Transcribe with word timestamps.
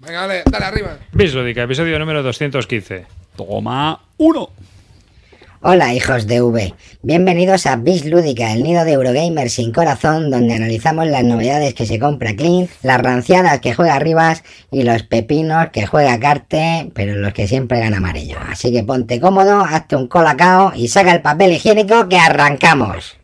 Venga, 0.00 0.20
dale, 0.20 0.42
dale 0.48 0.64
arriba. 0.64 0.96
Bislúdica, 1.10 1.64
episodio 1.64 1.98
número 1.98 2.22
215. 2.22 3.04
Toma 3.36 4.00
uno. 4.18 4.50
Hola 5.60 5.92
hijos 5.92 6.28
de 6.28 6.40
V, 6.40 6.72
bienvenidos 7.02 7.66
a 7.66 7.74
Bis 7.74 8.04
Lúdica, 8.04 8.52
el 8.52 8.62
nido 8.62 8.84
de 8.84 8.92
Eurogamer 8.92 9.50
sin 9.50 9.72
corazón, 9.72 10.30
donde 10.30 10.54
analizamos 10.54 11.08
las 11.08 11.24
novedades 11.24 11.74
que 11.74 11.84
se 11.84 11.98
compra 11.98 12.36
Clean, 12.36 12.68
las 12.84 13.02
ranciadas 13.02 13.58
que 13.58 13.74
juega 13.74 13.98
Rivas 13.98 14.44
y 14.70 14.84
los 14.84 15.02
pepinos 15.02 15.70
que 15.72 15.84
juega 15.88 16.20
Carte, 16.20 16.92
pero 16.94 17.16
los 17.16 17.32
que 17.32 17.48
siempre 17.48 17.80
gana 17.80 17.96
amarillo. 17.96 18.36
Así 18.48 18.70
que 18.70 18.84
ponte 18.84 19.18
cómodo, 19.18 19.62
hazte 19.62 19.96
un 19.96 20.06
colacao 20.06 20.74
y 20.76 20.86
saca 20.86 21.12
el 21.12 21.22
papel 21.22 21.50
higiénico 21.50 22.08
que 22.08 22.18
arrancamos. 22.18 23.17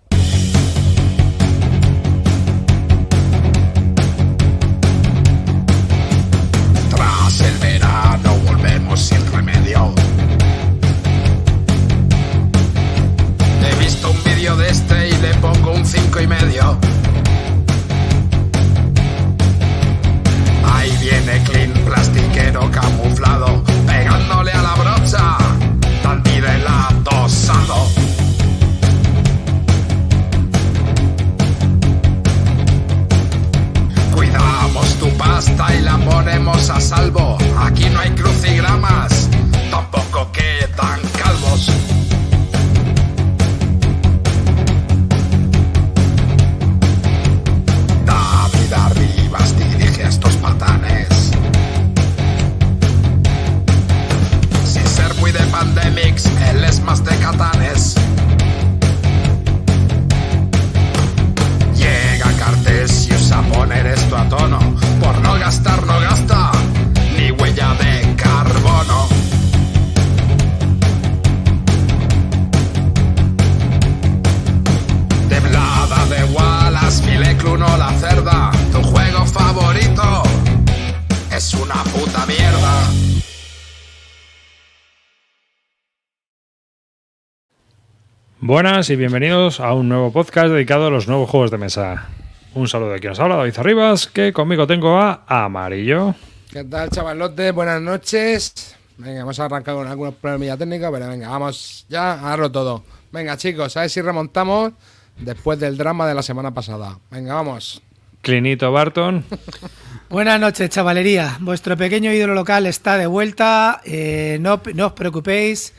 Buenas 88.47 88.91
y 88.91 88.97
bienvenidos 88.97 89.59
a 89.59 89.73
un 89.73 89.89
nuevo 89.89 90.13
podcast 90.13 90.49
dedicado 90.49 90.89
a 90.89 90.91
los 90.91 91.09
nuevos 91.09 91.31
juegos 91.31 91.51
de 91.51 91.57
mesa. 91.57 92.09
Un 92.53 92.69
saludo 92.69 92.91
de 92.91 93.01
quien 93.01 93.13
nos 93.13 93.21
habla, 93.21 93.37
David 93.37 93.55
Arribas, 93.57 94.07
que 94.07 94.35
conmigo 94.35 94.67
tengo 94.67 94.99
a 94.99 95.25
Amarillo. 95.27 96.15
¿Qué 96.53 96.63
tal, 96.63 96.91
chavalotes? 96.91 97.55
Buenas 97.55 97.81
noches. 97.81 98.77
Venga, 98.99 99.21
vamos 99.21 99.41
a 99.41 99.47
arrancar 99.47 99.75
con 99.75 99.89
algunos 99.89 100.17
problemillas 100.17 100.59
técnicos, 100.59 100.91
pero 100.93 101.09
venga, 101.09 101.31
vamos 101.31 101.87
ya 101.89 102.23
a 102.23 102.29
darlo 102.29 102.53
todo. 102.53 102.85
Venga, 103.13 103.39
chicos, 103.39 103.79
a 103.79 103.81
ver 103.81 103.89
si 103.89 104.03
remontamos 104.03 104.75
después 105.17 105.59
del 105.59 105.79
drama 105.79 106.07
de 106.07 106.13
la 106.13 106.23
semana 106.23 106.53
pasada. 106.53 106.99
Venga, 107.11 107.33
vamos. 107.33 107.81
Clinito 108.21 108.71
Barton. 108.71 109.25
Buenas 110.11 110.39
noches, 110.39 110.69
chavalería. 110.69 111.39
Vuestro 111.41 111.79
pequeño 111.79 112.13
ídolo 112.13 112.35
local 112.35 112.67
está 112.67 112.99
de 112.99 113.07
vuelta. 113.07 113.81
Eh, 113.87 114.37
no, 114.43 114.61
no 114.75 114.89
os 114.89 114.93
preocupéis. 114.93 115.73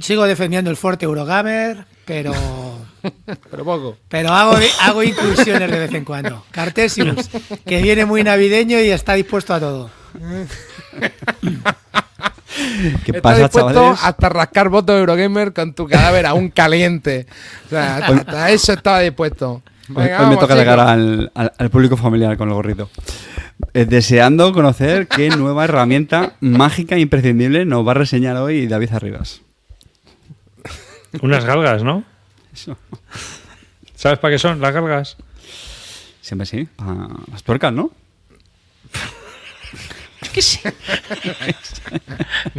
Sigo 0.00 0.24
defendiendo 0.24 0.70
el 0.70 0.76
fuerte 0.76 1.04
Eurogamer, 1.06 1.84
pero 2.04 2.32
Pero 3.50 3.64
poco. 3.64 3.96
pero 4.08 4.30
hago, 4.32 4.56
hago 4.82 5.02
inclusiones 5.02 5.70
de 5.70 5.78
vez 5.78 5.92
en 5.94 6.04
cuando. 6.04 6.44
Cartesius, 6.50 7.28
que 7.64 7.80
viene 7.80 8.04
muy 8.04 8.22
navideño 8.24 8.80
y 8.80 8.90
está 8.90 9.14
dispuesto 9.14 9.54
a 9.54 9.60
todo. 9.60 9.90
¿Qué 13.04 13.12
Está 13.12 13.22
pasa, 13.22 13.38
dispuesto 13.42 13.72
chavales? 13.74 14.00
hasta 14.02 14.28
rascar 14.28 14.68
votos 14.70 14.94
de 14.94 15.00
Eurogamer 15.00 15.52
con 15.52 15.74
tu 15.74 15.86
cadáver 15.86 16.26
aún 16.26 16.48
caliente. 16.50 17.26
O 17.66 17.68
sea, 17.70 17.96
hasta, 17.98 18.14
hasta 18.16 18.50
eso 18.50 18.72
estaba 18.72 19.00
dispuesto. 19.00 19.62
Venga, 19.88 20.02
hoy 20.02 20.08
me 20.08 20.34
vamos, 20.34 20.38
toca 20.40 20.54
llegar 20.56 20.80
al, 20.80 21.30
al- 21.34 21.52
al 21.56 21.70
público 21.70 21.96
familiar 21.96 22.36
con 22.36 22.48
el 22.48 22.54
gorrito. 22.54 22.90
Eh, 23.72 23.84
deseando 23.84 24.52
conocer 24.52 25.06
qué 25.06 25.28
nueva 25.30 25.64
herramienta 25.64 26.34
mágica 26.40 26.96
e 26.96 27.00
imprescindible 27.00 27.64
nos 27.66 27.86
va 27.86 27.92
a 27.92 27.94
reseñar 27.94 28.36
hoy 28.36 28.66
David 28.66 28.92
Arribas. 28.94 29.42
Unas 31.22 31.44
galgas, 31.44 31.82
¿no? 31.82 32.04
Eso. 32.54 32.76
¿Sabes 33.94 34.18
para 34.18 34.34
qué 34.34 34.38
son 34.38 34.60
las 34.60 34.72
galgas? 34.74 35.16
Siempre 36.20 36.46
sí. 36.46 36.68
Ah, 36.78 37.08
las 37.30 37.42
tuercas, 37.42 37.72
¿no? 37.72 37.90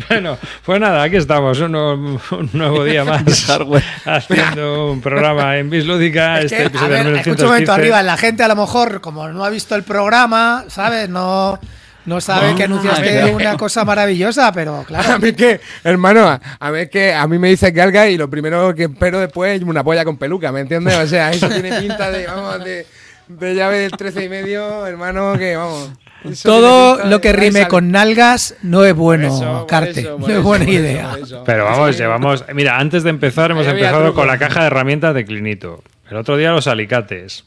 Bueno, 0.09 0.38
pues 0.66 0.80
nada, 0.80 1.03
aquí 1.03 1.16
estamos, 1.18 1.59
un, 1.59 1.72
nuevo- 1.72 2.19
un 2.31 2.50
nuevo 2.53 2.84
día 2.84 3.03
más 3.06 3.46
Hardware. 3.46 3.84
haciendo 4.06 4.91
un 4.91 5.02
programa 5.02 5.58
en 5.58 5.69
Bislúdica. 5.69 6.40
Es 6.40 6.46
Este 6.46 6.58
que, 6.58 6.64
a 6.64 6.66
episodio 6.68 6.90
ver, 6.90 7.08
escucha 7.08 7.44
un 7.44 7.50
momento 7.50 7.72
215. 7.72 7.72
arriba. 7.72 8.03
La 8.03 8.18
gente 8.18 8.44
a 8.44 8.47
lo 8.47 8.56
mejor, 8.56 9.02
como 9.02 9.28
no 9.29 9.44
ha 9.44 9.50
visto 9.50 9.75
el 9.75 9.84
programa, 9.84 10.66
¿sabes? 10.69 11.09
No, 11.09 11.59
no 12.07 12.19
sabe 12.19 12.56
que 12.56 12.63
anunciaste 12.63 13.12
claro. 13.12 13.35
una 13.35 13.56
cosa 13.57 13.85
maravillosa, 13.85 14.51
pero 14.51 14.78
A 14.81 14.84
claro. 14.85 15.19
mí 15.19 15.34
que, 15.34 15.59
hermano, 15.84 16.28
a- 16.28 16.41
a 16.59 16.72
mí 16.72 16.88
que 16.88 17.13
a 17.13 17.28
mí 17.28 17.38
me 17.38 17.50
dice 17.50 17.69
galga 17.72 18.07
y 18.09 18.18
lo 18.18 18.29
primero 18.29 18.73
que 18.73 18.85
espero 18.85 19.19
después 19.19 19.57
es 19.62 19.68
una 19.68 19.84
polla 19.84 20.03
con 20.03 20.17
peluca, 20.17 20.51
¿me 20.51 20.62
entiendes? 20.62 20.96
O 20.97 21.06
sea, 21.07 21.29
eso 21.31 21.47
tiene 21.50 21.79
pinta 21.79 22.09
de, 22.09 22.25
vamos, 22.25 22.63
de, 22.63 22.88
de 23.28 23.56
llave 23.56 23.78
del 23.79 23.91
13 23.91 24.23
y 24.25 24.29
medio, 24.29 24.88
hermano, 24.88 25.38
que 25.38 25.56
vamos. 25.56 25.91
eso 26.23 26.50
Todo 26.50 27.06
lo 27.06 27.22
que 27.22 27.34
rime 27.34 27.62
sal- 27.62 27.67
con 27.69 27.91
nalgas 27.91 28.56
no 28.63 28.84
es 28.85 28.96
bueno, 28.96 29.28
eso, 29.28 29.67
Carte. 29.67 30.00
eso, 30.01 30.17
no 30.17 30.25
es 30.28 30.31
eso, 30.34 30.41
buena 30.44 30.66
por 30.66 30.73
eso, 30.73 30.81
idea. 30.84 31.09
por 31.12 31.19
eso. 31.19 31.44
Pero 31.46 31.66
vamos, 31.66 31.97
llevamos. 31.97 32.46
Mira, 32.53 32.78
antes 32.79 33.03
de 33.03 33.09
empezar, 33.12 33.51
hemos 33.51 33.67
empezado 33.67 34.13
con 34.13 34.28
la 34.28 34.38
caja 34.38 34.62
de 34.62 34.67
herramientas 34.67 35.13
de 35.13 35.25
Clinito. 35.25 35.84
El 36.09 36.16
otro 36.17 36.38
día 36.38 36.51
los 36.51 36.67
alicates. 36.67 37.44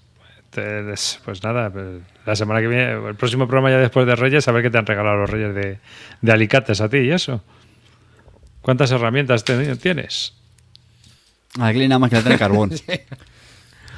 Entonces, 0.53 1.19
Pues 1.25 1.43
nada, 1.43 1.70
pues 1.70 1.87
la 2.26 2.36
semana 2.36 2.60
que 2.60 2.66
viene, 2.69 2.92
el 3.08 3.14
próximo 3.14 3.47
programa 3.47 3.70
ya 3.70 3.78
después 3.78 4.06
de 4.06 4.14
Reyes, 4.16 4.47
a 4.48 4.53
ver 4.53 4.62
qué 4.62 4.70
te 4.70 4.78
han 4.78 4.86
regalado 4.86 5.16
los 5.16 5.31
Reyes 5.31 5.54
de, 5.54 5.78
de 6.20 6.32
alicates 6.32 6.81
a 6.81 6.88
ti 6.88 6.98
y 6.98 7.10
eso. 7.12 7.42
¿Cuántas 8.62 8.91
herramientas 8.91 9.42
te- 9.44 9.76
tienes? 9.76 10.34
Aquí 11.60 11.88
nada 11.88 11.98
más 11.98 12.10
que 12.10 12.16
la 12.16 12.22
tiene 12.22 12.38
carbón. 12.38 12.70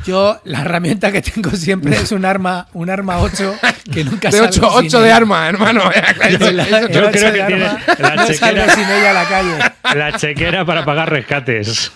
Yo, 0.07 0.41
la 0.45 0.63
herramienta 0.63 1.13
que 1.13 1.23
tengo 1.23 1.51
siempre 1.53 1.95
es 1.95 2.11
un 2.11 2.25
arma, 2.25 2.67
un 2.73 2.91
arma 2.91 3.19
8 3.21 3.55
que 3.93 4.03
nunca 4.03 4.31
De 4.31 4.39
salgo 4.39 4.67
8, 4.69 4.79
sin 4.81 4.87
8 4.89 5.01
de 5.01 5.13
arma, 5.13 5.49
hermano. 5.49 5.83
La- 6.53 6.81
Yo 6.81 6.87
ocho 6.87 6.89
creo 6.89 7.11
que 7.13 7.19
tiene 7.19 7.59
la 7.59 7.79
no 8.17 8.27
chequera. 8.27 8.35
salgo 8.35 8.75
sin 8.75 8.85
ella 8.91 9.11
a 9.11 9.13
la 9.13 9.29
calle. 9.29 9.59
La 9.97 10.17
chequera 10.17 10.65
para 10.65 10.85
pagar 10.85 11.09
rescates. 11.11 11.93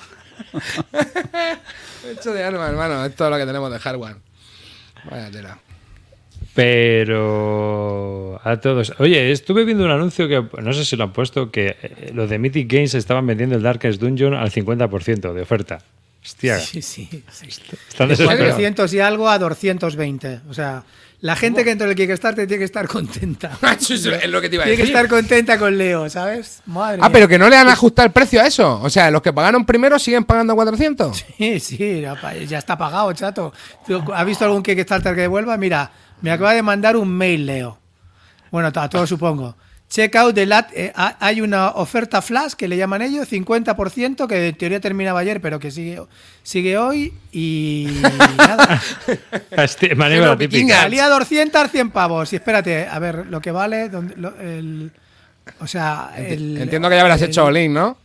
8 2.17 2.33
de 2.33 2.45
arma, 2.45 2.69
hermano. 2.69 3.05
Es 3.05 3.17
todo 3.17 3.31
lo 3.31 3.39
que 3.39 3.47
tenemos 3.47 3.73
de 3.73 3.79
hardware. 3.81 4.17
Vaya 5.11 5.31
tela. 5.31 5.59
Pero 6.57 8.41
a 8.45 8.57
todos. 8.61 8.93
Oye, 8.99 9.31
estuve 9.33 9.65
viendo 9.65 9.85
un 9.85 9.91
anuncio 9.91 10.29
que 10.29 10.43
no 10.63 10.73
sé 10.73 10.85
si 10.85 10.97
lo 10.97 11.05
han 11.05 11.13
puesto 11.13 11.51
que 11.51 11.77
eh, 11.83 12.11
los 12.15 12.29
de 12.31 12.39
Mythic 12.39 12.71
Games 12.73 12.95
estaban 12.95 13.27
vendiendo 13.27 13.57
el 13.57 13.63
Darkest 13.63 14.01
Dungeon 14.01 14.35
al 14.35 14.51
50% 14.51 15.33
de 15.33 15.43
oferta. 15.43 15.79
Hostia, 16.25 16.59
Sí, 16.59 16.83
sí, 16.83 17.09
sí. 17.09 17.23
están 17.89 18.09
De 18.09 18.13
desesperados. 18.17 18.55
400 18.55 18.95
y 18.95 19.01
algo 19.01 19.29
a 19.29 19.39
220. 19.39 20.41
O 20.49 20.55
sea, 20.55 20.83
la 21.21 21.37
gente 21.37 21.63
que 21.63 21.71
entra 21.71 21.87
en 21.87 21.93
el 21.93 21.97
Kickstarter 21.97 22.47
tiene 22.49 22.59
que 22.59 22.65
estar 22.65 22.89
contenta. 22.89 23.57
Es 23.81 24.29
lo 24.29 24.41
que 24.41 24.49
te 24.49 24.57
iba 24.57 24.65
a 24.65 24.67
Tiene 24.67 24.77
que 24.77 24.83
decir. 24.83 24.97
estar 24.97 25.09
contenta 25.09 25.57
con 25.59 25.79
Leo, 25.79 26.11
¿sabes? 26.11 26.63
Madre 26.67 26.99
Ah, 27.01 27.07
mía. 27.09 27.13
pero 27.13 27.29
que 27.29 27.39
no 27.39 27.49
le 27.49 27.57
han 27.57 27.69
ajustado 27.69 28.07
el 28.07 28.13
precio 28.13 28.41
a 28.43 28.47
eso. 28.47 28.81
O 28.83 28.91
sea, 28.91 29.11
los 29.13 29.23
que 29.23 29.33
pagaron 29.33 29.65
primero 29.65 29.99
siguen 30.01 30.25
pagando 30.25 30.55
400. 30.57 31.25
Sí, 31.39 31.61
sí, 31.61 32.01
ya 32.49 32.59
está 32.59 32.77
pagado, 32.77 33.13
chato. 33.13 33.53
¿Tú 33.87 34.03
¿Has 34.13 34.27
visto 34.27 34.45
algún 34.45 34.65
Kickstarter 34.65 35.15
que 35.15 35.21
devuelva? 35.23 35.57
Mira, 35.57 35.91
me 36.23 36.31
acaba 36.31 36.53
de 36.55 36.63
mandar 36.63 36.97
un 36.97 37.09
mail, 37.09 37.47
Leo. 37.47 37.79
Bueno, 38.51 38.69
a 38.75 38.89
todos 38.89 39.09
supongo. 39.09 39.57
Check 39.89 40.17
out 40.17 40.35
the 40.35 40.47
lat. 40.47 40.69
eh, 40.75 40.93
ha- 40.97 41.17
hay 41.21 41.41
una 41.41 41.69
oferta 41.71 42.21
flash 42.21 42.55
que 42.55 42.67
le 42.67 42.77
llaman 42.77 43.03
ellos, 43.03 43.29
50%, 43.29 44.27
que 44.27 44.49
en 44.49 44.55
teoría 44.57 44.81
terminaba 44.81 45.21
ayer, 45.21 45.41
pero 45.41 45.61
que 45.61 45.71
sigue, 45.71 46.03
sigue 46.43 46.77
hoy. 46.77 47.13
Y 47.31 47.87
nada. 48.37 48.83
Esti- 49.53 49.95
maniobra 49.95 50.37
típica. 50.37 50.83
Valía 50.83 51.09
200, 51.09 51.71
100 51.71 51.91
pavos. 51.91 52.33
Y 52.33 52.37
espérate, 52.37 52.89
a 52.89 52.99
ver, 52.99 53.27
lo 53.27 53.41
que 53.41 53.53
vale. 53.53 53.89
donde- 53.89 54.17
lo- 54.17 54.37
el, 54.41 54.91
o 55.61 55.67
sea, 55.69 56.11
el, 56.17 56.57
Entiendo 56.59 56.89
que 56.89 56.97
ya 56.97 57.03
habrás 57.03 57.23
el- 57.23 57.29
hecho 57.29 57.45
Olin, 57.45 57.73
¿no? 57.73 57.97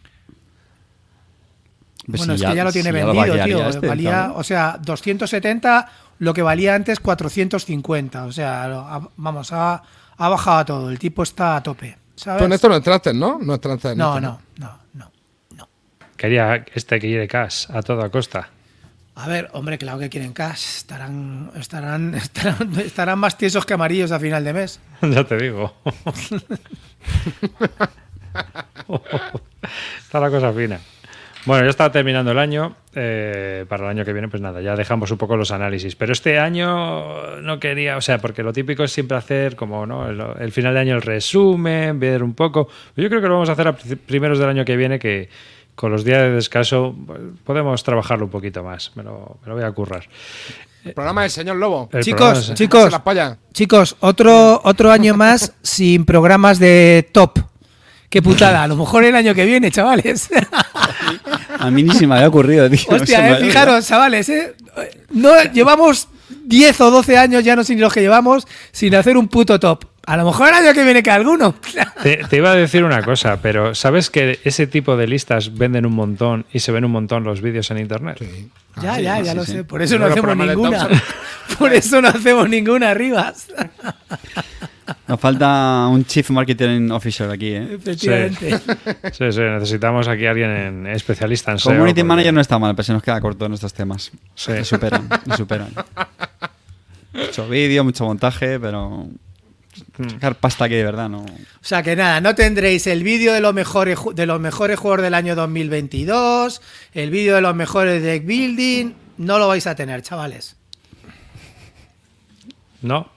Pues 2.05 2.19
Bueno, 2.19 2.37
si 2.37 2.43
es 2.43 2.49
que 2.49 2.55
ya 2.55 2.63
lo 2.63 2.71
tiene 2.71 2.89
si 2.91 2.97
ya 2.97 3.05
vendido, 3.05 3.43
tío. 3.45 3.69
este, 3.69 3.87
valía, 3.87 4.31
o 4.35 4.43
sea, 4.43 4.77
270, 4.81 5.89
lo 6.21 6.33
que 6.35 6.43
valía 6.43 6.75
antes 6.75 6.99
450. 6.99 8.25
O 8.25 8.31
sea, 8.31 9.01
vamos, 9.17 9.51
ha, 9.51 9.81
ha 10.17 10.29
bajado 10.29 10.57
a 10.59 10.65
todo. 10.65 10.91
El 10.91 10.99
tipo 10.99 11.23
está 11.23 11.55
a 11.55 11.63
tope. 11.63 11.97
¿sabes? 12.15 12.39
Tú 12.39 12.45
en 12.45 12.53
esto 12.53 12.69
no 12.69 12.75
entraste, 12.75 13.11
¿no? 13.11 13.39
No 13.41 13.55
entraste 13.55 13.89
en 13.89 13.97
no, 13.97 14.17
esto, 14.17 14.39
no, 14.57 14.79
no, 14.93 15.11
no. 15.57 15.67
Quería 16.15 16.63
este 16.75 16.99
que 16.99 17.09
lleve 17.09 17.27
cash 17.27 17.65
a 17.71 17.81
toda 17.81 18.09
costa. 18.09 18.49
A 19.15 19.27
ver, 19.27 19.49
hombre, 19.53 19.79
claro 19.79 19.97
que 19.97 20.11
quieren 20.11 20.31
cash. 20.31 20.77
Estarán, 20.77 21.51
estarán, 21.55 22.13
estarán, 22.23 22.79
estarán 22.79 23.17
más 23.17 23.35
tiesos 23.35 23.65
que 23.65 23.73
amarillos 23.73 24.11
a 24.11 24.19
final 24.19 24.43
de 24.43 24.53
mes. 24.53 24.79
ya 25.01 25.23
te 25.23 25.37
digo. 25.37 25.73
Está 30.03 30.19
la 30.19 30.29
cosa 30.29 30.53
fina. 30.53 30.79
Bueno, 31.45 31.63
ya 31.63 31.69
está 31.71 31.91
terminando 31.91 32.31
el 32.31 32.37
año. 32.39 32.75
eh, 32.93 33.65
para 33.69 33.85
el 33.85 33.89
año 33.89 34.05
que 34.05 34.11
viene, 34.13 34.27
pues 34.27 34.41
nada, 34.41 34.61
ya 34.61 34.75
dejamos 34.75 35.09
un 35.11 35.17
poco 35.17 35.37
los 35.37 35.51
análisis. 35.51 35.95
Pero 35.95 36.11
este 36.13 36.37
año 36.39 37.37
no 37.41 37.59
quería, 37.59 37.97
o 37.97 38.01
sea, 38.01 38.17
porque 38.19 38.43
lo 38.43 38.51
típico 38.53 38.83
es 38.83 38.91
siempre 38.91 39.17
hacer 39.17 39.55
como, 39.55 39.85
¿no? 39.85 40.07
El, 40.09 40.21
el 40.39 40.51
final 40.51 40.73
de 40.73 40.81
año 40.81 40.95
el 40.95 41.01
resumen, 41.01 41.99
ver 41.99 42.21
un 42.21 42.33
poco. 42.33 42.67
Yo 42.97 43.07
creo 43.09 43.21
que 43.21 43.27
lo 43.27 43.35
vamos 43.35 43.49
a 43.49 43.53
hacer 43.53 43.67
a 43.67 43.75
pri- 43.75 43.95
primeros 43.95 44.39
del 44.39 44.49
año 44.49 44.65
que 44.65 44.75
viene, 44.75 44.99
que 44.99 45.29
con 45.73 45.91
los 45.91 46.03
días 46.03 46.19
de 46.21 46.31
descanso 46.31 46.93
pues, 47.07 47.19
podemos 47.43 47.81
trabajarlo 47.83 48.25
un 48.25 48.31
poquito 48.31 48.61
más. 48.63 48.91
Me 48.95 49.03
lo, 49.03 49.37
me 49.41 49.47
lo 49.49 49.55
voy 49.55 49.63
a 49.63 49.71
currar. 49.71 50.03
El 50.83 50.93
programa 50.93 51.21
del 51.21 51.31
señor 51.31 51.55
Lobo. 51.57 51.89
El 51.93 52.03
Chicos, 52.03 52.49
es- 52.49 52.55
chicos. 52.55 52.89
Chicos, 53.53 53.95
otro, 54.01 54.59
otro 54.63 54.91
año 54.91 55.15
más 55.15 55.53
sin 55.61 56.05
programas 56.05 56.59
de 56.59 57.07
top. 57.13 57.39
Qué 58.11 58.21
putada. 58.21 58.63
A 58.63 58.67
lo 58.67 58.75
mejor 58.75 59.05
el 59.05 59.15
año 59.15 59.33
que 59.33 59.45
viene, 59.45 59.71
chavales. 59.71 60.29
A 61.57 61.71
mí 61.71 61.81
ni 61.81 61.95
se 61.95 62.05
me 62.05 62.15
había 62.15 62.27
ocurrido, 62.27 62.69
tío. 62.69 62.81
Hostia, 62.89 63.37
eh, 63.37 63.45
fijaros, 63.45 63.87
chavales, 63.87 64.27
eh. 64.27 64.53
No, 65.11 65.31
llevamos 65.53 66.09
10 66.43 66.81
o 66.81 66.91
12 66.91 67.17
años, 67.17 67.43
ya 67.45 67.55
no 67.55 67.63
sé 67.63 67.73
ni 67.73 67.79
los 67.79 67.93
que 67.93 68.01
llevamos, 68.01 68.45
sin 68.73 68.93
hacer 68.95 69.15
un 69.15 69.29
puto 69.29 69.61
top. 69.61 69.85
A 70.05 70.17
lo 70.17 70.25
mejor 70.25 70.49
el 70.49 70.55
año 70.55 70.73
que 70.73 70.83
viene 70.83 71.01
que 71.01 71.09
alguno. 71.09 71.55
Te, 72.03 72.17
te 72.17 72.35
iba 72.35 72.51
a 72.51 72.55
decir 72.55 72.83
una 72.83 73.01
cosa, 73.01 73.39
pero 73.41 73.75
¿sabes 73.75 74.09
que 74.09 74.41
ese 74.43 74.67
tipo 74.67 74.97
de 74.97 75.07
listas 75.07 75.55
venden 75.55 75.85
un 75.85 75.93
montón 75.93 76.45
y 76.51 76.59
se 76.59 76.73
ven 76.73 76.83
un 76.83 76.91
montón 76.91 77.23
los 77.23 77.39
vídeos 77.39 77.71
en 77.71 77.77
internet? 77.77 78.21
Ya, 78.81 78.99
ya, 78.99 79.21
ya 79.21 79.31
sí, 79.31 79.37
lo 79.37 79.45
sí. 79.45 79.51
sé. 79.53 79.63
Por 79.63 79.81
eso 79.81 79.97
no 79.97 80.07
hacemos 80.07 80.35
ninguna. 80.35 80.89
Por 81.57 81.71
eso 81.73 82.01
no 82.01 82.09
hacemos 82.09 82.49
ninguna 82.49 82.89
arriba. 82.89 83.33
Nos 85.07 85.19
falta 85.19 85.87
un 85.89 86.05
Chief 86.05 86.29
Marketing 86.31 86.89
Officer 86.91 87.29
aquí, 87.29 87.49
¿eh? 87.49 87.75
Efectivamente. 87.75 88.57
Sí, 89.11 89.31
sí, 89.31 89.39
necesitamos 89.41 90.07
aquí 90.07 90.25
a 90.25 90.31
alguien 90.31 90.49
en- 90.49 90.87
especialista 90.87 91.51
en 91.51 91.59
SEO. 91.59 91.71
Community 91.73 92.01
porque- 92.01 92.03
Manager 92.07 92.33
no 92.33 92.41
está 92.41 92.57
mal, 92.59 92.75
pero 92.75 92.83
se 92.83 92.93
nos 92.93 93.03
queda 93.03 93.19
corto 93.21 93.45
en 93.45 93.53
estos 93.53 93.73
temas. 93.73 94.11
Sí. 94.35 94.51
Se 94.53 94.65
superan, 94.65 95.07
se 95.29 95.37
superan. 95.37 95.69
Mucho 97.13 97.47
vídeo, 97.49 97.83
mucho 97.83 98.05
montaje, 98.05 98.59
pero 98.59 99.07
sacar 100.11 100.35
pasta 100.35 100.65
aquí 100.65 100.75
de 100.75 100.83
verdad, 100.83 101.09
no. 101.09 101.19
O 101.23 101.27
sea 101.61 101.83
que 101.83 101.95
nada, 101.95 102.21
no 102.21 102.33
tendréis 102.35 102.87
el 102.87 103.03
vídeo 103.03 103.33
de 103.33 103.41
los 103.41 103.53
mejores 103.53 103.97
de 104.15 104.25
los 104.25 104.39
mejores 104.39 104.79
juegos 104.79 105.01
del 105.01 105.13
año 105.13 105.35
2022, 105.35 106.61
el 106.93 107.09
vídeo 107.11 107.35
de 107.35 107.41
los 107.41 107.55
mejores 107.55 108.01
deck 108.01 108.25
building, 108.25 108.93
no 109.17 109.37
lo 109.39 109.47
vais 109.47 109.67
a 109.67 109.75
tener, 109.75 110.01
chavales. 110.01 110.55
No, 112.81 113.10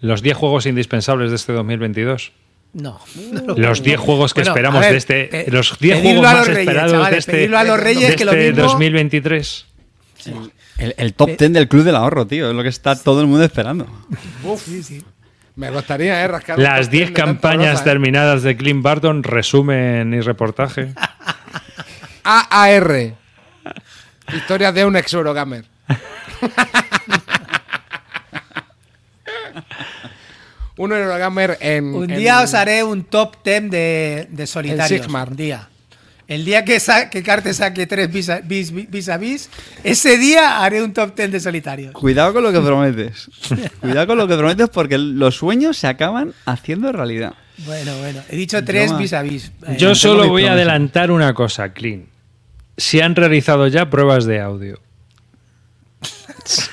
los 0.00 0.22
10 0.22 0.36
juegos 0.36 0.66
indispensables 0.66 1.30
de 1.30 1.36
este 1.36 1.52
2022. 1.52 2.32
no. 2.72 3.00
Los 3.56 3.82
10 3.82 3.98
juegos 4.00 4.32
que 4.34 4.40
Bueno, 4.42 4.52
esperamos 4.52 4.80
ver, 4.80 4.92
de 4.92 4.98
este. 4.98 5.24
pe- 5.24 5.46
los 5.50 5.78
10 5.78 5.96
pedidlo 5.98 6.20
juegos 6.20 6.34
más 6.38 6.46
reyes, 6.46 6.60
esperados 6.60 6.92
chavales, 6.92 7.26
de 7.26 7.44
este, 7.44 7.56
a 7.56 7.64
los 7.64 7.80
reyes 7.80 8.08
de 8.10 8.16
que 8.16 8.24
lo 8.24 8.32
este 8.32 8.50
mismo- 8.52 8.62
2023. 8.62 9.66
El, 10.78 10.94
el 10.96 11.14
top 11.14 11.30
10 11.36 11.52
del 11.52 11.68
Club 11.68 11.84
del 11.84 11.96
Ahorro, 11.96 12.26
tío, 12.26 12.48
es 12.50 12.54
lo 12.54 12.62
que 12.62 12.68
está 12.68 12.94
todo 12.96 13.20
el 13.20 13.26
mundo 13.26 13.44
esperando. 13.44 13.86
Sí, 14.58 14.82
sí. 14.82 15.02
Me 15.56 15.70
gustaría, 15.70 16.22
¿eh? 16.22 16.28
Rascar 16.28 16.58
Las 16.58 16.86
top 16.86 16.90
10 16.92 17.04
ten 17.06 17.14
de 17.14 17.20
tanta 17.20 17.32
campañas 17.32 17.72
rosa, 17.72 17.82
¿eh? 17.82 17.84
terminadas 17.84 18.42
de 18.42 18.56
Clint 18.56 18.82
Barton, 18.82 19.22
resumen 19.22 20.14
y 20.14 20.20
reportaje. 20.20 20.94
AAR. 22.24 23.14
Historias 24.32 24.74
de 24.74 24.84
un 24.84 24.96
ex 24.96 25.12
Eurogamer. 25.12 25.64
un 30.82 30.92
Eurogamer 30.92 31.58
en. 31.60 31.94
Un 31.94 32.10
en- 32.10 32.18
día 32.18 32.40
os 32.42 32.54
haré 32.54 32.82
un 32.84 33.04
top 33.04 33.36
10 33.44 33.70
de, 33.70 34.26
de 34.30 34.46
solitarios. 34.46 35.02
Sigmar. 35.02 35.30
Un 35.30 35.36
día. 35.36 35.66
El 36.26 36.44
día 36.44 36.64
que, 36.64 36.78
sa 36.78 37.10
que 37.10 37.24
Carte 37.24 37.52
saque 37.54 37.88
tres 37.88 38.10
vis 38.12 38.28
a 38.28 38.38
vis, 38.40 38.70
vis 38.72 39.08
a 39.08 39.16
vis, 39.18 39.50
ese 39.82 40.16
día 40.16 40.62
haré 40.62 40.80
un 40.80 40.92
top 40.92 41.16
10 41.16 41.32
de 41.32 41.40
solitarios. 41.40 41.92
Cuidado 41.92 42.32
con 42.32 42.44
lo 42.44 42.52
que 42.52 42.60
prometes. 42.60 43.28
Cuidado 43.80 44.06
con 44.06 44.16
lo 44.16 44.28
que 44.28 44.36
prometes 44.36 44.68
porque 44.68 44.96
los 44.96 45.34
sueños 45.36 45.76
se 45.76 45.88
acaban 45.88 46.32
haciendo 46.46 46.92
realidad. 46.92 47.34
Bueno, 47.66 47.98
bueno. 47.98 48.22
He 48.28 48.36
dicho 48.36 48.64
tres 48.64 48.96
vis 48.96 49.12
a 49.12 49.22
vis. 49.22 49.50
Eh, 49.66 49.72
Yo 49.72 49.88
tengo 49.88 49.94
solo 49.96 50.28
voy 50.28 50.46
a 50.46 50.52
adelantar 50.52 51.10
una 51.10 51.34
cosa, 51.34 51.72
Clint. 51.72 52.06
Si 52.76 53.00
han 53.00 53.16
realizado 53.16 53.66
ya 53.66 53.90
pruebas 53.90 54.24
de 54.24 54.40
audio. 54.40 54.80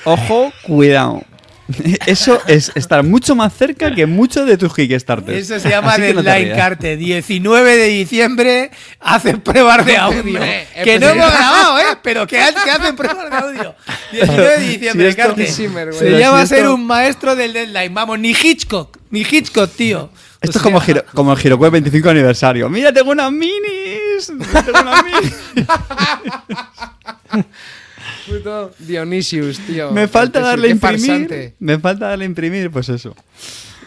Ojo, 0.04 0.52
cuidado. 0.62 1.22
Eso 2.06 2.40
es 2.46 2.72
estar 2.74 3.02
mucho 3.02 3.34
más 3.34 3.52
cerca 3.54 3.94
que 3.94 4.06
muchos 4.06 4.46
de 4.46 4.56
tus 4.56 4.74
Kickstarter. 4.74 5.34
Eso 5.34 5.60
se 5.60 5.68
llama 5.68 5.98
no 5.98 6.04
Deadline 6.04 6.44
rías. 6.46 6.56
Carte. 6.58 6.96
19 6.96 7.76
de 7.76 7.86
diciembre 7.88 8.70
hacen 9.00 9.40
pruebas 9.40 9.84
de 9.84 9.96
audio. 9.98 10.18
Hombre, 10.20 10.66
que 10.82 10.98
no 10.98 11.08
hemos 11.08 11.30
grabado, 11.30 11.78
¿eh? 11.78 11.98
Pero 12.02 12.26
que, 12.26 12.40
ha- 12.40 12.52
que 12.54 12.70
hacen 12.70 12.96
pruebas 12.96 13.30
de 13.30 13.36
audio. 13.36 13.74
19 14.12 14.58
de 14.58 14.66
diciembre, 14.68 15.10
Si 15.10 15.16
Carte. 15.16 15.46
Se 15.46 16.18
llama 16.18 16.42
si 16.42 16.48
ser 16.54 16.68
un 16.68 16.86
maestro 16.86 17.36
del 17.36 17.52
Deadline. 17.52 17.92
Vamos, 17.92 18.18
ni 18.18 18.30
Hitchcock. 18.30 18.96
Ni 19.10 19.20
Hitchcock, 19.20 19.70
tío. 19.74 20.10
Esto 20.40 20.58
O 20.58 20.60
es 20.60 20.62
como, 20.62 20.80
Giro- 20.80 21.04
como 21.14 21.32
el 21.32 21.38
Girocue 21.38 21.68
25 21.68 22.08
aniversario. 22.10 22.68
Mira, 22.68 22.92
tengo 22.92 23.10
unas 23.10 23.30
minis. 23.32 24.26
Tengo 24.64 24.80
unas 24.80 25.04
minis. 25.04 25.34
Puto 28.28 28.72
Dionisius, 28.78 29.58
tío. 29.60 29.90
Me 29.92 30.08
falta 30.08 30.40
darle 30.40 30.68
a 30.68 30.70
imprimir. 30.70 31.00
farsante. 31.00 31.54
Me 31.58 31.78
falta 31.78 32.08
darle 32.08 32.24
a 32.24 32.26
imprimir, 32.26 32.70
pues 32.70 32.88
eso. 32.88 33.14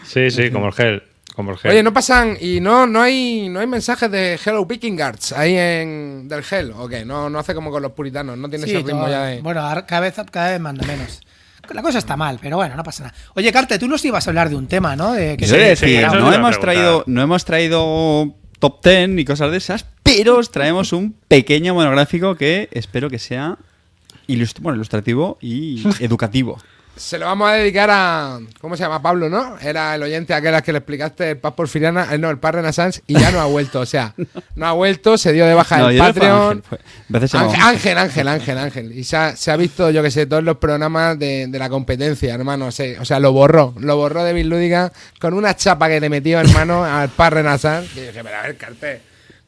Sí, 0.04 0.30
sí, 0.30 0.50
como 0.50 0.66
el 0.66 0.72
gel. 0.72 1.02
Como 1.34 1.52
el 1.52 1.58
gel. 1.58 1.70
Oye, 1.70 1.82
no 1.82 1.92
pasan 1.94 2.36
y 2.40 2.60
no 2.60 2.86
no 2.86 3.00
hay 3.00 3.48
no 3.48 3.60
hay 3.60 3.66
mensajes 3.66 4.10
de 4.10 4.38
Hello 4.44 4.66
Picking 4.68 4.96
Guards 4.96 5.32
ahí 5.32 5.56
en 5.56 6.28
del 6.28 6.42
Hell, 6.48 6.72
¿o 6.76 6.86
qué? 6.88 7.04
No, 7.06 7.30
no 7.30 7.38
hace 7.38 7.54
como 7.54 7.70
con 7.70 7.80
los 7.82 7.92
puritanos, 7.92 8.36
no 8.36 8.48
tiene 8.50 8.66
Sí, 8.66 8.72
ese 8.72 8.82
ritmo 8.82 9.00
todo- 9.02 9.10
ya 9.10 9.24
de. 9.24 9.40
Bueno, 9.40 9.62
cada 9.86 10.00
vez, 10.00 10.14
cada 10.30 10.50
vez 10.50 10.60
manda 10.60 10.86
menos. 10.86 11.20
La 11.70 11.80
cosa 11.80 11.98
está 12.00 12.16
mal, 12.16 12.38
pero 12.42 12.56
bueno, 12.56 12.76
no 12.76 12.82
pasa 12.82 13.04
nada. 13.04 13.14
Oye, 13.34 13.50
Carte, 13.52 13.78
tú 13.78 13.88
nos 13.88 14.04
ibas 14.04 14.26
a 14.26 14.30
hablar 14.30 14.50
de 14.50 14.56
un 14.56 14.66
tema, 14.66 14.94
¿no? 14.96 15.12
De 15.12 15.36
que 15.38 15.46
sí, 15.46 15.56
decir, 15.56 16.00
eso 16.00 16.10
te 16.12 16.18
no, 16.18 16.32
hemos 16.34 16.58
traído, 16.60 17.04
no 17.06 17.22
hemos 17.22 17.44
traído 17.46 18.34
top 18.58 18.84
10 18.84 19.08
ni 19.10 19.24
cosas 19.24 19.50
de 19.52 19.56
esas, 19.58 19.86
pero 20.02 20.36
os 20.38 20.50
traemos 20.50 20.92
un 20.92 21.14
pequeño 21.28 21.72
monográfico 21.74 22.34
que 22.34 22.68
espero 22.72 23.08
que 23.08 23.18
sea 23.20 23.56
ilust- 24.36 24.60
bueno, 24.60 24.76
ilustrativo 24.76 25.38
y 25.40 25.82
educativo. 26.00 26.58
Se 26.94 27.16
lo 27.18 27.24
vamos 27.24 27.48
a 27.48 27.54
dedicar 27.54 27.88
a. 27.90 28.38
¿Cómo 28.60 28.76
se 28.76 28.82
llama? 28.82 29.00
Pablo, 29.00 29.30
¿no? 29.30 29.58
Era 29.60 29.94
el 29.94 30.02
oyente 30.02 30.34
aquel 30.34 30.54
al 30.54 30.62
que 30.62 30.72
le 30.72 30.78
explicaste 30.78 31.30
el 31.30 31.38
Paz 31.38 31.54
Porfiriana. 31.54 32.06
eh, 32.12 32.18
no, 32.18 32.28
el 32.28 32.36
Paz 32.38 32.54
Renaissance 32.54 33.02
y 33.06 33.14
ya 33.18 33.30
no 33.30 33.40
ha 33.40 33.46
vuelto. 33.46 33.80
O 33.80 33.86
sea, 33.86 34.14
no 34.56 34.66
ha 34.66 34.72
vuelto, 34.72 35.16
se 35.16 35.32
dio 35.32 35.46
de 35.46 35.54
baja 35.54 35.78
No, 35.78 35.88
el 35.88 35.96
yo 35.96 36.04
no 36.04 36.12
fue 36.12 36.20
Patreon. 36.20 36.62
Ángel, 37.44 37.62
Ángel, 37.62 37.96
Ángel, 37.98 38.28
Ángel, 38.28 38.28
Ángel, 38.28 38.58
Ángel. 38.58 38.92
Y 38.98 39.04
se 39.04 39.16
ha, 39.16 39.34
se 39.36 39.50
ha 39.50 39.56
visto, 39.56 39.90
yo 39.90 40.02
que 40.02 40.10
sé, 40.10 40.26
todos 40.26 40.44
los 40.44 40.58
programas 40.58 41.18
de, 41.18 41.46
de 41.46 41.58
la 41.58 41.70
competencia, 41.70 42.34
hermano. 42.34 42.70
Se- 42.70 42.98
o 42.98 43.06
sea, 43.06 43.18
lo 43.20 43.32
borró. 43.32 43.72
Lo 43.78 43.96
borró 43.96 44.22
de 44.22 44.34
Bill 44.34 44.50
Lúdica 44.50 44.92
con 45.18 45.32
una 45.32 45.56
chapa 45.56 45.88
que 45.88 45.98
le 45.98 46.10
metió, 46.10 46.40
hermano, 46.40 46.84
al 46.84 47.08
Paz 47.08 47.32
Renaissance. 47.32 47.88
Y 47.98 48.04
dije, 48.04 48.20
pero 48.22 48.36
a 48.36 48.42
ver, 48.42 48.56
cartel. 48.58 49.00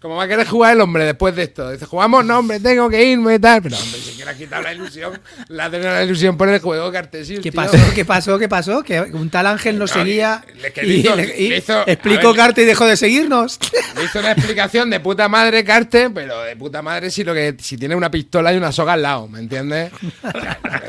Como 0.05 0.17
va 0.17 0.25
a 0.25 0.29
querer 0.29 0.47
jugar 0.47 0.75
el 0.75 0.83
hombre 0.83 1.07
después 1.07 1.35
de 1.35 1.45
esto. 1.45 1.71
Dice, 1.71 1.87
jugamos, 1.87 2.27
no, 2.27 2.41
hombre, 2.41 2.61
tengo 2.61 2.91
que 2.91 3.03
irme 3.03 3.37
y 3.37 3.39
tal. 3.39 3.63
Pero, 3.63 3.75
hombre, 3.79 3.99
si 3.99 4.11
quiere 4.13 4.37
quitar 4.37 4.63
la 4.63 4.75
ilusión, 4.75 5.19
la 5.49 5.71
tengo 5.71 5.85
la 5.87 6.05
ilusión 6.05 6.37
por 6.37 6.47
el 6.51 6.61
juego 6.61 6.93
cartesio. 6.93 7.41
¿Qué 7.41 7.51
tío. 7.51 7.63
pasó? 7.63 7.79
¿Qué 7.95 8.05
pasó? 8.05 8.39
¿Qué 8.39 8.47
pasó? 8.47 8.83
Que 8.83 9.01
un 9.01 9.31
tal 9.31 9.47
Ángel 9.47 9.79
nos 9.79 9.97
No, 9.97 10.03
seguía 10.03 10.45
le- 10.61 10.83
le 10.83 10.95
y, 10.95 11.01
hizo- 11.01 11.17
le- 11.17 11.41
y 11.41 11.49
le 11.49 11.57
hizo- 11.57 11.79
a 11.79 11.85
explicó 11.87 12.29
ver, 12.35 12.37
Carte 12.37 12.63
y 12.63 12.65
dejó 12.67 12.85
de 12.85 12.99
seguirnos. 12.99 13.59
Me 13.97 14.05
hizo 14.05 14.19
una 14.19 14.33
explicación 14.33 14.91
de 14.91 15.01
puta 15.01 15.27
madre, 15.31 15.65
Carte, 15.65 16.11
pero 16.11 16.43
de 16.43 16.55
puta 16.55 16.83
madre 16.83 17.11
si 17.11 17.25
lo 17.25 17.33
que 17.33 17.57
si 17.59 17.79
tiene 17.79 17.95
una 17.97 18.11
pistola 18.11 18.53
y 18.53 18.59
una 18.59 18.73
soga 18.73 18.93
al 18.93 19.01
lado, 19.01 19.27
¿me 19.29 19.39
entiendes? 19.39 19.91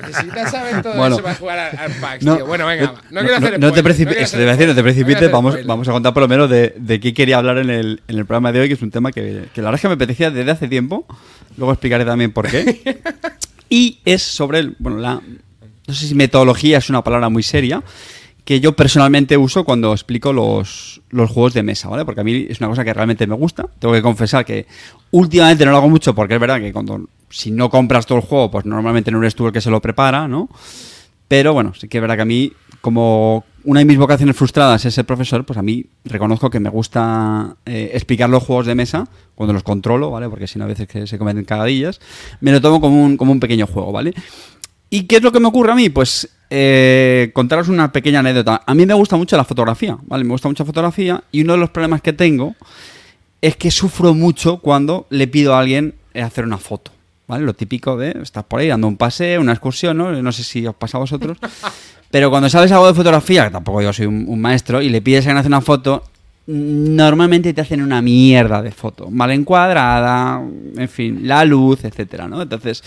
Necesitas 0.08 0.52
saber 0.52 0.82
todo 0.82 0.94
Bueno. 0.96 1.16
eso 1.16 1.24
para 1.24 1.36
jugar 1.36 1.60
al, 1.60 1.78
al 1.80 1.92
PAX, 2.02 2.24
No, 2.26 2.36
tío. 2.36 2.46
Bueno, 2.48 2.68
venga, 2.68 2.86
no, 2.86 2.94
no, 3.12 3.22
quiero 3.22 3.38
hacer 3.38 3.52
no 3.54 3.72
te 3.72 3.80
spoiler, 3.80 3.84
precipites, 3.84 4.34
no 4.68 4.76
te 4.76 4.84
precipites, 4.84 5.32
vamos, 5.32 5.66
vamos 5.66 5.88
a 5.88 5.92
contar 5.94 6.14
por 6.14 6.22
lo 6.22 6.28
menos 6.28 6.50
de, 6.50 6.74
de 6.78 7.00
qué 7.00 7.14
quería 7.14 7.38
hablar 7.38 7.60
en 7.60 7.70
el, 7.70 8.02
en 8.10 8.18
el 8.20 8.26
programa 8.26 8.52
de 8.52 8.60
hoy, 8.60 8.68
que 8.68 8.74
es 8.74 8.82
un 8.82 8.92
tema 8.92 9.05
que, 9.12 9.46
que 9.54 9.62
la 9.62 9.68
verdad 9.70 9.76
es 9.76 9.82
que 9.82 9.88
me 9.88 9.94
apetecía 9.96 10.32
desde 10.32 10.52
hace 10.52 10.68
tiempo, 10.68 11.06
luego 11.58 11.72
explicaré 11.72 12.06
también 12.06 12.32
por 12.32 12.48
qué. 12.48 13.02
y 13.70 14.00
es 14.06 14.22
sobre, 14.22 14.60
el, 14.60 14.76
bueno, 14.80 14.98
la, 14.98 15.22
no 15.88 15.94
sé 15.94 16.08
si 16.08 16.16
metodología 16.16 16.78
es 16.78 16.90
una 16.90 17.04
palabra 17.04 17.30
muy 17.30 17.44
seria, 17.44 17.84
que 18.44 18.60
yo 18.60 18.76
personalmente 18.76 19.38
uso 19.38 19.64
cuando 19.64 19.92
explico 19.92 20.32
los, 20.32 21.02
los 21.10 21.32
juegos 21.32 21.54
de 21.54 21.64
mesa, 21.64 21.90
¿vale? 21.90 22.06
Porque 22.06 22.22
a 22.22 22.24
mí 22.24 22.46
es 22.48 22.60
una 22.60 22.70
cosa 22.70 22.86
que 22.86 22.94
realmente 22.94 23.26
me 23.26 23.36
gusta. 23.36 23.68
Tengo 23.80 23.94
que 23.94 24.04
confesar 24.04 24.46
que 24.46 24.68
últimamente 25.12 25.66
no 25.66 25.72
lo 25.72 25.78
hago 25.78 25.90
mucho 25.90 26.14
porque 26.14 26.36
es 26.36 26.40
verdad 26.40 26.60
que 26.60 26.72
cuando 26.72 27.10
si 27.30 27.50
no 27.50 27.72
compras 27.72 28.06
todo 28.06 28.20
el 28.20 28.24
juego, 28.24 28.52
pues 28.52 28.66
normalmente 28.66 29.10
no 29.10 29.18
eres 29.18 29.34
tú 29.34 29.48
el 29.48 29.54
que 29.54 29.62
se 29.62 29.72
lo 29.72 29.82
prepara, 29.82 30.28
¿no? 30.28 30.48
Pero 31.28 31.54
bueno, 31.54 31.74
sí 31.74 31.88
que 31.88 31.98
es 31.98 32.02
verdad 32.02 32.18
que 32.18 32.22
a 32.22 32.26
mí, 32.26 32.54
como 32.86 33.46
una 33.64 33.80
de 33.80 33.86
mis 33.88 33.98
vocaciones 33.98 34.36
frustradas 34.36 34.86
es 34.86 34.94
ser 34.94 35.06
profesor, 35.06 35.44
pues 35.44 35.58
a 35.58 35.64
mí 35.64 35.88
reconozco 36.04 36.52
que 36.52 36.60
me 36.60 36.70
gusta 36.70 37.56
eh, 37.66 37.90
explicar 37.96 38.30
los 38.30 38.44
juegos 38.44 38.68
de 38.68 38.76
mesa 38.76 39.08
cuando 39.34 39.54
los 39.54 39.64
controlo, 39.64 40.12
¿vale? 40.12 40.30
Porque 40.30 40.46
si 40.46 40.60
no 40.60 40.66
a 40.66 40.68
veces 40.68 40.88
que 40.88 41.08
se 41.08 41.18
cometen 41.18 41.46
cagadillas. 41.46 42.00
Me 42.42 42.52
lo 42.52 42.62
tomo 42.62 42.80
como 42.80 43.04
un, 43.04 43.18
como 43.18 43.32
un 43.32 43.40
pequeño 43.40 43.66
juego, 43.66 43.92
¿vale? 43.92 44.14
¿Y 44.92 45.06
qué 45.06 45.16
es 45.16 45.24
lo 45.24 45.32
que 45.32 45.40
me 45.40 45.48
ocurre 45.48 45.72
a 45.72 45.76
mí? 45.76 45.90
Pues 45.90 46.30
eh, 46.52 47.32
contaros 47.34 47.68
una 47.68 47.92
pequeña 47.92 48.20
anécdota. 48.20 48.62
A 48.64 48.76
mí 48.76 48.86
me 48.86 48.94
gusta 48.94 49.18
mucho 49.18 49.36
la 49.36 49.46
fotografía, 49.46 49.98
¿vale? 50.04 50.24
Me 50.24 50.30
gusta 50.30 50.48
mucho 50.48 50.62
la 50.62 50.68
fotografía 50.68 51.24
y 51.32 51.42
uno 51.42 51.54
de 51.54 51.60
los 51.60 51.72
problemas 51.72 52.04
que 52.04 52.14
tengo 52.14 52.54
es 53.42 53.58
que 53.58 53.72
sufro 53.72 54.14
mucho 54.14 54.58
cuando 54.58 55.08
le 55.10 55.26
pido 55.26 55.56
a 55.56 55.60
alguien 55.60 55.96
hacer 56.14 56.46
una 56.46 56.60
foto. 56.60 56.92
¿Vale? 57.28 57.44
Lo 57.44 57.54
típico 57.54 57.98
de 57.98 58.18
estás 58.22 58.44
por 58.44 58.60
ahí 58.60 58.68
dando 58.68 58.88
un 58.88 58.98
paseo, 58.98 59.42
una 59.42 59.52
excursión, 59.54 59.98
¿no? 59.98 60.12
No 60.12 60.32
sé 60.32 60.44
si 60.44 60.66
os 60.66 60.76
pasa 60.76 60.98
a 60.98 61.02
vosotros. 61.02 61.38
Pero 62.12 62.30
cuando 62.30 62.50
sabes 62.50 62.72
algo 62.72 62.88
de 62.88 62.94
fotografía, 62.94 63.46
que 63.46 63.52
tampoco 63.52 63.82
yo 63.82 63.92
soy 63.92 64.06
un, 64.06 64.26
un 64.28 64.40
maestro, 64.40 64.82
y 64.82 64.90
le 64.90 65.02
pides 65.02 65.26
a 65.26 65.30
alguien 65.30 65.38
hacer 65.40 65.50
una 65.50 65.62
foto, 65.62 66.04
normalmente 66.48 67.54
te 67.54 67.62
hacen 67.62 67.82
una 67.82 68.02
mierda 68.02 68.62
de 68.62 68.72
foto. 68.72 69.10
Mal 69.10 69.32
encuadrada, 69.32 70.42
en 70.78 70.90
fin, 70.90 71.28
la 71.28 71.44
luz, 71.44 71.84
etcétera, 71.84 72.28
¿no? 72.28 72.42
Entonces, 72.42 72.84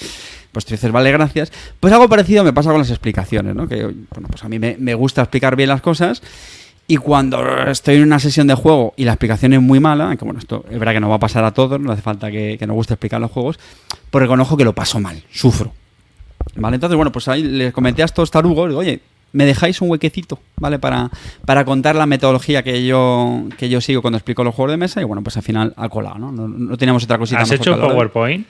pues 0.53 0.65
tú 0.65 0.75
dices, 0.75 0.93
vale, 0.93 1.11
gracias. 1.11 1.53
Pues 1.81 1.93
algo 1.93 2.09
parecido 2.09 2.45
me 2.45 2.53
pasa 2.53 2.71
con 2.71 2.79
las 2.79 2.91
explicaciones, 2.91 3.55
¿no? 3.55 3.69
Que, 3.69 3.83
bueno, 3.85 4.29
pues 4.29 4.45
a 4.45 4.49
mí 4.49 4.59
me, 4.59 4.77
me 4.79 4.95
gusta 4.95 5.23
explicar 5.23 5.57
bien 5.57 5.69
las 5.69 5.81
cosas. 5.81 6.23
Y 6.91 6.97
cuando 6.97 7.47
estoy 7.67 7.97
en 7.97 8.05
una 8.05 8.19
sesión 8.19 8.47
de 8.47 8.55
juego 8.55 8.95
y 8.97 9.05
la 9.05 9.13
explicación 9.13 9.53
es 9.53 9.61
muy 9.61 9.79
mala, 9.79 10.17
que 10.17 10.25
bueno, 10.25 10.41
esto 10.41 10.65
es 10.71 10.79
verdad 10.79 10.95
que 10.95 11.01
no 11.01 11.11
va 11.11 11.17
a 11.17 11.21
pasar 11.21 11.45
a 11.45 11.53
todos, 11.53 11.79
no 11.79 11.93
hace 11.93 12.01
falta 12.01 12.31
que, 12.31 12.57
que 12.59 12.67
nos 12.67 12.75
guste 12.75 12.95
explicar 12.95 13.21
los 13.21 13.31
juegos, 13.31 13.59
pues 14.11 14.23
reconozco 14.23 14.57
que 14.57 14.65
lo 14.65 14.73
paso 14.73 14.99
mal, 14.99 15.23
sufro. 15.31 15.71
¿Vale? 16.57 16.77
Entonces, 16.77 16.97
bueno, 16.97 17.13
pues 17.13 17.29
ahí 17.29 17.43
les 17.43 17.75
comenté 17.75 18.01
a 18.01 18.07
estos 18.07 18.31
tarugos, 18.31 18.69
digo, 18.71 18.81
oye, 18.81 19.03
¿me 19.33 19.45
dejáis 19.45 19.83
un 19.83 19.91
huequecito, 19.91 20.41
¿vale? 20.57 20.79
Para, 20.79 21.11
para 21.45 21.67
contar 21.67 21.95
la 21.95 22.07
metodología 22.07 22.63
que 22.63 22.87
yo, 22.87 23.43
que 23.59 23.69
yo 23.69 23.83
sigo 23.83 24.01
cuando 24.01 24.17
explico 24.17 24.43
los 24.43 24.55
juegos 24.55 24.73
de 24.73 24.79
mesa 24.79 25.03
y 25.03 25.05
bueno, 25.05 25.23
pues 25.23 25.37
al 25.37 25.43
final 25.43 25.75
ha 25.77 25.91
colado, 25.91 26.19
¿no? 26.19 26.33
No, 26.33 26.49
no 26.49 26.77
teníamos 26.79 27.05
otra 27.05 27.19
cosita 27.19 27.43
¿Has 27.43 27.51
mejor 27.51 27.69
hecho 27.69 27.75
un. 27.75 27.81
PowerPoint? 27.81 28.47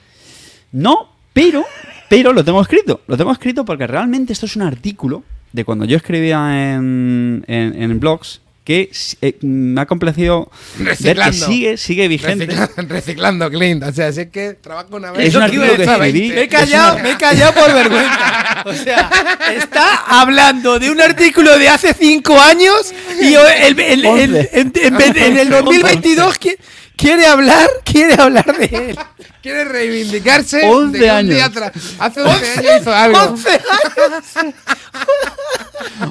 No, 0.72 1.08
pero, 1.32 1.64
pero 2.08 2.32
lo 2.32 2.44
tengo 2.44 2.60
escrito. 2.60 3.00
Lo 3.08 3.16
tengo 3.16 3.32
escrito 3.32 3.64
porque 3.64 3.88
realmente 3.88 4.32
esto 4.32 4.46
es 4.46 4.54
un 4.54 4.62
artículo 4.62 5.24
de 5.52 5.64
cuando 5.64 5.84
yo 5.84 5.96
escribía 5.96 6.74
en, 6.74 7.44
en, 7.46 7.82
en 7.82 8.00
blogs 8.00 8.40
que 8.68 8.90
eh, 9.22 9.38
me 9.40 9.80
ha 9.80 9.86
complacido 9.86 10.50
ver 10.76 10.88
que 10.98 11.02
Reciclando. 11.14 11.46
sigue, 11.46 11.76
sigue 11.78 12.06
vigente. 12.06 12.44
Reciclando, 12.44 12.94
reciclando, 12.94 13.50
Clint. 13.50 13.82
O 13.82 13.92
sea, 13.94 14.12
si 14.12 14.20
es 14.20 14.26
que 14.28 14.52
trabajo 14.60 14.94
una 14.96 15.10
vez. 15.10 15.28
Es 15.28 15.34
un 15.34 15.42
artículo 15.42 15.74
que 15.74 15.84
escribí. 15.84 16.28
Me 16.28 16.42
he 16.42 16.48
callado, 16.48 16.98
me 16.98 17.12
he 17.12 17.16
callado 17.16 17.54
por 17.54 17.72
vergüenza. 17.72 18.62
O 18.66 18.74
sea, 18.74 19.10
está 19.56 20.04
hablando 20.20 20.78
de 20.78 20.90
un 20.90 21.00
artículo 21.00 21.58
de 21.58 21.66
hace 21.70 21.94
cinco 21.94 22.38
años 22.38 22.92
y 23.22 23.32
el- 23.32 23.80
el- 23.80 24.04
el- 24.04 24.36
en, 24.52 24.70
en- 24.74 25.16
en 25.16 25.38
el 25.38 25.48
2022 25.48 26.38
qui- 26.38 26.58
quiere 26.94 27.24
hablar, 27.26 27.70
quiere 27.84 28.20
hablar 28.20 28.54
de 28.58 28.66
él. 28.90 28.98
Quiere 29.42 29.64
reivindicarse. 29.64 30.60
Once 30.66 30.98
de 30.98 31.04
que 31.06 31.10
un 31.10 31.16
años. 31.16 31.34
día 31.36 31.44
atrás- 31.46 31.72
hace 32.00 32.20
11 32.20 32.50
años 32.58 32.72
hizo 32.82 32.92
algo. 32.94 33.18
11 33.18 33.48
años. 33.48 34.54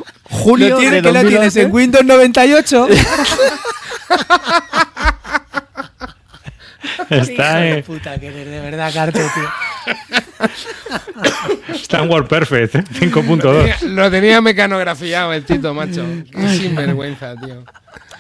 Julio 0.37 0.69
Lo 0.69 0.77
tiene, 0.77 0.95
de 0.97 1.01
que 1.01 1.11
lo 1.11 1.19
tienes 1.21 1.53
2011. 1.53 1.61
en 1.61 1.71
Windows 1.73 2.05
98. 2.05 2.87
Está 7.09 7.65
en, 7.67 7.83
puta 7.83 8.19
que 8.19 8.27
eres, 8.27 8.47
de 8.47 8.59
verdad, 8.59 8.93
Carte, 8.93 9.19
tío. 9.19 9.49
está 11.73 12.03
en 12.03 12.09
WordPerfect, 12.09 12.75
¿eh? 12.75 12.83
5.2. 12.99 13.81
Lo 13.83 14.11
tenía 14.11 14.41
mecanografiado 14.41 15.33
el 15.33 15.45
Tito, 15.45 15.73
macho. 15.73 16.05
Qué 16.31 16.49
sinvergüenza, 16.49 17.35
tío. 17.35 17.63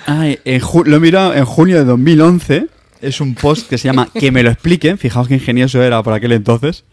Ay, 0.05 0.39
en 0.45 0.61
lo 0.85 0.97
he 0.97 0.99
mirado 0.99 1.33
en 1.33 1.43
junio 1.45 1.77
de 1.77 1.85
2011. 1.85 2.67
Es 3.01 3.21
un 3.21 3.35
post 3.35 3.69
que 3.69 3.77
se 3.77 3.87
llama 3.87 4.09
Que 4.13 4.31
me 4.31 4.43
lo 4.43 4.49
expliquen. 4.49 4.97
Fijaos 4.97 5.27
qué 5.27 5.35
ingenioso 5.35 5.81
era 5.83 6.01
por 6.03 6.13
aquel 6.13 6.31
entonces. 6.31 6.83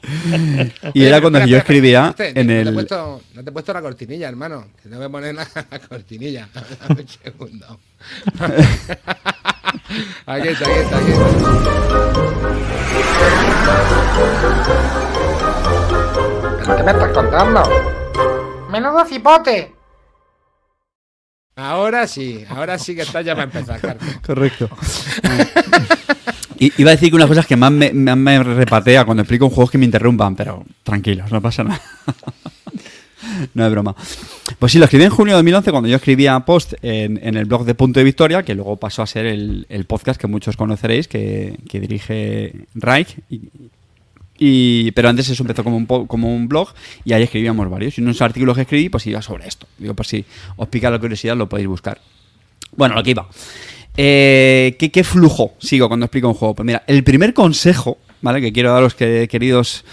Y 0.93 1.05
era 1.05 1.21
cuando 1.21 1.39
Espera, 1.39 1.47
yo 1.47 1.57
escribía 1.59 2.09
espera, 2.11 2.41
en 2.41 2.47
no 2.47 2.53
Te 2.53 2.59
he 2.59 2.61
el. 2.63 2.75
puesto, 2.75 3.23
no 3.35 3.43
te 3.45 3.51
he 3.51 3.53
puesto 3.53 3.73
la 3.73 3.81
cortinilla, 3.83 4.29
hermano. 4.29 4.67
Que 4.83 4.89
tengo 4.89 5.03
que 5.03 5.09
poner 5.09 5.35
la, 5.35 5.49
la 5.71 5.79
cortinilla. 5.89 6.49
Dame 6.89 7.01
un 7.03 7.09
segundo. 7.09 7.81
aquí 10.27 10.49
está, 10.49 10.65
aquí 10.67 10.79
está, 10.81 10.99
aquí 10.99 11.11
está. 11.11 12.45
¿Pero 16.65 16.77
qué 16.77 16.83
me 16.83 16.91
estás 16.93 17.13
contando? 17.13 17.63
Menudo 18.71 19.05
cipote. 19.07 19.75
Ahora 21.57 22.07
sí, 22.09 22.45
ahora 22.49 22.79
sí 22.79 22.95
que 22.97 23.03
está 23.03 23.23
ya 23.23 23.35
para 23.35 23.45
empezar, 23.45 23.81
Carlos. 23.81 24.05
Correcto. 24.27 24.69
I- 26.59 26.73
iba 26.79 26.91
a 26.91 26.95
decir 26.95 27.11
que 27.11 27.17
una 27.17 27.29
cosa 27.29 27.43
que 27.45 27.57
más 27.57 27.71
me, 27.73 27.93
más 27.93 28.17
me 28.17 28.43
repatea 28.43 29.05
cuando 29.05 29.23
explico 29.23 29.45
un 29.47 29.51
juego 29.51 29.65
es 29.67 29.71
que 29.71 29.79
me 29.79 29.85
interrumpan, 29.85 30.35
pero 30.37 30.65
tranquilos, 30.83 31.31
no 31.31 31.41
pasa 31.41 31.65
nada. 31.65 31.81
no 33.55 33.65
es 33.67 33.71
broma. 33.71 33.95
Pues 34.59 34.73
sí, 34.73 34.79
lo 34.79 34.85
escribí 34.85 35.05
en 35.05 35.11
junio 35.11 35.35
de 35.35 35.39
2011 35.39 35.71
cuando 35.71 35.89
yo 35.89 35.97
escribía 35.97 36.39
post 36.41 36.75
en, 36.83 37.19
en 37.23 37.37
el 37.37 37.45
blog 37.45 37.65
de 37.65 37.75
Punto 37.75 38.01
de 38.01 38.05
Victoria, 38.05 38.43
que 38.43 38.55
luego 38.55 38.77
pasó 38.77 39.03
a 39.03 39.07
ser 39.07 39.27
el, 39.27 39.67
el 39.69 39.85
podcast 39.85 40.21
que 40.21 40.27
muchos 40.27 40.57
conoceréis, 40.57 41.09
que, 41.09 41.59
que 41.69 41.81
dirige 41.81 42.67
Reich. 42.75 43.17
Y, 43.31 43.43
pero 44.37 45.09
antes 45.09 45.29
eso 45.31 45.43
empezó 45.43 45.63
como 45.65 45.77
un, 45.77 45.87
como 45.87 46.35
un 46.35 46.49
blog 46.49 46.69
y 47.05 47.13
ahí 47.13 47.23
escribíamos 47.23 47.69
varios. 47.71 47.99
Y 47.99 48.03
unos 48.03 48.21
artículos 48.21 48.57
que 48.57 48.63
escribí, 48.63 48.89
pues 48.89 49.07
iba 49.07 49.23
sobre 49.23 49.47
esto. 49.49 49.67
Digo, 49.79 49.95
por 49.95 50.07
si 50.07 50.25
os 50.57 50.69
pica 50.69 50.91
la 50.91 50.99
curiosidad, 50.99 51.37
lo 51.37 51.49
podéis 51.49 51.69
buscar. 51.69 52.01
Bueno, 52.77 52.95
lo 52.97 53.03
que 53.03 53.11
iba. 53.11 53.29
Eh, 53.97 54.77
¿qué, 54.79 55.05
flujo 55.05 55.55
sigo 55.59 55.87
cuando 55.89 56.07
explico 56.07 56.29
un 56.29 56.35
juego? 56.35 56.55
Pues 56.57 56.67
mira, 56.67 56.83
el 56.87 57.05
primer 57.05 57.33
consejo, 57.33 57.99
¿vale? 58.23 58.41
Que 58.41 58.53
quiero 58.53 58.73
daros, 58.73 58.95
que, 58.95 59.29
queridos 59.31 59.85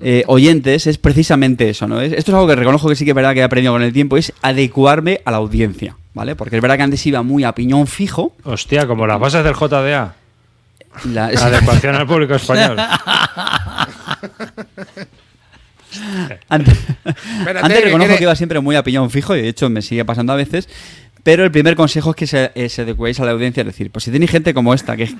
eh, 0.00 0.24
oyentes, 0.26 0.88
es 0.88 0.98
precisamente 0.98 1.70
eso, 1.70 1.86
¿no? 1.86 2.00
Es- 2.00 2.12
esto 2.12 2.32
es 2.32 2.34
algo 2.34 2.48
que 2.48 2.56
reconozco 2.56 2.88
que 2.88 2.96
sí 2.96 3.04
que 3.04 3.12
es 3.12 3.14
verdad 3.14 3.34
que 3.34 3.40
he 3.40 3.44
aprendido 3.44 3.72
con 3.72 3.82
el 3.82 3.92
tiempo, 3.92 4.16
es 4.16 4.32
adecuarme 4.42 5.20
a 5.24 5.30
la 5.30 5.36
audiencia, 5.36 5.96
¿vale? 6.12 6.34
Porque 6.34 6.56
es 6.56 6.62
verdad 6.62 6.76
que 6.76 6.82
antes 6.82 7.06
iba 7.06 7.22
muy 7.22 7.44
a 7.44 7.54
piñón 7.54 7.86
fijo. 7.86 8.32
Hostia, 8.42 8.86
como 8.88 9.06
las 9.06 9.20
bases 9.20 9.44
del 9.44 9.54
JDA. 9.54 10.16
La, 11.04 11.26
Adecuación 11.26 11.94
al 11.94 12.06
público 12.06 12.34
español. 12.34 12.76
Antes, 16.48 16.76
antes 17.04 17.78
que 17.78 17.84
reconozco 17.86 18.16
que 18.16 18.22
iba 18.22 18.36
siempre 18.36 18.60
muy 18.60 18.76
a 18.76 18.82
piñón 18.82 19.10
fijo 19.10 19.34
y 19.34 19.40
de 19.40 19.48
hecho 19.48 19.70
me 19.70 19.80
sigue 19.80 20.04
pasando 20.04 20.32
a 20.32 20.36
veces. 20.36 20.68
Pero 21.26 21.42
el 21.42 21.50
primer 21.50 21.74
consejo 21.74 22.10
es 22.10 22.16
que 22.16 22.26
se, 22.28 22.52
eh, 22.54 22.68
se 22.68 22.82
adecuéis 22.82 23.18
a 23.18 23.24
la 23.24 23.32
audiencia, 23.32 23.62
es 23.62 23.66
decir, 23.66 23.90
pues 23.90 24.04
si 24.04 24.12
tenéis 24.12 24.30
gente 24.30 24.54
como 24.54 24.72
esta, 24.72 24.96
que 24.96 25.02
es 25.02 25.14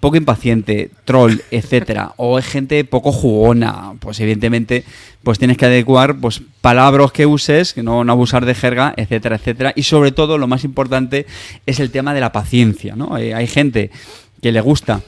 poco 0.00 0.16
impaciente, 0.16 0.90
troll, 1.04 1.34
etcétera, 1.50 2.14
o 2.16 2.38
es 2.38 2.46
gente 2.46 2.82
poco 2.84 3.12
jugona, 3.12 3.92
pues 3.98 4.18
evidentemente 4.20 4.84
pues 5.22 5.38
tienes 5.38 5.58
que 5.58 5.66
adecuar 5.66 6.16
pues 6.16 6.40
palabras 6.62 7.12
que 7.12 7.26
uses, 7.26 7.74
que 7.74 7.82
no, 7.82 8.04
no 8.04 8.12
abusar 8.12 8.46
de 8.46 8.54
jerga, 8.54 8.94
etcétera, 8.96 9.36
etcétera. 9.36 9.74
Y 9.76 9.82
sobre 9.82 10.12
todo, 10.12 10.38
lo 10.38 10.46
más 10.46 10.64
importante 10.64 11.26
es 11.66 11.78
el 11.78 11.90
tema 11.90 12.14
de 12.14 12.20
la 12.20 12.32
paciencia, 12.32 12.96
¿no? 12.96 13.14
Hay, 13.14 13.32
hay 13.32 13.46
gente 13.46 13.90
que 14.40 14.52
le 14.52 14.60
gusta 14.60 15.00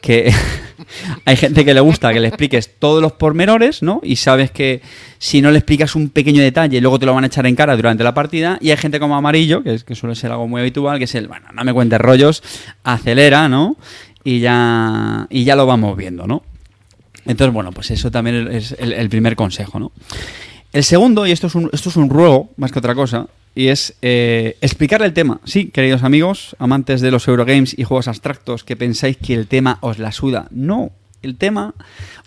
que 0.00 0.32
hay 1.24 1.36
gente 1.36 1.64
que 1.64 1.74
le 1.74 1.80
gusta 1.80 2.12
que 2.12 2.20
le 2.20 2.28
expliques 2.28 2.70
todos 2.78 3.02
los 3.02 3.12
pormenores, 3.12 3.82
¿no? 3.82 4.00
Y 4.02 4.16
sabes 4.16 4.50
que 4.50 4.82
si 5.18 5.42
no 5.42 5.50
le 5.50 5.58
explicas 5.58 5.96
un 5.96 6.10
pequeño 6.10 6.42
detalle, 6.42 6.80
luego 6.80 6.98
te 6.98 7.06
lo 7.06 7.14
van 7.14 7.24
a 7.24 7.26
echar 7.26 7.46
en 7.46 7.56
cara 7.56 7.76
durante 7.76 8.04
la 8.04 8.14
partida. 8.14 8.58
Y 8.60 8.70
hay 8.70 8.76
gente 8.76 9.00
como 9.00 9.16
amarillo, 9.16 9.62
que, 9.62 9.74
es, 9.74 9.84
que 9.84 9.94
suele 9.94 10.14
ser 10.14 10.30
algo 10.30 10.46
muy 10.46 10.60
habitual, 10.60 10.98
que 10.98 11.04
es 11.04 11.14
el, 11.14 11.28
bueno, 11.28 11.46
no 11.52 11.64
me 11.64 11.72
cuentes 11.72 12.00
rollos, 12.00 12.42
acelera, 12.84 13.48
¿no? 13.48 13.76
y 14.26 14.40
ya, 14.40 15.28
y 15.30 15.44
ya 15.44 15.54
lo 15.54 15.66
vamos 15.66 15.96
viendo, 15.96 16.26
¿no? 16.26 16.42
Entonces, 17.26 17.54
bueno, 17.54 17.70
pues 17.70 17.92
eso 17.92 18.10
también 18.10 18.48
es 18.50 18.74
el, 18.76 18.92
el 18.92 19.08
primer 19.08 19.36
consejo, 19.36 19.78
¿no? 19.78 19.92
El 20.72 20.82
segundo, 20.82 21.28
y 21.28 21.30
esto 21.30 21.46
es 21.46 21.54
un, 21.54 21.70
esto 21.72 21.90
es 21.90 21.96
un 21.96 22.10
ruego 22.10 22.50
más 22.56 22.72
que 22.72 22.80
otra 22.80 22.96
cosa, 22.96 23.28
y 23.56 23.68
es 23.68 23.94
eh, 24.02 24.58
explicarle 24.60 25.06
el 25.06 25.14
tema. 25.14 25.40
Sí, 25.44 25.70
queridos 25.70 26.04
amigos, 26.04 26.54
amantes 26.58 27.00
de 27.00 27.10
los 27.10 27.26
Eurogames 27.26 27.76
y 27.76 27.84
juegos 27.84 28.06
abstractos, 28.06 28.62
que 28.62 28.76
pensáis 28.76 29.16
que 29.16 29.34
el 29.34 29.48
tema 29.48 29.78
os 29.80 29.98
la 29.98 30.12
suda. 30.12 30.46
No, 30.50 30.92
el 31.22 31.36
tema, 31.38 31.74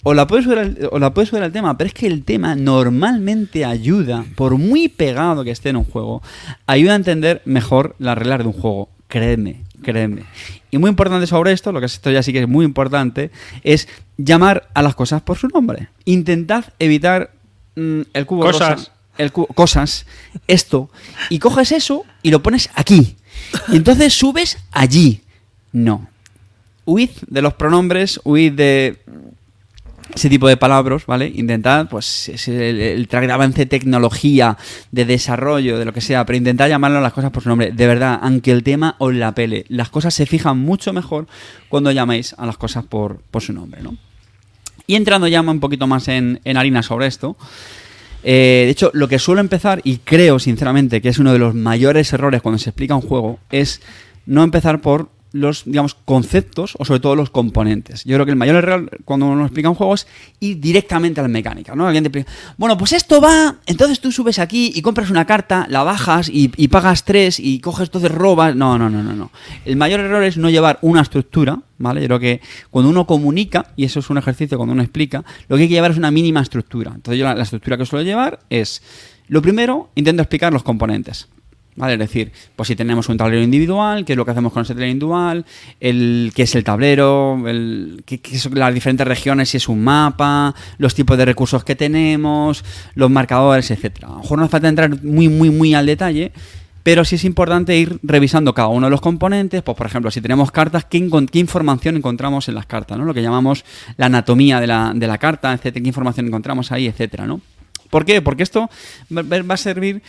o 0.01 0.15
la 0.15 0.25
puede 0.25 0.41
sudar 0.41 0.57
el, 0.57 0.89
o 0.91 0.97
la 0.97 1.13
puede 1.13 1.27
sudar 1.27 1.43
el 1.43 1.51
tema, 1.51 1.77
pero 1.77 1.87
es 1.87 1.93
que 1.93 2.07
el 2.07 2.23
tema 2.25 2.55
normalmente 2.55 3.63
ayuda, 3.63 4.25
por 4.35 4.57
muy 4.57 4.89
pegado 4.89 5.43
que 5.43 5.51
esté 5.51 5.69
en 5.69 5.75
un 5.75 5.83
juego, 5.83 6.23
ayuda 6.65 6.93
a 6.93 6.95
entender 6.95 7.43
mejor 7.45 7.95
las 7.99 8.17
reglas 8.17 8.39
de 8.39 8.45
un 8.45 8.53
juego. 8.53 8.89
Créeme, 9.07 9.63
créeme. 9.83 10.23
Y 10.71 10.79
muy 10.79 10.89
importante 10.89 11.27
sobre 11.27 11.51
esto, 11.51 11.71
lo 11.71 11.79
que 11.79 11.85
es 11.85 11.93
esto 11.93 12.09
ya 12.09 12.23
sí 12.23 12.33
que 12.33 12.41
es 12.41 12.47
muy 12.47 12.65
importante, 12.65 13.29
es 13.63 13.87
llamar 14.17 14.67
a 14.73 14.81
las 14.81 14.95
cosas 14.95 15.21
por 15.21 15.37
su 15.37 15.47
nombre. 15.47 15.89
Intentad 16.05 16.65
evitar 16.79 17.31
mm, 17.75 18.01
el 18.13 18.25
cubo 18.25 18.41
Cosas. 18.41 18.71
rosa, 18.71 18.91
el 19.19 19.31
cosas, 19.31 20.05
esto, 20.47 20.89
y 21.29 21.37
coges 21.39 21.71
eso 21.71 22.05
y 22.23 22.31
lo 22.31 22.41
pones 22.41 22.69
aquí. 22.73 23.17
Y 23.67 23.75
entonces 23.75 24.13
subes 24.13 24.57
allí. 24.71 25.21
No. 25.71 26.09
Huid 26.85 27.11
de 27.27 27.41
los 27.41 27.53
pronombres, 27.53 28.19
huid 28.23 28.53
de 28.53 28.97
ese 30.15 30.29
tipo 30.29 30.47
de 30.47 30.57
palabras, 30.57 31.05
¿vale? 31.05 31.31
Intentad, 31.35 31.87
pues, 31.89 32.29
el, 32.47 32.79
el 32.79 33.07
de 33.07 33.31
avance 33.31 33.59
de 33.59 33.65
tecnología, 33.65 34.57
de 34.91 35.05
desarrollo, 35.05 35.77
de 35.77 35.85
lo 35.85 35.93
que 35.93 36.01
sea, 36.01 36.25
pero 36.25 36.37
intentad 36.37 36.69
llamarlo 36.69 36.97
a 36.97 37.01
las 37.01 37.13
cosas 37.13 37.29
por 37.29 37.43
su 37.43 37.49
nombre. 37.49 37.71
De 37.71 37.87
verdad, 37.87 38.19
aunque 38.23 38.51
el 38.51 38.63
tema 38.63 38.95
os 38.99 39.13
la 39.13 39.35
pele, 39.35 39.65
las 39.67 39.89
cosas 39.89 40.13
se 40.13 40.25
fijan 40.25 40.57
mucho 40.57 40.93
mejor 40.93 41.27
cuando 41.67 41.91
llamáis 41.91 42.33
a 42.37 42.45
las 42.45 42.57
cosas 42.57 42.85
por, 42.85 43.19
por 43.29 43.41
su 43.41 43.53
nombre, 43.53 43.83
¿no? 43.83 43.97
Y 44.87 44.95
entrando 44.95 45.27
ya 45.27 45.41
un 45.41 45.59
poquito 45.59 45.85
más 45.85 46.07
en 46.07 46.39
harina 46.57 46.81
sobre 46.81 47.05
esto, 47.05 47.37
eh, 48.23 48.63
de 48.65 48.69
hecho, 48.69 48.91
lo 48.93 49.07
que 49.07 49.19
suelo 49.19 49.41
empezar, 49.41 49.81
y 49.83 49.97
creo 49.97 50.39
sinceramente 50.39 51.01
que 51.01 51.09
es 51.09 51.19
uno 51.19 51.33
de 51.33 51.39
los 51.39 51.55
mayores 51.55 52.11
errores 52.13 52.41
cuando 52.41 52.59
se 52.59 52.69
explica 52.69 52.95
un 52.95 53.01
juego, 53.01 53.39
es 53.49 53.81
no 54.25 54.43
empezar 54.43 54.81
por 54.81 55.09
los, 55.31 55.63
digamos, 55.65 55.95
conceptos 56.05 56.75
o 56.79 56.85
sobre 56.85 56.99
todo 56.99 57.15
los 57.15 57.29
componentes. 57.29 58.03
Yo 58.03 58.15
creo 58.15 58.25
que 58.25 58.31
el 58.31 58.37
mayor 58.37 58.55
error 58.55 58.89
cuando 59.05 59.27
uno 59.27 59.45
explica 59.45 59.69
un 59.69 59.75
juego 59.75 59.93
es 59.93 60.07
ir 60.39 60.59
directamente 60.59 61.19
a 61.19 61.23
la 61.23 61.29
mecánica, 61.29 61.75
¿no? 61.75 61.85
Alguien 61.85 62.03
te 62.03 62.07
explica, 62.07 62.31
bueno, 62.57 62.77
pues 62.77 62.93
esto 62.93 63.21
va, 63.21 63.57
entonces 63.65 63.99
tú 63.99 64.11
subes 64.11 64.39
aquí 64.39 64.71
y 64.73 64.81
compras 64.81 65.09
una 65.09 65.25
carta, 65.25 65.67
la 65.69 65.83
bajas 65.83 66.29
y, 66.31 66.49
pagas 66.67 67.05
tres 67.05 67.39
y 67.39 67.59
coges, 67.59 67.89
entonces 67.89 68.11
robas. 68.11 68.55
No, 68.55 68.77
no, 68.77 68.89
no, 68.89 69.03
no, 69.03 69.13
no. 69.13 69.31
El 69.65 69.75
mayor 69.75 69.99
error 69.99 70.23
es 70.23 70.37
no 70.37 70.49
llevar 70.49 70.79
una 70.81 71.01
estructura, 71.01 71.59
¿vale? 71.77 72.01
Yo 72.01 72.07
creo 72.07 72.19
que 72.19 72.41
cuando 72.69 72.89
uno 72.89 73.05
comunica, 73.05 73.67
y 73.75 73.85
eso 73.85 73.99
es 73.99 74.09
un 74.09 74.17
ejercicio 74.17 74.57
cuando 74.57 74.73
uno 74.73 74.81
explica, 74.81 75.23
lo 75.47 75.55
que 75.55 75.63
hay 75.63 75.69
que 75.69 75.75
llevar 75.75 75.91
es 75.91 75.97
una 75.97 76.11
mínima 76.11 76.41
estructura. 76.41 76.91
Entonces 76.95 77.19
yo 77.19 77.25
la, 77.25 77.35
la 77.35 77.43
estructura 77.43 77.77
que 77.77 77.85
suelo 77.85 78.03
llevar 78.03 78.39
es, 78.49 78.81
lo 79.27 79.41
primero, 79.41 79.89
intento 79.95 80.21
explicar 80.23 80.51
los 80.51 80.63
componentes. 80.63 81.27
¿Vale? 81.79 81.93
Es 81.93 81.99
decir, 81.99 82.33
pues 82.57 82.67
si 82.67 82.75
tenemos 82.75 83.07
un 83.07 83.15
tablero 83.15 83.41
individual, 83.41 84.03
qué 84.03 84.11
es 84.11 84.17
lo 84.17 84.25
que 84.25 84.31
hacemos 84.31 84.51
con 84.51 84.63
ese 84.63 84.73
tablero 84.73 84.91
individual, 84.91 85.45
el, 85.79 86.33
qué 86.35 86.43
es 86.43 86.53
el 86.55 86.65
tablero, 86.65 87.41
el, 87.47 88.03
qué, 88.05 88.19
son 88.37 88.59
las 88.59 88.73
diferentes 88.73 89.07
regiones, 89.07 89.47
si 89.47 89.57
es 89.57 89.69
un 89.69 89.81
mapa, 89.81 90.53
los 90.77 90.93
tipos 90.93 91.17
de 91.17 91.23
recursos 91.23 91.63
que 91.63 91.77
tenemos, 91.77 92.65
los 92.95 93.09
marcadores, 93.09 93.71
etcétera. 93.71 94.09
A 94.09 94.11
lo 94.11 94.17
mejor 94.17 94.39
no 94.39 94.49
falta 94.49 94.67
entrar 94.67 95.01
muy, 95.01 95.29
muy, 95.29 95.51
muy 95.51 95.73
al 95.73 95.85
detalle, 95.85 96.33
pero 96.83 97.05
sí 97.05 97.15
es 97.15 97.23
importante 97.23 97.77
ir 97.77 97.97
revisando 98.03 98.53
cada 98.53 98.67
uno 98.67 98.87
de 98.87 98.91
los 98.91 98.99
componentes. 98.99 99.63
Pues, 99.63 99.77
por 99.77 99.87
ejemplo, 99.87 100.11
si 100.11 100.19
tenemos 100.19 100.51
cartas, 100.51 100.83
¿qué, 100.83 101.09
qué 101.31 101.39
información 101.39 101.95
encontramos 101.95 102.49
en 102.49 102.55
las 102.55 102.65
cartas? 102.65 102.97
¿no? 102.97 103.05
Lo 103.05 103.13
que 103.13 103.21
llamamos 103.21 103.63
la 103.95 104.07
anatomía 104.07 104.59
de 104.59 104.67
la, 104.67 104.91
de 104.93 105.07
la 105.07 105.17
carta, 105.17 105.53
etcétera, 105.53 105.81
qué 105.81 105.87
información 105.87 106.27
encontramos 106.27 106.73
ahí, 106.73 106.87
etcétera, 106.87 107.25
¿no? 107.25 107.39
¿Por 107.89 108.05
qué? 108.05 108.21
Porque 108.21 108.43
esto 108.43 108.69
va 109.09 109.53
a 109.53 109.57
servir 109.57 110.03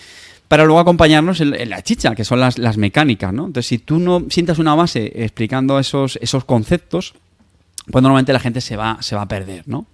para 0.51 0.65
luego 0.65 0.81
acompañarnos 0.81 1.41
en, 1.41 1.71
la 1.71 1.81
chicha, 1.81 2.17
que 2.17 2.25
son 2.25 2.41
las, 2.41 2.59
las 2.59 2.77
mecánicas, 2.77 3.33
¿no? 3.33 3.47
Entonces, 3.47 3.69
si 3.69 3.79
tú 3.79 4.01
no 4.01 4.25
sientas 4.31 4.59
una 4.59 4.75
base 4.75 5.13
explicando 5.15 5.79
esos, 5.79 6.19
esos 6.21 6.45
conceptos, 6.45 7.15
pues 7.89 8.03
normalmente 8.03 8.33
la 8.33 8.41
gente 8.41 8.61
se 8.61 8.75
va, 8.75 8.99
se 9.01 9.15
va 9.15 9.23
a 9.23 9.29
perder, 9.29 9.69
¿no? 9.69 9.87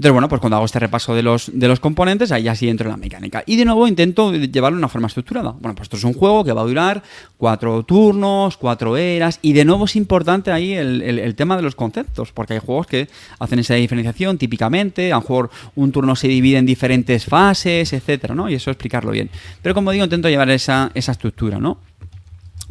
Entonces, 0.00 0.14
bueno, 0.14 0.30
pues 0.30 0.40
cuando 0.40 0.56
hago 0.56 0.64
este 0.64 0.78
repaso 0.78 1.14
de 1.14 1.22
los, 1.22 1.50
de 1.52 1.68
los 1.68 1.78
componentes, 1.78 2.32
ahí 2.32 2.44
ya 2.44 2.54
sí 2.54 2.70
entro 2.70 2.86
en 2.86 2.92
la 2.92 2.96
mecánica. 2.96 3.42
Y 3.44 3.56
de 3.56 3.66
nuevo 3.66 3.86
intento 3.86 4.32
llevarlo 4.32 4.76
de 4.76 4.80
una 4.80 4.88
forma 4.88 5.08
estructurada. 5.08 5.50
Bueno, 5.60 5.74
pues 5.74 5.88
esto 5.88 5.98
es 5.98 6.04
un 6.04 6.14
juego 6.14 6.42
que 6.42 6.52
va 6.54 6.62
a 6.62 6.64
durar 6.64 7.02
cuatro 7.36 7.82
turnos, 7.82 8.56
cuatro 8.56 8.96
eras. 8.96 9.38
Y 9.42 9.52
de 9.52 9.66
nuevo 9.66 9.84
es 9.84 9.96
importante 9.96 10.52
ahí 10.52 10.72
el, 10.72 11.02
el- 11.02 11.34
tema 11.34 11.54
de 11.54 11.62
los 11.62 11.74
conceptos, 11.74 12.32
porque 12.32 12.54
hay 12.54 12.60
juegos 12.60 12.86
que 12.86 13.10
hacen 13.38 13.58
esa 13.58 13.74
diferenciación 13.74 14.38
típicamente. 14.38 15.12
A 15.12 15.16
lo 15.16 15.20
mejor 15.20 15.50
un 15.76 15.92
turno 15.92 16.16
se 16.16 16.28
divide 16.28 16.56
en 16.56 16.64
diferentes 16.64 17.26
fases, 17.26 17.92
etcétera, 17.92 18.34
¿no? 18.34 18.48
Y 18.48 18.54
eso 18.54 18.70
explicarlo 18.70 19.10
bien. 19.10 19.28
Pero 19.60 19.74
como 19.74 19.90
digo, 19.90 20.04
intento 20.04 20.30
llevar 20.30 20.48
esa, 20.48 20.90
esa 20.94 21.12
estructura, 21.12 21.58
¿no? 21.58 21.76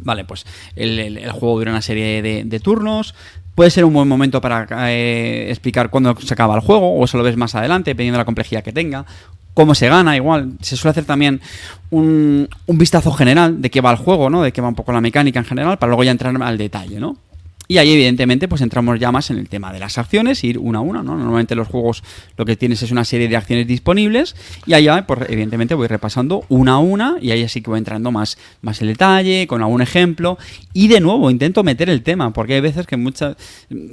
Vale, 0.00 0.24
pues 0.24 0.46
el, 0.74 0.98
el- 0.98 1.30
juego 1.30 1.58
dura 1.60 1.70
una 1.70 1.82
serie 1.82 2.22
de 2.22 2.58
turnos. 2.60 3.14
Puede 3.60 3.70
ser 3.70 3.84
un 3.84 3.92
buen 3.92 4.08
momento 4.08 4.40
para 4.40 4.66
eh, 4.90 5.50
explicar 5.50 5.90
cuándo 5.90 6.16
se 6.18 6.32
acaba 6.32 6.54
el 6.54 6.62
juego, 6.62 6.94
o 6.94 7.04
eso 7.04 7.18
lo 7.18 7.24
ves 7.24 7.36
más 7.36 7.54
adelante, 7.54 7.90
dependiendo 7.90 8.16
de 8.16 8.22
la 8.22 8.24
complejidad 8.24 8.64
que 8.64 8.72
tenga. 8.72 9.04
Cómo 9.52 9.74
se 9.74 9.86
gana, 9.86 10.16
igual. 10.16 10.52
Se 10.62 10.78
suele 10.78 10.92
hacer 10.92 11.04
también 11.04 11.42
un, 11.90 12.48
un 12.64 12.78
vistazo 12.78 13.12
general 13.12 13.60
de 13.60 13.68
qué 13.68 13.82
va 13.82 13.90
el 13.90 13.98
juego, 13.98 14.30
¿no? 14.30 14.40
De 14.40 14.50
qué 14.50 14.62
va 14.62 14.68
un 14.68 14.74
poco 14.74 14.92
la 14.92 15.02
mecánica 15.02 15.40
en 15.40 15.44
general, 15.44 15.78
para 15.78 15.90
luego 15.90 16.04
ya 16.04 16.10
entrar 16.10 16.34
al 16.42 16.56
detalle, 16.56 16.98
¿no? 16.98 17.18
Y 17.70 17.78
ahí, 17.78 17.92
evidentemente, 17.92 18.48
pues 18.48 18.62
entramos 18.62 18.98
ya 18.98 19.12
más 19.12 19.30
en 19.30 19.38
el 19.38 19.48
tema 19.48 19.72
de 19.72 19.78
las 19.78 19.96
acciones, 19.96 20.42
ir 20.42 20.58
una 20.58 20.80
a 20.80 20.82
una, 20.82 21.04
¿no? 21.04 21.16
Normalmente 21.16 21.54
los 21.54 21.68
juegos 21.68 22.02
lo 22.36 22.44
que 22.44 22.56
tienes 22.56 22.82
es 22.82 22.90
una 22.90 23.04
serie 23.04 23.28
de 23.28 23.36
acciones 23.36 23.64
disponibles 23.68 24.34
y 24.66 24.74
allá, 24.74 25.06
pues 25.06 25.20
evidentemente 25.28 25.76
voy 25.76 25.86
repasando 25.86 26.44
una 26.48 26.72
a 26.72 26.78
una 26.78 27.14
y 27.20 27.30
ahí 27.30 27.48
sí 27.48 27.62
que 27.62 27.70
voy 27.70 27.78
entrando 27.78 28.10
más, 28.10 28.38
más 28.60 28.80
en 28.82 28.88
detalle, 28.88 29.46
con 29.46 29.62
algún 29.62 29.82
ejemplo. 29.82 30.36
Y 30.72 30.88
de 30.88 30.98
nuevo, 30.98 31.30
intento 31.30 31.62
meter 31.62 31.88
el 31.90 32.02
tema, 32.02 32.32
porque 32.32 32.54
hay 32.54 32.60
veces 32.60 32.88
que 32.88 32.96
muchas... 32.96 33.36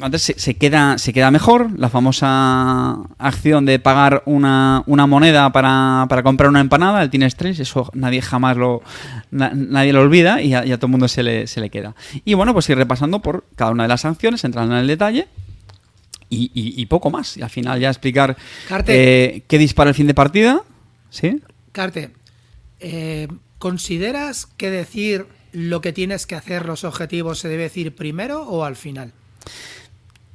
Antes 0.02 0.34
se, 0.36 0.56
queda, 0.56 0.98
se 0.98 1.14
queda 1.14 1.30
mejor 1.30 1.70
la 1.78 1.90
famosa 1.90 2.98
acción 3.20 3.68
de 3.68 3.78
pagar 3.78 4.24
una, 4.26 4.82
una 4.88 5.06
moneda 5.06 5.52
para, 5.52 6.08
para 6.10 6.24
comprar 6.24 6.50
una 6.50 6.62
empanada, 6.62 7.04
el 7.04 7.12
Tienes 7.12 7.36
3, 7.36 7.60
eso 7.60 7.92
nadie 7.94 8.24
jamás 8.24 8.58
lo... 8.58 8.82
na- 9.30 9.52
nadie 9.54 9.94
lo 9.94 10.02
olvida 10.02 10.42
y 10.42 10.56
a, 10.56 10.66
y 10.66 10.72
a 10.72 10.78
todo 10.78 10.88
el 10.88 10.92
mundo 10.94 11.08
se 11.08 11.22
le, 11.22 11.46
se 11.46 11.62
le 11.62 11.70
queda. 11.70 11.94
Y 12.26 12.34
bueno, 12.34 12.54
pues 12.54 12.68
ir 12.72 12.78
repasando 12.78 13.22
por 13.22 13.46
cada 13.56 13.67
una 13.74 13.84
de 13.84 13.90
las 13.90 14.02
sanciones, 14.02 14.44
entrando 14.44 14.74
en 14.76 14.82
el 14.82 14.88
detalle 14.88 15.28
y, 16.30 16.52
y- 16.54 16.82
y 16.82 16.86
poco 16.88 17.10
más. 17.10 17.38
Y 17.38 17.42
al 17.42 17.50
final 17.50 17.80
ya 17.80 17.90
explicar 17.90 18.36
Carte. 18.68 19.36
eh, 19.38 19.44
qué 19.48 19.58
dispara 19.58 19.90
el 19.90 19.96
fin 19.96 20.08
de 20.08 20.14
partida. 20.14 20.62
¿Sí? 21.10 21.42
Carte, 21.72 22.12
eh, 22.80 23.28
¿consideras 23.60 24.46
que 24.46 24.70
decir 24.70 25.26
lo 25.54 25.82
que 25.82 25.94
tienes 25.94 26.26
que 26.28 26.36
hacer, 26.36 26.66
los 26.66 26.84
objetivos, 26.84 27.40
se 27.40 27.48
debe 27.48 27.64
decir 27.64 27.96
primero 27.96 28.44
o 28.44 28.64
al 28.66 28.76
final? 28.76 29.14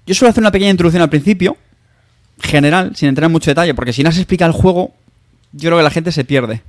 Yo 0.06 0.14
suelo 0.14 0.30
hacer 0.30 0.42
una 0.42 0.50
pequeña 0.50 0.70
introducción 0.70 1.02
al 1.02 1.10
principio, 1.10 1.56
general, 2.40 2.96
sin 2.96 3.08
entrar 3.08 3.26
en 3.26 3.32
mucho 3.32 3.50
detalle, 3.50 3.74
porque 3.74 3.92
si 3.92 4.02
no 4.02 4.10
se 4.10 4.20
explica 4.20 4.46
el 4.46 4.52
juego, 4.52 4.94
yo 5.52 5.68
creo 5.68 5.76
que 5.76 5.84
la 5.84 5.90
gente 5.90 6.10
se 6.10 6.24
pierde. 6.24 6.62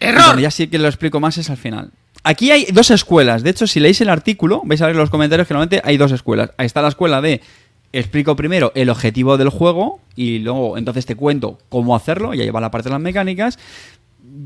Y 0.00 0.06
¡Error! 0.06 0.40
ya 0.40 0.50
sí 0.50 0.66
que 0.66 0.78
lo 0.78 0.88
explico 0.88 1.20
más 1.20 1.38
es 1.38 1.48
al 1.50 1.58
final. 1.58 1.92
Aquí 2.24 2.50
hay 2.50 2.66
dos 2.72 2.90
escuelas. 2.90 3.42
De 3.42 3.50
hecho, 3.50 3.66
si 3.66 3.80
leéis 3.80 4.00
el 4.00 4.08
artículo, 4.08 4.62
vais 4.64 4.80
a 4.80 4.86
ver 4.86 4.94
en 4.94 5.00
los 5.00 5.10
comentarios 5.10 5.48
que 5.48 5.54
normalmente 5.54 5.82
hay 5.88 5.96
dos 5.96 6.12
escuelas. 6.12 6.50
Ahí 6.56 6.66
está 6.66 6.80
la 6.82 6.88
escuela 6.88 7.20
de 7.20 7.40
explico 7.92 8.36
primero 8.36 8.72
el 8.74 8.88
objetivo 8.90 9.36
del 9.36 9.48
juego 9.50 10.00
y 10.16 10.38
luego 10.38 10.78
entonces 10.78 11.04
te 11.04 11.14
cuento 11.16 11.58
cómo 11.68 11.94
hacerlo 11.96 12.32
y 12.32 12.40
ahí 12.40 12.48
va 12.50 12.60
la 12.60 12.70
parte 12.70 12.88
de 12.88 12.92
las 12.94 13.02
mecánicas. 13.02 13.58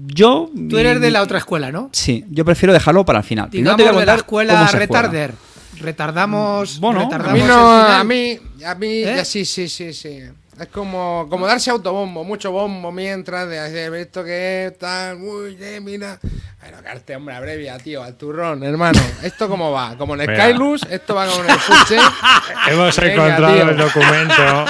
Yo... 0.07 0.51
Tú 0.69 0.79
eres 0.79 1.01
de 1.01 1.11
la 1.11 1.23
otra 1.23 1.39
escuela, 1.39 1.71
¿no? 1.71 1.91
Sí, 1.93 2.25
yo 2.31 2.45
prefiero 2.45 2.73
dejarlo 2.73 3.05
para 3.05 3.19
el 3.21 3.25
final. 3.25 3.51
Digamos 3.51 3.77
te 3.77 3.83
voy 3.85 3.89
a 3.89 3.93
de 3.93 3.95
la 3.95 4.01
contar 4.01 4.17
escuela 4.19 4.55
juega. 4.67 4.79
retarder. 4.79 5.35
Retardamos, 5.79 6.81
Bueno, 6.81 7.01
a 7.01 7.03
A 7.03 7.07
retardamos 7.07 7.39
mí 7.39 7.47
no, 7.47 7.71
a 7.71 8.03
mí, 8.05 8.39
a 8.65 8.75
mí, 8.75 8.87
¿Eh? 8.87 9.15
ya 9.17 9.25
sí, 9.25 9.45
sí, 9.45 9.69
sí, 9.69 9.93
sí. 9.93 10.21
Es 10.59 10.69
como, 10.69 11.27
como 11.29 11.47
darse 11.47 11.71
autobombo, 11.71 12.25
mucho 12.25 12.51
bombo 12.51 12.91
mientras 12.91 13.47
de 13.49 13.59
hacer 13.59 13.93
esto 13.95 14.25
que 14.25 14.67
es 14.67 14.79
tal, 14.79 15.19
uy, 15.21 15.57
eh, 15.61 15.81
mira. 15.83 16.19
Bueno, 16.61 16.79
Carte, 16.83 17.15
hombre, 17.15 17.35
abrevia, 17.35 17.77
tío, 17.79 18.03
al 18.03 18.17
turrón, 18.17 18.63
hermano. 18.65 18.99
¿Esto 19.23 19.49
cómo 19.49 19.71
va? 19.71 19.97
Como 19.99 20.15
en 20.15 20.21
Venga. 20.27 20.45
Skylus, 20.47 20.83
esto 20.91 21.15
va 21.15 21.27
como 21.27 21.45
en 21.45 21.51
el 21.51 21.59
Fuche. 21.59 21.99
Hemos 22.71 22.97
Venga, 22.97 23.13
encontrado 23.13 23.55
tío. 23.55 23.71
el 23.71 23.77
documento. 23.77 24.65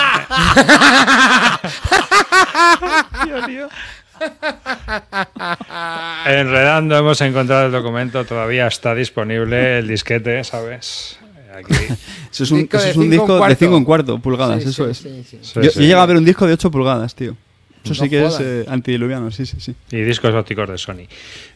Enredando 6.26 6.96
hemos 6.96 7.20
encontrado 7.20 7.66
el 7.66 7.72
documento, 7.72 8.24
todavía 8.24 8.66
está 8.66 8.94
disponible 8.94 9.78
el 9.78 9.88
disquete, 9.88 10.42
¿sabes? 10.44 11.18
Aquí. 11.56 11.74
Eso 12.32 12.44
es 12.44 12.50
un, 12.50 12.58
Disco 12.60 12.76
eso 12.76 12.84
de 12.86 12.90
es 12.90 12.96
un 12.96 13.02
cinco 13.04 13.12
disco 13.12 13.32
de 13.34 13.38
cuarto. 13.38 13.56
5 13.58 13.76
en 13.76 13.84
cuarto 13.84 14.18
pulgadas, 14.18 14.62
Sí, 14.62 14.68
eso 14.68 14.84
sí, 14.84 14.90
es. 14.90 14.98
sí, 14.98 15.24
sí. 15.30 15.38
Sí, 15.42 15.50
yo, 15.56 15.62
sí. 15.70 15.74
yo 15.76 15.80
llegué 15.80 15.94
a 15.94 16.06
ver 16.06 16.16
un 16.16 16.24
disco 16.24 16.46
de 16.46 16.52
8 16.54 16.70
pulgadas, 16.70 17.14
tío. 17.14 17.34
Eso 17.84 17.94
sí 17.94 18.08
que 18.10 18.18
jodas. 18.20 18.34
es 18.34 18.40
eh, 18.40 18.64
antidiluviano, 18.68 19.30
sí, 19.30 19.46
sí, 19.46 19.58
sí. 19.60 19.74
Y 19.92 20.00
discos 20.02 20.34
ópticos 20.34 20.68
de 20.68 20.76
Sony. 20.76 21.06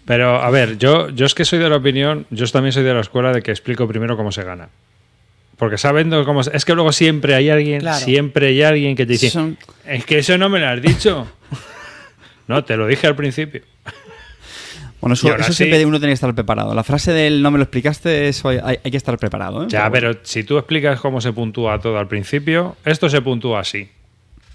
Pero, 0.05 0.41
a 0.41 0.49
ver, 0.51 0.79
yo, 0.79 1.11
yo 1.11 1.27
es 1.27 1.35
que 1.35 1.45
soy 1.45 1.59
de 1.59 1.69
la 1.69 1.77
opinión, 1.77 2.25
yo 2.31 2.47
también 2.47 2.73
soy 2.73 2.85
de 2.85 2.95
la 2.95 3.01
escuela 3.01 3.33
de 3.33 3.43
que 3.43 3.51
explico 3.51 3.87
primero 3.89 4.17
cómo 4.17 4.31
se 4.31 4.45
gana. 4.45 4.69
Porque 5.57 5.77
sabiendo 5.77 6.25
cómo... 6.25 6.41
Es 6.41 6.65
que 6.65 6.73
luego 6.75 6.93
siempre 6.93 7.35
hay 7.35 7.51
alguien, 7.51 7.81
Claro. 7.81 7.99
siempre 8.05 8.47
hay 8.49 8.63
alguien 8.63 8.95
que 8.97 9.05
te 9.07 9.13
dice, 9.15 9.29
Son- 9.31 9.59
es 9.87 10.05
que 10.07 10.19
eso 10.21 10.39
no 10.39 10.49
me 10.49 10.61
lo 10.61 10.69
has 10.69 10.81
dicho. 10.81 11.27
no, 12.47 12.65
te 12.65 12.77
lo 12.77 12.87
dije 12.87 13.07
al 13.09 13.17
principio. 13.17 13.63
Bueno, 15.01 15.15
eso, 15.15 15.35
eso 15.35 15.45
sí. 15.53 15.55
siempre 15.55 15.85
uno 15.87 15.99
tiene 15.99 16.11
que 16.11 16.15
estar 16.15 16.35
preparado. 16.35 16.75
La 16.75 16.85
frase 16.85 17.13
del 17.13 17.43
no 17.43 17.51
me 17.51 17.59
lo 17.59 17.65
explicaste, 17.65 18.29
eso 18.29 18.49
hay, 18.51 18.59
hay- 18.63 18.79
hay 18.85 18.91
que 18.91 18.97
estar 18.97 19.17
preparado. 19.19 19.63
¿eh? 19.65 19.67
Ya, 19.69 19.89
bueno. 19.89 19.93
pero 20.11 20.21
si 20.25 20.45
tú 20.45 20.59
explicas 20.59 21.01
cómo 21.01 21.21
se 21.21 21.33
puntúa 21.33 21.79
todo 21.79 21.99
al 21.99 22.07
principio, 22.09 22.77
esto 22.85 23.09
se 23.09 23.21
puntúa 23.23 23.61
así. 23.61 23.89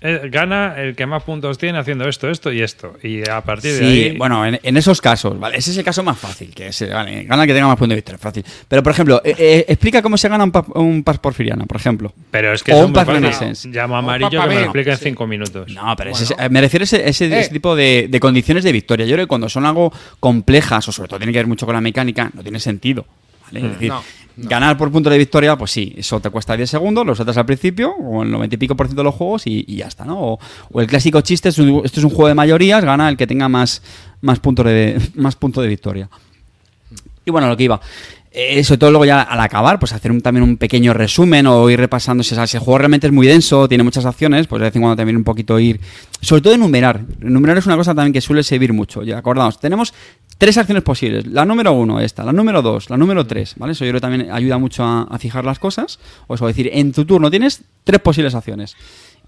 Eh, 0.08 0.30
Gana 0.30 0.76
el 0.78 0.96
que 0.96 1.06
más 1.06 1.24
puntos 1.24 1.58
tiene 1.58 1.80
haciendo 1.80 2.08
esto, 2.08 2.30
esto 2.30 2.52
y 2.52 2.62
esto. 2.62 2.94
Y 3.02 3.28
a 3.28 3.42
partir 3.42 3.72
de 3.74 3.80
Sí, 3.80 3.86
ahí. 3.86 4.18
bueno, 4.18 4.46
en, 4.46 4.60
en 4.62 4.78
esos 4.78 5.02
casos, 5.02 5.40
¿vale? 5.40 5.58
Ese 5.58 5.72
es 5.72 5.78
el 5.78 5.84
caso 5.84 6.04
más 6.04 6.18
fácil, 6.18 6.54
que 6.54 6.68
es, 6.68 6.88
vale, 6.92 7.24
gana 7.24 7.44
el 7.44 7.48
que 7.48 7.54
tenga 7.54 7.68
más 7.68 7.78
puntos 7.78 7.96
de 7.96 8.14
es 8.14 8.22
fácil. 8.22 8.46
Pero, 8.68 8.84
por 8.84 8.92
ejemplo, 8.92 9.22
eh, 9.26 9.34
eh, 9.38 9.66
explica 9.68 10.02
cómo 10.02 10.18
se 10.18 10.30
gana 10.30 10.44
un, 10.44 10.52
pa- 10.52 10.66
un 10.76 11.04
pas 11.04 11.18
porfiriana, 11.18 11.66
por 11.66 11.78
ejemplo. 11.78 12.14
Pero 12.32 12.54
es 12.54 12.62
que 12.62 12.74
o 12.74 12.86
un 12.86 12.94
pas. 12.94 13.08
Llamo 13.66 13.96
a 13.96 14.00
amarillo 14.00 14.30
que 14.30 14.48
me 14.48 14.56
lo 14.56 14.62
explique 14.62 14.92
en 14.92 14.98
Sí. 14.98 15.04
cinco 15.06 15.26
minutos. 15.28 15.72
No, 15.74 15.96
pero 15.98 16.12
ese- 16.12 16.34
Bueno. 16.36 16.44
eh, 16.46 16.50
me 16.50 16.62
refiero 16.62 16.84
a 16.84 16.86
ese, 16.86 17.10
ese- 17.10 17.26
Eh. 17.26 17.40
ese 17.40 17.50
tipo 17.50 17.76
de, 17.76 18.08
de 18.10 18.20
condiciones 18.20 18.64
de 18.64 18.72
victoria. 18.72 19.06
Yo 19.06 19.14
creo 19.16 19.26
que 19.26 19.30
cuando 19.30 19.50
son 19.50 19.66
algo 19.66 19.92
complejas, 20.20 20.88
o 20.88 20.92
sobre 20.92 21.08
todo 21.10 21.20
tiene 21.20 21.34
que 21.34 21.40
ver 21.40 21.48
mucho 21.48 21.66
con 21.66 21.74
la 21.74 21.82
mecánica, 21.82 22.30
no 22.34 22.44
tiene 22.44 22.60
sentido. 22.60 23.06
¿vale? 23.48 23.66
Es 23.66 23.72
decir, 23.74 23.90
No, 23.90 24.04
ganar 24.38 24.78
por 24.78 24.92
punto 24.92 25.10
de 25.10 25.18
victoria, 25.18 25.58
pues 25.58 25.72
sí, 25.72 25.94
eso 25.98 26.20
te 26.20 26.30
cuesta 26.30 26.56
10 26.56 26.70
segundos, 26.70 27.06
lo 27.06 27.16
saltas 27.16 27.38
al 27.38 27.46
principio, 27.46 27.92
o 27.92 28.24
el 28.24 28.32
90 28.32 28.56
y 28.56 28.58
pico 28.58 28.76
por 28.76 28.88
ciento 28.88 29.02
de 29.02 29.06
los 29.06 29.16
juegos, 29.16 29.44
y, 29.46 29.64
ya 29.76 29.88
está, 29.88 30.06
¿no? 30.06 30.40
O, 30.72 30.82
el 30.82 30.88
clásico 30.88 31.22
chiste, 31.22 31.50
esto 31.50 31.82
es 31.84 32.04
un 32.04 32.10
juego 32.10 32.28
de 32.28 32.36
mayorías, 32.36 32.84
gana 32.84 33.10
el 33.10 33.18
que 33.18 33.28
tenga 33.28 33.50
más, 33.50 33.82
más 34.22 34.40
puntos 34.40 34.66
de, 34.66 35.00
más 35.16 35.36
puntos 35.36 35.64
de 35.64 35.70
victoria. 35.70 36.10
Y 37.26 37.32
bueno, 37.32 37.48
lo 37.48 37.58
que 37.58 37.64
iba. 37.64 37.82
Eh, 38.38 38.62
sobre 38.66 38.80
todo 38.80 38.92
luego 38.92 39.06
ya 39.06 39.22
al 39.22 39.40
acabar, 39.40 39.80
pues 39.80 39.94
hacer 39.94 40.12
un- 40.12 40.20
también 40.20 40.44
un 40.44 40.58
pequeño 40.58 40.94
resumen 40.94 41.48
o 41.48 41.70
ir 41.70 41.80
repasando. 41.80 42.22
Si, 42.22 42.36
el 42.36 42.48
juego 42.60 42.78
realmente 42.80 43.08
es 43.08 43.14
muy 43.14 43.26
denso, 43.28 43.70
tiene 43.70 43.84
muchas 43.86 44.06
acciones, 44.06 44.46
pues 44.48 44.60
de 44.60 44.66
vez 44.66 44.76
en 44.76 44.82
cuando 44.82 44.98
también 44.98 45.16
un 45.16 45.24
poquito 45.24 45.58
ir. 45.58 45.80
Sobre 46.20 46.42
todo 46.42 46.54
enumerar. 46.54 47.02
Enumerar 47.22 47.58
es 47.58 47.66
una 47.66 47.78
cosa 47.78 47.96
también 47.96 48.12
que 48.12 48.20
suele 48.20 48.44
servir 48.44 48.74
mucho. 48.74 49.04
Ya 49.04 49.18
acordamos, 49.18 49.58
tenemos 49.60 49.94
tres 50.38 50.58
acciones 50.58 50.84
posibles. 50.84 51.26
La 51.28 51.46
número 51.46 51.72
uno, 51.72 52.02
esta. 52.02 52.26
La 52.26 52.34
número 52.34 52.62
dos, 52.62 52.90
la 52.90 52.98
número 52.98 53.26
tres. 53.26 53.54
¿Vale? 53.56 53.72
Eso 53.72 53.86
yo 53.86 53.92
creo 53.92 54.00
que 54.02 54.08
también 54.08 54.30
ayuda 54.32 54.58
mucho 54.58 54.84
a, 54.84 55.04
a 55.04 55.18
fijar 55.18 55.46
las 55.46 55.58
cosas. 55.58 55.98
O 56.28 56.36
eso, 56.36 56.46
decir, 56.46 56.70
en 56.74 56.92
tu 56.92 57.06
turno 57.06 57.32
tienes 57.32 57.62
tres 57.86 58.02
posibles 58.02 58.36
acciones. 58.36 58.76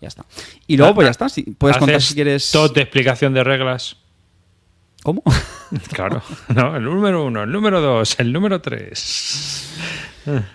Ya 0.01 0.09
está. 0.09 0.25
Y 0.67 0.75
luego, 0.75 0.95
pues 0.95 1.05
ya 1.05 1.11
está. 1.11 1.29
Si, 1.29 1.43
puedes 1.43 1.77
contar 1.77 2.01
si 2.01 2.13
quieres. 2.13 2.51
Todo 2.51 2.67
de 2.69 2.81
explicación 2.81 3.33
de 3.33 3.43
reglas. 3.45 3.95
¿Cómo? 5.07 5.23
Claro. 5.93 6.21
No, 6.53 6.75
el 6.75 6.83
número 6.83 7.25
uno, 7.25 7.43
el 7.43 7.51
número 7.51 7.79
dos, 7.79 8.15
el 8.19 8.31
número 8.33 8.59
tres. 8.61 9.69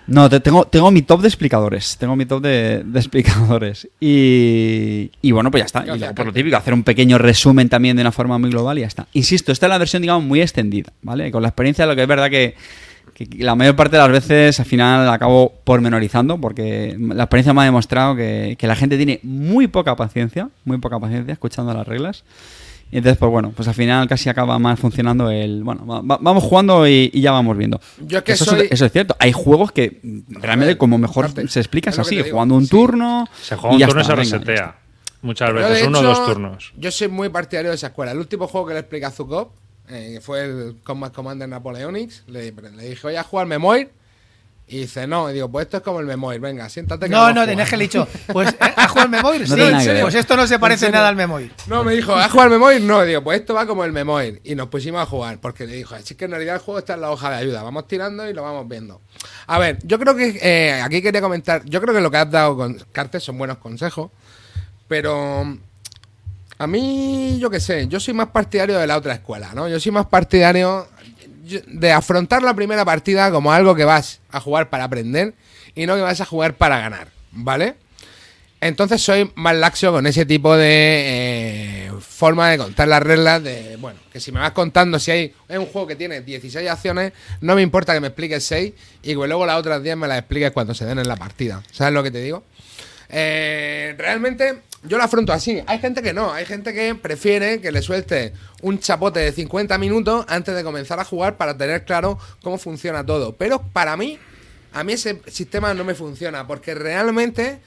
No, 0.06 0.28
te- 0.28 0.40
tengo, 0.40 0.66
tengo 0.66 0.90
mi 0.90 1.00
top 1.02 1.22
de 1.22 1.28
explicadores. 1.28 1.96
Tengo 1.98 2.16
mi 2.16 2.26
top 2.26 2.42
de, 2.42 2.82
de 2.84 2.98
explicadores. 2.98 3.88
Y, 4.00 5.10
y 5.22 5.30
bueno, 5.32 5.50
pues 5.50 5.62
ya 5.62 5.64
está. 5.66 5.82
Y 5.84 5.98
luego, 5.98 6.14
por 6.14 6.26
lo 6.26 6.32
típico, 6.34 6.56
hacer 6.58 6.74
un 6.74 6.82
pequeño 6.82 7.16
resumen 7.16 7.68
también 7.70 7.96
de 7.96 8.02
una 8.02 8.12
forma 8.12 8.36
muy 8.38 8.50
global 8.50 8.76
y 8.76 8.82
ya 8.82 8.86
está. 8.88 9.06
Insisto, 9.14 9.52
esta 9.52 9.66
es 9.66 9.70
la 9.70 9.78
versión, 9.78 10.02
digamos, 10.02 10.24
muy 10.24 10.42
extendida, 10.42 10.92
¿vale? 11.02 11.30
Con 11.30 11.40
la 11.42 11.48
experiencia, 11.48 11.86
lo 11.86 11.94
que 11.96 12.02
es 12.02 12.08
verdad 12.08 12.28
que, 12.30 12.54
que 13.14 13.26
la 13.38 13.54
mayor 13.54 13.74
parte 13.76 13.96
de 13.96 14.02
las 14.02 14.12
veces 14.12 14.60
al 14.60 14.66
final 14.66 15.08
acabo 15.08 15.52
pormenorizando 15.64 16.38
porque 16.38 16.94
la 16.98 17.24
experiencia 17.24 17.54
me 17.54 17.62
ha 17.62 17.64
demostrado 17.64 18.16
que, 18.16 18.56
que 18.58 18.66
la 18.66 18.76
gente 18.76 18.96
tiene 18.98 19.18
muy 19.22 19.66
poca 19.66 19.96
paciencia, 19.96 20.48
muy 20.66 20.76
poca 20.78 20.98
paciencia 21.00 21.32
escuchando 21.32 21.72
las 21.74 21.86
reglas. 21.86 22.24
Y 22.92 22.98
entonces, 22.98 23.18
pues 23.18 23.31
bueno, 23.33 23.52
pues 23.57 23.66
al 23.66 23.74
final 23.74 24.07
casi 24.07 24.28
acaba 24.28 24.59
más 24.59 24.78
funcionando 24.78 25.31
el... 25.31 25.64
Bueno, 25.64 25.85
va- 25.87 26.02
va- 26.02 26.18
vamos 26.20 26.44
jugando 26.44 26.87
y, 26.87 27.11
y 27.12 27.20
ya 27.22 27.33
vamos 27.33 27.57
viendo. 27.57 27.81
Yo 28.00 28.18
es 28.18 28.24
que 28.24 28.33
eso, 28.33 28.44
soy- 28.44 28.68
eso 28.70 28.85
es 28.85 28.92
cierto. 28.92 29.16
Hay 29.18 29.33
juegos 29.33 29.72
que 29.72 29.98
realmente 30.28 30.72
ver, 30.74 30.76
como 30.78 30.98
mejor 30.98 31.31
se 31.48 31.59
explica 31.59 31.88
es 31.90 31.98
así, 31.98 32.22
jugando 32.31 32.55
un 32.55 32.64
sí. 32.64 32.70
turno... 32.70 33.26
Se 33.40 33.57
juega 33.57 33.74
un 33.74 33.81
ya 33.81 33.87
turno 33.87 34.02
y 34.02 34.05
se 34.05 34.11
venga, 34.12 34.22
resetea. 34.22 34.78
Muchas 35.22 35.52
veces, 35.55 35.87
uno 35.87 36.00
o 36.00 36.02
dos 36.02 36.26
turnos. 36.26 36.72
Yo 36.76 36.90
soy 36.92 37.09
muy 37.09 37.31
partidario 37.31 37.70
de 37.70 37.76
esa 37.76 37.87
escuela. 37.88 38.12
El 38.12 38.18
último 38.18 38.46
juego 38.46 38.66
que 38.66 38.74
le 38.74 38.81
expliqué 38.81 39.07
a 39.07 39.11
Zukov, 39.11 39.48
eh, 39.88 40.11
que 40.14 40.20
fue 40.20 40.44
el 40.44 40.76
Combat 40.85 41.14
Commander 41.14 41.48
Napoleonics, 41.48 42.24
le, 42.26 42.52
le 42.52 42.88
dije, 42.90 43.00
voy 43.05 43.16
a 43.16 43.22
jugar 43.22 43.46
Memoir. 43.46 43.90
Y 44.72 44.78
dice, 44.78 45.06
no, 45.06 45.28
y 45.30 45.35
digo, 45.35 45.50
pues 45.50 45.66
esto 45.66 45.76
es 45.76 45.82
como 45.82 46.00
el 46.00 46.06
Memoir, 46.06 46.40
venga, 46.40 46.66
siéntate 46.66 47.04
que 47.04 47.11
No, 47.11 47.26
no, 47.26 47.32
jugar". 47.32 47.46
tenías 47.46 47.68
que 47.68 47.76
dicho, 47.76 48.08
pues, 48.32 48.48
¿eh, 48.52 48.56
¿has 48.58 48.88
jugado 48.88 49.02
al 49.04 49.11
Memoir? 49.11 49.46
Sí, 49.46 49.54
pues 50.00 50.14
esto 50.14 50.35
no 50.35 50.46
se 50.46 50.58
parece 50.58 50.90
nada 50.90 51.08
al 51.08 51.14
Memoir. 51.14 51.52
No, 51.66 51.85
me 51.85 51.92
dijo, 51.92 52.16
¿has 52.16 52.30
jugado 52.30 52.46
al 52.46 52.58
Memoir? 52.58 52.80
No, 52.80 53.02
digo, 53.02 53.22
pues 53.22 53.40
esto 53.40 53.52
va 53.52 53.66
como 53.66 53.85
el 53.85 53.92
Memoir. 53.92 54.40
Y 54.44 54.54
nos 54.54 54.68
pusimos 54.68 55.02
a 55.02 55.04
jugar, 55.04 55.38
porque 55.42 55.66
le 55.66 55.74
dijo, 55.74 55.94
es 55.94 56.04
que 56.14 56.24
en 56.24 56.30
realidad 56.30 56.54
el 56.54 56.62
juego 56.62 56.78
está 56.78 56.94
en 56.94 57.02
la 57.02 57.11
hoja 57.11 57.28
de 57.28 57.37
ayuda. 57.37 57.62
Vamos 57.62 57.87
tirando 57.87 58.26
y 58.26 58.32
lo 58.32 58.42
vamos 58.44 58.66
viendo. 58.66 59.02
A 59.46 59.58
ver, 59.58 59.76
yo 59.82 59.98
creo 59.98 60.16
que 60.16 60.38
eh, 60.40 60.80
aquí 60.80 61.02
quería 61.02 61.20
comentar, 61.20 61.62
yo 61.66 61.78
creo 61.82 61.92
que 61.94 62.00
lo 62.00 62.11
que 62.11 62.16
has 62.16 62.30
dado 62.30 62.56
con 62.56 62.78
Cartes 62.92 63.22
son 63.22 63.37
buenos 63.37 63.58
consejos, 63.58 64.11
pero 64.88 65.54
a 66.58 66.66
mí, 66.66 67.38
yo 67.40 67.50
qué 67.50 67.61
sé, 67.61 67.88
yo 67.88 67.98
soy 68.00 68.14
más 68.14 68.28
partidario 68.28 68.78
de 68.78 68.87
la 68.87 68.96
otra 68.96 69.14
escuela, 69.14 69.50
¿no? 69.54 69.68
Yo 69.68 69.80
soy 69.80 69.92
más 69.92 70.06
partidario 70.06 70.87
de 71.42 71.92
afrontar 71.92 72.42
la 72.42 72.55
primera 72.55 72.85
partida 72.85 73.31
como 73.31 73.52
algo 73.52 73.74
que 73.74 73.85
vas 73.85 74.20
a 74.31 74.40
jugar 74.40 74.70
para 74.70 74.85
aprender 74.85 75.35
y 75.74 75.87
no 75.87 75.96
que 75.96 76.02
vas 76.02 76.20
a 76.20 76.24
jugar 76.24 76.57
para 76.57 76.78
ganar, 76.78 77.09
¿vale? 77.33 77.74
Entonces 78.61 79.02
soy 79.02 79.28
más 79.35 79.57
laxo 79.57 79.90
con 79.90 80.07
ese 80.07 80.24
tipo 80.24 80.57
de 80.57 81.87
eh, 81.87 81.90
forma 81.98 82.48
de 82.48 82.59
contar 82.59 82.87
las 82.87 83.02
reglas 83.02 83.42
de, 83.42 83.76
bueno, 83.81 83.98
que 84.12 84.20
si 84.20 84.31
me 84.31 84.38
vas 84.38 84.52
contando 84.52 85.00
si 85.00 85.11
hay 85.11 85.35
un 85.48 85.66
juego 85.66 85.88
que 85.88 85.96
tiene 85.96 86.20
16 86.20 86.70
acciones, 86.70 87.12
no 87.40 87.57
me 87.57 87.62
importa 87.62 87.92
que 87.92 87.98
me 87.98 88.07
expliques 88.07 88.44
6 88.44 88.72
y 89.02 89.09
que 89.09 89.14
luego 89.14 89.46
las 89.46 89.59
otras 89.59 89.83
10 89.83 89.96
me 89.96 90.07
las 90.07 90.20
expliques 90.20 90.52
cuando 90.52 90.74
se 90.74 90.85
den 90.85 91.00
en 91.00 91.09
la 91.09 91.16
partida. 91.16 91.61
¿Sabes 91.72 91.92
lo 91.92 92.05
que 92.05 92.12
te 92.12 92.22
digo? 92.22 92.44
Eh, 93.14 93.94
realmente 93.98 94.61
yo 94.85 94.96
lo 94.98 95.05
afronto 95.05 95.33
así. 95.33 95.61
Hay 95.66 95.79
gente 95.79 96.03
que 96.03 96.12
no, 96.12 96.33
hay 96.33 96.44
gente 96.46 96.72
que 96.72 96.94
prefiere 96.94 97.61
que 97.61 97.70
le 97.70 97.83
suelte 97.83 98.33
un 98.62 98.79
chapote 98.81 99.20
de 99.20 99.31
50 99.33 99.77
minutos 99.79 100.25
antes 100.29 100.55
de 100.55 100.64
comenzar 100.64 100.98
a 100.98 101.05
jugar 101.05 101.37
para 101.37 101.57
tener 101.57 101.85
claro 101.85 102.18
cómo 102.42 102.59
funciona 102.59 103.05
todo. 103.05 103.35
Pero 103.37 103.62
para 103.62 103.96
mí, 103.96 104.18
a 104.72 104.83
mí 104.83 104.94
ese 104.94 105.20
sistema 105.29 105.75
no 105.75 105.85
me 105.85 105.94
funciona 105.94 106.46
porque 106.46 106.75
realmente 106.75 107.59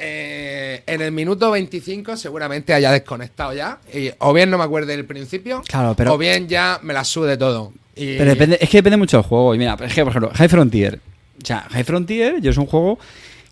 eh, 0.00 0.82
en 0.86 1.00
el 1.00 1.12
minuto 1.12 1.50
25 1.50 2.16
seguramente 2.16 2.74
haya 2.74 2.90
desconectado 2.92 3.52
ya. 3.54 3.78
Y, 3.94 4.10
o 4.18 4.32
bien 4.32 4.50
no 4.50 4.58
me 4.58 4.64
acuerde 4.64 4.96
del 4.96 5.06
principio, 5.06 5.62
Claro, 5.66 5.94
pero- 5.96 6.14
o 6.14 6.18
bien 6.18 6.48
ya 6.48 6.80
me 6.82 6.92
la 6.92 7.04
sube 7.04 7.36
todo. 7.36 7.72
Y, 7.96 8.16
Pero 8.16 8.30
depende, 8.30 8.58
es 8.60 8.68
que 8.68 8.78
depende 8.78 8.96
mucho 8.96 9.16
del 9.16 9.26
juego. 9.26 9.54
Y 9.54 9.58
mira, 9.58 9.76
es 9.84 9.92
que, 9.92 10.02
por 10.04 10.10
ejemplo, 10.10 10.30
High 10.34 10.48
Frontier. 10.48 11.00
O 11.42 11.46
sea, 11.46 11.66
High 11.70 11.82
Frontier 11.84 12.40
yo 12.40 12.50
es 12.52 12.56
un 12.56 12.66
juego 12.66 12.98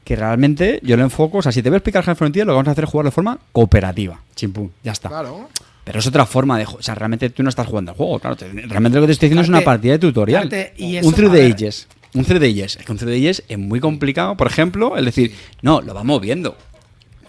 que 0.06 0.14
realmente 0.14 0.78
yo 0.84 0.96
lo 0.96 1.02
enfoco. 1.02 1.38
O 1.38 1.42
sea, 1.42 1.50
si 1.50 1.62
te 1.64 1.68
voy 1.68 1.74
a 1.74 1.78
explicar 1.78 2.04
High 2.04 2.14
Frontier, 2.14 2.46
lo 2.46 2.52
que 2.52 2.56
vamos 2.58 2.68
a 2.68 2.70
hacer 2.70 2.84
es 2.84 2.90
jugar 2.90 3.06
de 3.06 3.10
forma 3.10 3.38
cooperativa. 3.50 4.20
Chimpum, 4.36 4.70
ya 4.84 4.92
está. 4.92 5.08
Claro. 5.08 5.48
Pero 5.82 5.98
es 5.98 6.06
otra 6.06 6.24
forma 6.26 6.56
de 6.58 6.64
jugar. 6.64 6.80
O 6.80 6.82
sea, 6.84 6.94
realmente 6.94 7.28
tú 7.30 7.42
no 7.42 7.48
estás 7.48 7.66
jugando 7.66 7.90
el 7.90 7.96
juego. 7.96 8.20
Claro, 8.20 8.36
te- 8.36 8.48
realmente 8.48 8.96
lo 8.98 9.02
que 9.02 9.06
te 9.08 9.12
estoy 9.14 9.28
diciendo 9.28 9.42
es 9.42 9.48
una 9.48 9.62
partida 9.62 9.94
de 9.94 9.98
tutorial. 9.98 10.48
Y 10.76 10.92
un 10.98 11.04
eso, 11.04 11.12
Through 11.12 11.30
a 11.30 11.34
the 11.34 11.40
ver. 11.42 11.52
Ages. 11.54 11.88
Un 12.14 12.24
Through 12.24 12.40
the 12.40 12.46
Ages. 12.46 12.76
Es 12.76 12.84
que 12.86 12.92
un 12.92 12.98
Through 12.98 13.10
the 13.12 13.16
Ages 13.18 13.42
es 13.48 13.58
muy 13.58 13.80
complicado. 13.80 14.36
Por 14.36 14.46
ejemplo, 14.46 14.96
el 14.96 15.04
decir, 15.04 15.34
no, 15.62 15.80
lo 15.80 15.92
vamos 15.92 16.20
viendo. 16.20 16.56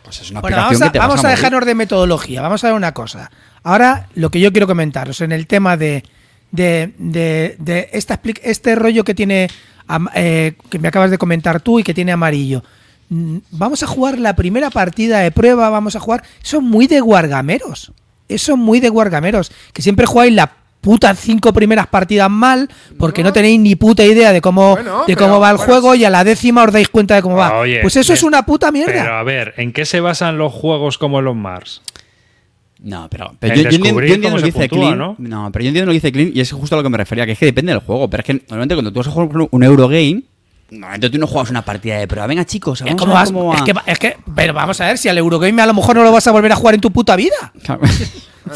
Pues 0.04 0.22
es 0.22 0.30
una 0.32 0.42
Bueno, 0.42 0.58
aplicación 0.58 0.80
vamos 0.80 0.82
a, 0.82 0.86
que 0.86 0.92
te 0.94 1.00
vas 1.00 1.08
vamos 1.10 1.26
a 1.26 1.30
dejarnos 1.30 1.66
de 1.66 1.76
metodología. 1.76 2.42
Vamos 2.44 2.64
a 2.64 2.68
ver 2.68 2.76
una 2.76 2.94
cosa. 2.94 3.32
Ahora, 3.64 4.08
lo 4.14 4.30
que 4.32 4.40
yo 4.40 4.52
quiero 4.52 4.68
comentaros 4.68 5.20
en 5.22 5.32
el 5.34 5.48
tema 5.48 5.76
de, 5.76 6.04
de, 6.52 6.94
de, 7.00 7.56
de 7.60 7.90
esta 7.92 8.20
este 8.44 8.76
rollo 8.76 9.04
que 9.04 9.14
tiene, 9.14 9.50
eh, 10.16 10.54
que 10.70 10.80
me 10.80 10.88
acabas 10.88 11.12
de 11.12 11.18
comentar 11.18 11.60
tú 11.62 11.80
y 11.80 11.84
que 11.84 11.94
tiene 11.94 12.12
amarillo. 12.12 12.64
Mm, 13.10 13.38
Vamos 13.52 13.84
a 13.84 13.88
jugar 13.88 14.20
la 14.20 14.36
primera 14.36 14.70
partida 14.70 15.20
de 15.20 15.32
prueba, 15.32 15.70
vamos 15.70 15.96
a 15.96 16.00
jugar. 16.00 16.24
Eso 16.44 16.58
es 16.58 16.64
muy 16.64 16.88
de 16.88 17.00
guargameros. 17.00 17.92
Eso 18.28 18.54
es 18.54 18.58
muy 18.58 18.80
de 18.80 18.90
guargameros. 18.90 19.52
Que 19.74 19.82
siempre 19.82 20.06
jugáis 20.06 20.34
la 20.34 20.52
puta 20.82 21.14
cinco 21.16 21.52
primeras 21.54 21.88
partidas 21.88 22.30
mal 22.30 22.70
porque 23.00 23.24
no, 23.24 23.30
No. 23.30 23.34
tenéis 23.34 23.60
ni 23.60 23.76
puta 23.76 24.04
idea 24.06 24.32
de 24.32 24.42
cómo, 24.42 24.72
Bueno, 24.76 25.00
de 25.08 25.16
pero, 25.16 25.28
cómo 25.28 25.40
va 25.40 25.50
el 25.52 25.58
bueno, 25.58 25.72
juego 25.72 25.96
y 25.96 26.06
a 26.06 26.10
la 26.10 26.24
décima 26.24 26.64
os 26.64 26.72
dais 26.72 26.88
cuenta 26.90 27.16
de 27.16 27.22
cómo 27.22 27.36
va. 27.36 27.58
Oye, 27.60 27.80
pues 27.82 27.96
eso 27.96 28.14
es 28.14 28.22
me- 28.24 28.28
una 28.28 28.44
puta 28.46 28.72
mierda. 28.72 28.94
Pero 28.94 29.16
a 29.16 29.24
ver, 29.24 29.54
¿en 29.58 29.74
qué 29.74 29.86
se 29.86 30.00
basan 30.02 30.38
los 30.38 30.54
juegos 30.54 30.98
como 30.98 31.22
los 31.22 31.36
Mars? 31.36 31.82
No, 32.80 33.08
pero, 33.10 33.32
yo, 33.42 33.48
yo 33.48 33.54
entiendo, 33.56 33.84
descubrir 33.86 34.10
yo 34.10 34.16
entiendo 34.16 34.28
cómo 34.30 34.38
lo 34.38 34.42
que 34.44 34.52
dice 34.52 34.70
puntúa, 34.70 34.94
Clean. 35.18 35.30
¿no? 35.30 35.52
pero 35.52 35.64
yo 35.64 35.70
entiendo 35.70 35.86
lo 35.88 35.92
que 35.92 35.96
dice 35.96 36.12
Clean 36.12 36.32
y 36.34 36.40
es 36.42 36.52
justo 36.52 36.76
a 36.76 36.78
lo 36.78 36.84
que 36.84 36.90
me 36.90 36.98
refería, 36.98 37.26
que 37.26 37.32
es 37.32 37.40
que 37.40 37.46
depende 37.48 37.72
del 37.72 37.82
juego. 37.82 38.08
Pero 38.10 38.22
es 38.22 38.26
que 38.26 38.34
normalmente 38.34 38.76
cuando 38.76 38.92
tú 38.94 39.00
vas 39.00 39.08
a 39.08 39.12
jugar 39.12 39.48
un 39.50 39.64
Eurogame, 39.64 40.24
normalmente 40.70 41.10
tú 41.10 41.18
no 41.18 41.26
juegas 41.28 41.50
una 41.50 41.64
partida 41.66 41.98
de 41.98 42.08
prueba. 42.08 42.28
Venga, 42.28 42.46
chicos, 42.46 42.82
Es, 42.82 42.86
vamos 42.86 43.02
como 43.02 43.14
a 43.18 43.24
ver 43.24 43.26
vas- 43.26 43.32
cómo 43.34 43.54
es 43.56 43.62
va. 43.62 43.66
que, 43.66 43.92
es 43.92 44.00
que- 44.00 44.18
pero 44.36 44.54
vamos 44.54 44.80
a 44.82 44.86
ver, 44.88 44.98
si 45.00 45.10
al 45.10 45.18
Eurogame 45.18 45.62
a 45.62 45.66
lo 45.66 45.74
mejor 45.74 45.96
no 45.96 46.04
lo 46.04 46.12
vas 46.12 46.28
a 46.28 46.32
volver 46.32 46.52
a 46.52 46.56
jugar 46.56 46.76
en 46.76 46.82
tu 46.82 46.92
puta 46.92 47.16
vida. 47.16 47.36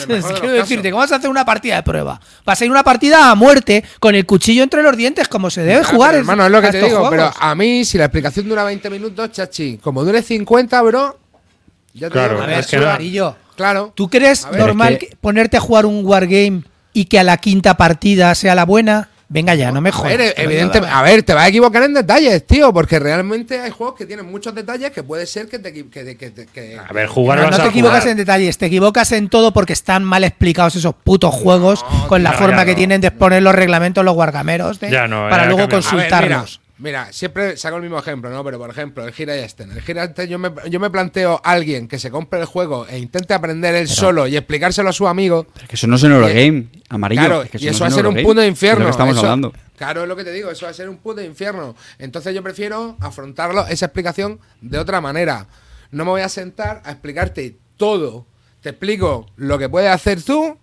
Quiero 0.06 0.22
casos. 0.22 0.42
decirte 0.42 0.88
que 0.88 0.94
vas 0.94 1.12
a 1.12 1.16
hacer 1.18 1.30
una 1.30 1.44
partida 1.44 1.76
de 1.76 1.84
prueba. 1.84 2.20
Vas 2.46 2.62
a 2.62 2.66
ir 2.66 2.72
una 2.72 2.84
partida 2.84 3.30
a 3.30 3.36
muerte 3.36 3.84
con 4.00 4.16
el 4.16 4.26
cuchillo 4.26 4.64
entre 4.64 4.82
los 4.84 4.96
dientes, 4.96 5.28
como 5.28 5.50
se 5.50 5.64
debe 5.64 5.82
Ah, 5.82 5.84
jugar. 5.84 6.16
hermano, 6.16 6.46
es 6.46 6.52
lo 6.52 6.62
que 6.62 6.70
te 6.70 6.82
digo. 6.84 7.10
Pero 7.10 7.30
a 7.38 7.56
mí, 7.56 7.84
si 7.84 7.98
la 7.98 8.06
explicación 8.06 8.48
dura 8.48 8.64
20 8.64 8.90
minutos, 8.90 9.32
chachi, 9.32 9.80
como 9.80 10.04
dure 10.06 10.22
50, 10.22 10.82
bro. 10.84 11.20
Ya 11.94 12.08
te 12.08 12.14
Claro, 12.14 12.36
digo, 12.36 12.44
A 12.44 12.48
ver, 12.48 12.60
es 12.60 12.68
que 12.68 12.78
no- 12.78 12.84
Amarillo, 12.88 13.36
Claro. 13.56 13.92
¿tú 13.96 14.10
crees 14.10 14.46
A 14.46 14.50
ver, 14.52 14.60
normal 14.62 14.94
es 14.94 15.00
que- 15.00 15.08
que 15.10 15.16
ponerte 15.18 15.58
a 15.58 15.60
jugar 15.60 15.86
un 15.86 16.06
wargame 16.06 16.64
y 16.94 17.06
que 17.06 17.20
a 17.20 17.24
la 17.24 17.38
quinta 17.38 17.76
partida 17.78 18.34
sea 18.36 18.56
la 18.56 18.66
buena? 18.66 19.10
Venga 19.34 19.56
ya, 19.56 19.72
no 19.72 19.80
me 19.80 19.90
A 19.90 19.94
jodas. 19.94 20.18
ver, 20.18 20.34
que 20.34 20.42
evidente- 20.44 20.82
venga, 20.82 21.00
a 21.00 21.04
ver, 21.04 21.24
te 21.24 21.34
vas 21.34 21.46
a 21.46 21.48
equivocar 21.48 21.84
en 21.84 21.94
detalles, 21.94 22.46
tío, 22.46 22.74
porque 22.74 23.00
realmente 23.00 23.62
hay 23.62 23.72
juegos 23.72 23.96
que 23.96 24.06
tienen 24.06 24.30
muchos 24.30 24.54
detalles 24.54 24.92
que 24.92 25.04
puede 25.04 25.26
ser 25.26 25.48
que 25.48 25.58
te 25.58 25.72
que, 25.72 25.90
que- 25.90 26.48
que- 26.54 26.78
A 26.78 26.92
ver, 26.92 27.08
jugar 27.08 27.40
No, 27.40 27.50
no 27.50 27.56
a 27.56 27.62
te 27.64 27.70
equivocas 27.70 28.00
jugar. 28.00 28.12
en 28.12 28.18
detalles, 28.18 28.58
te 28.58 28.66
equivocas 28.66 29.10
en 29.14 29.30
todo 29.30 29.54
porque 29.54 29.72
están 29.72 30.04
mal 30.04 30.26
explicados 30.26 30.76
esos 30.76 30.94
putos 31.02 31.34
juegos 31.34 31.86
con 32.10 32.24
la 32.24 32.34
forma 32.34 32.66
que 32.66 32.76
tienen 32.76 33.00
de 33.00 33.08
exponer 33.08 33.42
los 33.42 33.56
reglamentos 33.56 34.04
los 34.04 34.16
guargameros 34.16 34.82
de- 34.82 34.92
Ya 34.92 35.08
no, 35.08 35.30
para 35.30 35.44
ya 35.44 35.46
luego. 35.46 35.62
A 35.62 35.66
ver, 35.68 35.70
consultarlos. 35.82 36.60
Mira, 36.82 37.14
siempre 37.14 37.56
saco 37.58 37.78
el 37.78 37.82
mismo 37.84 37.98
ejemplo, 38.00 38.30
¿no? 38.30 38.44
Pero 38.44 38.58
por 38.58 38.70
ejemplo, 38.70 39.06
el 39.06 39.14
Gira 39.14 39.36
y 39.38 39.40
Esten. 39.40 39.72
El 39.72 39.82
Gira 39.82 40.04
y 40.04 40.08
Esten, 40.08 40.30
yo 40.30 40.40
me, 40.40 40.52
yo 40.70 40.80
me 40.80 40.90
planteo 40.90 41.40
a 41.44 41.52
alguien 41.52 41.88
que 41.88 42.00
se 42.00 42.12
compre 42.12 42.40
el 42.40 42.46
juego 42.46 42.86
e 42.88 42.98
intente 42.98 43.34
aprender 43.34 43.74
él 43.76 43.88
solo 43.88 44.28
y 44.28 44.36
explicárselo 44.36 44.90
a 44.90 44.94
su 44.94 45.08
amigo. 45.08 45.46
Pero 45.54 45.64
es 45.64 45.70
que 45.70 45.76
eso 45.76 45.88
no 45.88 45.96
es 45.96 46.04
un 46.04 46.12
Eurogame, 46.14 46.68
amarillo. 46.90 47.22
Claro, 47.22 47.42
es 47.44 47.50
que 47.52 47.58
y 47.60 47.68
eso 47.68 47.80
no 47.80 47.82
va 47.82 47.88
a 47.88 47.92
ser 47.92 48.08
un 48.08 48.16
punto 48.22 48.42
de 48.42 48.48
es 48.48 48.52
infierno. 48.52 48.80
lo 48.80 48.86
que 48.88 48.92
estamos 48.92 49.16
eso- 49.16 49.26
hablando. 49.26 49.54
Claro, 49.78 50.04
es 50.04 50.08
lo 50.08 50.16
que 50.16 50.24
te 50.24 50.32
digo, 50.32 50.52
eso 50.52 50.66
va 50.66 50.72
a 50.72 50.74
ser 50.76 50.90
un 50.90 50.98
punto 50.98 51.22
de 51.22 51.28
infierno. 51.28 51.76
Entonces 51.98 52.36
yo 52.36 52.44
prefiero 52.44 52.98
afrontarlo, 53.00 53.66
esa 53.68 53.86
explicación, 53.88 54.40
de 54.62 54.78
otra 54.78 55.02
manera. 55.02 55.48
No 55.90 56.06
me 56.06 56.12
voy 56.12 56.22
a 56.22 56.30
sentar 56.30 56.82
a 56.86 56.92
explicarte 56.92 57.58
todo. 57.78 58.28
Te 58.62 58.70
explico 58.70 59.26
lo 59.38 59.58
que 59.58 59.70
puedes 59.70 59.90
hacer 59.90 60.22
tú 60.22 60.58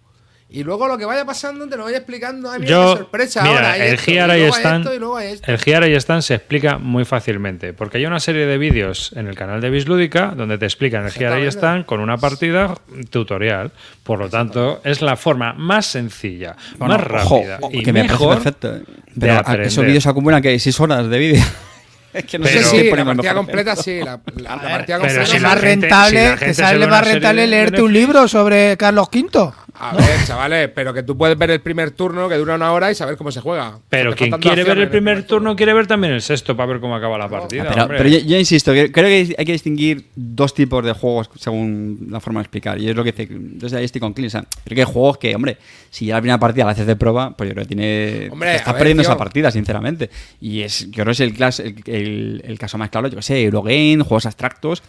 y 0.51 0.63
luego 0.65 0.89
lo 0.89 0.97
que 0.97 1.05
vaya 1.05 1.25
pasando 1.27 1.69
te 1.69 1.77
lo 1.77 1.83
voy 1.85 1.95
explicando. 1.95 2.51
Ay, 2.51 2.61
mira 2.61 2.71
Yo, 2.71 2.93
qué 2.95 2.99
sorpresa, 3.01 3.43
mira, 3.43 3.55
ahora 3.57 3.73
hay 3.73 3.81
el 3.83 3.95
esto, 3.95 4.11
y 4.11 4.15
Giara 4.15 4.37
y 4.37 4.41
luego 4.41 4.55
hay 4.55 4.61
Stan, 4.63 4.81
esto, 4.81 4.95
y 4.95 4.99
luego 4.99 5.17
hay 5.19 5.33
esto. 5.33 5.53
el 5.53 5.59
Giara 5.59 5.89
y 5.89 5.95
Stan 5.95 6.23
se 6.23 6.35
explica 6.35 6.79
muy 6.79 7.05
fácilmente, 7.05 7.73
porque 7.75 7.99
hay 7.99 8.07
una 8.07 8.19
serie 8.21 8.47
de 8.47 8.57
vídeos 8.59 9.13
en 9.15 9.27
el 9.29 9.35
canal 9.35 9.61
de 9.61 9.69
Bislúdica 9.71 10.33
donde 10.37 10.57
te 10.59 10.65
explican 10.65 11.05
el 11.05 11.11
Giara 11.13 11.39
y 11.39 11.43
Exactamente. 11.45 11.81
Stan 11.81 11.85
con 11.85 12.01
una 12.01 12.17
partida 12.17 12.75
tutorial. 13.11 13.73
Por 14.03 14.19
lo 14.19 14.29
tanto, 14.31 14.81
es 14.85 15.03
la 15.03 15.17
forma 15.17 15.53
más 15.53 15.85
sencilla, 15.87 16.57
Bueno, 16.79 16.97
más 16.97 17.23
ojo, 17.25 17.37
rápida 17.45 17.59
y 17.71 17.83
que 17.83 17.93
me 17.93 18.03
mejor 18.05 18.37
perfecto. 18.37 18.79
Pero 19.21 19.33
a- 19.35 19.39
aprender. 19.41 19.67
esos 19.67 19.85
vídeos 19.85 20.07
acumulan 20.07 20.41
que 20.41 20.59
6 20.59 20.81
horas 20.81 21.09
de 21.11 21.19
vídeo. 21.19 21.45
es 22.15 22.25
que 22.25 22.39
no 22.39 22.45
Pero- 22.47 22.59
sé 22.61 22.65
si 22.65 22.81
sí, 22.85 22.91
la 22.91 23.05
partida 23.05 23.35
completa 23.35 23.77
sí. 23.77 23.99
La, 24.03 24.19
la- 24.37 24.57
la 24.57 24.57
ver, 24.63 24.71
partida 24.71 24.99
completa 24.99 25.27
si 25.27 25.37
es 25.37 25.43
la 25.43 25.49
más 25.49 25.61
gente- 25.61 25.87
rentable, 25.89 26.33
si 26.39 26.45
te 26.47 26.55
sale 26.55 26.87
más 26.87 27.07
rentable 27.07 27.41
de 27.43 27.47
leerte 27.49 27.83
un 27.83 27.93
libro 27.93 28.27
sobre 28.29 28.77
Carlos 28.79 29.09
V. 29.13 29.53
A 29.81 29.95
ver, 29.97 30.25
chavales, 30.27 30.71
pero 30.75 30.93
que 30.93 31.03
tú 31.03 31.17
puedes 31.17 31.39
ver 31.39 31.51
el 31.53 31.61
primer 31.61 31.93
turno 31.93 32.29
que 32.29 32.35
dura 32.37 32.55
una 32.57 32.73
hora 32.73 32.91
y 32.91 32.95
saber 32.95 33.17
cómo 33.17 33.31
se 33.31 33.41
juega. 33.41 33.79
Pero 33.89 34.11
quien 34.17 34.31
quiere 34.41 34.65
ver 34.65 34.79
el 34.79 34.89
primer 34.91 35.23
turno 35.27 35.55
quiere 35.57 35.73
ver 35.73 35.87
también 35.87 36.13
el 36.15 36.23
sexto 36.23 36.57
para 36.57 36.67
ver 36.73 36.81
cómo 36.81 36.97
acaba 36.97 37.17
la 37.17 37.29
partida. 37.29 37.69
Pero, 37.71 37.83
hombre. 37.85 37.99
pero 37.99 38.09
yo, 38.11 38.19
yo 38.19 38.37
insisto, 38.39 38.73
que 38.73 38.91
creo 38.91 39.07
que 39.07 39.35
hay 39.39 39.45
que 39.45 39.53
distinguir 39.53 40.07
dos 40.17 40.53
tipos 40.55 40.85
de 40.85 40.93
juegos 40.93 41.31
según 41.39 42.09
la 42.11 42.19
forma 42.21 42.41
de 42.41 42.43
explicar. 42.43 42.79
Y 42.81 42.89
es 42.91 42.97
lo 42.97 43.05
que 43.05 43.13
dice. 43.13 43.33
Entonces 43.33 43.79
ahí 43.79 43.85
estoy 43.85 44.01
con 44.01 44.13
Clint. 44.15 44.29
O 44.29 44.31
sea, 44.31 44.45
creo 44.65 44.75
que 44.75 44.81
hay 44.83 44.93
juegos 44.93 45.19
que, 45.19 45.35
hombre, 45.35 45.59
si 45.91 46.07
ya 46.07 46.15
la 46.17 46.21
primera 46.23 46.39
partida 46.41 46.65
la 46.65 46.73
haces 46.73 46.87
de 46.87 46.97
prueba, 46.97 47.37
pues 47.37 47.49
yo 47.49 47.55
creo 47.55 47.65
que 47.65 47.75
tiene. 47.75 48.29
Hombre, 48.33 48.51
ver, 48.53 48.63
perdiendo 48.77 49.03
esa 49.03 49.17
partida, 49.17 49.51
sinceramente. 49.51 50.11
Y 50.41 50.63
es, 50.63 50.87
yo 50.91 51.05
creo 51.05 51.07
que 51.07 51.11
es 51.13 51.21
el, 51.21 51.37
clas- 51.37 51.61
el, 51.61 51.77
el- 51.87 52.43
el 52.45 52.59
caso 52.59 52.79
más 52.79 52.91
claro, 52.91 53.09
yo 53.09 53.17
que 53.17 53.23
sé, 53.23 53.43
Eurogame, 53.43 53.99
juegos 54.03 54.27
abstractos. 54.27 54.83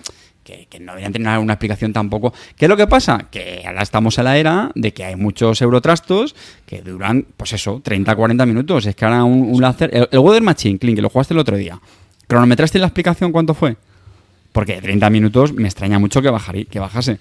Que, 0.43 0.65
que 0.67 0.79
no 0.79 0.93
deberían 0.93 1.13
tener 1.13 1.37
una 1.37 1.53
explicación 1.53 1.93
tampoco. 1.93 2.33
¿Qué 2.55 2.65
es 2.65 2.69
lo 2.69 2.75
que 2.77 2.87
pasa? 2.87 3.27
Que 3.29 3.63
ahora 3.67 3.83
estamos 3.83 4.17
en 4.17 4.23
la 4.23 4.37
era 4.37 4.71
de 4.73 4.93
que 4.93 5.03
hay 5.03 5.15
muchos 5.15 5.61
eurotrastos 5.61 6.35
que 6.65 6.81
duran, 6.81 7.25
pues 7.37 7.53
eso, 7.53 7.81
30-40 7.83 8.47
minutos. 8.47 8.85
Es 8.87 8.95
que 8.95 9.05
ahora 9.05 9.23
un, 9.23 9.41
un 9.53 9.61
láser. 9.61 9.91
El, 9.95 10.07
el 10.11 10.19
Weather 10.19 10.41
Machine, 10.41 10.79
Clint, 10.79 10.95
que 10.95 11.01
lo 11.03 11.09
jugaste 11.09 11.33
el 11.35 11.39
otro 11.39 11.55
día. 11.55 11.79
¿Cronometraste 12.27 12.79
la 12.79 12.87
explicación 12.87 13.31
cuánto 13.31 13.53
fue? 13.53 13.77
Porque 14.51 14.81
30 14.81 15.09
minutos 15.11 15.53
me 15.53 15.67
extraña 15.67 15.99
mucho 15.99 16.21
que, 16.21 16.31
bajarí- 16.31 16.67
que 16.67 16.79
bajase. 16.79 17.19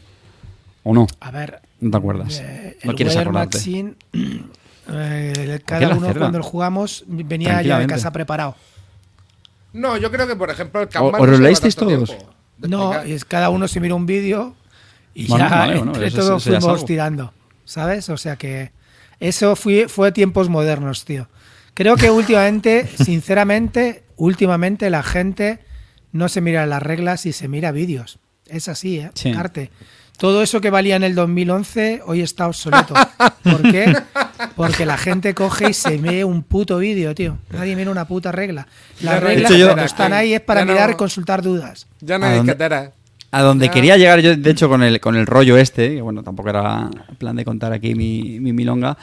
¿O 0.85 0.95
no? 0.95 1.07
A 1.21 1.31
ver. 1.31 1.61
¿No 1.81 1.91
te 1.91 1.97
acuerdas? 1.99 2.41
eh, 2.43 2.79
no 2.85 2.93
el 2.93 2.97
quieres 2.97 3.15
Weather 3.15 3.29
acordarte. 3.29 3.59
Machine, 3.59 3.95
eh, 4.91 5.61
cada 5.67 5.89
uno 5.97 6.07
cerda? 6.07 6.21
cuando 6.21 6.39
lo 6.39 6.45
jugamos 6.45 7.05
venía 7.07 7.61
ya 7.63 7.79
de 7.79 7.87
casa 7.87 8.11
preparado. 8.11 8.57
No, 9.75 9.97
yo 9.99 10.11
creo 10.11 10.27
que, 10.27 10.35
por 10.37 10.49
ejemplo, 10.51 10.81
el 10.81 10.87
¿O- 10.87 10.91
Kanban 10.91 11.21
os 11.21 11.29
lo 11.29 11.39
no 11.51 11.59
todos? 11.75 12.09
tiempo 12.09 12.35
No, 12.61 13.01
es 13.01 13.25
cada 13.25 13.51
uno 13.51 13.69
se 13.69 13.81
mira 13.81 13.95
un 13.95 14.07
vídeo 14.07 14.57
y 15.15 15.27
ya 15.27 15.73
entre 15.73 16.11
todos 16.11 16.45
fuimos 16.45 16.65
algo. 16.65 16.85
tirando, 16.85 17.33
¿sabes? 17.65 18.09
O 18.09 18.17
sea 18.17 18.37
que 18.37 18.73
eso 19.21 19.57
fue, 19.57 19.89
fue 19.89 20.13
tiempos 20.13 20.49
modernos, 20.49 21.05
tío. 21.05 21.29
Creo 21.75 21.97
que 21.97 22.11
últimamente, 22.11 22.87
sinceramente, 23.05 24.05
últimamente 24.17 24.91
la 24.91 25.03
gente 25.03 25.61
no 26.13 26.29
se 26.29 26.41
mira 26.41 26.67
las 26.67 26.83
reglas 26.83 27.27
y 27.27 27.33
se 27.33 27.49
mira 27.49 27.73
vídeos. 27.73 28.19
Es 28.47 28.69
así, 28.69 28.99
¿eh? 28.99 29.11
Sí. 29.15 29.33
Carte. 29.33 29.71
Todo 30.19 30.43
eso 30.43 30.61
que 30.61 30.71
valía 30.71 30.97
en 30.97 31.05
el 31.05 31.15
2011 31.15 32.03
hoy 32.05 32.23
está 32.23 32.49
obsoleto. 32.49 32.93
¿Por 33.45 33.63
qué? 33.63 33.97
Porque 34.57 34.85
la 34.85 34.99
gente 34.99 35.33
coge 35.33 35.71
y 35.71 35.75
se 35.75 35.97
ve 35.99 36.25
un 36.25 36.43
puto 36.43 36.79
vídeo, 36.79 37.15
tío. 37.15 37.39
Nadie 37.51 37.77
mira 37.77 37.91
una 37.91 38.07
puta 38.07 38.33
regla. 38.33 38.67
Las 39.01 39.21
no 39.21 39.27
reglas 39.29 39.53
cuando 39.53 39.83
están 39.85 40.13
ahí 40.13 40.35
es 40.35 40.41
para 40.41 40.61
ya 40.63 40.67
no- 40.67 40.73
mirar 40.73 40.91
y 40.91 40.95
consultar 40.95 41.41
dudas. 41.43 41.87
Ya 42.01 42.19
no 42.19 42.27
¿A 42.27 42.31
hay. 42.31 42.41
A 43.31 43.43
donde 43.43 43.67
Ya. 43.67 43.73
quería 43.73 43.97
llegar 43.97 44.21
yo, 44.21 44.35
de 44.37 44.51
hecho, 44.51 44.69
con 44.69 44.83
el, 44.83 45.01
con 45.01 45.15
el 45.15 45.27
rollo 45.27 45.57
este, 45.59 45.97
que 45.97 46.03
bueno, 46.03 46.23
tampoco 46.23 46.49
era 46.49 46.89
plan 47.19 47.37
de 47.37 47.45
contar 47.45 47.73
aquí 47.75 47.95
mi, 47.95 48.41
mi 48.41 48.53
milonga, 48.55 48.97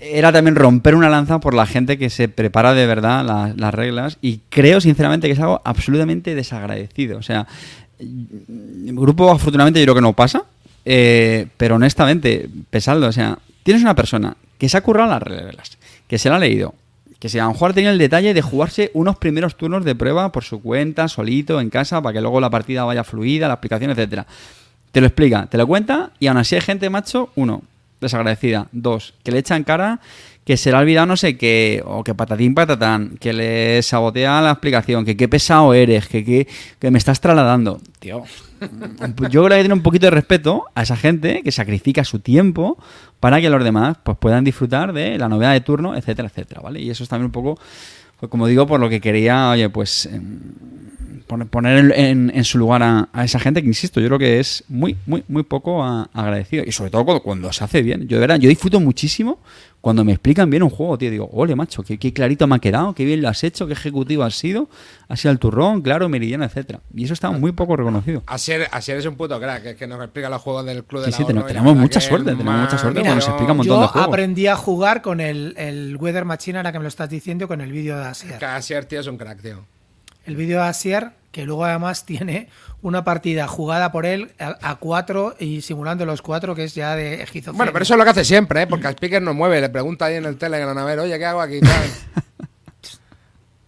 era 0.00 0.32
también 0.32 0.56
romper 0.56 0.94
una 0.96 1.08
lanza 1.08 1.38
por 1.40 1.54
la 1.54 1.66
gente 1.66 1.96
que 1.96 2.10
se 2.10 2.28
prepara 2.28 2.74
de 2.74 2.86
verdad 2.86 3.54
las 3.56 3.72
reglas 3.74 4.18
y 4.20 4.40
creo 4.48 4.80
sinceramente 4.80 5.28
que 5.28 5.34
es 5.34 5.38
algo 5.40 5.62
absolutamente 5.64 6.34
desagradecido. 6.34 7.16
O 7.18 7.22
sea, 7.22 7.46
grupo 8.00 9.30
afortunadamente 9.30 9.80
yo 9.80 9.84
creo 9.86 9.94
que 9.94 10.00
no 10.00 10.12
pasa, 10.12 10.44
eh, 10.84 11.46
pero 11.56 11.76
honestamente, 11.76 12.48
pesadlo, 12.70 13.08
o 13.08 13.12
sea, 13.12 13.38
tienes 13.62 13.82
una 13.82 13.94
persona 13.94 14.36
que 14.58 14.68
se 14.68 14.76
ha 14.76 14.82
currado 14.82 15.10
las 15.10 15.22
reglas, 15.22 15.78
que 16.06 16.18
se 16.18 16.28
la 16.28 16.36
ha 16.36 16.38
leído, 16.38 16.74
que 17.18 17.28
se 17.28 17.40
a 17.40 17.44
lo 17.44 17.52
mejor 17.52 17.74
tenido 17.74 17.92
el 17.92 17.98
detalle 17.98 18.34
de 18.34 18.42
jugarse 18.42 18.90
unos 18.94 19.16
primeros 19.16 19.56
turnos 19.56 19.84
de 19.84 19.94
prueba 19.94 20.32
por 20.32 20.44
su 20.44 20.62
cuenta, 20.62 21.08
solito, 21.08 21.60
en 21.60 21.70
casa, 21.70 22.00
para 22.00 22.14
que 22.14 22.20
luego 22.20 22.40
la 22.40 22.50
partida 22.50 22.84
vaya 22.84 23.04
fluida, 23.04 23.46
la 23.46 23.54
aplicación, 23.54 23.90
etcétera. 23.90 24.26
Te 24.90 25.00
lo 25.00 25.06
explica, 25.06 25.46
te 25.46 25.58
lo 25.58 25.66
cuenta 25.66 26.10
y 26.18 26.26
aún 26.26 26.38
así 26.38 26.54
hay 26.54 26.62
gente, 26.62 26.90
macho, 26.90 27.30
uno, 27.36 27.62
desagradecida, 28.00 28.68
dos, 28.72 29.14
que 29.22 29.30
le 29.30 29.38
echan 29.38 29.64
cara 29.64 30.00
que 30.44 30.56
se 30.56 30.70
le 30.70 30.76
ha 30.76 30.80
olvidado 30.80 31.06
no 31.06 31.16
sé 31.16 31.36
qué, 31.36 31.82
o 31.84 32.02
que 32.02 32.14
patatín 32.14 32.54
patatán, 32.54 33.16
que 33.20 33.32
le 33.32 33.82
sabotea 33.82 34.40
la 34.40 34.52
explicación, 34.52 35.04
que 35.04 35.16
qué 35.16 35.28
pesado 35.28 35.74
eres, 35.74 36.08
que, 36.08 36.24
que, 36.24 36.90
me 36.90 36.98
estás 36.98 37.20
trasladando. 37.20 37.80
Tío, 38.00 38.24
yo 39.30 39.44
creo 39.44 39.48
que 39.48 39.62
tener 39.62 39.72
un 39.72 39.82
poquito 39.82 40.06
de 40.06 40.10
respeto 40.10 40.64
a 40.74 40.82
esa 40.82 40.96
gente 40.96 41.42
que 41.42 41.52
sacrifica 41.52 42.04
su 42.04 42.18
tiempo 42.20 42.78
para 43.20 43.40
que 43.40 43.50
los 43.50 43.62
demás 43.62 43.98
pues 44.02 44.16
puedan 44.18 44.44
disfrutar 44.44 44.92
de 44.92 45.18
la 45.18 45.28
novedad 45.28 45.52
de 45.52 45.60
turno, 45.60 45.94
etcétera, 45.94 46.28
etcétera, 46.28 46.62
¿vale? 46.62 46.80
Y 46.80 46.90
eso 46.90 47.02
es 47.02 47.08
también 47.08 47.26
un 47.26 47.32
poco, 47.32 47.58
pues, 48.18 48.30
como 48.30 48.46
digo, 48.46 48.66
por 48.66 48.80
lo 48.80 48.88
que 48.88 49.00
quería, 49.00 49.50
oye, 49.50 49.68
pues 49.68 50.06
em, 50.06 50.40
pon- 51.26 51.46
poner 51.48 51.92
en, 51.96 52.30
en- 52.34 52.44
su 52.44 52.58
lugar 52.58 52.82
a, 52.82 53.08
esa 53.24 53.38
gente 53.38 53.60
que, 53.62 53.68
insisto, 53.68 54.00
yo 54.00 54.06
creo 54.08 54.18
que 54.18 54.40
es 54.40 54.64
muy, 54.68 54.96
muy, 55.06 55.22
muy 55.28 55.42
poco 55.42 55.84
agradecido. 55.84 56.64
Y 56.66 56.72
sobre 56.72 56.90
todo 56.90 57.04
cuando, 57.04 57.22
cuando 57.22 57.52
se 57.52 57.62
hace 57.64 57.82
bien. 57.82 58.08
Yo, 58.08 58.16
de 58.16 58.20
verdad, 58.22 58.38
yo 58.38 58.48
disfruto 58.48 58.80
muchísimo 58.80 59.38
cuando 59.80 60.04
me 60.04 60.12
explican 60.12 60.50
bien 60.50 60.62
un 60.62 60.68
juego, 60.70 60.98
tío. 60.98 61.10
Digo, 61.10 61.30
ole, 61.32 61.56
macho, 61.56 61.82
qué, 61.82 61.98
qué 61.98 62.12
clarito 62.12 62.46
me 62.46 62.56
ha 62.56 62.58
quedado, 62.58 62.94
qué 62.94 63.04
bien 63.04 63.22
lo 63.22 63.28
has 63.28 63.42
hecho, 63.44 63.66
qué 63.66 63.72
ejecutivo 63.72 64.22
has 64.24 64.34
sido. 64.34 64.68
Ha 65.08 65.16
sido 65.16 65.32
el 65.32 65.38
turrón, 65.38 65.80
claro, 65.82 66.08
meridiano, 66.08 66.44
etcétera. 66.44 66.80
Y 66.94 67.04
eso 67.04 67.14
está 67.14 67.30
muy 67.30 67.52
poco 67.52 67.76
reconocido. 67.76 68.22
Así 68.26 68.52
eres 68.52 69.06
un 69.06 69.16
puto 69.16 69.40
crack, 69.40 69.62
que 69.62 69.70
es 69.70 69.76
que 69.76 69.86
nos 69.86 70.02
explica 70.02 70.28
los 70.28 70.42
juegos 70.42 70.66
del 70.66 70.84
club 70.84 71.00
de 71.00 71.06
Sí, 71.06 71.10
la 71.12 71.16
sí, 71.16 71.24
tenemos- 71.24 71.76
mucha 71.76 72.00
que 72.00 72.06
suerte, 72.06 72.30
es 72.32 72.36
tenemos 72.38 72.60
mucha 72.60 72.78
suerte 72.78 73.00
cuando 73.00 73.20
se 73.22 73.30
explica 73.30 73.52
un 73.52 73.56
montón 73.58 73.76
Yo 73.76 73.80
de 73.82 73.88
juegos. 73.88 74.08
aprendí 74.08 74.46
a 74.46 74.56
jugar 74.56 75.00
con 75.02 75.20
el, 75.20 75.54
el 75.56 75.96
Weather 75.96 76.24
Machine, 76.26 76.58
ahora 76.58 76.72
que 76.72 76.78
me 76.78 76.84
lo 76.84 76.88
estás 76.88 77.08
diciendo, 77.08 77.48
con 77.48 77.60
el 77.60 77.72
vídeo 77.72 77.96
de 77.98 78.04
Asier. 78.04 78.38
Casier, 78.38 78.84
tío, 78.84 79.00
es 79.00 79.06
un 79.06 79.16
crack, 79.16 79.40
tío. 79.40 79.64
El 80.26 80.36
vídeo 80.36 80.60
de 80.60 80.66
Asier, 80.68 81.12
que 81.32 81.44
luego 81.44 81.64
además 81.64 82.04
tiene 82.06 82.48
una 82.82 83.04
partida 83.04 83.46
jugada 83.46 83.92
por 83.92 84.04
él 84.06 84.32
a, 84.38 84.56
a 84.62 84.76
cuatro 84.76 85.36
y 85.38 85.60
simulando 85.60 86.04
los 86.06 86.22
cuatro, 86.22 86.54
que 86.54 86.64
es 86.64 86.74
ya 86.74 86.96
de 86.96 87.22
esquizofrenia. 87.22 87.56
Bueno, 87.58 87.72
pero 87.72 87.82
eso 87.84 87.94
es 87.94 87.98
lo 87.98 88.04
que 88.04 88.10
hace 88.10 88.24
siempre, 88.24 88.62
¿eh? 88.62 88.66
Porque 88.66 88.86
al 88.86 88.94
speaker 88.94 89.22
no 89.22 89.32
mueve, 89.34 89.60
le 89.60 89.68
pregunta 89.68 90.06
ahí 90.06 90.16
en 90.16 90.24
el 90.24 90.36
Telegram, 90.36 90.76
a 90.76 90.84
ver, 90.84 90.98
oye, 90.98 91.18
¿qué 91.18 91.24
hago 91.26 91.40
aquí? 91.40 91.60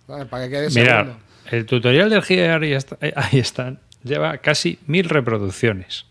Para 0.07 0.45
que 0.45 0.51
quede 0.51 0.69
Mirad, 0.71 1.05
segundo. 1.07 1.17
el 1.51 1.67
tutorial 1.67 2.11
del 2.11 2.21
GR 2.21 2.65
está- 2.77 2.99
eh, 3.01 3.13
ahí 3.17 3.39
están. 3.39 3.79
Lleva 4.05 4.37
casi 4.39 4.79
mil 4.87 5.09
reproducciones. 5.09 6.07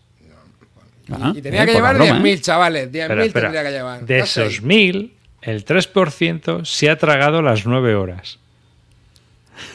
Ah, 1.10 1.32
Y 1.34 1.42
tenía 1.42 1.64
eh, 1.64 1.66
que 1.66 1.72
llevar 1.74 1.96
broma, 1.96 2.18
10.000, 2.20 2.26
¿eh? 2.26 2.40
chavales. 2.40 2.90
10.000 2.90 3.00
Espera, 3.02 3.24
espera. 3.24 3.46
tendría 3.48 3.64
que 3.64 3.70
llevar. 3.76 4.06
De 4.06 4.26
sé. 4.26 4.46
esos 4.46 4.62
mil, 4.62 5.14
el 5.42 5.64
3% 5.64 6.64
se 6.64 6.90
ha 6.90 6.96
tragado 6.96 7.42
las 7.42 7.66
9 7.66 7.94
horas. 7.94 8.38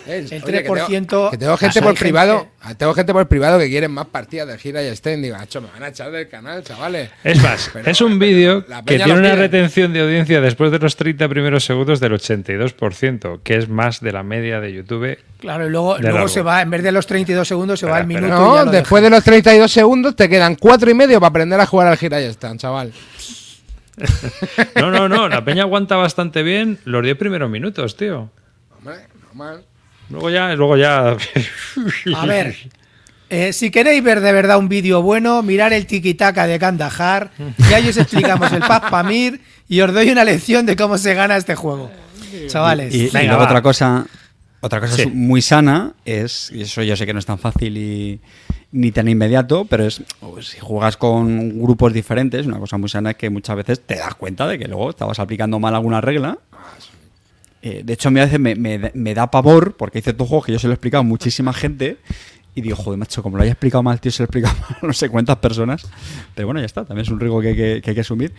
Eh, 0.07 0.25
El 0.31 0.43
oye, 0.43 0.63
que 0.63 0.69
3%, 0.69 1.07
tengo- 1.07 1.31
Que 1.31 1.37
tengo 1.37 1.55
gente 1.57 1.81
por 1.81 1.89
gente- 1.89 1.99
privado. 1.99 2.47
Tengo 2.77 2.93
gente 2.93 3.13
por 3.13 3.27
privado 3.27 3.59
que 3.59 3.69
quieren 3.69 3.91
más 3.91 4.07
partidas 4.07 4.47
de 4.47 4.57
gira 4.57 4.81
y 4.83 4.87
estén. 4.87 5.21
Digo, 5.21 5.37
macho, 5.37 5.61
me 5.61 5.67
van 5.71 5.83
a 5.83 5.87
echar 5.89 6.11
del 6.11 6.27
canal, 6.27 6.63
chavales. 6.63 7.09
Es 7.23 7.41
más, 7.41 7.69
Pero- 7.71 7.89
es 7.89 8.01
un 8.01 8.19
vídeo 8.19 8.65
que 8.85 8.97
tiene 8.97 9.13
una 9.13 9.35
retención 9.35 9.93
de 9.93 10.01
audiencia 10.01 10.41
después 10.41 10.71
de 10.71 10.79
los 10.79 10.95
30 10.95 11.29
primeros 11.29 11.63
segundos 11.63 11.99
del 11.99 12.13
82%, 12.13 13.39
que 13.43 13.55
es 13.55 13.69
más 13.69 14.01
de 14.01 14.11
la 14.11 14.23
media 14.23 14.59
de 14.59 14.73
YouTube. 14.73 15.17
Claro, 15.39 15.67
y 15.67 15.69
luego, 15.69 15.97
luego 15.99 16.17
largo. 16.17 16.27
se 16.29 16.41
va, 16.41 16.61
en 16.61 16.69
vez 16.71 16.81
de 16.83 16.91
los 16.91 17.05
32 17.07 17.47
segundos, 17.47 17.79
se 17.79 17.85
va 17.85 17.97
al 17.97 18.07
minuto. 18.07 18.25
y 18.27 18.29
ya 18.29 18.35
No, 18.35 18.65
lo 18.65 18.71
después 18.71 19.01
deja. 19.01 19.09
de 19.11 19.15
los 19.15 19.23
32 19.23 19.71
segundos 19.71 20.15
te 20.15 20.27
quedan 20.27 20.55
cuatro 20.55 20.89
y 20.89 20.93
medio 20.95 21.19
para 21.19 21.29
aprender 21.29 21.59
a 21.59 21.65
jugar 21.67 21.87
al 21.87 21.97
gira 21.97 22.19
y 22.21 22.25
están, 22.25 22.57
chaval. 22.57 22.91
No, 24.75 24.91
no, 24.91 25.09
no, 25.09 25.27
la 25.29 25.43
peña 25.43 25.63
aguanta 25.63 25.95
bastante 25.95 26.43
bien 26.43 26.77
los 26.85 27.03
10 27.03 27.17
primeros 27.17 27.49
minutos, 27.49 27.95
tío. 27.97 28.29
Hombre, 28.77 28.95
normal. 29.37 29.63
Luego 30.09 30.29
ya, 30.29 30.55
luego 30.55 30.77
ya. 30.77 31.17
A 32.15 32.25
ver, 32.25 32.55
eh, 33.29 33.51
si 33.53 33.71
queréis 33.71 34.01
ver 34.03 34.21
de 34.21 34.31
verdad 34.31 34.57
un 34.57 34.69
vídeo 34.69 35.01
bueno, 35.01 35.43
mirar 35.43 35.73
el 35.73 35.85
tiki-taka 35.85 36.47
de 36.47 36.57
Kandahar, 36.59 37.31
y 37.69 37.73
ahí 37.73 37.89
os 37.89 37.97
explicamos 37.97 38.51
el 38.53 38.59
Paz 38.61 38.83
Pamir 38.89 39.41
y 39.67 39.81
os 39.81 39.93
doy 39.93 40.09
una 40.09 40.23
lección 40.23 40.65
de 40.65 40.75
cómo 40.77 40.97
se 40.97 41.13
gana 41.13 41.35
este 41.35 41.55
juego. 41.55 41.91
Chavales, 42.47 42.93
Y, 42.95 43.03
y 43.03 43.09
Venga, 43.09 43.23
luego 43.33 43.39
va. 43.39 43.45
otra 43.45 43.61
cosa, 43.61 44.05
otra 44.61 44.79
cosa 44.79 44.95
Sí. 44.95 45.07
muy 45.07 45.41
sana 45.41 45.93
es, 46.05 46.51
y 46.53 46.61
eso 46.61 46.81
yo 46.83 46.95
sé 46.95 47.05
que 47.05 47.13
no 47.13 47.19
es 47.19 47.25
tan 47.25 47.37
fácil 47.39 47.77
y 47.77 48.19
ni 48.71 48.91
tan 48.91 49.07
inmediato, 49.07 49.65
pero 49.65 49.85
es 49.85 50.01
pues, 50.21 50.47
si 50.49 50.59
juegas 50.59 50.95
con 50.97 51.61
grupos 51.61 51.91
diferentes, 51.93 52.45
una 52.45 52.59
cosa 52.59 52.77
muy 52.77 52.89
sana 52.89 53.11
es 53.11 53.17
que 53.17 53.29
muchas 53.29 53.55
veces 53.57 53.81
te 53.85 53.95
das 53.95 54.15
cuenta 54.15 54.47
de 54.47 54.57
que 54.59 54.67
luego 54.67 54.89
estabas 54.89 55.19
aplicando 55.19 55.59
mal 55.59 55.73
alguna 55.75 55.99
regla. 56.01 56.37
Eh, 57.69 57.81
de 57.83 57.93
hecho, 57.93 58.07
a 58.07 58.11
mí 58.11 58.19
a 58.21 58.23
veces 58.25 58.39
me, 58.39 58.55
me- 58.55 58.91
me 58.93 59.13
da 59.13 59.29
pavor, 59.29 59.75
porque 59.75 59.97
hay 59.97 60.01
ciertos 60.01 60.27
juegos 60.27 60.45
que 60.45 60.53
yo 60.53 60.59
se 60.59 60.67
lo 60.67 60.73
he 60.73 60.75
explicado 60.75 61.01
a 61.01 61.03
muchísima 61.03 61.51
gente. 61.53 61.97
Y 62.55 62.61
digo, 62.61 62.75
joder, 62.75 62.97
macho, 62.97 63.21
como 63.21 63.37
lo 63.37 63.43
haya 63.43 63.51
explicado 63.51 63.83
mal, 63.83 63.99
tío, 63.99 64.11
se 64.11 64.23
lo 64.23 64.25
he 64.25 64.27
explicado 64.27 64.55
mal 64.61 64.77
a 64.81 64.87
no 64.87 64.93
sé 64.93 65.09
cuántas 65.09 65.35
personas. 65.37 65.85
Pero 66.33 66.47
bueno, 66.47 66.59
ya 66.61 66.65
está, 66.65 66.85
también 66.85 67.03
es 67.05 67.11
un 67.11 67.19
riesgo 67.19 67.41
que 67.41 67.49
hay 67.49 67.55
que, 67.55 67.81
que 67.83 67.89
hay 67.91 67.95
que 67.95 68.01
asumir. 68.01 68.33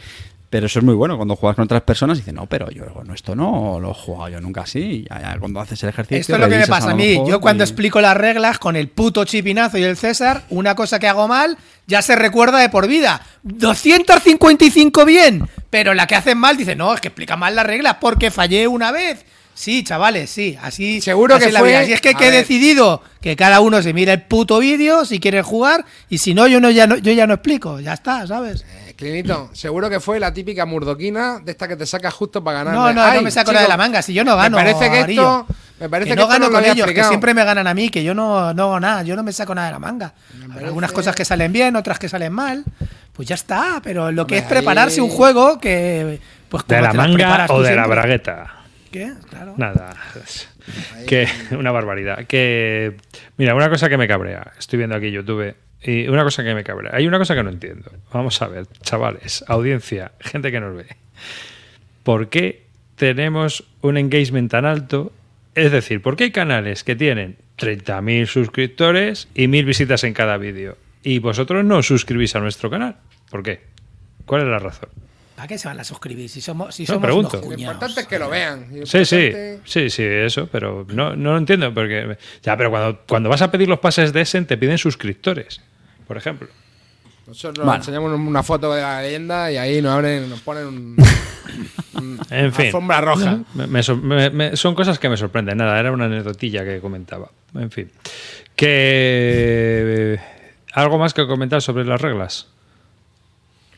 Pero 0.51 0.65
eso 0.65 0.79
es 0.79 0.85
muy 0.85 0.95
bueno 0.95 1.17
cuando 1.19 1.37
juegas 1.37 1.57
con 1.57 1.65
otras 1.67 1.83
personas 1.83 2.17
dices, 2.17 2.33
no, 2.33 2.47
pero 2.47 2.71
yo 2.71 2.87
no, 3.05 3.13
esto 3.13 3.37
no 3.37 3.79
lo 3.81 3.91
he 3.91 3.95
jugado 3.95 4.31
yo 4.31 4.41
nunca 4.41 4.63
así. 4.63 4.81
Y 4.81 5.05
ya, 5.11 5.21
ya 5.21 5.39
cuando 5.39 5.61
haces 5.61 5.83
el 5.83 5.91
ejercicio. 5.91 6.21
Esto 6.21 6.35
es 6.37 6.41
lo 6.41 6.49
que 6.49 6.57
me 6.57 6.67
pasa 6.67 6.93
a 6.93 6.95
mí. 6.95 7.21
Yo 7.29 7.39
cuando 7.39 7.63
y- 7.63 7.67
explico 7.67 8.01
las 8.01 8.17
reglas 8.17 8.59
con 8.59 8.75
el 8.75 8.89
puto 8.89 9.25
chipinazo 9.27 9.77
y 9.77 9.83
el 9.85 9.97
César, 9.99 10.45
una 10.49 10.75
cosa 10.75 10.99
que 10.99 11.07
hago 11.07 11.29
mal 11.29 11.59
ya 11.87 12.01
se 12.01 12.17
recuerda 12.17 12.59
de 12.61 12.71
por 12.71 12.89
vida. 12.89 13.21
255 13.43 15.05
bien, 15.05 15.49
pero 15.71 15.95
la 15.95 16.07
que 16.07 16.15
hacen 16.15 16.39
mal 16.39 16.57
dice, 16.57 16.75
no, 16.77 16.95
es 16.95 17.01
que 17.01 17.09
explica 17.09 17.37
mal 17.37 17.55
las 17.57 17.67
reglas 17.67 17.97
porque 18.01 18.31
fallé 18.31 18.67
una 18.69 18.91
vez. 18.93 19.25
Sí, 19.55 19.83
chavales, 19.83 20.31
sí, 20.31 20.57
así. 20.63 21.01
Seguro 21.01 21.35
así 21.35 21.43
que 21.43 21.49
es 21.49 21.53
la 21.53 21.61
fue- 21.61 21.69
vida. 21.71 21.83
Es 21.83 22.01
que, 22.01 22.11
he 22.11 22.15
ver. 22.15 22.33
decidido 22.33 23.03
que 23.21 23.35
cada 23.35 23.61
uno 23.61 23.83
se 23.83 23.93
mire 23.93 24.13
el 24.13 24.23
puto 24.23 24.61
vídeo 24.61 25.05
si 25.05 25.19
quiere 25.19 25.43
jugar 25.43 25.85
y 26.09 26.19
si 26.19 26.33
no, 26.33 26.47
yo 26.47 26.61
no 26.61 26.71
ya 26.71 26.87
no, 26.87 26.97
yo 26.97 27.11
ya 27.13 27.27
no 27.27 27.35
explico. 27.35 27.81
Ya 27.81 27.95
está, 27.95 28.25
¿sabes? 28.27 28.65
Clinito, 28.99 29.49
seguro 29.53 29.89
que 29.89 30.01
fue 30.01 30.19
la 30.19 30.35
típica 30.35 30.67
murdoquina 30.67 31.39
de 31.39 31.53
esta 31.53 31.69
que 31.69 31.77
te 31.77 31.87
sacas 31.87 32.13
justo 32.13 32.43
para 32.43 32.65
ganar. 32.65 32.75
No, 32.75 32.93
no, 32.93 33.15
no 33.15 33.23
me 33.23 33.31
saco 33.31 33.53
nada 33.53 33.63
de 33.63 33.69
la 33.69 33.77
manga. 33.77 34.03
Si 34.03 34.13
yo 34.13 34.25
no 34.25 34.37
gano, 34.37 34.57
Me 34.57 34.65
parece 34.65 34.91
que 34.91 35.13
esto. 35.13 35.47
Me 35.79 35.89
parece 35.89 36.11
que 36.11 36.17
que, 36.17 36.21
no 36.21 36.27
gano 36.27 36.51
con 36.51 36.65
ellos, 36.65 36.75
que 36.75 36.81
explicado. 36.81 37.09
siempre 37.11 37.33
me 37.33 37.45
ganan 37.45 37.69
a 37.69 37.75
mí, 37.75 37.91
que 37.91 38.03
yo 38.03 38.13
no, 38.13 38.53
no 38.53 38.63
hago 38.65 38.81
nada, 38.81 39.05
yo 39.05 39.15
no 39.15 39.23
me 39.23 39.33
saco 39.33 39.55
nada 39.55 39.69
de 39.69 39.73
la 39.75 39.79
manga. 39.79 40.15
Hay 40.57 40.65
algunas 40.65 40.91
cosas 40.91 41.15
que 41.15 41.25
salen 41.25 41.53
bien, 41.53 41.77
otras 41.77 42.01
que 42.01 42.09
salen 42.09 42.33
mal, 42.33 42.65
pues 43.13 43.29
ya 43.29 43.37
está, 43.37 43.81
pero 43.85 44.11
lo 44.11 44.27
que 44.27 44.35
Hombre, 44.35 44.39
es 44.39 44.53
prepararse 44.53 44.97
ahí- 45.01 45.07
un 45.07 45.11
juego 45.11 45.61
que 45.61 46.19
pues 46.49 46.67
¿De 46.67 46.81
la 46.83 46.93
manga 46.93 47.47
o 47.51 47.63
de 47.63 47.77
la 47.77 47.87
bragueta? 47.87 48.55
¿Qué? 48.91 49.13
Claro. 49.31 49.55
Nada. 49.57 49.95
Que 51.07 51.29
una 51.53 51.71
barbaridad. 51.71 52.27
Que 52.27 52.97
mira, 53.37 53.55
una 53.55 53.71
cosa 53.71 53.89
que 53.89 53.97
me 53.97 54.09
cabrea. 54.09 54.51
Estoy 54.59 54.79
viendo 54.79 54.97
aquí 54.97 55.13
YouTube 55.13 55.55
y 55.83 56.09
una 56.09 56.25
cosa 56.25 56.43
que 56.43 56.55
me 56.55 56.65
cabrea. 56.65 56.93
Hay 56.95 57.07
una 57.07 57.19
cosa 57.19 57.35
que 57.35 57.43
no 57.43 57.51
entiendo. 57.51 57.91
Vamos 58.13 58.41
a 58.43 58.49
ver, 58.49 58.67
chavales, 58.83 59.45
audiencia, 59.47 60.13
gente 60.21 60.51
que 60.51 60.61
nos 60.61 60.77
ve. 60.77 60.87
¿Por 62.03 62.29
qué 62.29 62.65
tenemos 62.97 63.65
un 63.81 63.97
engagement 63.97 64.51
tan 64.51 64.65
alto? 64.65 65.13
Es 65.55 65.73
decir, 65.73 66.03
¿por 66.03 66.17
qué 66.17 66.25
hay 66.25 66.31
canales 66.31 66.85
que 66.85 66.97
tienen 66.97 67.37
30.000 67.59 68.27
suscriptores 68.27 69.29
y 69.35 69.47
1.000 69.47 69.65
visitas 69.65 70.05
en 70.05 70.15
cada 70.15 70.37
vídeo? 70.37 70.77
Y 71.03 71.21
vosotros 71.21 71.65
no 71.65 71.79
os 71.79 71.87
suscribís 71.87 72.35
a 72.35 72.41
nuestro 72.41 72.71
canal. 72.71 72.97
¿Por 73.31 73.43
qué? 73.43 73.61
¿Cuál 74.25 74.43
es 74.43 74.49
la 74.49 74.59
razón? 74.59 74.91
¿Para 75.39 75.47
qué 75.47 75.57
se 75.57 75.69
van 75.69 75.79
a 75.79 75.85
suscribir 75.85 76.29
si 76.29 76.41
somos, 76.41 76.75
si 76.75 76.83
No, 76.83 76.87
somos 76.89 77.03
pregunto. 77.03 77.39
unos 77.39 77.47
Lo 77.53 77.59
importante 77.61 78.01
es 78.01 78.07
que 78.09 78.19
lo 78.19 78.29
vean. 78.29 78.67
Sí, 78.85 79.05
sí, 79.05 79.31
sí, 79.65 79.89
sí, 79.89 80.03
eso, 80.03 80.49
pero 80.51 80.85
no, 80.89 81.15
no 81.15 81.31
lo 81.35 81.39
entiendo 81.39 81.73
porque 81.73 82.19
ya, 82.43 82.57
pero 82.57 82.71
cuando, 82.71 83.01
cuando 83.07 83.29
vas 83.29 83.41
a 83.43 83.49
pedir 83.49 83.69
los 83.69 83.79
pases 83.79 84.13
de 84.13 84.23
Essen 84.23 84.47
te 84.49 84.57
piden 84.59 84.79
suscriptores, 84.79 85.61
por 86.09 86.17
ejemplo. 86.17 86.49
Nosotros 87.29 87.65
Bueno. 87.65 87.79
enseñamos 87.81 88.13
una 88.19 88.43
foto 88.43 88.75
de 88.75 88.83
la 88.83 89.01
leyenda 89.01 89.53
y 89.53 89.59
ahí 89.59 89.81
nos 89.81 89.93
abren, 89.93 90.29
nos 90.29 90.41
ponen 90.41 90.67
un, 90.67 90.97
un- 91.95 92.21
En 92.31 92.53
fin. 92.53 92.67
alfombra 92.67 93.01
roja. 93.01 93.39
Me- 93.55 93.69
me 93.69 93.83
sor- 93.85 94.03
me- 94.03 94.31
me- 94.31 94.57
son 94.57 94.75
cosas 94.75 94.99
que 94.99 95.09
me 95.09 95.17
sorprenden. 95.17 95.59
Nada, 95.59 95.79
era 95.79 95.93
una 95.93 96.07
anecdotilla 96.07 96.65
que 96.65 96.81
comentaba. 96.81 97.31
En 97.55 97.71
fin. 97.71 97.93
Que 98.57 100.19
algo 100.73 100.99
más 100.99 101.15
que 101.15 101.27
comentar 101.29 101.63
sobre 101.63 101.85
las 101.85 102.01
reglas. 102.01 102.49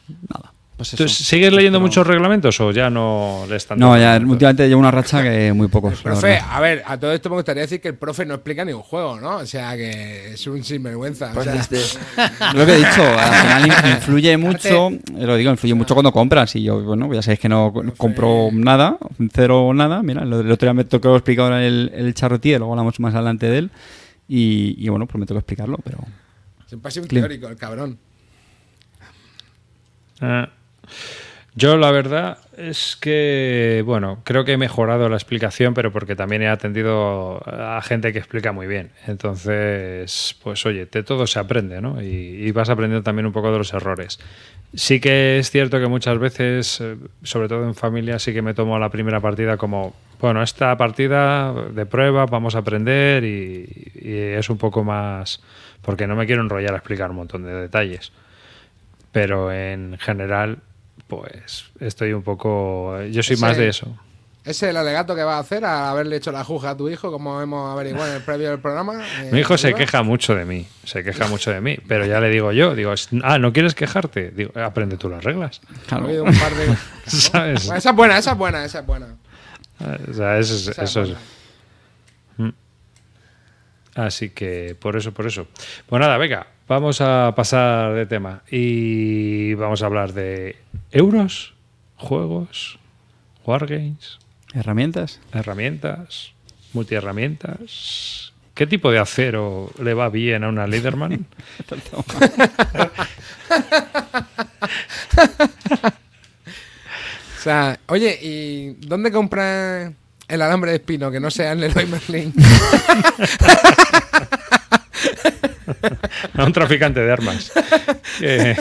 Nada. 0.09 0.55
Pues 0.81 0.93
¿Tú 0.93 1.05
eso. 1.05 1.25
¿Sigues 1.25 1.53
leyendo 1.53 1.77
Pero- 1.79 1.87
muchos 1.89 2.07
reglamentos 2.07 2.59
o 2.59 2.71
ya 2.71 2.89
no 2.89 3.45
le 3.47 3.57
están 3.57 3.79
No, 3.79 3.99
ya 3.99 4.17
últimamente 4.25 4.67
llevo 4.67 4.81
una 4.81 4.91
racha 4.91 5.23
que 5.23 5.53
muy 5.53 5.69
pocos. 5.69 5.93
la 5.99 6.03
Profe, 6.13 6.39
a 6.39 6.59
ver, 6.59 6.83
a 6.87 6.97
todo 6.99 7.13
esto 7.13 7.29
me 7.29 7.37
gustaría 7.37 7.61
decir 7.61 7.83
que 7.83 7.89
el 7.89 7.97
profe 7.97 8.25
no 8.25 8.33
explica 8.33 8.65
ningún 8.65 8.81
juego, 8.81 9.21
¿no? 9.21 9.37
O 9.37 9.45
sea, 9.47 9.77
que 9.77 10.33
es 10.33 10.47
un 10.47 10.65
sinvergüenza. 10.65 11.33
Pues 11.35 11.47
o 11.49 11.51
sea, 11.53 11.61
este- 11.61 11.83
lo 12.55 12.65
que 12.65 12.73
he 12.73 12.77
dicho, 12.79 13.03
al 13.03 13.35
final 13.35 13.67
in- 13.67 13.91
influye 13.93 14.37
mucho, 14.39 14.91
lo 15.19 15.37
digo, 15.37 15.51
influye 15.51 15.75
mucho 15.75 15.93
cuando 15.93 16.13
compras. 16.13 16.57
Y 16.57 16.63
yo, 16.63 16.83
bueno, 16.83 17.13
ya 17.13 17.21
sabéis 17.21 17.41
que 17.41 17.51
no 17.51 17.75
co- 17.75 17.85
compro 17.99 18.49
nada, 18.51 18.97
cero 19.35 19.73
nada. 19.75 20.03
Mira, 20.03 20.25
lo- 20.25 20.41
el 20.41 20.51
otro 20.51 20.65
día 20.67 20.73
me 20.73 20.85
tocó 20.85 21.15
explicar 21.15 21.53
el, 21.61 21.93
el 21.95 22.15
charrotí, 22.15 22.57
luego 22.57 22.73
hablamos 22.73 22.99
más 23.01 23.15
adelante 23.15 23.51
de 23.51 23.59
él. 23.59 23.71
Y, 24.29 24.77
y 24.83 24.89
bueno, 24.89 25.05
pues 25.07 25.21
me 25.21 25.27
tocó 25.27 25.41
explicarlo, 25.41 25.77
pero. 25.85 25.99
siempre 26.67 26.89
ha 26.89 26.91
sido 26.91 27.03
un 27.03 27.09
Clean. 27.09 27.25
teórico, 27.25 27.49
el 27.49 27.57
cabrón. 27.59 27.99
Ah. 30.23 30.49
Yo 31.57 31.77
la 31.77 31.91
verdad 31.91 32.39
es 32.57 32.97
que, 32.97 33.83
bueno, 33.85 34.21
creo 34.25 34.45
que 34.45 34.53
he 34.53 34.57
mejorado 34.57 35.09
la 35.09 35.17
explicación, 35.17 35.75
pero 35.75 35.91
porque 35.91 36.15
también 36.15 36.43
he 36.43 36.49
atendido 36.49 37.43
a 37.45 37.83
gente 37.83 38.13
que 38.13 38.21
explica 38.21 38.53
muy 38.53 38.69
bien. 38.69 38.91
Entonces, 39.09 40.37
pues 40.45 40.65
oye, 40.65 40.87
de 40.87 41.03
todo 41.03 41.27
se 41.27 41.41
aprende, 41.41 41.81
¿no? 41.81 42.01
Y, 42.01 42.51
vas 42.53 42.71
aprendiendo 42.71 43.03
también 43.03 43.27
un 43.27 43.33
poco 43.33 43.51
de 43.51 43.59
los 43.59 43.73
errores. 43.73 44.21
Sí 44.75 45.01
que 45.01 45.39
es 45.41 45.51
cierto 45.51 45.81
que 45.81 45.89
muchas 45.89 46.19
veces, 46.19 46.81
eh, 46.81 46.97
sobre 47.25 47.49
todo 47.49 47.65
en 47.65 47.75
familia, 47.75 48.21
sí 48.21 48.33
que 48.33 48.43
me 48.43 48.55
tomo 48.55 48.79
la 48.79 48.89
primera 48.89 49.21
partida 49.21 49.57
como, 49.57 49.95
bueno, 50.21 50.43
esta 50.43 50.77
partida 50.77 51.53
de 51.53 51.85
prueba, 51.87 52.27
vamos 52.27 52.55
a 52.55 52.59
aprender 52.59 53.25
y 53.25 53.91
es 54.03 54.49
un 54.51 54.59
poco 54.59 54.85
más, 54.85 55.43
porque 55.83 56.07
no 56.07 56.15
me 56.15 56.27
quiero 56.27 56.43
enrollar 56.43 56.75
a 56.75 56.77
explicar 56.77 57.11
un 57.11 57.17
montón 57.17 57.43
de 57.43 57.53
detalles 57.53 58.13
pero 59.13 59.53
en 59.53 59.99
general 59.99 60.59
pues 61.11 61.67
estoy 61.81 62.15
un 62.15 62.23
poco 62.23 63.03
yo 63.11 63.23
soy 63.23 63.35
Ese- 63.35 63.45
más 63.45 63.57
de 63.59 63.69
eso 63.69 63.95
¿Ese 64.43 64.65
es 64.67 64.71
el 64.71 64.79
alegato 64.79 65.15
que 65.15 65.23
vas 65.23 65.35
a 65.37 65.39
hacer 65.41 65.67
a 65.67 65.91
haberle 65.91 66.17
hecho 66.17 66.33
la 66.33 66.43
juja 66.45 66.71
a 66.71 66.77
tu 66.77 66.89
hijo, 66.89 67.13
como 67.13 67.43
hemos 67.43 67.71
averiguado 67.71 68.09
en 68.09 68.17
el 68.17 68.23
previo 68.23 68.49
del 68.49 68.59
programa? 68.59 69.05
Eh, 69.21 69.29
mi 69.33 69.41
hijo 69.41 69.59
se 69.59 69.75
queja 69.75 70.03
mucho 70.03 70.35
de 70.35 70.47
mí 70.47 70.67
se 70.85 71.05
queja 71.05 71.27
mucho 71.29 71.51
de 71.51 71.61
mí 71.61 71.77
pero 71.87 72.07
ya 72.07 72.21
le 72.21 72.31
digo 72.31 72.51
yo 72.51 72.75
digo 72.75 72.95
ah 73.23 73.39
no 73.39 73.53
quieres 73.53 73.75
quejarte 73.75 74.31
digo 74.31 74.59
aprende 74.59 74.97
tú 74.97 75.11
las 75.11 75.23
reglas 75.23 75.61
Ha 75.67 75.89
Claro. 75.89 76.05
habido 76.07 76.25
un 76.25 76.33
par 76.39 76.55
de- 76.55 76.75
sabes 77.07 77.67
Bueno, 77.67 77.77
esa 77.77 77.91
es 77.91 77.97
buena, 77.97 78.19
esa 78.19 78.31
es 78.33 78.37
buena, 78.39 78.65
esa 78.65 78.79
es 78.81 78.87
buena. 78.87 79.07
o 80.09 80.15
sea, 80.15 80.39
eso 80.39 80.55
es, 80.55 80.69
Esa 80.69 80.83
es 80.85 80.91
eso 80.91 81.03
es- 81.03 81.09
buena. 81.09 81.21
Mm. 82.39 82.55
así 83.97 84.31
que 84.31 84.75
por 84.81 84.97
eso 84.97 85.13
por 85.13 85.27
eso 85.27 85.47
pues 85.87 86.01
nada 86.01 86.17
venga 86.17 86.47
vamos 86.67 87.01
a 87.03 87.35
pasar 87.37 87.93
de 87.95 88.07
tema 88.07 88.43
y 88.51 89.53
vamos 89.55 89.83
a 89.83 89.87
hablar 89.87 90.13
de 90.15 90.57
euros 90.93 91.55
juegos 91.97 92.79
wargames 93.45 94.19
¿Herramientas? 94.53 95.21
herramientas, 95.33 96.33
multiherramientas. 96.73 98.33
¿Qué 98.55 98.67
tipo 98.67 98.91
de 98.91 98.99
acero 98.99 99.71
le 99.81 99.95
va 99.95 100.09
bien 100.09 100.43
a 100.45 100.49
una 100.49 100.67
Leaderman? 100.67 101.27
O 107.39 107.43
sea, 107.43 107.79
oye, 107.87 108.19
¿y 108.21 108.75
dónde 108.87 109.11
compras 109.11 109.91
el 110.29 110.43
alambre 110.43 110.73
de 110.73 110.77
espino 110.77 111.11
que 111.11 111.21
no 111.21 111.31
sea 111.31 111.53
en 111.53 111.61
Leroy 111.61 111.87
Merlin? 111.87 112.35
a 116.37 116.45
un 116.45 116.53
traficante 116.53 117.01
de 117.01 117.13
armas. 117.13 117.53
Eh, 118.23 118.55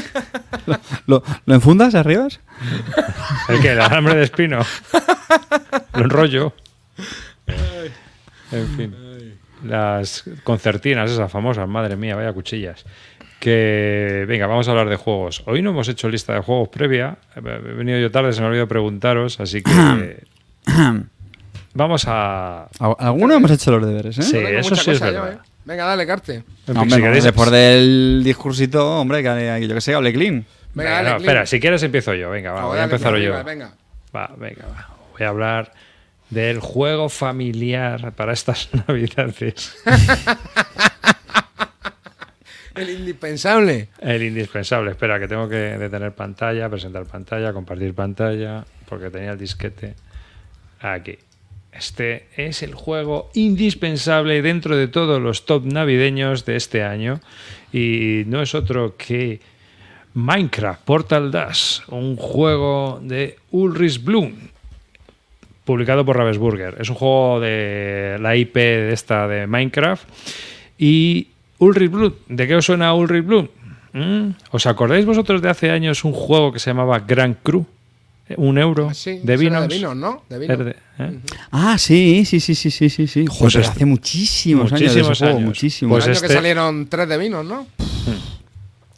¿Lo, 1.08 1.22
¿Lo 1.46 1.56
enfundas 1.56 1.94
arriba? 1.96 2.28
¿El 3.50 3.60
que 3.62 3.72
¿El 3.72 3.82
alambre 3.82 4.16
de 4.16 4.24
espino? 4.24 4.60
Lo 5.94 6.04
enrollo. 6.04 6.54
En 8.52 8.68
fin. 8.78 8.96
Las 9.64 10.24
concertinas, 10.44 11.12
esas 11.12 11.30
famosas, 11.32 11.68
madre 11.68 11.96
mía, 11.98 12.16
vaya 12.16 12.32
cuchillas. 12.32 12.86
Que, 13.40 14.26
venga, 14.28 14.48
vamos 14.48 14.68
a 14.68 14.72
hablar 14.72 14.88
de 14.90 14.96
juegos. 14.96 15.44
Hoy 15.46 15.62
no 15.62 15.72
hemos 15.72 15.88
hecho 15.90 16.08
lista 16.10 16.34
de 16.34 16.40
juegos 16.42 16.70
previa. 16.70 17.18
He 17.36 17.42
venido 17.42 17.98
yo 18.00 18.12
tarde, 18.12 18.32
se 18.32 18.40
me 18.40 18.46
ha 18.46 18.50
olvidado 18.50 18.68
preguntaros, 18.68 19.40
así 19.40 19.62
que 19.62 20.24
vamos 21.74 22.06
a... 22.08 22.64
Al- 22.80 22.96
Algunos 23.00 23.38
hemos 23.38 23.52
hecho 23.52 23.72
los 23.78 23.86
deberes, 23.86 24.18
¿eh? 24.20 24.24
Sí, 24.24 24.38
eso 24.38 24.76
sí 24.76 24.92
es 24.92 25.00
cosa 25.00 25.12
verdad. 25.12 25.34
¿eh? 25.34 25.38
Venga, 25.70 25.86
dale, 25.86 26.08
Carte. 26.08 26.44
No, 26.66 26.82
hombre, 26.82 27.00
queréis- 27.00 27.24
después 27.24 27.52
del 27.52 28.22
discursito, 28.24 29.00
hombre, 29.00 29.22
que, 29.22 29.68
yo 29.68 29.76
que 29.76 29.82
sé, 29.82 29.94
hable 29.94 30.12
clean. 30.12 30.34
Venga, 30.34 30.48
Venga, 30.74 30.90
dale, 30.92 31.10
no, 31.10 31.16
Clint. 31.18 31.28
espera, 31.30 31.46
si 31.46 31.60
quieres 31.60 31.84
empiezo 31.84 32.16
yo. 32.16 32.32
Venga, 32.32 32.52
va, 32.54 32.62
No, 32.62 32.68
voy 32.70 32.80
a 32.80 32.84
empezar 32.86 33.16
yo. 33.18 33.32
venga, 33.32 33.44
Venga. 33.44 33.74
Va, 34.16 34.34
venga, 34.36 34.66
va. 34.66 34.90
Voy 35.12 35.26
a 35.26 35.30
hablar 35.30 35.72
del 36.32 36.60
juego 36.60 37.08
familiar 37.10 38.14
para 38.14 38.34
estas 38.34 38.68
navidades. 38.88 39.78
El 42.76 42.90
indispensable. 42.92 43.90
El 44.00 44.24
indispensable. 44.24 44.92
Espera, 44.92 45.20
que 45.20 45.28
tengo 45.28 45.50
que 45.50 45.56
detener 45.56 46.14
pantalla, 46.14 46.70
presentar 46.70 47.06
pantalla, 47.06 47.52
compartir 47.52 47.94
pantalla, 47.94 48.64
porque 48.88 49.10
tenía 49.10 49.32
el 49.32 49.38
disquete 49.38 49.96
aquí. 50.80 51.18
Este 51.80 52.26
es 52.36 52.62
el 52.62 52.76
juego 52.76 53.32
indispensable 53.34 54.42
dentro 54.42 54.76
de 54.76 54.90
todos 54.90 55.22
los 55.22 55.46
top 55.46 55.64
navideños 55.64 56.44
de 56.44 56.58
este 56.58 56.84
año 56.84 57.22
y 57.72 58.24
no 58.28 58.42
es 58.42 58.54
otro 58.54 58.96
que 58.98 59.40
Minecraft 60.14 60.84
Portal 60.84 61.32
Dash, 61.32 61.80
un 61.88 62.18
juego 62.18 63.00
de 63.02 63.38
Ulrich 63.52 64.04
Bloom, 64.04 64.34
publicado 65.64 66.04
por 66.04 66.18
Ravensburger. 66.18 66.76
Es 66.82 66.90
un 66.90 66.96
juego 66.96 67.40
de 67.40 68.18
la 68.20 68.36
IP 68.36 68.56
de 68.56 68.92
esta 68.92 69.30
de 69.30 69.48
Minecraft. 69.48 70.04
Y 70.78 71.28
Ulrich 71.60 71.92
Bloom, 71.92 72.14
¿de 72.28 72.46
qué 72.46 72.56
os 72.56 72.66
suena 72.66 72.94
Ulrich 72.94 73.26
Bloom? 73.26 73.48
¿Mm? 73.94 74.32
¿Os 74.52 74.66
acordáis 74.66 75.06
vosotros 75.06 75.42
de 75.42 75.48
hace 75.48 75.72
años 75.72 76.04
un 76.04 76.12
juego 76.12 76.52
que 76.52 76.60
se 76.60 76.72
llamaba 76.72 77.00
Grand 77.00 77.38
Cru? 77.42 77.66
Eh, 78.30 78.36
Un 78.38 78.58
euro 78.60 78.88
Ah, 78.92 78.94
Sí, 78.94 79.20
de 79.24 79.38
vinos. 79.38 79.68
De 79.68 79.76
vinos, 79.76 79.96
¿no? 79.96 80.24
De 80.30 80.38
vinos. 80.40 80.58
Verde, 80.58 80.76
¿eh? 81.00 81.20
Ah, 81.52 81.78
sí, 81.80 82.24
sí, 82.26 82.40
sí, 82.40 82.54
sí, 82.56 82.70
sí, 82.72 82.90
sí. 82.90 83.08
sí. 83.08 83.26
Joder, 83.28 83.40
Pues 83.40 83.56
este- 83.56 83.68
hace 83.70 83.86
muchísimos, 83.86 84.72
años. 84.72 84.80
de 84.80 84.86
muchísimos 84.86 85.12
ese 85.18 85.26
juego, 85.26 85.38
años. 85.40 85.48
Muchísimos. 85.48 85.96
Pues 85.96 86.06
El 86.06 86.10
año 86.12 86.16
este- 86.16 86.28
que 86.28 86.34
salieron 86.34 86.88
tres 86.88 87.10
de 87.10 87.18
vinos, 87.18 87.46
¿no? 87.46 87.68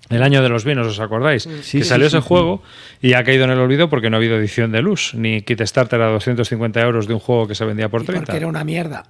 El 0.09 0.23
año 0.23 0.43
de 0.43 0.49
los 0.49 0.65
vinos, 0.65 0.85
¿os 0.87 0.99
acordáis? 0.99 1.43
Sí, 1.43 1.49
que 1.49 1.63
sí, 1.63 1.83
salió 1.85 2.09
sí, 2.09 2.17
ese 2.17 2.21
sí. 2.21 2.27
juego 2.27 2.61
y 3.01 3.13
ha 3.13 3.23
caído 3.23 3.45
en 3.45 3.51
el 3.51 3.59
olvido 3.59 3.89
porque 3.89 4.09
no 4.09 4.17
ha 4.17 4.19
habido 4.19 4.35
edición 4.37 4.73
de 4.73 4.81
luz, 4.81 5.13
ni 5.15 5.41
Kickstarter 5.41 6.01
a 6.01 6.07
250 6.07 6.81
euros 6.81 7.07
de 7.07 7.13
un 7.13 7.21
juego 7.21 7.47
que 7.47 7.55
se 7.55 7.63
vendía 7.63 7.87
por 7.87 8.01
Y 8.01 8.07
30. 8.07 8.25
porque 8.25 8.37
era 8.37 8.47
una 8.47 8.65
mierda. 8.65 9.05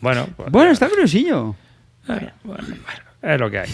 Bueno, 0.00 0.28
pues, 0.36 0.52
Bueno, 0.52 0.70
está 0.70 0.88
curiosillo. 0.88 1.56
Bueno, 2.06 2.30
bueno, 2.44 2.62
es 3.22 3.40
lo 3.40 3.50
que 3.50 3.58
hay. 3.58 3.68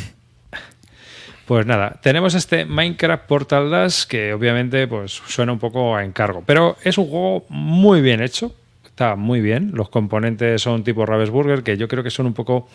Pues 1.47 1.66
nada, 1.66 1.99
tenemos 2.03 2.34
este 2.34 2.64
Minecraft 2.64 3.26
Portal 3.26 3.70
Dash 3.70 4.05
que 4.05 4.32
obviamente 4.32 4.86
pues 4.86 5.12
suena 5.12 5.53
un 5.53 5.59
poco 5.59 5.97
a 5.97 6.05
encargo, 6.05 6.45
pero 6.47 6.76
es 6.84 6.99
un 6.99 7.09
juego 7.09 7.45
muy 7.49 8.01
bien 8.01 8.22
hecho, 8.22 8.55
está 8.84 9.16
muy 9.16 9.40
bien, 9.40 9.72
los 9.74 9.88
componentes 9.88 10.62
son 10.62 10.84
tipo 10.84 11.05
Ravensburger 11.05 11.64
que 11.64 11.76
yo 11.76 11.88
creo 11.88 12.05
que 12.05 12.11
son 12.11 12.26
un 12.26 12.34
poco 12.34 12.68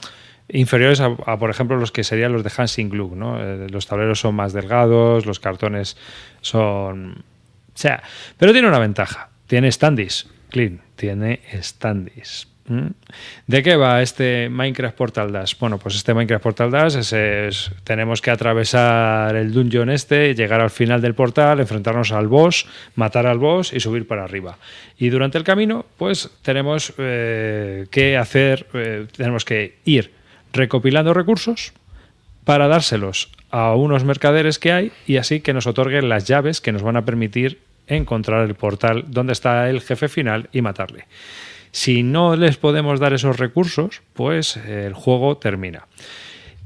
inferiores 0.50 1.00
a, 1.00 1.16
por 1.38 1.50
ejemplo 1.50 1.78
los 1.78 1.92
que 1.92 2.04
serían 2.04 2.34
los 2.34 2.44
de 2.44 2.52
Hansing 2.56 2.90
Glue, 2.90 3.16
¿no? 3.16 3.42
Eh, 3.42 3.68
los 3.70 3.88
tableros 3.88 4.20
son 4.20 4.36
más 4.36 4.52
delgados, 4.52 5.26
los 5.26 5.40
cartones 5.40 5.96
son 6.42 7.24
o 7.78 7.80
sea, 7.80 8.02
pero 8.38 8.52
tiene 8.52 8.68
una 8.68 8.80
ventaja, 8.80 9.30
tiene 9.46 9.72
standis, 9.72 10.28
clean, 10.50 10.82
tiene 10.96 11.42
standis. 11.62 12.48
¿Mm? 12.68 12.88
¿De 13.48 13.64
qué 13.64 13.78
va 13.78 14.02
este 14.02 14.50
Minecraft 14.50 14.96
Portal 14.98 15.32
Dash? 15.32 15.54
Bueno, 15.58 15.78
pues 15.78 15.96
este 15.96 16.14
Minecraft 16.14 16.44
Portal 16.44 16.70
Dash 16.70 16.98
es, 16.98 17.72
tenemos 17.86 18.22
que 18.22 18.30
atravesar 18.30 19.36
el 19.38 19.54
dungeon 19.54 19.90
este, 19.90 20.36
llegar 20.36 20.60
al 20.60 20.70
final 20.70 21.02
del 21.02 21.16
portal, 21.16 21.62
enfrentarnos 21.62 22.12
al 22.12 22.28
boss, 22.28 22.68
matar 22.96 23.26
al 23.26 23.38
boss 23.40 23.72
y 23.72 23.80
subir 23.80 24.06
para 24.06 24.26
arriba. 24.26 24.58
Y 24.98 25.10
durante 25.10 25.38
el 25.38 25.46
camino, 25.46 25.86
pues 25.98 26.30
tenemos 26.42 26.94
eh, 26.98 27.88
que 27.90 28.18
hacer, 28.18 28.68
eh, 28.74 29.08
tenemos 29.16 29.46
que 29.46 29.78
ir 29.86 30.12
recopilando 30.52 31.14
recursos 31.14 31.74
para 32.44 32.68
dárselos 32.68 33.32
a 33.50 33.76
unos 33.76 34.04
mercaderes 34.04 34.60
que 34.60 34.74
hay 34.74 34.92
y 35.06 35.18
así 35.18 35.40
que 35.40 35.54
nos 35.54 35.68
otorguen 35.68 36.10
las 36.10 36.26
llaves 36.26 36.60
que 36.60 36.74
nos 36.74 36.82
van 36.82 36.98
a 36.98 37.06
permitir 37.06 37.60
encontrar 37.88 38.46
el 38.46 38.56
portal 38.56 39.06
donde 39.08 39.34
está 39.34 39.70
el 39.70 39.80
jefe 39.80 40.10
final 40.10 40.50
y 40.52 40.62
matarle. 40.62 41.06
Si 41.72 42.04
no 42.04 42.36
les 42.36 42.58
podemos 42.58 43.00
dar 43.00 43.14
esos 43.14 43.38
recursos, 43.38 44.02
pues 44.14 44.58
el 44.58 44.94
juego 44.94 45.38
termina. 45.38 45.88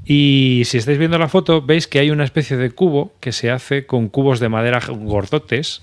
Y 0.04 0.62
si 0.64 0.78
estáis 0.78 0.98
viendo 0.98 1.18
la 1.18 1.28
foto, 1.28 1.62
veis 1.62 1.86
que 1.86 1.98
hay 2.00 2.10
una 2.10 2.24
especie 2.24 2.56
de 2.56 2.70
cubo 2.70 3.12
que 3.20 3.30
se 3.32 3.50
hace 3.50 3.86
con 3.86 4.08
cubos 4.08 4.40
de 4.40 4.48
madera 4.48 4.80
gordotes 4.88 5.82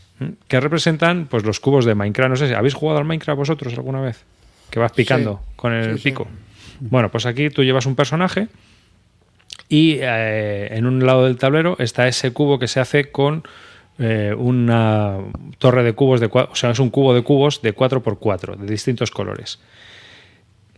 que 0.49 0.59
representan 0.59 1.27
pues 1.27 1.45
los 1.45 1.61
cubos 1.61 1.85
de 1.85 1.95
Minecraft. 1.95 2.29
No 2.29 2.35
sé 2.35 2.49
si 2.49 2.53
habéis 2.53 2.73
jugado 2.73 2.99
al 2.99 3.05
Minecraft 3.05 3.37
vosotros 3.37 3.73
alguna 3.75 4.01
vez, 4.01 4.25
que 4.69 4.79
vas 4.79 4.91
picando 4.91 5.39
Sí. 5.45 5.51
con 5.55 5.73
el 5.73 5.93
Sí, 5.93 5.97
sí. 6.03 6.09
pico. 6.09 6.27
Bueno, 6.81 7.09
pues 7.09 7.25
aquí 7.25 7.49
tú 7.49 7.63
llevas 7.63 7.85
un 7.85 7.95
personaje 7.95 8.47
y 9.69 9.97
eh, 10.01 10.67
en 10.75 10.85
un 10.85 11.05
lado 11.05 11.25
del 11.25 11.37
tablero 11.37 11.77
está 11.79 12.07
ese 12.07 12.31
cubo 12.33 12.59
que 12.59 12.67
se 12.67 12.79
hace 12.81 13.11
con 13.11 13.43
eh, 13.99 14.33
una 14.37 15.17
torre 15.57 15.83
de 15.83 15.91
cubos, 15.91 16.21
de 16.21 16.29
o 16.31 16.55
sea, 16.55 16.71
es 16.71 16.79
un 16.79 16.89
cubo 16.89 17.13
de 17.13 17.21
cubos 17.21 17.61
de 17.61 17.75
4x4, 17.75 18.55
de 18.55 18.65
distintos 18.65 19.11
colores. 19.11 19.59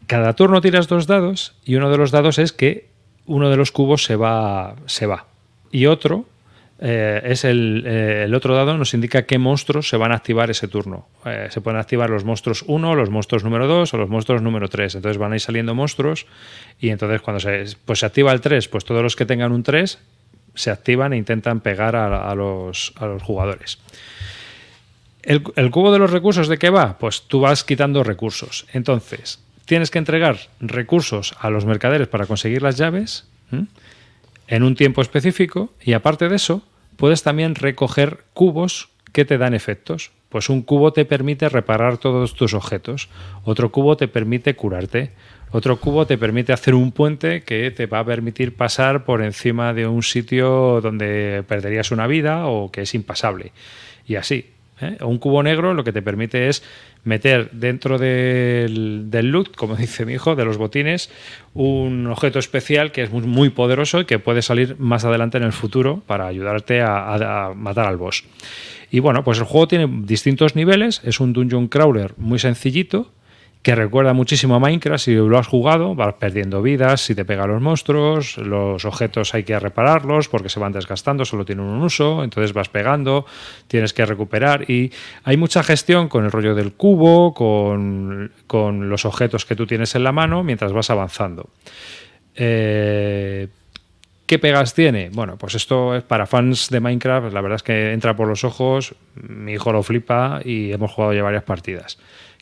Cada 0.07 0.33
turno 0.33 0.59
tiras 0.59 0.87
dos 0.87 1.05
dados 1.05 1.55
y 1.63 1.75
uno 1.75 1.91
de 1.91 1.97
los 1.97 2.09
dados 2.09 2.39
es 2.39 2.51
que 2.51 2.89
uno 3.27 3.51
de 3.51 3.57
los 3.57 3.71
cubos 3.71 4.03
se 4.03 4.15
va, 4.15 4.75
se 4.87 5.05
va. 5.05 5.27
Y 5.71 5.85
otro 5.85 6.25
eh, 6.79 7.21
es 7.23 7.45
el, 7.45 7.83
eh, 7.85 8.23
el 8.25 8.33
otro 8.33 8.55
dado 8.55 8.75
nos 8.75 8.95
indica 8.95 9.27
qué 9.27 9.37
monstruos 9.37 9.87
se 9.87 9.97
van 9.97 10.11
a 10.11 10.15
activar 10.15 10.49
ese 10.49 10.67
turno. 10.67 11.07
Se 11.51 11.61
pueden 11.61 11.79
activar 11.79 12.09
los 12.09 12.25
monstruos 12.25 12.63
1, 12.65 12.95
los 12.95 13.11
monstruos 13.11 13.43
número 13.43 13.67
2 13.67 13.93
o 13.93 13.97
los 13.97 14.09
monstruos 14.09 14.41
número 14.41 14.67
3. 14.67 14.95
Entonces 14.95 15.19
van 15.19 15.33
a 15.33 15.35
ir 15.35 15.41
saliendo 15.41 15.75
monstruos 15.75 16.25
y 16.79 16.89
entonces 16.89 17.21
cuando 17.21 17.39
se, 17.39 17.65
pues 17.85 17.99
se 17.99 18.07
activa 18.07 18.31
el 18.31 18.41
3, 18.41 18.67
pues 18.67 18.83
todos 18.83 19.03
los 19.03 19.15
que 19.15 19.27
tengan 19.27 19.51
un 19.51 19.61
3 19.61 19.99
se 20.55 20.71
activan 20.71 21.13
e 21.13 21.17
intentan 21.17 21.61
pegar 21.61 21.95
a, 21.95 22.35
los, 22.35 22.93
a 22.97 23.05
los 23.05 23.23
jugadores. 23.23 23.79
El, 25.23 25.41
cubo 25.71 25.91
de 25.91 25.99
los 25.99 26.11
recursos 26.11 26.47
de 26.47 26.57
qué 26.57 26.69
va? 26.69 26.97
Pues 26.97 27.23
tú 27.23 27.41
vas 27.41 27.63
quitando 27.63 28.03
recursos. 28.03 28.65
Entonces, 28.73 29.39
tienes 29.65 29.91
que 29.91 29.99
entregar 29.99 30.37
recursos 30.59 31.35
a 31.39 31.49
los 31.49 31.65
mercaderes 31.65 32.07
para 32.07 32.25
conseguir 32.25 32.61
las 32.61 32.77
llaves 32.77 33.27
en 34.47 34.63
un 34.63 34.75
tiempo 34.75 35.01
específico 35.01 35.73
y 35.81 35.93
aparte 35.93 36.27
de 36.27 36.35
eso, 36.35 36.63
puedes 36.97 37.23
también 37.23 37.55
recoger 37.55 38.23
cubos 38.33 38.89
que 39.11 39.25
te 39.25 39.37
dan 39.37 39.53
efectos. 39.53 40.11
Pues 40.29 40.49
un 40.49 40.61
cubo 40.61 40.93
te 40.93 41.05
permite 41.05 41.49
reparar 41.49 41.97
todos 41.97 42.35
tus 42.35 42.53
objetos, 42.53 43.09
otro 43.43 43.71
cubo 43.71 43.97
te 43.97 44.07
permite 44.07 44.55
curarte, 44.55 45.11
otro 45.51 45.79
cubo 45.79 46.05
te 46.05 46.17
permite 46.17 46.53
hacer 46.53 46.73
un 46.75 46.91
puente 46.91 47.41
que 47.41 47.71
te 47.71 47.85
va 47.85 47.99
a 47.99 48.05
permitir 48.05 48.55
pasar 48.55 49.03
por 49.03 49.21
encima 49.21 49.73
de 49.73 49.87
un 49.87 50.03
sitio 50.03 50.79
donde 50.81 51.43
perderías 51.47 51.91
una 51.91 52.07
vida 52.07 52.47
o 52.47 52.71
que 52.71 52.81
es 52.81 52.93
impasable. 52.95 53.51
Y 54.07 54.15
así. 54.15 54.45
¿eh? 54.81 54.97
Un 55.01 55.17
cubo 55.17 55.43
negro 55.43 55.73
lo 55.73 55.83
que 55.83 55.91
te 55.91 56.01
permite 56.01 56.47
es 56.49 56.63
meter 57.03 57.49
dentro 57.51 57.97
del, 57.97 59.09
loot, 59.11 59.55
como 59.55 59.75
dice 59.77 60.05
mi 60.05 60.13
hijo, 60.13 60.35
de 60.35 60.45
los 60.45 60.57
botines, 60.57 61.09
un 61.53 62.07
objeto 62.07 62.39
especial 62.39 62.91
que 62.91 63.03
es 63.03 63.11
muy, 63.11 63.49
poderoso 63.49 64.01
y 64.01 64.05
que 64.05 64.19
puede 64.19 64.41
salir 64.41 64.75
más 64.79 65.05
adelante 65.05 65.37
en 65.37 65.43
el 65.43 65.51
futuro 65.53 66.01
para 66.07 66.27
ayudarte 66.27 66.81
a- 66.81 67.47
a 67.49 67.53
matar 67.53 67.87
al 67.87 67.97
boss. 67.97 68.23
Y 68.89 68.99
bueno, 68.99 69.23
pues 69.23 69.37
el 69.39 69.45
juego 69.45 69.67
tiene 69.67 69.87
distintos 70.03 70.55
niveles, 70.55 71.01
es 71.03 71.19
un 71.19 71.33
dungeon 71.33 71.67
crawler 71.67 72.13
muy 72.17 72.39
sencillito, 72.39 73.11
que 73.61 73.75
recuerda 73.75 74.13
muchísimo 74.13 74.55
a 74.55 74.59
Minecraft 74.59 75.03
si 75.03 75.13
lo 75.13 75.37
has 75.37 75.47
jugado, 75.47 75.93
vas 75.93 76.15
perdiendo 76.15 76.63
vidas, 76.63 77.01
si 77.01 77.13
te 77.13 77.25
pegan 77.25 77.49
los 77.49 77.61
monstruos, 77.61 78.37
los 78.37 78.85
objetos 78.85 79.35
hay 79.35 79.43
que 79.43 79.59
repararlos 79.59 80.29
porque 80.29 80.49
se 80.49 80.59
van 80.59 80.71
desgastando, 80.71 81.25
solo 81.25 81.45
tienen 81.45 81.65
un 81.65 81.83
uso, 81.83 82.23
entonces 82.23 82.53
vas 82.53 82.69
pegando, 82.69 83.25
tienes 83.67 83.93
que 83.93 84.05
recuperar 84.05 84.69
y 84.69 84.91
hay 85.23 85.37
mucha 85.37 85.61
gestión 85.61 86.07
con 86.07 86.25
el 86.25 86.31
rollo 86.31 86.55
del 86.55 86.73
cubo, 86.73 87.35
con, 87.35 88.31
con 88.47 88.89
los 88.89 89.05
objetos 89.05 89.45
que 89.45 89.55
tú 89.55 89.67
tienes 89.67 89.93
en 89.93 90.03
la 90.03 90.11
mano 90.11 90.43
mientras 90.43 90.73
vas 90.73 90.89
avanzando. 90.89 91.49
Eh, 92.35 93.47
¿Qué 94.25 94.39
pegas 94.39 94.73
tiene? 94.73 95.09
Bueno, 95.11 95.37
pues 95.37 95.55
esto 95.55 95.93
es 95.93 96.03
para 96.03 96.25
fans 96.25 96.69
de 96.69 96.79
Minecraft, 96.79 97.33
la 97.33 97.41
verdad 97.41 97.57
es 97.57 97.63
que 97.63 97.91
entra 97.91 98.15
por 98.15 98.27
los 98.27 98.45
ojos, 98.45 98.95
mi 99.13 99.51
hijo 99.51 99.73
lo 99.73 99.83
flipa 99.83 100.39
y 100.43 100.71
hemos 100.71 100.89
jugado 100.91 101.13
ya 101.13 101.21
varias 101.21 101.43
partidas. 101.43 101.99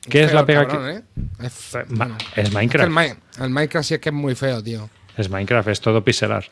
¿Qué 0.07 0.23
es 0.23 0.33
la 0.33 0.45
pega 0.45 0.67
cabrón, 0.67 1.03
que...? 1.17 1.45
¿eh? 1.45 1.47
Es, 1.47 1.77
Ma- 1.89 2.17
es 2.35 2.53
Minecraft. 2.53 2.87
El, 2.87 2.95
Mi- 2.95 3.43
el 3.43 3.49
Minecraft 3.49 3.87
sí 3.87 3.93
es 3.95 3.99
que 3.99 4.09
es 4.09 4.15
muy 4.15 4.35
feo, 4.35 4.63
tío. 4.63 4.89
Es 5.17 5.29
Minecraft, 5.29 5.67
es 5.69 5.81
todo 5.81 6.03
pixelar. 6.03 6.45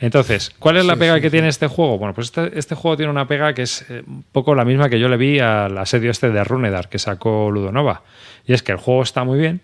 Entonces, 0.00 0.50
¿cuál 0.58 0.78
es 0.78 0.86
la 0.86 0.94
Sí, 0.94 1.00
pega 1.00 1.14
sí, 1.16 1.20
que 1.20 1.28
sí. 1.28 1.32
tiene 1.32 1.48
este 1.48 1.66
juego? 1.66 1.98
Bueno, 1.98 2.14
pues 2.14 2.28
este, 2.28 2.58
este 2.58 2.74
juego 2.74 2.96
tiene 2.96 3.10
una 3.12 3.28
pega 3.28 3.52
que 3.54 3.62
es 3.62 3.84
eh, 3.90 4.02
un 4.06 4.22
poco 4.32 4.54
la 4.54 4.64
misma 4.64 4.88
que 4.88 4.98
yo 4.98 5.08
le 5.08 5.18
vi 5.18 5.38
al 5.40 5.76
asedio 5.76 6.10
este 6.10 6.30
de 6.30 6.42
Runedar 6.42 6.88
que 6.88 6.98
sacó 6.98 7.50
Ludonova. 7.50 8.02
Y 8.46 8.54
es 8.54 8.62
que 8.62 8.72
el 8.72 8.78
juego 8.78 9.02
está 9.02 9.24
muy 9.24 9.38
bien, 9.38 9.60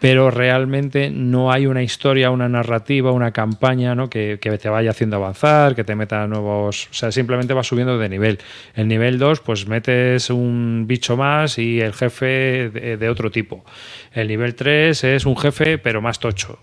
pero 0.00 0.30
realmente 0.30 1.10
no 1.10 1.52
hay 1.52 1.66
una 1.66 1.82
historia, 1.82 2.30
una 2.30 2.48
narrativa, 2.48 3.12
una 3.12 3.32
campaña 3.32 3.94
¿no? 3.94 4.08
que, 4.08 4.38
que 4.40 4.56
te 4.58 4.68
vaya 4.68 4.90
haciendo 4.90 5.16
avanzar, 5.16 5.74
que 5.74 5.84
te 5.84 5.94
meta 5.94 6.26
nuevos... 6.26 6.88
O 6.90 6.94
sea, 6.94 7.12
simplemente 7.12 7.52
vas 7.52 7.66
subiendo 7.66 7.98
de 7.98 8.08
nivel. 8.08 8.38
El 8.74 8.88
nivel 8.88 9.18
2, 9.18 9.40
pues 9.40 9.68
metes 9.68 10.30
un 10.30 10.86
bicho 10.86 11.16
más 11.16 11.58
y 11.58 11.80
el 11.80 11.92
jefe 11.92 12.70
de, 12.70 13.08
otro 13.10 13.30
tipo. 13.30 13.64
El 14.12 14.28
nivel 14.28 14.54
3 14.54 15.04
es 15.04 15.26
un 15.26 15.36
jefe, 15.36 15.78
pero 15.78 16.00
más 16.00 16.18
tocho 16.18 16.58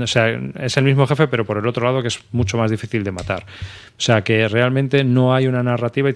o 0.00 0.06
sea, 0.06 0.40
es 0.60 0.76
el 0.76 0.84
mismo 0.84 1.06
jefe, 1.06 1.28
pero 1.28 1.44
por 1.44 1.58
el 1.58 1.66
otro 1.66 1.84
lado 1.84 2.02
que 2.02 2.08
es 2.08 2.20
mucho 2.32 2.56
más 2.56 2.70
difícil 2.70 3.04
de 3.04 3.12
matar. 3.12 3.44
O 3.44 4.00
sea, 4.00 4.22
que 4.22 4.48
realmente 4.48 5.04
no 5.04 5.34
hay 5.34 5.46
una 5.46 5.62
narrativa 5.62 6.10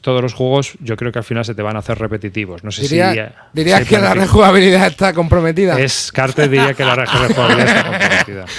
todos 0.00 0.22
los 0.22 0.32
juegos 0.34 0.72
yo 0.80 0.96
creo 0.96 1.12
que 1.12 1.18
al 1.18 1.24
final 1.24 1.44
se 1.44 1.54
te 1.54 1.62
van 1.62 1.76
a 1.76 1.80
hacer 1.80 1.98
repetitivos. 1.98 2.64
No 2.64 2.70
sé 2.70 2.82
Diría- 2.82 3.12
si... 3.12 3.20
dirías 3.52 3.80
si 3.80 3.86
que 3.86 3.98
la 3.98 4.14
rejugabilidad 4.14 4.86
está 4.86 5.12
comprometida. 5.12 5.78
Es 5.78 6.10
Carter 6.12 6.48
diría 6.48 6.74
que 6.74 6.84
la 6.84 6.94
rejugabilidad 6.96 7.66
está 7.76 7.84
comprometida. 7.90 8.44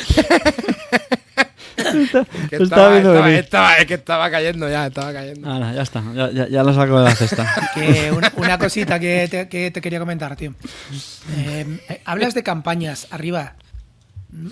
Que 2.50 2.58
estaba 2.58 2.64
estaba, 2.64 2.90
viendo 2.92 3.26
estaba- 3.28 3.78
es 3.78 3.86
que 3.86 3.94
estaba 3.96 4.30
cayendo 4.32 4.70
ya, 4.70 4.88
estaba 4.88 5.12
cayendo. 5.12 5.50
Ahora, 5.50 5.74
ya 5.74 5.82
está, 5.82 6.04
ya, 6.14 6.32
ya- 6.32 6.48
ya 6.48 6.64
lo 6.64 6.74
saco 6.74 7.00
de 7.00 7.06
la 7.06 7.16
cesta. 7.16 7.72
Que 7.74 8.12
una, 8.12 8.32
una 8.38 8.58
cosita 8.58 9.00
que 9.00 9.28
te, 9.30 9.50
que 9.50 9.72
te 9.72 9.82
quería 9.82 10.00
comentar, 10.00 10.36
tío. 10.36 10.54
Eh, 11.38 11.80
eh, 11.90 12.02
hablas 12.06 12.34
de 12.34 12.44
campañas 12.44 13.08
arriba. 13.12 13.54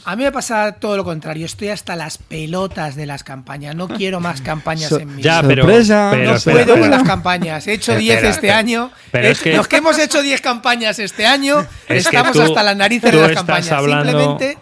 A 0.04 0.16
mí 0.18 0.24
me 0.24 0.32
pasa 0.34 0.74
todo 0.74 0.98
lo 0.98 1.06
contrario. 1.06 1.46
Estoy 1.46 1.70
hasta 1.70 1.96
las 1.96 2.18
pelotas 2.18 2.96
de 2.98 3.06
las 3.06 3.24
campañas. 3.24 3.76
No 3.76 3.88
quiero 3.88 4.20
más 4.20 4.42
campañas 4.52 4.90
So- 4.90 5.00
en 5.00 5.16
mi 5.16 5.22
Ya, 5.22 5.42
vida. 5.42 5.48
pero, 5.48 5.64
Sorpresa. 5.64 6.10
pero 6.12 6.34
no 6.34 6.40
puedo 6.40 6.80
con 6.80 6.90
las 6.92 7.04
campañas. 7.04 7.66
He 7.68 7.74
hecho 7.74 7.94
Espera, 7.94 8.20
10 8.20 8.24
este 8.36 8.52
año. 8.52 8.92
Pero 9.12 9.28
es 9.30 9.40
que- 9.40 9.56
Los 9.56 9.68
que 9.70 9.78
hemos 9.78 9.98
hecho 9.98 10.22
10 10.22 10.42
campañas 10.42 11.00
este 11.00 11.26
año, 11.26 11.66
Es 11.88 12.06
estamos 12.06 12.34
tú- 12.34 12.42
hasta 12.42 12.62
las 12.64 12.76
narices 12.76 13.12
de 13.12 13.22
las 13.22 13.32
campañas. 13.32 13.72
hablando- 13.72 14.10
Simplemente. 14.12 14.58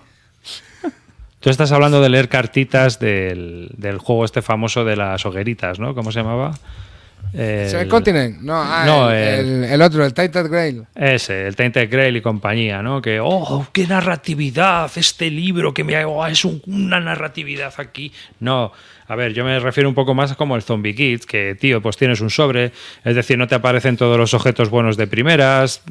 Tú 1.40 1.50
estás 1.52 1.72
hablando 1.72 2.02
de 2.02 2.10
leer 2.10 2.30
cartitas 2.30 3.00
del, 3.00 3.70
del 3.78 4.00
juego 4.00 4.26
este 4.26 4.42
famoso 4.42 4.84
de 4.86 4.96
las 4.98 5.26
hogueritas, 5.26 5.80
¿no? 5.80 5.94
¿Cómo 5.96 6.12
se 6.12 6.20
llamaba? 6.20 6.52
El- 7.34 7.70
¿Se 7.70 7.76
ve 7.76 7.82
el 7.84 7.88
Continent? 7.90 8.40
No, 8.42 8.54
ah, 8.56 8.84
No, 8.86 9.12
el, 9.12 9.18
el- 9.18 9.46
el- 9.46 9.64
el 9.66 9.82
otro, 9.82 10.04
el 10.06 10.14
Titan 10.14 10.50
Grail. 10.50 10.84
Ese, 10.96 11.48
el 11.48 11.56
Tainted 11.56 11.90
Grail 11.92 12.16
y 12.18 12.22
compañía, 12.22 12.82
¿no? 12.82 13.02
Que, 13.02 13.20
oh, 13.22 13.68
qué 13.72 13.86
narratividad, 13.86 14.90
este 14.96 15.30
libro 15.30 15.74
que 15.74 15.84
me 15.84 15.96
ha 15.96 16.08
oh, 16.08 16.26
es 16.26 16.44
un- 16.46 16.62
una 16.68 17.00
narratividad 17.00 17.74
aquí. 17.78 18.12
No, 18.40 18.72
a 19.08 19.16
ver, 19.16 19.34
yo 19.34 19.44
me 19.46 19.60
refiero 19.60 19.88
un 19.90 19.96
poco 19.96 20.14
más 20.14 20.36
como 20.36 20.56
el 20.56 20.62
Zombie 20.64 20.96
Kit, 20.96 21.26
que, 21.26 21.56
tío, 21.60 21.82
pues 21.82 21.98
tienes 21.98 22.22
un 22.22 22.30
sobre, 22.30 22.72
es 23.04 23.16
decir, 23.16 23.38
no 23.38 23.48
te 23.48 23.56
aparecen 23.56 23.98
todos 23.98 24.18
los 24.18 24.34
objetos 24.34 24.70
buenos 24.70 24.98
de 24.98 25.08
primeras, 25.08 25.82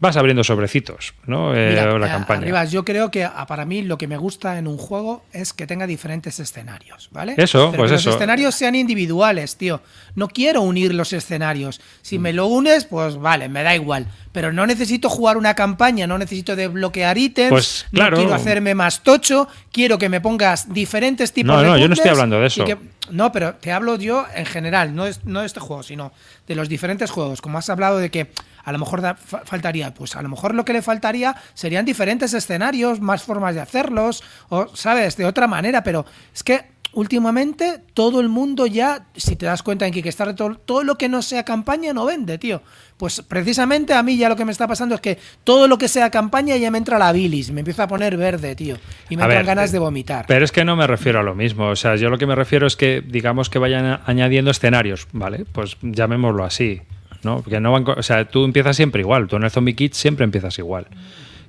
vas 0.00 0.16
abriendo 0.16 0.44
sobrecitos, 0.44 1.14
¿no? 1.26 1.54
Eh, 1.56 1.70
Mira, 1.70 1.98
la 1.98 2.06
eh, 2.06 2.10
campaña. 2.10 2.40
Arribas, 2.42 2.70
yo 2.70 2.84
creo 2.84 3.10
que 3.10 3.24
ah, 3.24 3.46
para 3.48 3.64
mí 3.64 3.82
lo 3.82 3.98
que 3.98 4.06
me 4.06 4.16
gusta 4.16 4.56
en 4.58 4.68
un 4.68 4.78
juego 4.78 5.24
es 5.32 5.52
que 5.52 5.66
tenga 5.66 5.86
diferentes 5.86 6.38
escenarios, 6.38 7.08
¿vale? 7.10 7.34
Eso, 7.36 7.70
Pero 7.72 7.82
pues 7.82 7.90
que 7.90 7.96
eso. 7.96 8.10
Los 8.10 8.16
escenarios 8.16 8.54
sean 8.54 8.74
individuales, 8.74 9.56
tío. 9.56 9.80
No 10.14 10.28
quiero 10.28 10.62
unir 10.62 10.94
los 10.94 11.12
escenarios. 11.12 11.80
Si 12.02 12.18
me 12.18 12.32
lo 12.32 12.46
unes, 12.46 12.84
pues 12.84 13.16
vale, 13.16 13.48
me 13.48 13.62
da 13.62 13.74
igual. 13.74 14.06
Pero 14.32 14.52
no 14.52 14.66
necesito 14.66 15.08
jugar 15.08 15.36
una 15.36 15.54
campaña, 15.54 16.06
no 16.06 16.16
necesito 16.16 16.54
desbloquear 16.54 17.18
ítems, 17.18 17.50
Pues, 17.50 17.86
claro. 17.92 18.16
no 18.16 18.22
quiero 18.22 18.34
hacerme 18.34 18.74
más 18.74 19.02
tocho, 19.02 19.48
quiero 19.72 19.98
que 19.98 20.08
me 20.08 20.20
pongas 20.20 20.72
diferentes 20.72 21.32
tipos 21.32 21.54
No, 21.56 21.60
de 21.60 21.66
no, 21.66 21.78
yo 21.78 21.88
no 21.88 21.94
estoy 21.94 22.10
hablando 22.10 22.40
de 22.40 22.46
eso. 22.46 22.64
que- 22.64 22.78
no, 23.10 23.32
pero 23.32 23.54
te 23.54 23.72
hablo 23.72 23.96
yo 23.96 24.26
en 24.34 24.44
general, 24.44 24.94
no, 24.94 25.06
es, 25.06 25.24
no 25.24 25.40
de 25.40 25.46
este 25.46 25.60
juego, 25.60 25.82
sino 25.82 26.12
de 26.46 26.54
los 26.54 26.68
diferentes 26.68 27.10
juegos. 27.10 27.40
Como 27.40 27.56
has 27.58 27.70
hablado 27.70 27.98
de 27.98 28.10
que 28.10 28.30
a 28.64 28.72
lo 28.72 28.78
mejor 28.78 29.00
da- 29.00 29.14
fa- 29.14 29.42
faltaría, 29.44 29.92
pues 29.94 30.16
a 30.16 30.22
lo 30.22 30.28
mejor 30.28 30.54
lo 30.54 30.64
que 30.64 30.72
le 30.72 30.82
faltaría 30.82 31.34
serían 31.54 31.84
diferentes 31.84 32.34
escenarios, 32.34 33.00
más 33.00 33.22
formas 33.22 33.54
de 33.54 33.60
hacerlos, 33.60 34.22
o, 34.48 34.66
¿sabes? 34.74 35.16
De 35.16 35.24
otra 35.24 35.46
manera, 35.46 35.82
pero 35.82 36.04
es 36.34 36.42
que 36.42 36.76
últimamente 36.92 37.80
todo 37.94 38.20
el 38.20 38.28
mundo 38.28 38.66
ya, 38.66 39.06
si 39.14 39.36
te 39.36 39.46
das 39.46 39.62
cuenta 39.62 39.86
en 39.86 39.92
Kickstarter, 39.92 40.34
todo, 40.34 40.54
todo 40.56 40.82
lo 40.84 40.96
que 40.98 41.08
no 41.08 41.22
sea 41.22 41.44
campaña 41.44 41.92
no 41.92 42.04
vende, 42.06 42.38
tío. 42.38 42.62
Pues 42.96 43.22
precisamente 43.22 43.94
a 43.94 44.02
mí 44.02 44.16
ya 44.16 44.28
lo 44.28 44.36
que 44.36 44.44
me 44.44 44.50
está 44.52 44.66
pasando 44.66 44.94
es 44.96 45.00
que 45.00 45.18
todo 45.44 45.68
lo 45.68 45.78
que 45.78 45.86
sea 45.86 46.10
campaña 46.10 46.56
ya 46.56 46.70
me 46.70 46.78
entra 46.78 46.98
la 46.98 47.12
bilis, 47.12 47.50
me 47.52 47.60
empieza 47.60 47.84
a 47.84 47.88
poner 47.88 48.16
verde, 48.16 48.56
tío. 48.56 48.76
Y 49.08 49.16
me 49.16 49.22
A 49.22 49.26
entran 49.26 49.46
ver, 49.46 49.46
ganas 49.46 49.70
eh, 49.70 49.74
de 49.74 49.78
vomitar. 49.78 50.24
Pero 50.26 50.44
es 50.44 50.50
que 50.50 50.64
no 50.64 50.74
me 50.76 50.86
refiero 50.86 51.20
a 51.20 51.22
lo 51.22 51.34
mismo. 51.34 51.68
O 51.68 51.76
sea, 51.76 51.94
yo 51.96 52.10
lo 52.10 52.18
que 52.18 52.26
me 52.26 52.34
refiero 52.34 52.66
es 52.66 52.74
que, 52.74 53.00
digamos, 53.06 53.48
que 53.50 53.58
vayan 53.60 54.00
añadiendo 54.06 54.50
escenarios, 54.50 55.06
¿vale? 55.12 55.44
Pues 55.52 55.76
llamémoslo 55.82 56.42
así, 56.44 56.80
¿no? 57.22 57.42
Porque 57.42 57.60
no 57.60 57.72
van, 57.72 57.84
o 57.88 58.02
sea, 58.02 58.24
tú 58.26 58.44
empiezas 58.44 58.76
siempre 58.76 59.00
igual. 59.00 59.28
Tú 59.28 59.36
en 59.36 59.44
el 59.44 59.50
Zombie 59.50 59.74
Kit 59.74 59.94
siempre 59.94 60.24
empiezas 60.24 60.58
igual. 60.58 60.86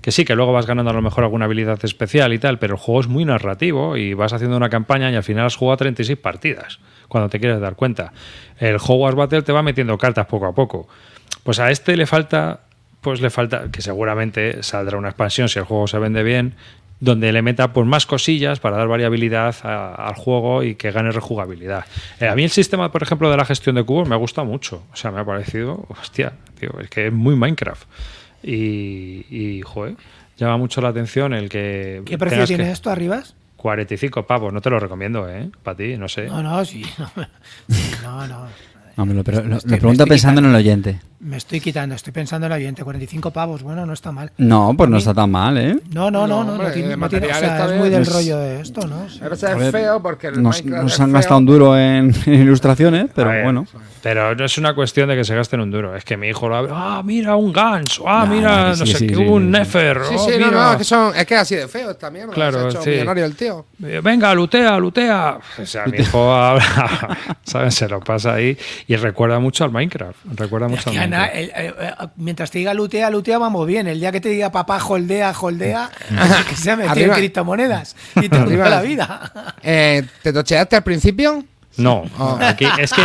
Que 0.02 0.12
sí, 0.12 0.24
que 0.24 0.36
luego 0.36 0.54
vas 0.54 0.66
ganando 0.66 0.92
a 0.92 0.94
lo 0.94 1.02
mejor 1.02 1.26
alguna 1.26 1.46
habilidad 1.46 1.80
especial 1.84 2.34
y 2.34 2.40
tal, 2.40 2.58
pero 2.58 2.76
el 2.76 2.80
juego 2.80 3.02
es 3.02 3.08
muy 3.08 3.26
narrativo 3.26 3.98
y 3.98 4.14
vas 4.14 4.32
haciendo 4.32 4.56
una 4.56 4.70
campaña 4.70 5.12
y 5.12 5.16
al 5.16 5.24
final 5.24 5.46
has 5.46 5.56
jugado 5.56 5.78
36 5.78 6.18
partidas, 6.18 6.80
cuando 7.10 7.30
te 7.30 7.40
quieres 7.40 7.60
dar 7.60 7.76
cuenta. 7.76 8.14
El 8.58 8.78
Hogwarts 8.78 9.18
Battle 9.18 9.42
te 9.42 9.52
va 9.52 9.62
metiendo 9.62 9.98
cartas 9.98 10.26
poco 10.28 10.46
a 10.46 10.54
poco. 10.54 10.88
Pues 11.44 11.60
a 11.60 11.70
este 11.70 11.98
le 11.98 12.06
falta, 12.06 12.62
pues 13.02 13.20
le 13.20 13.30
falta, 13.30 13.70
que 13.72 13.82
seguramente 13.82 14.64
saldrá 14.64 14.98
una 14.98 15.10
expansión 15.10 15.50
si 15.50 15.60
el 15.60 15.66
juego 15.66 15.88
se 15.88 16.00
vende 16.00 16.24
bien, 16.24 16.56
donde 17.00 17.32
le 17.32 17.42
meta 17.42 17.72
pues 17.72 17.88
más 17.88 18.06
cosillas 18.06 18.60
para 18.60 18.78
dar 18.78 18.88
variabilidad 18.88 19.56
a- 19.64 19.96
al 20.08 20.16
juego 20.16 20.64
y 20.64 20.76
que 20.76 20.92
gane 20.92 21.12
rejugabilidad. 21.12 21.86
Eh, 22.20 22.28
a 22.28 22.36
mí 22.36 22.44
el 22.44 22.50
sistema, 22.50 22.92
por 22.92 23.04
ejemplo, 23.04 23.30
de 23.32 23.38
la 23.38 23.46
gestión 23.46 23.76
de 23.76 23.84
cubos 23.84 24.08
me 24.08 24.16
ha 24.16 24.18
gustado 24.18 24.46
mucho. 24.46 24.84
O 24.92 24.96
sea, 24.96 25.10
me 25.12 25.20
ha 25.22 25.26
parecido, 25.26 25.86
hostia, 25.90 26.34
tío, 26.60 26.72
es 26.82 26.90
que 26.90 27.08
es 27.08 27.14
muy 27.14 27.36
Minecraft. 27.36 27.88
Y, 28.44 29.26
y 29.30 29.62
joder, 29.62 29.96
llama 30.38 30.58
mucho 30.58 30.82
la 30.82 30.90
atención 30.90 31.34
el 31.34 31.50
que... 31.50 32.02
¿Qué 32.06 32.18
precio 32.18 32.46
tiene 32.46 32.66
que- 32.66 32.72
esto, 32.72 32.90
Arribas? 32.90 33.36
45 33.58 34.26
pavos, 34.26 34.54
no 34.54 34.62
te 34.62 34.70
lo 34.70 34.80
recomiendo, 34.80 35.30
¿eh? 35.30 35.50
Para 35.64 35.76
ti, 35.76 35.98
no 35.98 36.08
sé. 36.08 36.28
No, 36.28 36.42
no, 36.42 36.64
sí. 36.64 36.84
No, 38.04 38.26
no, 38.28 38.48
no. 39.00 39.06
Me 39.06 39.14
lo, 39.14 39.24
pero, 39.24 39.44
lo- 39.44 39.58
Estoy- 39.58 39.72
lo 39.72 39.78
pregunto 39.78 40.06
pensando 40.06 40.40
en 40.42 40.48
el 40.48 40.56
oyente. 40.56 41.00
Me 41.22 41.36
estoy 41.36 41.60
quitando, 41.60 41.96
estoy 41.96 42.14
pensando 42.14 42.48
en 42.48 42.54
el 42.54 42.60
oyente. 42.60 42.82
45 42.84 43.32
pavos, 43.32 43.62
bueno, 43.62 43.86
no 43.86 43.92
está 43.92 44.12
mal. 44.14 44.32
No, 44.38 44.74
pues 44.78 44.90
no 44.90 44.98
está 44.98 45.14
tan 45.14 45.30
mal, 45.30 45.58
¿eh? 45.58 45.78
No, 45.92 46.10
no, 46.10 46.26
no, 46.26 46.44
No, 46.46 46.52
hombre, 46.54 46.68
no 46.70 46.74
tiene, 46.74 46.96
no 46.96 47.10
tiene- 47.10 47.28
o 47.28 47.34
sea, 47.36 47.66
es 47.66 47.78
muy 47.78 47.90
del 47.90 48.04
Es- 48.04 48.14
rollo 48.14 48.38
de 48.38 48.62
esto, 48.62 48.88
¿no? 48.88 49.10
Sí. 49.10 49.20
Es 49.30 49.72
feo 49.72 50.02
porque 50.02 50.28
el 50.28 50.42
Nos, 50.42 50.62
han 50.62 50.70
feo. 50.70 51.08
gastado 51.12 51.38
un 51.40 51.46
duro 51.46 51.78
en, 51.78 52.14
en 52.26 52.34
ilustraciones, 52.34 53.08
pero 53.14 53.32
ver, 53.32 53.44
bueno. 53.44 53.66
Pero 54.02 54.34
no 54.34 54.46
es 54.46 54.58
una 54.58 54.74
cuestión 54.74 55.10
de 55.10 55.18
que 55.18 55.26
se 55.26 55.36
gasten 55.36 55.60
un 55.60 55.72
duro. 55.72 55.94
Es 55.94 56.06
que 56.06 56.16
mi 56.16 56.30
hijo 56.30 56.48
lo 56.48 56.56
abre. 56.56 56.72
Ah, 56.74 57.02
mira, 57.04 57.36
un 57.36 57.52
Gans. 57.52 58.00
Ah, 58.08 58.24
No, 58.26 58.34
mira, 58.34 58.70
no 58.70 58.76
sí, 58.78 58.88
sé 58.94 58.98
sí, 59.00 59.08
qué, 59.08 59.16
sí, 59.16 59.22
un 59.22 59.44
sí. 59.44 59.50
Nefer. 59.50 60.00
Sí, 60.08 60.16
oh, 60.18 60.26
sí, 60.26 60.32
no, 60.40 60.46
mira. 60.48 60.52
no, 60.52 60.72
es 60.72 60.78
que, 60.78 60.84
son, 60.86 61.16
es 61.18 61.26
que 61.26 61.34
es 61.34 61.40
así 61.42 61.56
de 61.56 61.68
feo 61.68 61.92
esta 61.92 62.10
mierda. 62.10 62.32
Claro, 62.34 62.70
hecho 62.70 62.82
sí. 62.82 62.92
millonario 62.92 63.26
el 63.26 63.36
tío. 63.36 63.66
Eh, 63.84 64.00
Venga, 64.02 64.34
lutea, 64.34 64.80
lutea. 64.80 65.38
O 65.62 65.66
sea, 65.66 65.86
mi 65.88 65.98
hijo 66.02 66.34
habla, 66.34 67.18
¿sabes? 67.44 67.76
Se 67.76 67.90
lo 67.90 68.00
pasa 68.00 68.36
ahí 68.36 68.58
y 68.90 68.96
recuerda 68.96 69.38
mucho 69.40 69.64
al 69.64 69.72
Minecraft. 69.72 70.18
Recuerda 70.36 70.68
mucho 70.68 70.90
al 70.90 70.96
Minecraft. 70.98 71.36
el- 71.36 71.52
eh, 71.56 71.74
mientras 72.18 72.50
te 72.50 72.58
diga 72.58 72.74
lutea, 72.74 73.10
lutea, 73.12 73.38
vamos 73.38 73.68
bien. 73.68 73.88
El 73.88 74.00
día 74.00 74.12
que 74.12 74.20
te 74.20 74.30
diga 74.30 74.52
papá, 74.52 74.84
holdea, 74.84 75.32
holdea, 75.40 75.92
que 76.50 76.56
se 76.56 76.72
ha 76.72 76.76
metido 76.76 77.06
en 77.06 77.12
criptomonedas 77.14 77.96
y 78.16 78.28
te 78.28 78.36
Arriba. 78.38 78.68
la 78.68 78.82
vida. 78.82 79.32
Eh, 79.64 80.04
¿Te 80.24 80.34
tocheaste 80.34 80.76
al 80.76 80.84
principio? 80.84 81.44
No, 81.78 82.04
Oh. 82.18 82.38
aquí 82.42 82.66
es 82.80 82.92
que 82.92 83.02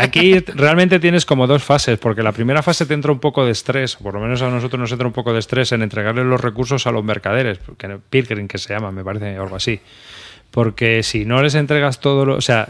aquí 0.00 0.38
realmente 0.54 0.98
tienes 0.98 1.24
como 1.26 1.46
dos 1.46 1.62
fases, 1.62 1.98
porque 1.98 2.22
la 2.22 2.32
primera 2.32 2.62
fase 2.62 2.86
te 2.86 2.94
entra 2.94 3.12
un 3.12 3.18
poco 3.20 3.44
de 3.44 3.52
estrés, 3.52 3.96
por 3.96 4.14
lo 4.14 4.20
menos 4.20 4.42
a 4.42 4.48
nosotros 4.48 4.80
nos 4.80 4.90
entra 4.92 5.06
un 5.06 5.12
poco 5.12 5.32
de 5.32 5.38
estrés 5.40 5.72
en 5.72 5.82
entregarle 5.82 6.24
los 6.24 6.40
recursos 6.40 6.86
a 6.86 6.90
los 6.90 7.04
mercaderes, 7.04 7.58
que 7.76 7.98
Pilgrim 8.10 8.48
que 8.48 8.58
se 8.58 8.72
llama, 8.72 8.90
me 8.90 9.04
parece, 9.04 9.38
o 9.38 9.42
algo 9.42 9.56
así. 9.56 9.80
Porque 10.50 11.02
si 11.02 11.24
no 11.26 11.42
les 11.42 11.54
entregas 11.54 12.00
todo 12.00 12.24
lo, 12.24 12.36
o 12.36 12.40
sea, 12.40 12.68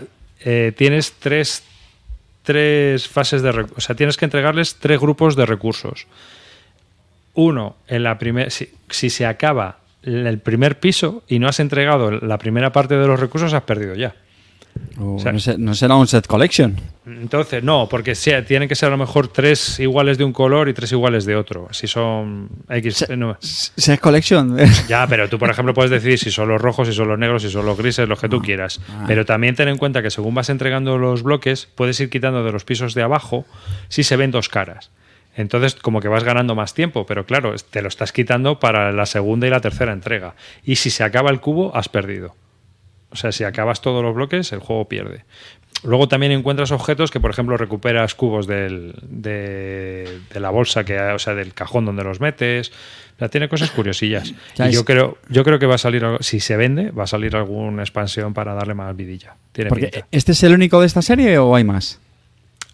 eh, 0.51 0.73
tienes 0.73 1.13
tres 1.13 1.63
tres 2.43 3.07
fases 3.07 3.43
de, 3.43 3.51
o 3.51 3.81
sea, 3.83 3.95
tienes 3.95 4.17
que 4.17 4.25
entregarles 4.25 4.77
tres 4.77 4.99
grupos 4.99 5.37
de 5.37 5.45
recursos. 5.45 6.07
Uno, 7.35 7.77
en 7.87 8.03
la 8.03 8.19
primera, 8.19 8.49
si, 8.49 8.71
si 8.89 9.11
se 9.11 9.27
acaba 9.27 9.81
el 10.03 10.39
primer 10.39 10.81
piso 10.81 11.23
y 11.29 11.39
no 11.39 11.49
has 11.49 11.61
entregado 11.61 12.11
la 12.11 12.39
primera 12.39 12.73
parte 12.73 12.97
de 12.97 13.07
los 13.07 13.21
recursos, 13.21 13.53
has 13.53 13.65
perdido 13.65 13.95
ya. 13.95 14.15
O 14.99 15.15
O 15.15 15.19
sea- 15.19 15.33
no, 15.33 15.39
sé- 15.39 15.59
no 15.59 15.75
será 15.75 15.95
un 15.97 16.07
set 16.07 16.27
collection. 16.27 16.77
Entonces, 17.07 17.63
no, 17.63 17.89
porque 17.89 18.15
sea, 18.15 18.45
tienen 18.45 18.69
que 18.69 18.75
ser 18.75 18.89
a 18.89 18.91
lo 18.91 18.97
mejor 18.99 19.29
tres 19.29 19.79
iguales 19.81 20.19
de 20.19 20.25
un 20.25 20.33
color 20.33 20.69
y 20.69 20.75
tres 20.75 20.93
iguales 20.93 21.25
de 21.25 21.37
otro. 21.37 21.69
Si 21.71 21.87
son 21.87 22.49
X. 22.69 22.97
Se- 22.97 23.17
no. 23.17 23.37
Set 23.41 24.01
collection. 24.01 24.57
Ya, 24.89 25.07
pero 25.07 25.29
tú, 25.29 25.39
por 25.39 25.49
ejemplo, 25.51 25.73
puedes 25.75 25.91
decidir 25.91 26.19
si 26.19 26.31
son 26.31 26.49
los 26.49 26.61
rojos, 26.61 26.89
si 26.89 26.95
son 26.95 27.09
los 27.09 27.19
negros, 27.19 27.43
si 27.43 27.51
son 27.51 27.65
los 27.65 27.79
grises, 27.79 28.09
los 28.09 28.21
que 28.21 28.29
tú 28.29 28.41
quieras. 28.43 28.81
Pero 29.07 29.25
también 29.25 29.55
ten 29.55 29.69
en 29.69 29.79
cuenta 29.79 30.03
que 30.03 30.11
según 30.11 30.35
vas 30.35 30.49
entregando 30.51 30.99
los 30.99 31.23
bloques, 31.23 31.69
puedes 31.75 31.99
ir 32.01 32.11
quitando 32.11 32.45
de 32.45 32.53
los 32.53 32.65
pisos 32.65 32.95
de 32.95 33.03
abajo 33.03 33.45
si 33.89 34.03
se 34.03 34.17
ven 34.17 34.31
dos 34.31 34.49
caras. 34.49 34.91
Entonces, 35.37 35.77
como 35.77 36.01
que 36.01 36.09
vas 36.09 36.25
ganando 36.25 36.57
más 36.57 36.75
tiempo, 36.75 37.07
pero 37.07 37.25
claro, 37.25 37.55
te 37.71 37.81
lo 37.81 37.87
estás 37.89 38.11
quitando 38.13 38.59
para 38.59 38.91
la 38.91 39.07
segunda 39.07 39.47
y 39.47 39.51
la 39.51 39.61
tercera 39.61 39.93
entrega. 39.93 40.35
Y 40.65 40.77
si 40.77 40.91
se 40.91 41.05
acaba 41.05 41.31
el 41.31 41.41
cubo, 41.41 41.77
has 41.77 41.89
perdido. 41.89 42.35
O 43.11 43.17
sea, 43.17 43.33
si 43.33 43.45
acabas 43.45 43.81
todos 43.81 44.03
los 44.03 44.15
bloques, 44.15 44.53
el 44.53 44.61
juego 44.61 44.87
pierde. 44.89 45.25
Luego 45.85 46.09
también 46.09 46.33
encuentras 46.33 46.73
objetos 46.73 47.11
que, 47.11 47.21
por 47.21 47.31
ejemplo, 47.31 47.57
recuperas 47.57 48.15
cubos 48.15 48.47
del- 48.47 48.95
de, 49.03 50.19
de 50.33 50.41
la 50.41 50.51
bolsa, 50.51 50.85
que, 50.85 50.99
o 50.99 51.19
sea, 51.19 51.35
del 51.35 51.55
cajón 51.55 51.85
donde 51.85 52.03
los 52.05 52.21
metes. 52.21 52.71
O 53.17 53.19
sea, 53.19 53.29
tiene 53.29 53.49
cosas 53.49 53.71
curiosillas. 53.71 54.35
Y 54.59 54.71
yo 54.73 54.85
creo, 54.85 55.19
yo 55.29 55.45
creo 55.45 55.59
que 55.59 55.67
va 55.67 55.77
a 55.77 55.79
salir, 55.79 56.05
si 56.21 56.41
se 56.41 56.57
vende, 56.57 56.91
va 56.91 57.05
a 57.05 57.07
salir 57.07 57.35
alguna 57.37 57.83
expansión 57.83 58.35
para 58.35 58.55
darle 58.55 58.75
más 58.75 58.95
vidilla. 58.97 59.37
Tiene 59.53 59.69
Porque 59.71 59.87
pinta. 59.89 60.07
¿Este 60.11 60.33
es 60.33 60.43
el 60.43 60.53
único 60.53 60.81
de 60.81 60.87
esta 60.87 61.03
serie 61.03 61.39
o 61.39 61.55
hay 61.55 61.65
más? 61.65 62.01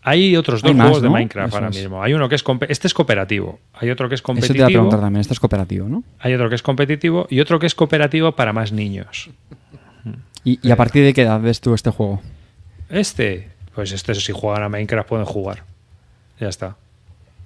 Hay 0.06 0.36
otros 0.36 0.62
Hay 0.64 0.68
dos 0.70 0.76
más, 0.76 0.84
juegos 0.88 1.02
de. 1.02 1.08
Minecraft 1.08 1.48
Eso 1.48 1.56
ahora 1.56 1.68
es. 1.70 1.76
mismo. 1.76 2.02
Hay 2.02 2.12
uno 2.12 2.28
que 2.28 2.34
es 2.34 2.44
este 2.68 2.86
es 2.88 2.92
cooperativo, 2.94 3.58
hay 3.72 3.88
otro 3.90 4.08
que 4.10 4.14
es 4.16 4.20
Eso 4.20 4.26
te 4.26 4.32
iba 4.32 4.38
a 4.38 4.48
competitivo, 4.48 4.66
preguntar 4.68 5.00
también. 5.00 5.20
Esto 5.22 5.32
es 5.32 5.40
cooperativo, 5.40 5.88
¿no? 5.88 6.04
hay 6.18 6.34
otro 6.34 6.48
que 6.50 6.54
es 6.56 6.62
competitivo 6.62 7.26
y 7.30 7.40
otro 7.40 7.58
que 7.58 7.66
es 7.66 7.74
cooperativo 7.74 8.32
para 8.32 8.52
más 8.52 8.70
niños. 8.72 9.30
¿Y, 10.44 10.58
y 10.62 10.70
a 10.70 10.76
partir 10.76 11.04
de 11.04 11.14
qué 11.14 11.22
edad 11.22 11.40
ves 11.40 11.60
tú 11.60 11.74
este 11.74 11.90
juego? 11.90 12.20
Este, 12.88 13.50
pues 13.74 13.92
este 13.92 14.14
si 14.14 14.32
juegan 14.32 14.62
a 14.62 14.68
Minecraft 14.68 15.08
pueden 15.08 15.26
jugar. 15.26 15.64
Ya 16.38 16.48
está. 16.48 16.76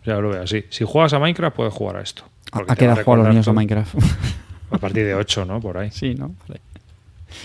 Ya 0.04 0.16
lo 0.18 0.30
veo 0.30 0.42
así. 0.42 0.64
Si 0.70 0.84
juegas 0.84 1.12
a 1.12 1.18
Minecraft 1.18 1.56
puedes 1.56 1.74
jugar 1.74 1.96
a 1.96 2.02
esto. 2.02 2.24
¿A, 2.52 2.74
qué 2.76 2.86
edad 2.86 3.02
juegan 3.04 3.24
los 3.24 3.28
niños 3.28 3.48
a. 3.48 3.52
Minecraft? 3.52 3.94
A 4.70 4.76
partir 4.76 5.06
de 5.06 5.14
8, 5.14 5.46
¿no? 5.46 5.60
Por 5.60 5.78
ahí. 5.78 5.90
sí, 5.90 6.14
¿no? 6.14 6.34
Vale. 6.46 6.60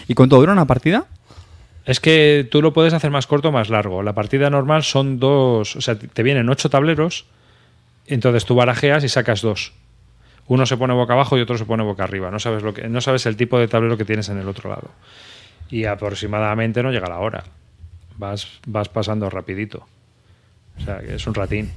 ¿Y 0.09 0.13
cuánto 0.13 0.37
dura 0.37 0.51
una 0.51 0.65
partida? 0.65 1.05
Es 1.85 1.99
que 1.99 2.47
tú 2.49 2.61
lo 2.61 2.73
puedes 2.73 2.93
hacer 2.93 3.11
más 3.11 3.27
corto 3.27 3.49
o 3.49 3.51
más 3.51 3.69
largo. 3.69 4.03
La 4.03 4.13
partida 4.13 4.49
normal 4.49 4.83
son 4.83 5.19
dos, 5.19 5.75
o 5.75 5.81
sea, 5.81 5.97
te 5.97 6.23
vienen 6.23 6.49
ocho 6.49 6.69
tableros, 6.69 7.25
entonces 8.07 8.45
tú 8.45 8.55
barajeas 8.55 9.03
y 9.03 9.09
sacas 9.09 9.41
dos. 9.41 9.73
Uno 10.47 10.65
se 10.65 10.77
pone 10.77 10.93
boca 10.93 11.13
abajo 11.13 11.37
y 11.37 11.41
otro 11.41 11.57
se 11.57 11.65
pone 11.65 11.83
boca 11.83 12.03
arriba. 12.03 12.31
No 12.31 12.39
sabes 12.39 12.63
lo 12.63 12.73
que, 12.73 12.87
no 12.87 13.01
sabes 13.01 13.25
el 13.25 13.37
tipo 13.37 13.57
de 13.59 13.67
tablero 13.67 13.97
que 13.97 14.05
tienes 14.05 14.29
en 14.29 14.37
el 14.37 14.47
otro 14.47 14.69
lado. 14.69 14.89
Y 15.73 15.85
aproximadamente 15.85 16.83
no 16.83 16.91
llega 16.91 17.07
la 17.07 17.17
hora. 17.19 17.43
Vas, 18.17 18.59
vas 18.67 18.89
pasando 18.89 19.27
rapidito. 19.29 19.87
O 20.77 20.81
sea, 20.81 20.99
que 20.99 21.15
es 21.15 21.25
un 21.25 21.33
ratín. 21.33 21.71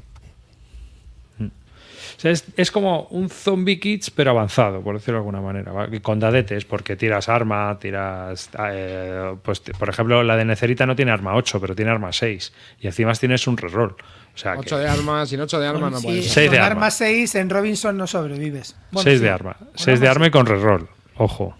Mm. 1.38 1.46
O 1.46 2.20
sea, 2.20 2.30
es, 2.30 2.44
es 2.58 2.70
como 2.70 3.04
un 3.10 3.30
zombie 3.30 3.80
kits, 3.80 4.10
pero 4.10 4.32
avanzado, 4.32 4.82
por 4.82 4.96
decirlo 4.96 5.14
de 5.14 5.20
alguna 5.20 5.40
manera. 5.40 5.72
¿va? 5.72 5.88
Con 6.02 6.20
dadetes, 6.20 6.66
porque 6.66 6.94
tiras 6.96 7.30
arma, 7.30 7.78
tiras. 7.78 8.50
eh, 8.70 9.34
pues, 9.42 9.60
por 9.60 9.88
ejemplo, 9.88 10.22
la 10.22 10.36
de 10.36 10.44
Necerita 10.44 10.84
no 10.84 10.94
tiene 10.94 11.12
arma 11.12 11.34
8, 11.34 11.58
pero 11.58 11.74
tiene 11.74 11.90
arma 11.90 12.12
6. 12.12 12.52
Y 12.80 12.86
encima 12.88 13.14
tienes 13.14 13.46
un 13.46 13.56
reroll. 13.56 13.92
O 13.92 14.38
sea, 14.38 14.52
que 14.54 14.58
8 14.60 14.78
de 14.78 14.88
armas, 14.88 15.28
sin 15.30 15.40
8 15.40 15.58
de 15.58 15.66
armas 15.68 15.92
no 15.92 15.98
Sí, 16.00 16.06
puede 16.06 16.22
ser. 16.22 16.30
Seis 16.32 16.50
de 16.50 16.56
con 16.58 16.66
arma. 16.66 16.76
arma 16.76 16.90
6 16.90 17.34
en 17.36 17.48
Robinson 17.48 17.96
no 17.96 18.06
sobrevives. 18.06 18.76
Bueno, 18.90 19.04
6 19.04 19.18
sí, 19.18 19.24
de 19.24 19.30
arma. 19.30 19.54
con 19.54 19.68
6 19.74 20.00
de 20.00 20.06
arma 20.08 20.10
arma 20.16 20.26
y 20.26 20.30
con 20.30 20.44
reroll. 20.44 20.88
Ojo. 21.16 21.56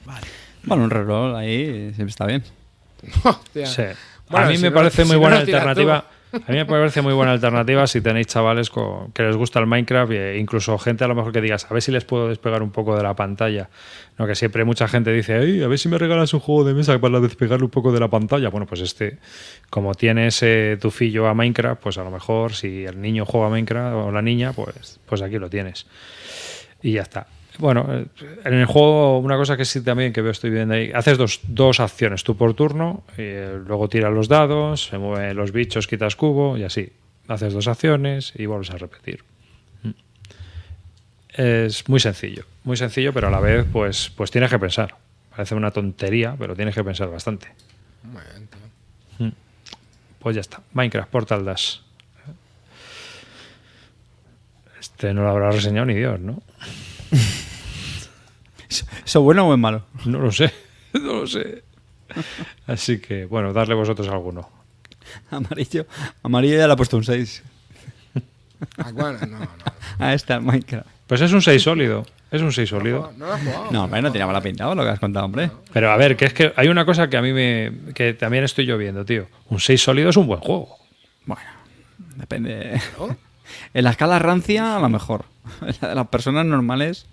Bueno, 0.66 0.84
un 0.84 0.90
reroll 0.90 1.34
ahí 1.36 1.92
siempre 1.94 2.06
está 2.10 2.26
bien. 2.26 2.42
Hostia. 3.24 3.66
Sí. 3.66 3.82
Bueno, 4.28 4.46
a 4.46 4.50
mí 4.50 4.56
si 4.56 4.62
me 4.64 4.70
no- 4.70 4.74
parece 4.76 5.02
si 5.02 5.08
muy 5.08 5.16
buena 5.16 5.36
alternativa. 5.38 6.04
A 6.32 6.50
mí 6.52 6.58
me 6.58 6.66
parece 6.66 7.00
muy 7.02 7.14
buena 7.14 7.32
alternativa 7.32 7.86
si 7.86 8.00
tenéis 8.00 8.26
chavales 8.26 8.68
con- 8.68 9.12
que 9.12 9.22
les 9.22 9.36
gusta 9.36 9.60
el 9.60 9.66
Minecraft 9.66 10.10
e 10.12 10.38
incluso 10.38 10.76
gente 10.76 11.04
a 11.04 11.08
lo 11.08 11.14
mejor 11.14 11.32
que 11.32 11.40
digas, 11.40 11.66
a 11.70 11.72
ver 11.72 11.80
si 11.82 11.92
les 11.92 12.04
puedo 12.04 12.28
despegar 12.28 12.62
un 12.62 12.72
poco 12.72 12.94
de 12.96 13.02
la 13.02 13.14
pantalla. 13.14 13.70
No, 14.18 14.26
que 14.26 14.34
siempre 14.34 14.64
mucha 14.64 14.86
gente 14.88 15.12
dice, 15.12 15.38
"Ey, 15.38 15.62
a 15.62 15.68
ver 15.68 15.78
si 15.78 15.88
me 15.88 15.96
regalas 15.96 16.34
un 16.34 16.40
juego 16.40 16.64
de 16.64 16.74
mesa 16.74 16.98
para 16.98 17.20
despegarle 17.20 17.64
un 17.64 17.70
poco 17.70 17.92
de 17.92 18.00
la 18.00 18.08
pantalla. 18.08 18.48
Bueno, 18.50 18.66
pues 18.66 18.80
este, 18.82 19.18
como 19.70 19.94
tiene 19.94 20.26
ese 20.26 20.76
tufillo 20.80 21.26
a 21.28 21.32
Minecraft, 21.34 21.80
pues 21.80 21.96
a 21.96 22.02
lo 22.04 22.10
mejor 22.10 22.52
si 22.54 22.84
el 22.84 23.00
niño 23.00 23.24
juega 23.24 23.46
a 23.46 23.50
Minecraft 23.50 23.94
o 24.08 24.10
la 24.10 24.20
niña, 24.20 24.52
pues, 24.52 24.98
pues 25.06 25.22
aquí 25.22 25.38
lo 25.38 25.48
tienes. 25.48 25.86
Y 26.82 26.92
ya 26.92 27.02
está. 27.02 27.28
Bueno, 27.58 27.86
eh, 27.90 28.06
en 28.44 28.54
el 28.54 28.66
juego 28.66 29.18
una 29.18 29.36
cosa 29.36 29.56
que 29.56 29.64
sí 29.64 29.82
también 29.82 30.12
que 30.12 30.22
veo 30.22 30.32
estoy 30.32 30.50
viendo 30.50 30.74
ahí, 30.74 30.90
haces 30.94 31.18
dos, 31.18 31.40
dos 31.46 31.80
acciones, 31.80 32.24
tú 32.24 32.36
por 32.36 32.54
turno, 32.54 33.04
eh, 33.16 33.58
luego 33.66 33.88
tiras 33.88 34.12
los 34.12 34.28
dados, 34.28 34.86
se 34.86 34.98
mueven 34.98 35.36
los 35.36 35.52
bichos, 35.52 35.86
quitas 35.86 36.16
cubo 36.16 36.56
y 36.56 36.64
así. 36.64 36.92
Haces 37.28 37.52
dos 37.52 37.66
acciones 37.66 38.32
y 38.36 38.46
vuelves 38.46 38.70
a 38.70 38.78
repetir. 38.78 39.24
Mm. 39.82 39.90
Es 41.34 41.88
muy 41.88 42.00
sencillo, 42.00 42.44
muy 42.64 42.76
sencillo, 42.76 43.12
pero 43.12 43.28
a 43.28 43.30
la 43.30 43.40
vez 43.40 43.66
pues, 43.72 44.12
pues 44.14 44.30
tienes 44.30 44.50
que 44.50 44.58
pensar. 44.58 44.94
Parece 45.30 45.54
una 45.54 45.70
tontería, 45.70 46.34
pero 46.38 46.54
tienes 46.54 46.74
que 46.74 46.84
pensar 46.84 47.10
bastante. 47.10 47.48
Muy 48.02 48.22
bien, 48.32 48.46
tío. 48.48 48.66
Pues 50.26 50.34
ya 50.34 50.40
está. 50.40 50.60
Minecraft 50.72 51.08
Portal 51.08 51.44
Dash. 51.44 51.76
Este 54.80 55.14
no 55.14 55.22
lo 55.22 55.30
habrá 55.30 55.52
reseñado 55.52 55.86
ni 55.86 55.94
Dios, 55.94 56.18
¿no? 56.18 56.42
¿Eso- 58.68 58.86
¿Eso 59.04 59.20
bueno 59.22 59.48
o 59.48 59.52
es 59.54 59.58
malo? 59.58 59.82
No 60.04 60.18
lo 60.18 60.32
sé, 60.32 60.52
no 60.94 61.20
lo 61.20 61.26
sé. 61.26 61.62
Así 62.66 62.98
que, 63.00 63.24
bueno, 63.26 63.52
darle 63.52 63.74
vosotros 63.74 64.08
alguno. 64.08 64.48
Amarillo. 65.30 65.86
Amarillo 66.22 66.56
ya 66.56 66.66
le 66.66 66.72
ha 66.72 66.76
puesto 66.76 66.96
un 66.96 67.04
6. 67.04 67.42
¿A 68.78 68.92
cuál? 68.92 69.18
No, 69.30 69.38
no. 69.38 69.48
A 69.98 70.14
esta 70.14 70.40
Minecraft. 70.40 70.86
Pues 71.06 71.20
es 71.20 71.32
un 71.32 71.42
6 71.42 71.62
sólido. 71.62 72.06
Es 72.30 72.42
un 72.42 72.52
6 72.52 72.68
sólido. 72.68 73.12
No 73.16 73.26
lo 73.26 73.32
has 73.34 73.42
jugado. 73.42 73.68
No, 73.70 73.84
hombre, 73.84 74.02
no 74.02 74.10
tenía 74.10 74.26
mala 74.26 74.40
pinta 74.40 74.72
lo 74.74 74.82
que 74.82 74.88
has 74.90 74.98
contado, 74.98 75.26
hombre. 75.26 75.50
Pero 75.72 75.90
a 75.92 75.96
ver, 75.96 76.16
que 76.16 76.24
es 76.24 76.32
que 76.34 76.52
hay 76.56 76.68
una 76.68 76.84
cosa 76.84 77.08
que 77.08 77.16
a 77.16 77.22
mí 77.22 77.32
me. 77.32 77.72
que 77.94 78.14
también 78.14 78.44
estoy 78.44 78.66
yo 78.66 78.76
viendo, 78.78 79.04
tío. 79.04 79.26
Un 79.48 79.60
6 79.60 79.80
sólido 79.80 80.10
es 80.10 80.16
un 80.16 80.26
buen 80.26 80.40
juego. 80.40 80.76
Bueno, 81.24 81.42
depende. 82.16 82.80
En 83.74 83.84
la 83.84 83.90
escala 83.90 84.18
rancia, 84.18 84.76
a 84.76 84.80
lo 84.80 84.88
mejor. 84.88 85.24
En 85.60 85.74
la 85.80 85.88
de 85.90 85.94
las 85.94 86.08
personas 86.08 86.44
normales, 86.46 87.06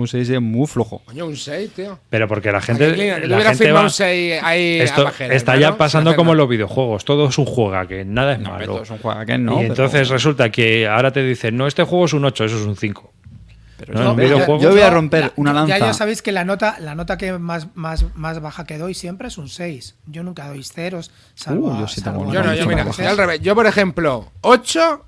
un 0.00 0.08
6 0.08 0.28
es 0.30 0.40
muy 0.40 0.66
flojo. 0.66 1.02
Coño, 1.04 1.26
un 1.26 1.36
6, 1.36 1.70
tío. 1.74 1.98
Pero 2.10 2.26
porque 2.28 2.50
la 2.52 2.58
¿A 2.58 2.60
gente. 2.60 2.94
Que 2.94 3.26
la 3.28 3.40
gente 3.40 3.56
firmado 3.64 3.76
va- 3.76 3.82
un 3.84 3.90
6 3.90 4.40
ahí 4.42 4.80
esto 4.80 5.02
a 5.02 5.04
pajera, 5.06 5.34
está 5.34 5.54
hermano, 5.54 5.72
ya 5.72 5.78
pasando 5.78 6.16
como 6.16 6.32
en 6.32 6.38
los 6.38 6.48
videojuegos. 6.48 7.04
Todo 7.04 7.28
es 7.28 7.38
un 7.38 7.44
juega, 7.46 7.86
que 7.86 8.04
nada 8.04 8.32
es 8.34 8.40
No, 8.40 8.50
malo. 8.50 8.66
todo 8.66 8.82
es 8.82 8.90
un 8.90 8.98
juego 8.98 9.24
que 9.26 9.38
no. 9.38 9.52
y 9.52 9.56
pero- 9.56 9.68
entonces 9.68 10.08
resulta 10.08 10.50
que 10.50 10.86
ahora 10.88 11.10
te 11.12 11.22
dicen, 11.22 11.56
no, 11.56 11.66
este 11.66 11.84
juego 11.84 12.04
es 12.06 12.12
un 12.12 12.24
8, 12.24 12.44
eso 12.44 12.56
es 12.56 12.62
un 12.66 12.76
5. 12.76 13.12
pero 13.78 13.94
No, 13.94 14.02
yo- 14.02 14.10
en 14.10 14.16
videojuegos- 14.16 14.60
Yo 14.62 14.70
voy 14.70 14.80
a 14.80 14.90
romper 14.90 15.20
La- 15.26 15.32
una 15.36 15.52
lanza. 15.52 15.78
Ya, 15.78 15.86
ya 15.86 15.92
sabéis 15.92 16.20
que 16.20 16.32
la 16.32 16.44
nota, 16.44 16.76
la 16.80 16.96
nota 16.96 17.16
que 17.16 17.38
más, 17.38 17.68
más, 17.76 18.06
más 18.16 18.40
baja 18.40 18.64
que 18.66 18.76
doy 18.76 18.92
siempre 18.92 19.28
es 19.28 19.38
un 19.38 19.48
6. 19.48 19.94
Yo 20.06 20.24
nunca 20.24 20.48
doy 20.48 20.64
ceros, 20.64 21.12
salvo. 21.36 21.68
Uh, 21.68 21.80
yo 21.82 21.86
sí 21.86 22.00
salvo 22.00 22.24
Yo 22.32 22.42
no, 22.42 22.52
yo 22.54 22.66
mira, 22.66 22.84
yo 22.90 23.08
al 23.08 23.16
revés. 23.16 23.40
Yo, 23.40 23.54
por 23.54 23.66
ejemplo, 23.68 24.32
8 24.40 25.04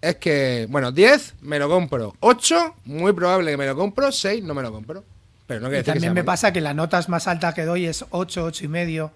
es 0.00 0.16
que, 0.16 0.66
bueno, 0.70 0.92
10 0.92 1.34
me 1.42 1.58
lo 1.58 1.68
compro. 1.68 2.14
8, 2.20 2.76
muy 2.86 3.12
probable 3.12 3.50
que 3.52 3.56
me 3.56 3.66
lo 3.66 3.76
compro. 3.76 4.10
6 4.12 4.42
no 4.44 4.54
me 4.54 4.62
lo 4.62 4.72
compro. 4.72 5.04
Pero 5.46 5.60
no 5.60 5.66
quiere 5.66 5.78
Y 5.78 5.80
decir 5.80 5.84
que 5.94 5.98
también 5.98 6.12
sea 6.14 6.22
me 6.22 6.24
pasa 6.24 6.52
que 6.52 6.60
la 6.60 6.74
nota 6.74 7.00
más 7.08 7.26
alta 7.26 7.52
que 7.52 7.64
doy 7.64 7.86
es 7.86 8.04
8, 8.10 8.44
8 8.44 8.64
y 8.64 8.68
medio. 8.68 9.12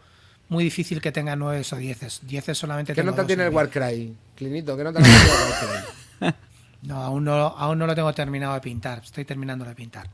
Muy 0.49 0.65
difícil 0.65 1.01
que 1.01 1.11
tenga 1.13 1.37
9 1.37 1.63
o 1.73 1.77
10. 1.77 2.21
10 2.23 2.45
solamente 2.59 2.93
¿Qué 2.93 3.01
tengo 3.01 3.13
nota 3.13 3.27
tiene 3.27 3.47
el. 3.47 3.55
Warcry? 3.55 4.15
Clinito, 4.37 4.77
¿qué 4.77 4.85
nota 4.85 5.01
tiene 5.01 5.17
el 5.17 5.29
Warcry? 5.29 6.35
No 6.83 7.03
aún, 7.03 7.25
no, 7.25 7.33
aún 7.35 7.79
no 7.79 7.87
lo 7.87 7.95
tengo 7.95 8.13
terminado 8.13 8.53
de 8.53 8.61
pintar. 8.61 9.01
Estoy 9.03 9.25
terminando 9.25 9.65
de 9.65 9.75
pintar. 9.75 10.07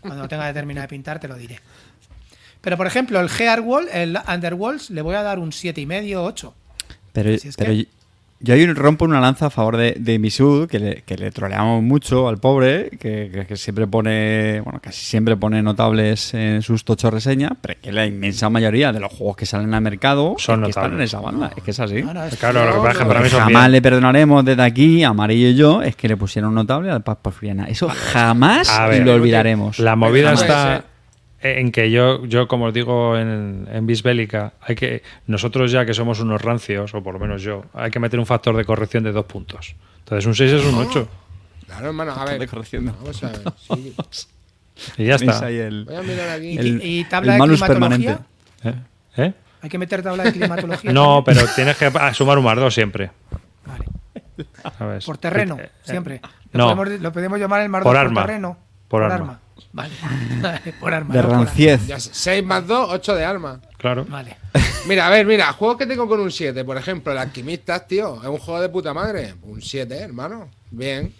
Cuando 0.00 0.22
lo 0.22 0.28
tenga 0.28 0.46
de 0.46 0.52
terminar 0.52 0.82
de 0.82 0.88
pintar 0.88 1.18
te 1.18 1.26
lo 1.26 1.34
diré. 1.34 1.58
Pero 2.60 2.76
por 2.76 2.86
ejemplo, 2.86 3.18
el 3.20 3.28
Gearwall, 3.28 3.88
el 3.92 4.16
Underworlds, 4.28 4.90
le 4.90 5.02
voy 5.02 5.16
a 5.16 5.22
dar 5.24 5.40
un 5.40 5.50
7,5 5.50 5.78
y 5.82 5.86
medio, 5.86 6.22
8. 6.22 6.54
Pero, 7.12 7.36
Si 7.38 7.48
es 7.48 7.56
pero 7.56 7.72
que- 7.72 7.88
yo- 8.40 8.54
ahí 8.54 8.66
rompo 8.72 9.04
una 9.04 9.20
lanza 9.20 9.46
a 9.46 9.50
favor 9.50 9.76
de, 9.76 9.94
de 9.98 10.18
Misud, 10.18 10.68
que 10.68 10.78
le, 10.78 11.02
que 11.02 11.16
le 11.16 11.30
troleamos 11.30 11.82
mucho 11.82 12.28
al 12.28 12.38
pobre, 12.38 12.90
que, 12.98 13.30
que- 13.32 13.46
que 13.46 13.56
siempre 13.56 13.86
pone, 13.86 14.60
bueno, 14.62 14.80
casi 14.82 15.04
siempre 15.04 15.36
pone 15.36 15.62
notables 15.62 16.34
en 16.34 16.62
sus 16.62 16.84
tochos 16.84 17.12
reseñas, 17.12 17.52
pero 17.60 17.78
que 17.80 17.92
la 17.92 18.06
inmensa 18.06 18.50
mayoría 18.50 18.92
de 18.92 19.00
los 19.00 19.12
juegos 19.12 19.36
que 19.36 19.46
salen 19.46 19.72
al 19.74 19.82
mercado 19.82 20.34
Son 20.38 20.60
es 20.60 20.64
que 20.66 20.70
están 20.70 20.84
en 20.84 20.90
notables. 20.92 21.10
esa 21.10 21.20
banda. 21.20 21.50
Es 21.56 21.62
que 21.62 21.70
es 21.70 21.80
así. 21.80 21.96
Es- 21.98 22.36
Claro, 22.38 22.66
lo 22.66 22.72
que 22.72 22.78
pasa 22.78 22.90
es 22.92 22.98
que 22.98 23.04
para 23.06 23.20
mí 23.20 23.28
son 23.28 23.40
jamás 23.40 23.62
bien. 23.64 23.72
le 23.72 23.82
perdonaremos 23.82 24.44
desde 24.44 24.62
aquí, 24.62 25.04
Amarillo 25.04 25.48
y 25.48 25.54
yo, 25.54 25.82
es 25.82 25.94
que 25.96 26.08
le 26.08 26.16
pusieron 26.16 26.54
notable 26.54 26.90
al 26.90 27.02
Paz 27.02 27.18
Porfiriana. 27.22 27.64
Eso 27.66 27.88
jamás 27.88 28.68
lo 29.04 29.14
olvidaremos. 29.14 29.78
La 29.78 29.96
movida 29.96 30.32
está 30.32 30.84
en 31.42 31.72
que 31.72 31.90
yo, 31.90 32.24
yo 32.26 32.46
como 32.48 32.66
os 32.66 32.74
digo 32.74 33.16
en, 33.16 33.66
en 33.70 33.86
Bisbélica, 33.86 34.52
hay 34.60 34.74
que 34.74 35.02
nosotros 35.26 35.70
ya 35.72 35.84
que 35.86 35.94
somos 35.94 36.20
unos 36.20 36.42
rancios, 36.42 36.94
o 36.94 37.02
por 37.02 37.14
lo 37.14 37.20
menos 37.20 37.42
yo, 37.42 37.64
hay 37.74 37.90
que 37.90 37.98
meter 37.98 38.18
un 38.20 38.26
factor 38.26 38.56
de 38.56 38.64
corrección 38.64 39.04
de 39.04 39.12
dos 39.12 39.24
puntos. 39.26 39.74
Entonces 40.00 40.26
un 40.26 40.34
6 40.34 40.52
es 40.52 40.64
un 40.66 40.74
8. 40.74 41.08
Claro, 41.66 41.86
hermano, 41.86 42.12
a 42.12 42.24
ver. 42.24 42.38
de 42.40 42.46
corrección, 42.48 42.84
no. 42.86 42.92
Vamos 43.00 43.22
a 43.22 43.28
ver. 43.28 43.42
sí. 44.10 44.26
Y 44.98 45.04
ya 45.06 45.14
está. 45.16 45.46
ahí 45.46 45.56
el, 45.58 45.84
Voy 45.84 45.96
a 45.96 46.02
mirar 46.02 46.28
aquí. 46.30 46.58
el- 46.58 46.80
y 46.84 47.04
tabla 47.04 47.36
el 47.36 47.50
de 47.50 47.66
permanente. 47.66 48.18
¿Eh? 48.64 48.74
¿Eh? 49.16 49.32
Hay 49.62 49.68
que 49.68 49.78
meter 49.78 50.02
tabla 50.02 50.24
de 50.24 50.32
climatología. 50.32 50.92
No, 50.92 51.22
también. 51.22 51.44
pero 51.44 51.54
tienes 51.54 51.76
que 51.76 51.90
ah, 51.94 52.14
sumar 52.14 52.38
un 52.38 52.44
más 52.44 52.56
dos 52.56 52.74
siempre. 52.74 53.10
Vale. 53.66 53.84
¿sabes? 54.78 55.04
Por 55.04 55.18
terreno, 55.18 55.56
Eh, 55.58 55.64
eh, 55.64 55.70
siempre. 55.84 56.20
no. 56.52 56.70
Lo, 56.70 56.76
podemos, 56.76 57.00
lo 57.02 57.12
podemos 57.12 57.38
llamar 57.38 57.60
el 57.62 57.68
mar 57.68 57.82
Por 57.82 57.90
por 57.90 57.96
arma. 57.98 58.22
terreno. 58.26 58.56
Por 58.88 59.02
arma. 59.04 59.38
Vale, 59.72 59.90
por 60.80 60.92
arma. 60.94 61.14
De 61.14 61.22
no 61.22 61.28
ranciez. 61.30 61.80
6 62.12 62.44
más 62.44 62.66
2, 62.66 62.88
8 62.92 63.14
de 63.14 63.24
arma. 63.24 63.60
Claro. 63.78 64.04
Vale. 64.08 64.36
Mira, 64.86 65.06
a 65.06 65.10
ver, 65.10 65.26
mira, 65.26 65.52
juegos 65.52 65.76
que 65.76 65.86
tengo 65.86 66.08
con 66.08 66.20
un 66.20 66.30
7. 66.30 66.64
Por 66.64 66.76
ejemplo, 66.76 67.12
el 67.12 67.18
Alquimistas, 67.18 67.86
tío. 67.86 68.20
Es 68.22 68.28
un 68.28 68.38
juego 68.38 68.60
de 68.60 68.68
puta 68.68 68.92
madre. 68.94 69.34
Un 69.42 69.60
7, 69.62 69.94
hermano. 69.96 70.48
Bien. 70.70 71.14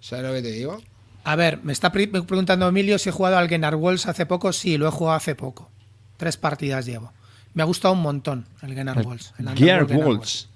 ¿Sabes 0.00 0.24
lo 0.24 0.32
que 0.32 0.42
te 0.42 0.50
digo? 0.52 0.80
A 1.24 1.36
ver, 1.36 1.60
me 1.62 1.72
está 1.72 1.92
pre- 1.92 2.06
preguntando 2.08 2.68
Emilio 2.68 2.98
si 2.98 3.08
he 3.08 3.12
jugado 3.12 3.36
al 3.38 3.48
Genar 3.48 3.74
Walls 3.74 4.06
hace 4.06 4.26
poco. 4.26 4.52
Sí, 4.52 4.78
lo 4.78 4.88
he 4.88 4.90
jugado 4.90 5.16
hace 5.16 5.34
poco. 5.34 5.70
Tres 6.16 6.36
partidas 6.36 6.86
llevo. 6.86 7.12
Me 7.54 7.62
ha 7.62 7.66
gustado 7.66 7.94
un 7.94 8.00
montón 8.02 8.46
el 8.62 8.74
Genar 8.74 9.04
Walls. 9.06 9.32
el 9.38 9.48
Genar 9.56 9.84
Walls. 9.84 10.48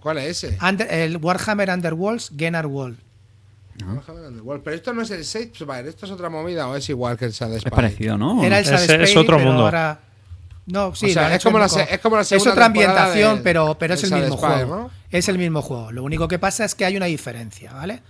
¿Cuál 0.00 0.18
es 0.18 0.42
ese? 0.44 0.58
Under- 0.62 0.92
el 0.92 1.16
Warhammer 1.18 1.70
Underworlds 1.70 2.32
Genar 2.36 2.66
Pero 4.64 4.76
esto 4.76 4.92
no 4.92 5.02
es 5.02 5.10
el 5.10 5.22
Shadespire, 5.22 5.88
esto 5.88 6.06
es 6.06 6.12
otra 6.12 6.28
movida 6.28 6.68
o 6.68 6.76
es 6.76 6.88
igual 6.88 7.16
que 7.16 7.26
el 7.26 7.32
Shadespire. 7.32 7.68
Es 7.68 7.74
parecido, 7.74 8.18
¿no? 8.18 8.42
Era 8.42 8.58
el 8.58 8.66
es 9.02 9.16
otro 9.16 9.36
pero 9.36 9.48
mundo. 9.48 9.64
ahora 9.64 10.00
No, 10.66 10.94
sí, 10.94 11.06
O 11.06 11.12
sea, 11.12 11.34
es 11.34 11.42
como 11.42 11.58
la 11.58 11.66
es 11.66 11.98
como 12.00 12.16
la 12.16 12.22
Es 12.22 12.28
segunda 12.28 12.52
otra 12.52 12.64
temporada 12.66 13.04
ambientación, 13.04 13.40
pero, 13.42 13.76
pero 13.78 13.94
es 13.94 14.04
el 14.04 14.12
mismo 14.12 14.36
Spire, 14.36 14.54
juego. 14.54 14.76
¿no? 14.76 14.90
Es 15.10 15.28
el 15.28 15.38
mismo 15.38 15.62
juego. 15.62 15.92
Lo 15.92 16.02
único 16.02 16.28
que 16.28 16.38
pasa 16.38 16.64
es 16.64 16.74
que 16.74 16.84
hay 16.84 16.96
una 16.96 17.06
diferencia, 17.06 17.72
¿vale? 17.72 18.02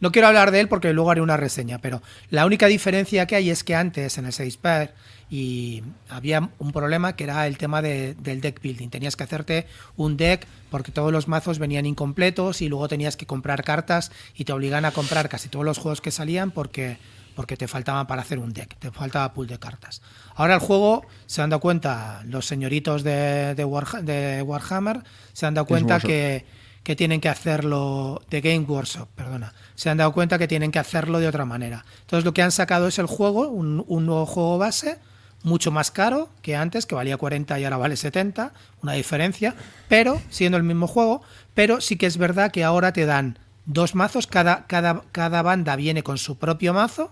No 0.00 0.12
quiero 0.12 0.28
hablar 0.28 0.50
de 0.50 0.60
él 0.60 0.68
porque 0.68 0.92
luego 0.92 1.10
haré 1.10 1.20
una 1.22 1.36
reseña, 1.36 1.78
pero 1.78 2.02
la 2.30 2.44
única 2.44 2.66
diferencia 2.66 3.26
que 3.26 3.36
hay 3.36 3.50
es 3.50 3.64
que 3.64 3.74
antes 3.74 4.18
en 4.18 4.26
el 4.26 4.32
6 4.32 4.54
Spire 4.54 4.90
y 5.30 5.82
había 6.08 6.50
un 6.58 6.70
problema 6.72 7.16
que 7.16 7.24
era 7.24 7.46
el 7.46 7.56
tema 7.58 7.82
de- 7.82 8.14
del 8.14 8.40
deck 8.40 8.60
building. 8.62 8.90
Tenías 8.90 9.16
que 9.16 9.24
hacerte 9.24 9.66
un 9.96 10.16
deck 10.16 10.46
porque 10.70 10.92
todos 10.92 11.12
los 11.12 11.28
mazos 11.28 11.58
venían 11.58 11.86
incompletos 11.86 12.60
y 12.62 12.68
luego 12.68 12.88
tenías 12.88 13.16
que 13.16 13.26
comprar 13.26 13.64
cartas 13.64 14.12
y 14.36 14.44
te 14.44 14.52
obligan 14.52 14.84
a 14.84 14.92
comprar 14.92 15.28
casi 15.28 15.48
todos 15.48 15.64
los 15.64 15.78
juegos 15.78 16.00
que 16.00 16.10
salían 16.10 16.50
porque 16.50 16.98
porque 17.34 17.58
te 17.58 17.68
faltaba 17.68 18.06
para 18.06 18.22
hacer 18.22 18.38
un 18.38 18.54
deck, 18.54 18.76
te 18.78 18.90
faltaba 18.90 19.34
pool 19.34 19.46
de 19.46 19.58
cartas. 19.58 20.00
Ahora 20.36 20.54
el 20.54 20.60
juego 20.60 21.04
se 21.26 21.42
han 21.42 21.50
dado 21.50 21.60
cuenta, 21.60 22.22
los 22.24 22.46
señoritos 22.46 23.02
de, 23.02 23.54
de, 23.54 23.62
Warha- 23.66 24.00
de 24.00 24.40
Warhammer 24.40 25.02
se 25.34 25.44
han 25.44 25.52
dado 25.52 25.66
cuenta 25.66 25.98
que, 26.06 26.46
que 26.86 26.94
tienen 26.94 27.20
que 27.20 27.28
hacerlo, 27.28 28.22
de 28.30 28.40
Game 28.40 28.60
Workshop, 28.60 29.08
perdona, 29.16 29.52
se 29.74 29.90
han 29.90 29.96
dado 29.96 30.12
cuenta 30.12 30.38
que 30.38 30.46
tienen 30.46 30.70
que 30.70 30.78
hacerlo 30.78 31.18
de 31.18 31.26
otra 31.26 31.44
manera. 31.44 31.84
Entonces 32.02 32.24
lo 32.24 32.32
que 32.32 32.42
han 32.42 32.52
sacado 32.52 32.86
es 32.86 33.00
el 33.00 33.06
juego, 33.06 33.48
un, 33.48 33.84
un 33.88 34.06
nuevo 34.06 34.24
juego 34.24 34.56
base, 34.56 35.00
mucho 35.42 35.72
más 35.72 35.90
caro 35.90 36.28
que 36.42 36.54
antes, 36.54 36.86
que 36.86 36.94
valía 36.94 37.16
40 37.16 37.58
y 37.58 37.64
ahora 37.64 37.76
vale 37.76 37.96
70, 37.96 38.52
una 38.82 38.92
diferencia, 38.92 39.56
pero 39.88 40.22
siendo 40.30 40.58
el 40.58 40.62
mismo 40.62 40.86
juego, 40.86 41.22
pero 41.54 41.80
sí 41.80 41.96
que 41.96 42.06
es 42.06 42.18
verdad 42.18 42.52
que 42.52 42.62
ahora 42.62 42.92
te 42.92 43.04
dan 43.04 43.40
dos 43.64 43.96
mazos, 43.96 44.28
cada, 44.28 44.68
cada, 44.68 45.02
cada 45.10 45.42
banda 45.42 45.74
viene 45.74 46.04
con 46.04 46.18
su 46.18 46.38
propio 46.38 46.72
mazo 46.72 47.10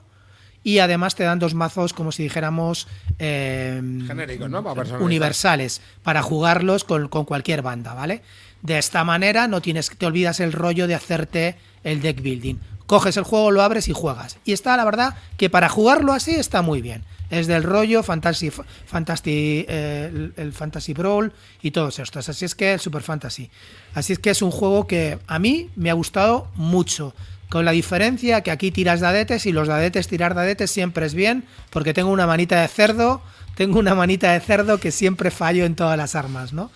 y 0.63 0.79
además 0.79 1.15
te 1.15 1.25
dan 1.25 1.39
dos 1.39 1.55
mazos 1.55 1.93
como 1.93 2.11
si 2.11 2.23
dijéramos 2.23 2.89
eh, 3.19 3.81
Genéricos, 4.07 4.49
¿no? 4.49 4.63
Para 4.63 4.99
universales 4.99 5.83
para 6.03 6.23
jugarlos 6.23 6.85
con, 6.85 7.09
con 7.09 7.25
cualquier 7.27 7.63
banda, 7.63 7.93
¿vale? 7.93 8.23
De 8.65 8.79
esta 8.79 9.05
manera 9.05 9.47
no 9.47 9.61
tienes, 9.61 9.91
te 9.91 10.07
olvidas 10.07 10.41
el 10.41 10.51
rollo 10.51 10.87
de 10.87 10.95
hacerte 10.95 11.57
el 11.85 12.01
deck 12.01 12.23
building. 12.23 12.57
Coges 12.87 13.19
el 13.19 13.25
juego, 13.25 13.51
lo 13.51 13.61
abres 13.61 13.89
y 13.89 13.93
juegas. 13.93 14.39
Y 14.47 14.55
está, 14.55 14.75
la 14.79 14.87
verdad, 14.87 15.17
que 15.37 15.51
para 15.51 15.69
jugarlo 15.69 16.15
así 16.15 16.35
está 16.35 16.63
muy 16.63 16.81
bien. 16.81 17.05
Es 17.29 17.47
del 17.47 17.63
rollo 17.63 18.03
Fantasy, 18.03 18.51
Fantasy 18.51 19.67
eh, 19.69 20.31
el, 20.37 20.53
Fantasy 20.55 20.95
Brawl 20.95 21.35
y 21.61 21.73
todos 21.73 21.99
estos. 21.99 22.27
Así 22.31 22.47
es 22.47 22.55
que 22.55 22.73
el 22.73 22.81
Super 22.81 23.03
Fantasy. 23.03 23.51
Así 23.93 24.15
es 24.15 24.19
que 24.19 24.31
es 24.31 24.41
un 24.41 24.51
juego 24.51 24.87
que 24.87 25.19
a 25.27 25.39
mí 25.39 25.69
me 25.77 25.91
ha 25.91 25.95
gustado 25.95 26.49
mucho. 26.55 27.15
Con 27.51 27.67
la 27.67 27.73
diferencia 27.73 28.41
que 28.41 28.51
aquí 28.51 28.71
tiras 28.71 29.01
dadetes 29.01 29.45
y 29.45 29.53
los 29.53 29.69
dadetes, 29.69 30.09
tirar 30.09 30.35
dadetes 30.35 30.71
siempre 30.71 31.05
es 31.05 31.13
bien, 31.13 31.45
porque 31.69 31.93
tengo 31.93 32.11
una 32.11 32.27
manita 32.27 32.63
de 32.63 32.69
cerdo, 32.69 33.21
tengo 33.57 33.79
una 33.79 33.95
manita 33.95 34.33
de 34.33 34.41
cerdo 34.41 34.79
que 34.79 34.91
siempre 34.91 35.31
fallo 35.31 35.67
en 35.67 35.77
todas 35.77 35.99
las 35.99 36.15
armas, 36.15 36.55
¿no? 36.55 36.71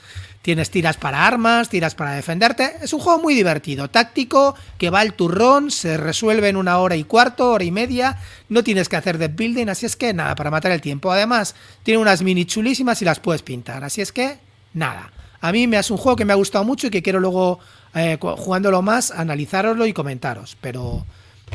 Tienes 0.49 0.71
tiras 0.71 0.97
para 0.97 1.27
armas, 1.27 1.69
tiras 1.69 1.95
para 1.95 2.13
defenderte. 2.13 2.77
Es 2.81 2.95
un 2.95 3.01
juego 3.01 3.21
muy 3.21 3.35
divertido, 3.35 3.91
táctico, 3.91 4.55
que 4.79 4.89
va 4.89 5.01
al 5.01 5.13
turrón, 5.13 5.71
se 5.71 5.99
resuelve 5.99 6.49
en 6.49 6.57
una 6.57 6.79
hora 6.79 6.97
y 6.97 7.05
cuarto, 7.05 7.51
hora 7.51 7.65
y 7.65 7.71
media. 7.71 8.17
No 8.49 8.65
tienes 8.65 8.89
que 8.89 8.97
hacer 8.97 9.19
deck 9.19 9.37
building, 9.37 9.69
así 9.69 9.85
es 9.85 9.95
que 9.95 10.15
nada, 10.15 10.35
para 10.37 10.51
matar 10.51 10.73
el 10.73 10.81
tiempo. 10.81 11.13
Además, 11.13 11.55
tiene 11.83 12.01
unas 12.01 12.23
mini 12.23 12.47
chulísimas 12.47 13.03
y 13.03 13.05
las 13.05 13.21
puedes 13.21 13.43
pintar, 13.43 13.85
así 13.85 14.01
es 14.01 14.11
que 14.11 14.39
nada. 14.73 15.13
A 15.43 15.53
mí 15.53 15.67
me 15.67 15.79
es 15.79 15.91
un 15.91 15.99
juego 15.99 16.17
que 16.17 16.25
me 16.25 16.33
ha 16.33 16.37
gustado 16.37 16.65
mucho 16.65 16.87
y 16.87 16.91
que 16.91 17.03
quiero 17.03 17.21
luego, 17.21 17.59
eh, 17.95 18.17
jugándolo 18.19 18.81
más, 18.81 19.11
analizároslo 19.11 19.85
y 19.85 19.93
comentaros. 19.93 20.57
Pero, 20.63 21.05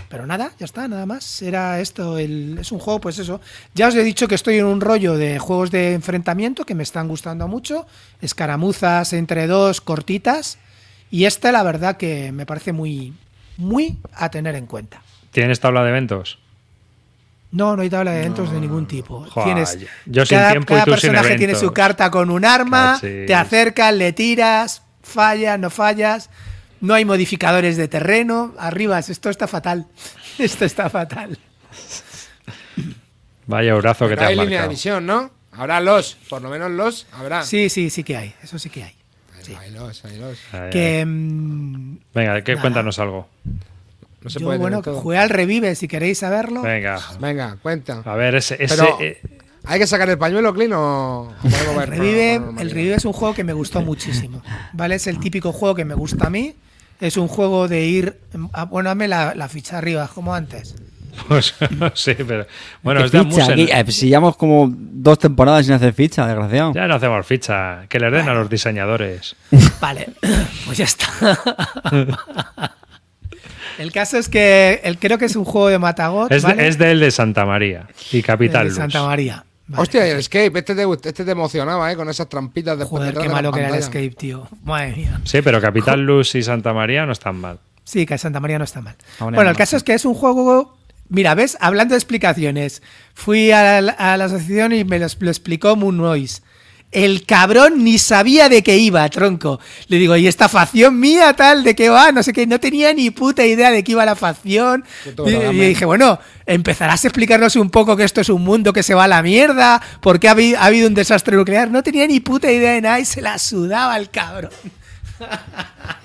pero 0.09 0.25
nada, 0.25 0.51
ya 0.59 0.65
está, 0.65 0.87
nada 0.87 1.05
más. 1.05 1.41
Era 1.41 1.79
esto, 1.79 2.17
el, 2.17 2.57
es 2.59 2.71
un 2.71 2.79
juego, 2.79 3.01
pues 3.01 3.19
eso. 3.19 3.41
Ya 3.73 3.87
os 3.87 3.95
he 3.95 4.03
dicho 4.03 4.27
que 4.27 4.35
estoy 4.35 4.57
en 4.57 4.65
un 4.65 4.81
rollo 4.81 5.17
de 5.17 5.39
juegos 5.39 5.71
de 5.71 5.93
enfrentamiento 5.93 6.65
que 6.65 6.75
me 6.75 6.83
están 6.83 7.07
gustando 7.07 7.47
mucho. 7.47 7.85
Escaramuzas 8.21 9.13
entre 9.13 9.47
dos, 9.47 9.81
cortitas. 9.81 10.57
Y 11.09 11.25
este, 11.25 11.51
la 11.51 11.63
verdad, 11.63 11.97
que 11.97 12.31
me 12.31 12.45
parece 12.45 12.73
muy, 12.73 13.13
muy 13.57 13.97
a 14.13 14.29
tener 14.29 14.55
en 14.55 14.65
cuenta. 14.65 15.01
¿Tienes 15.31 15.59
tabla 15.59 15.83
de 15.83 15.89
eventos? 15.89 16.39
No, 17.51 17.75
no 17.75 17.83
hay 17.83 17.89
tabla 17.89 18.11
de 18.11 18.21
eventos 18.21 18.51
de 18.51 18.59
ningún 18.59 18.87
tipo. 18.87 19.25
Joder, 19.29 19.45
Tienes 19.45 19.77
yo 20.07 20.25
sin 20.25 20.37
cada, 20.37 20.51
tiempo 20.51 20.73
y 20.73 20.75
cada 20.75 20.85
tú 20.85 20.91
sin 20.91 21.11
personaje 21.11 21.37
tiene 21.37 21.55
su 21.55 21.71
carta 21.71 22.09
con 22.09 22.31
un 22.31 22.45
arma, 22.45 22.97
Cachis. 22.99 23.27
te 23.27 23.35
acercas, 23.35 23.93
le 23.93 24.11
tiras, 24.11 24.81
fallas, 25.03 25.59
no 25.59 25.69
fallas. 25.69 26.31
No 26.83 26.93
hay 26.93 27.05
modificadores 27.05 27.77
de 27.77 27.87
terreno. 27.87 28.53
Arriba, 28.59 28.99
esto 28.99 29.29
está 29.29 29.47
fatal. 29.47 29.87
Esto 30.37 30.65
está 30.65 30.89
fatal. 30.89 31.37
Vaya 33.47 33.73
brazo 33.75 34.09
que 34.09 34.15
Pero 34.15 34.19
te 34.19 34.23
has 34.25 34.29
hay 34.31 34.35
línea 34.35 34.49
de 34.49 34.55
marcado. 34.55 34.69
misión, 34.71 35.05
¿no? 35.05 35.31
Habrá 35.53 35.79
los, 35.79 36.15
por 36.29 36.41
lo 36.41 36.49
menos 36.49 36.71
los, 36.71 37.07
habrá. 37.13 37.43
Sí, 37.43 37.69
sí, 37.69 37.89
sí 37.89 38.03
que 38.03 38.17
hay. 38.17 38.33
Eso 38.43 38.59
sí 38.59 38.69
que 38.69 38.83
hay. 38.83 38.95
Hay, 39.47 39.55
hay 39.55 39.71
los, 39.71 40.03
hay 40.03 40.17
los. 40.17 40.37
Ay, 40.51 40.59
ay. 40.59 40.69
Que 40.71 41.05
mm, 41.05 41.97
Venga, 42.13 42.41
que 42.41 42.57
cuéntanos 42.57 42.99
algo. 42.99 43.29
No 44.21 44.29
se 44.29 44.39
yo, 44.39 44.45
puede 44.47 44.59
bueno, 44.59 44.81
todo. 44.81 44.99
jugué 44.99 45.19
al 45.19 45.29
revive 45.29 45.75
si 45.75 45.87
queréis 45.87 46.17
saberlo. 46.17 46.63
Venga. 46.63 46.99
Venga, 47.17 47.57
cuenta. 47.61 48.01
A 48.03 48.15
ver, 48.17 48.35
ese. 48.35 48.61
ese 48.61 48.75
Pero, 48.75 48.97
eh, 48.99 49.21
¿hay 49.63 49.79
que 49.79 49.87
sacar 49.87 50.09
el 50.09 50.17
pañuelo, 50.17 50.53
Clean, 50.53 50.73
o 50.73 51.33
El 51.45 51.87
revive, 51.87 52.41
el 52.59 52.71
revive 52.71 52.95
es 52.95 53.05
un 53.05 53.13
juego 53.13 53.33
que 53.33 53.45
me 53.45 53.53
gustó 53.53 53.81
muchísimo. 53.81 54.41
¿Vale? 54.73 54.95
Es 54.95 55.07
el 55.07 55.19
típico 55.19 55.53
juego 55.53 55.75
que 55.75 55.85
me 55.85 55.93
gusta 55.93 56.27
a 56.27 56.29
mí. 56.29 56.53
Es 57.03 57.17
un 57.17 57.27
juego 57.27 57.67
de 57.67 57.85
ir. 57.85 58.17
A, 58.53 58.63
bueno, 58.63 58.87
dame 58.89 59.09
la, 59.09 59.35
la 59.35 59.49
ficha 59.49 59.77
arriba, 59.77 60.09
como 60.15 60.33
antes. 60.33 60.73
pues, 61.27 61.53
sí, 61.95 62.15
pero. 62.25 62.47
Bueno, 62.81 63.01
¿Qué 63.01 63.05
es 63.07 63.11
de. 63.11 63.19
Aquí, 63.43 63.67
eh, 63.69 63.91
si 63.91 64.07
llevamos 64.07 64.37
como 64.37 64.71
dos 64.73 65.19
temporadas 65.19 65.65
sin 65.65 65.75
hacer 65.75 65.91
ficha, 65.93 66.25
desgraciado. 66.25 66.73
Ya 66.73 66.87
no 66.87 66.95
hacemos 66.95 67.25
ficha. 67.25 67.87
Que 67.89 67.99
les 67.99 68.09
den 68.09 68.29
a 68.29 68.33
los 68.33 68.49
diseñadores. 68.49 69.35
Vale, 69.81 70.11
pues 70.65 70.77
ya 70.77 70.85
está. 70.85 71.09
El 73.77 73.91
caso 73.91 74.17
es 74.17 74.29
que 74.29 74.79
el, 74.85 74.97
creo 74.97 75.17
que 75.17 75.25
es 75.25 75.35
un 75.35 75.43
juego 75.43 75.67
de 75.67 75.79
Matagot. 75.79 76.31
Es, 76.31 76.45
es 76.45 76.77
del 76.77 77.01
de 77.01 77.11
Santa 77.11 77.45
María 77.45 77.85
y 78.13 78.21
Capital 78.21 78.63
de 78.63 78.69
Luz. 78.69 78.77
Santa 78.77 79.03
María. 79.03 79.43
Vale. 79.73 79.81
Hostia, 79.81 80.07
el 80.07 80.19
escape, 80.19 80.59
este 80.59 80.75
te, 80.75 80.83
este 81.03 81.25
te 81.25 81.31
emocionaba, 81.31 81.91
¿eh? 81.91 81.95
Con 81.95 82.07
esas 82.09 82.29
trampitas 82.29 82.77
de 82.77 82.85
Joder, 82.85 83.15
qué 83.15 83.27
malo 83.27 83.51
que 83.51 83.59
era 83.59 83.69
el 83.69 83.75
escape, 83.75 84.11
tío. 84.11 84.47
Madre 84.63 84.95
mía. 84.95 85.19
Sí, 85.23 85.41
pero 85.41 85.59
Capital 85.59 85.99
Luz 86.01 86.35
y 86.35 86.43
Santa 86.43 86.73
María 86.73 87.05
no 87.05 87.11
están 87.11 87.37
mal. 87.41 87.59
Sí, 87.83 88.05
que 88.05 88.17
Santa 88.17 88.39
María 88.39 88.59
no 88.59 88.63
está 88.63 88.81
mal. 88.81 88.95
Bueno, 89.19 89.43
no. 89.43 89.49
el 89.49 89.57
caso 89.57 89.75
es 89.75 89.83
que 89.83 89.93
es 89.93 90.05
un 90.05 90.13
juego. 90.13 90.77
Mira, 91.09 91.35
¿ves? 91.35 91.57
Hablando 91.59 91.93
de 91.93 91.97
explicaciones, 91.97 92.81
fui 93.13 93.51
a 93.51 93.81
la, 93.81 93.91
a 93.93 94.15
la 94.15 94.25
asociación 94.25 94.73
y 94.73 94.83
me 94.83 94.99
lo, 94.99 95.07
lo 95.19 95.29
explicó 95.29 95.75
Moon 95.75 95.97
Noise. 95.97 96.43
El 96.93 97.25
cabrón 97.25 97.83
ni 97.83 97.97
sabía 97.97 98.49
de 98.49 98.61
qué 98.63 98.77
iba, 98.77 99.09
tronco. 99.09 99.59
Le 99.87 99.97
digo, 99.97 100.15
¿y 100.15 100.27
esta 100.27 100.47
facción 100.47 100.99
mía 100.99 101.33
tal? 101.33 101.63
¿De 101.63 101.75
qué 101.75 101.89
va? 101.89 102.11
No 102.11 102.21
sé 102.23 102.33
qué. 102.33 102.45
No 102.45 102.59
tenía 102.59 102.93
ni 102.93 103.09
puta 103.09 103.45
idea 103.45 103.71
de 103.71 103.83
qué 103.83 103.93
iba 103.93 104.05
la 104.05 104.15
facción. 104.15 104.85
Y, 105.27 105.31
y 105.31 105.59
dije, 105.69 105.85
bueno, 105.85 106.19
empezarás 106.45 107.03
a 107.03 107.07
explicarnos 107.07 107.55
un 107.55 107.69
poco 107.69 107.97
que 107.97 108.03
esto 108.03 108.21
es 108.21 108.29
un 108.29 108.43
mundo 108.43 108.73
que 108.73 108.83
se 108.83 108.93
va 108.93 109.05
a 109.05 109.07
la 109.07 109.21
mierda, 109.23 109.81
porque 110.01 110.29
ha, 110.29 110.35
habi- 110.35 110.55
ha 110.55 110.65
habido 110.65 110.87
un 110.87 110.93
desastre 110.93 111.35
nuclear. 111.35 111.71
No 111.71 111.81
tenía 111.83 112.05
ni 112.07 112.19
puta 112.19 112.51
idea 112.51 112.73
de 112.73 112.81
nada 112.81 112.99
y 112.99 113.05
se 113.05 113.21
la 113.21 113.39
sudaba 113.39 113.97
el 113.97 114.09
cabrón. 114.09 114.51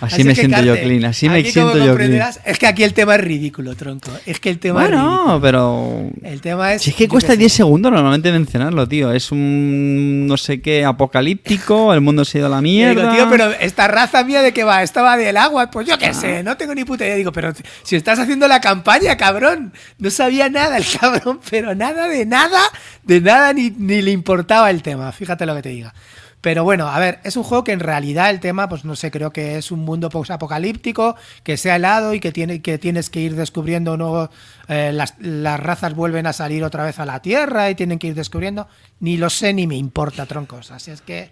Así, 0.00 0.22
me 0.22 0.34
que, 0.34 0.40
siento 0.40 0.62
yo 0.62 0.74
clean, 0.78 1.04
así 1.06 1.28
me 1.28 1.42
siento 1.42 1.76
yo 1.76 1.96
clean. 1.96 2.30
Es 2.44 2.58
que 2.58 2.66
aquí 2.68 2.84
el 2.84 2.94
tema 2.94 3.16
es 3.16 3.20
ridículo, 3.20 3.74
tronco. 3.74 4.12
Es 4.26 4.38
que 4.38 4.48
el 4.48 4.58
tema 4.58 4.84
es. 4.84 4.90
Bueno, 4.90 5.38
pero... 5.42 6.10
El 6.22 6.40
tema 6.40 6.74
es. 6.74 6.82
Si 6.82 6.90
es 6.90 6.96
que 6.96 7.08
cuesta 7.08 7.32
qué 7.32 7.38
10 7.38 7.52
sé. 7.52 7.56
segundos 7.58 7.90
normalmente 7.90 8.30
mencionarlo, 8.30 8.86
tío. 8.86 9.12
Es 9.12 9.32
un 9.32 10.26
no 10.26 10.36
sé 10.36 10.60
qué 10.60 10.84
apocalíptico, 10.84 11.92
el 11.92 12.00
mundo 12.00 12.24
se 12.24 12.38
ha 12.38 12.40
ido 12.40 12.46
a 12.46 12.50
la 12.50 12.60
mierda. 12.60 13.12
Digo, 13.12 13.14
tío, 13.14 13.30
pero 13.30 13.50
esta 13.52 13.88
raza 13.88 14.22
mía 14.22 14.42
de 14.42 14.52
qué 14.52 14.62
va, 14.62 14.82
estaba 14.82 15.16
del 15.16 15.36
agua, 15.36 15.70
pues 15.70 15.86
yo 15.88 15.98
qué 15.98 16.14
sé, 16.14 16.42
no 16.42 16.56
tengo 16.56 16.74
ni 16.74 16.84
puta 16.84 17.04
idea. 17.04 17.16
Digo, 17.16 17.32
pero 17.32 17.52
si 17.82 17.96
estás 17.96 18.18
haciendo 18.18 18.46
la 18.46 18.60
campaña, 18.60 19.16
cabrón, 19.16 19.72
no 19.98 20.10
sabía 20.10 20.48
nada 20.48 20.76
el 20.76 20.84
cabrón, 21.00 21.40
pero 21.50 21.74
nada 21.74 22.08
de 22.08 22.24
nada, 22.24 22.60
de 23.02 23.20
nada 23.20 23.52
ni, 23.52 23.70
ni 23.70 24.02
le 24.02 24.12
importaba 24.12 24.70
el 24.70 24.82
tema, 24.82 25.10
fíjate 25.12 25.46
lo 25.46 25.56
que 25.56 25.62
te 25.62 25.68
diga. 25.70 25.94
Pero 26.40 26.62
bueno, 26.62 26.86
a 26.88 26.98
ver, 27.00 27.18
es 27.24 27.36
un 27.36 27.42
juego 27.42 27.64
que 27.64 27.72
en 27.72 27.80
realidad 27.80 28.30
el 28.30 28.38
tema, 28.38 28.68
pues 28.68 28.84
no 28.84 28.94
sé, 28.94 29.10
creo 29.10 29.32
que 29.32 29.58
es 29.58 29.72
un 29.72 29.80
mundo 29.80 30.08
post-apocalíptico, 30.08 31.16
que 31.42 31.56
sea 31.56 31.76
helado 31.76 32.14
y 32.14 32.20
que, 32.20 32.30
tiene, 32.30 32.62
que 32.62 32.78
tienes 32.78 33.10
que 33.10 33.20
ir 33.20 33.34
descubriendo 33.34 33.96
nuevos. 33.96 34.30
eh, 34.68 34.92
las, 34.92 35.14
las 35.18 35.58
razas 35.58 35.94
vuelven 35.94 36.26
a 36.28 36.32
salir 36.32 36.62
otra 36.62 36.84
vez 36.84 37.00
a 37.00 37.06
la 37.06 37.20
Tierra 37.20 37.70
y 37.70 37.74
tienen 37.74 37.98
que 37.98 38.06
ir 38.06 38.14
descubriendo. 38.14 38.68
Ni 39.00 39.16
lo 39.16 39.30
sé 39.30 39.52
ni 39.52 39.66
me 39.66 39.76
importa, 39.76 40.26
troncos. 40.26 40.70
Así 40.70 40.92
es 40.92 41.00
que. 41.02 41.30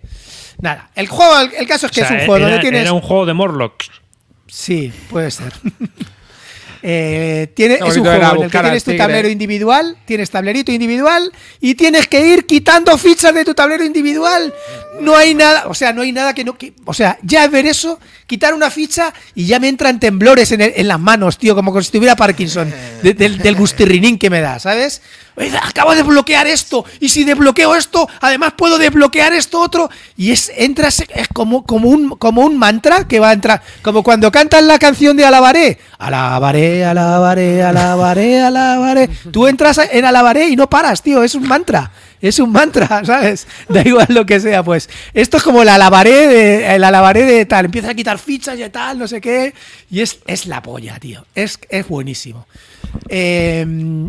Nada, 0.61 0.90
el 0.96 1.07
juego, 1.07 1.38
el, 1.40 1.54
el 1.54 1.66
caso 1.68 1.86
es 1.86 1.92
que 1.92 2.02
O 2.02 2.07
sea, 2.07 2.16
es 2.16 2.22
un 2.22 2.26
juego 2.26 2.36
era, 2.38 2.48
donde 2.48 2.62
tienes. 2.62 2.80
era 2.82 2.92
un 2.92 3.00
juego 3.00 3.26
de 3.26 3.34
Morlocks. 3.34 3.90
Sí, 4.48 4.92
puede 5.09 5.30
ser. 5.30 5.52
Eh, 6.88 7.48
tiene, 7.54 7.74
es 7.74 7.96
un 7.96 8.04
juego 8.04 8.36
en 8.36 8.42
el 8.44 8.50
que 8.50 8.59
tienes 8.61 8.84
tu 8.84 8.96
tablero 8.96 9.28
individual, 9.28 9.96
tienes 10.04 10.30
tablerito 10.30 10.70
individual 10.70 11.32
y 11.61 11.74
tienes 11.74 12.07
que 12.07 12.20
ir 12.20 12.46
quitando 12.46 12.96
fichas 12.96 13.34
de 13.34 13.44
tu 13.44 13.54
tablero 13.54 13.84
individual. 13.84 14.54
No 15.01 15.16
hay 15.16 15.34
nada, 15.34 15.64
o 15.68 15.74
sea, 15.74 15.92
no 15.92 16.03
hay 16.03 16.12
nada 16.12 16.34
que 16.34 16.44
no. 16.44 16.57
que- 16.57 16.72
o 16.84 16.94
sea, 16.94 17.18
ya 17.22 17.47
ver 17.49 17.66
eso, 17.66 17.99
quitar 18.26 18.55
una 18.55 18.70
ficha 18.70 19.12
y 19.34 19.47
ya 19.47 19.59
me 19.61 19.68
entran 19.68 20.01
temblores 20.01 20.53
en, 20.53 20.61
el- 20.61 20.72
en 20.76 20.88
las 20.88 20.99
manos, 21.01 21.38
tío, 21.38 21.55
como 21.55 21.80
si 21.82 21.90
tuviera 21.92 22.16
Parkinson, 22.16 22.72
de- 23.03 23.14
del, 23.14 23.38
del 23.38 23.55
gustirrinín 23.57 24.18
que 24.18 24.30
me 24.30 24.40
da, 24.40 24.59
¿sabes? 24.59 25.03
Acabo 25.62 25.94
de 25.94 26.03
bloquear 26.03 26.47
esto, 26.47 26.84
y 26.99 27.11
si 27.11 27.22
desbloqueo 27.24 27.74
esto, 27.76 28.09
además 28.22 28.55
puedo 28.57 28.78
desbloquear 28.78 29.34
esto 29.34 29.61
otro, 29.61 29.90
y 30.16 30.30
es 30.32 30.51
entras 30.57 31.01
es 31.14 31.28
como, 31.28 31.62
como, 31.64 31.90
un, 31.90 32.11
como 32.16 32.40
un 32.42 32.57
mantra 32.59 33.07
que 33.07 33.20
va 33.20 33.28
a 33.30 33.32
entrar, 33.34 33.62
como 33.82 34.03
cuando 34.03 34.32
cantan 34.32 34.66
la 34.66 34.78
canción 34.78 35.14
de 35.14 35.26
Alabaré, 35.26 35.78
Alabaré, 35.99 36.84
Alabaré, 36.86 37.62
Alabaré, 37.62 38.40
Alabaré. 38.40 39.09
Tú 39.30 39.47
entras 39.47 39.78
en 39.90 40.05
Alabaré 40.07 40.49
y 40.49 40.57
no 40.57 40.70
paras, 40.70 41.03
tío, 41.03 41.22
es 41.22 41.34
un 41.34 41.47
mantra. 41.47 41.90
Es 42.20 42.38
un 42.38 42.52
mantra, 42.52 43.02
¿sabes? 43.04 43.46
Da 43.68 43.82
igual 43.82 44.06
lo 44.10 44.24
que 44.26 44.40
sea, 44.40 44.62
pues. 44.62 44.88
Esto 45.14 45.36
es 45.36 45.42
como 45.42 45.62
el 45.62 45.68
alabaré 45.68 46.26
de, 46.28 46.74
el 46.74 46.84
alabaré 46.84 47.24
de 47.24 47.44
tal. 47.46 47.66
Empieza 47.66 47.90
a 47.90 47.94
quitar 47.94 48.18
fichas 48.18 48.58
y 48.58 48.68
tal, 48.70 48.98
no 48.98 49.06
sé 49.08 49.20
qué. 49.20 49.54
Y 49.90 50.00
es, 50.00 50.18
es 50.26 50.46
la 50.46 50.62
polla, 50.62 50.98
tío. 50.98 51.26
Es, 51.34 51.58
es 51.68 51.86
buenísimo. 51.88 52.46
Eh, 53.08 54.08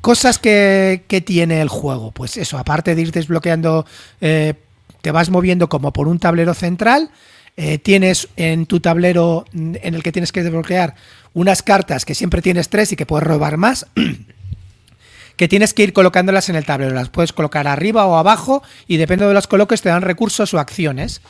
cosas 0.00 0.38
que, 0.38 1.04
que 1.08 1.20
tiene 1.20 1.60
el 1.60 1.68
juego. 1.68 2.10
Pues 2.12 2.36
eso, 2.36 2.58
aparte 2.58 2.94
de 2.94 3.02
ir 3.02 3.12
desbloqueando, 3.12 3.86
eh, 4.20 4.54
te 5.00 5.10
vas 5.10 5.30
moviendo 5.30 5.68
como 5.68 5.92
por 5.92 6.08
un 6.08 6.18
tablero 6.18 6.54
central. 6.54 7.10
eh, 7.56 7.78
tienes 7.78 8.28
en 8.36 8.66
tu 8.66 8.80
tablero 8.80 9.44
en 9.52 9.78
el 9.94 10.02
que 10.02 10.10
tienes 10.12 10.32
que 10.32 10.42
desbloquear 10.42 10.94
unas 11.34 11.62
cartas 11.62 12.04
que 12.04 12.14
siempre 12.14 12.42
tienes 12.42 12.68
tres 12.68 12.90
y 12.92 12.96
que 12.96 13.06
puedes 13.06 13.26
robar 13.26 13.56
más. 13.56 13.86
que 15.36 15.48
tienes 15.48 15.74
que 15.74 15.82
ir 15.82 15.92
colocándolas 15.92 16.48
en 16.48 16.56
el 16.56 16.64
tablero. 16.64 16.94
Las 16.94 17.08
puedes 17.08 17.32
colocar 17.32 17.66
arriba 17.66 18.06
o 18.06 18.16
abajo 18.16 18.62
y 18.86 18.96
depende 18.96 19.26
de 19.26 19.34
los 19.34 19.46
coloques 19.46 19.82
te 19.82 19.88
dan 19.88 20.02
recursos 20.02 20.54
o 20.54 20.58
acciones. 20.58 21.20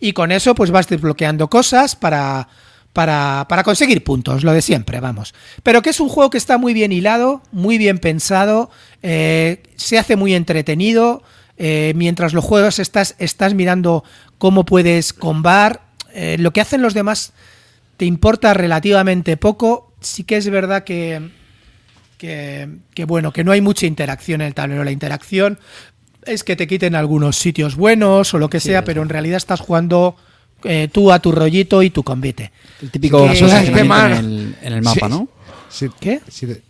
Y 0.00 0.12
con 0.12 0.32
eso 0.32 0.54
pues 0.54 0.70
vas 0.70 0.88
desbloqueando 0.88 1.48
cosas 1.48 1.96
para, 1.96 2.48
para, 2.92 3.46
para 3.48 3.62
conseguir 3.62 4.04
puntos, 4.04 4.44
lo 4.44 4.52
de 4.52 4.60
siempre, 4.60 5.00
vamos. 5.00 5.34
Pero 5.62 5.82
que 5.82 5.90
es 5.90 6.00
un 6.00 6.08
juego 6.08 6.30
que 6.30 6.38
está 6.38 6.58
muy 6.58 6.74
bien 6.74 6.92
hilado, 6.92 7.42
muy 7.52 7.78
bien 7.78 7.98
pensado, 7.98 8.70
eh, 9.02 9.62
se 9.76 9.98
hace 9.98 10.16
muy 10.16 10.34
entretenido. 10.34 11.22
eh, 11.56 11.92
mientras 11.94 12.32
lo 12.32 12.42
juegas 12.42 12.80
estás, 12.80 13.14
estás 13.18 13.54
mirando 13.54 14.02
cómo 14.38 14.64
puedes 14.64 15.12
combar. 15.12 15.82
eh, 16.12 16.36
lo 16.38 16.52
que 16.52 16.60
hacen 16.60 16.82
los 16.82 16.94
demás 16.94 17.32
te 17.96 18.04
importa 18.04 18.54
relativamente 18.54 19.36
poco. 19.36 19.92
Sí 20.00 20.24
que 20.24 20.36
es 20.36 20.48
verdad 20.50 20.84
que, 20.84 21.30
que, 22.24 22.68
que, 22.94 23.04
bueno, 23.04 23.32
que 23.32 23.44
no 23.44 23.52
hay 23.52 23.60
mucha 23.60 23.86
interacción 23.86 24.40
en 24.40 24.48
el 24.48 24.54
tablero. 24.54 24.84
La 24.84 24.90
interacción 24.90 25.58
es 26.26 26.42
que 26.44 26.56
te 26.56 26.66
quiten 26.66 26.94
algunos 26.94 27.36
sitios 27.36 27.76
buenos 27.76 28.32
o 28.34 28.38
lo 28.38 28.48
que 28.48 28.60
sea, 28.60 28.84
pero 28.84 29.02
en 29.02 29.08
realidad 29.08 29.36
estás 29.36 29.60
jugando 29.60 30.16
eh, 30.64 30.88
tú 30.90 31.12
a 31.12 31.18
tu 31.18 31.32
rollito 31.32 31.82
y 31.82 31.90
tu 31.90 32.02
convite. 32.02 32.50
El 32.80 32.90
típico 32.90 33.22
Que- 33.22 33.28
posicionamiento 33.28 33.80
en 34.06 34.12
el, 34.24 34.56
en 34.62 34.72
el 34.72 34.82
mapa, 34.82 35.06
Sí. 35.06 35.10
¿no? 35.12 35.28
Sí, 35.68 35.86
¿Qué? 36.00 36.20
de- 36.46 36.62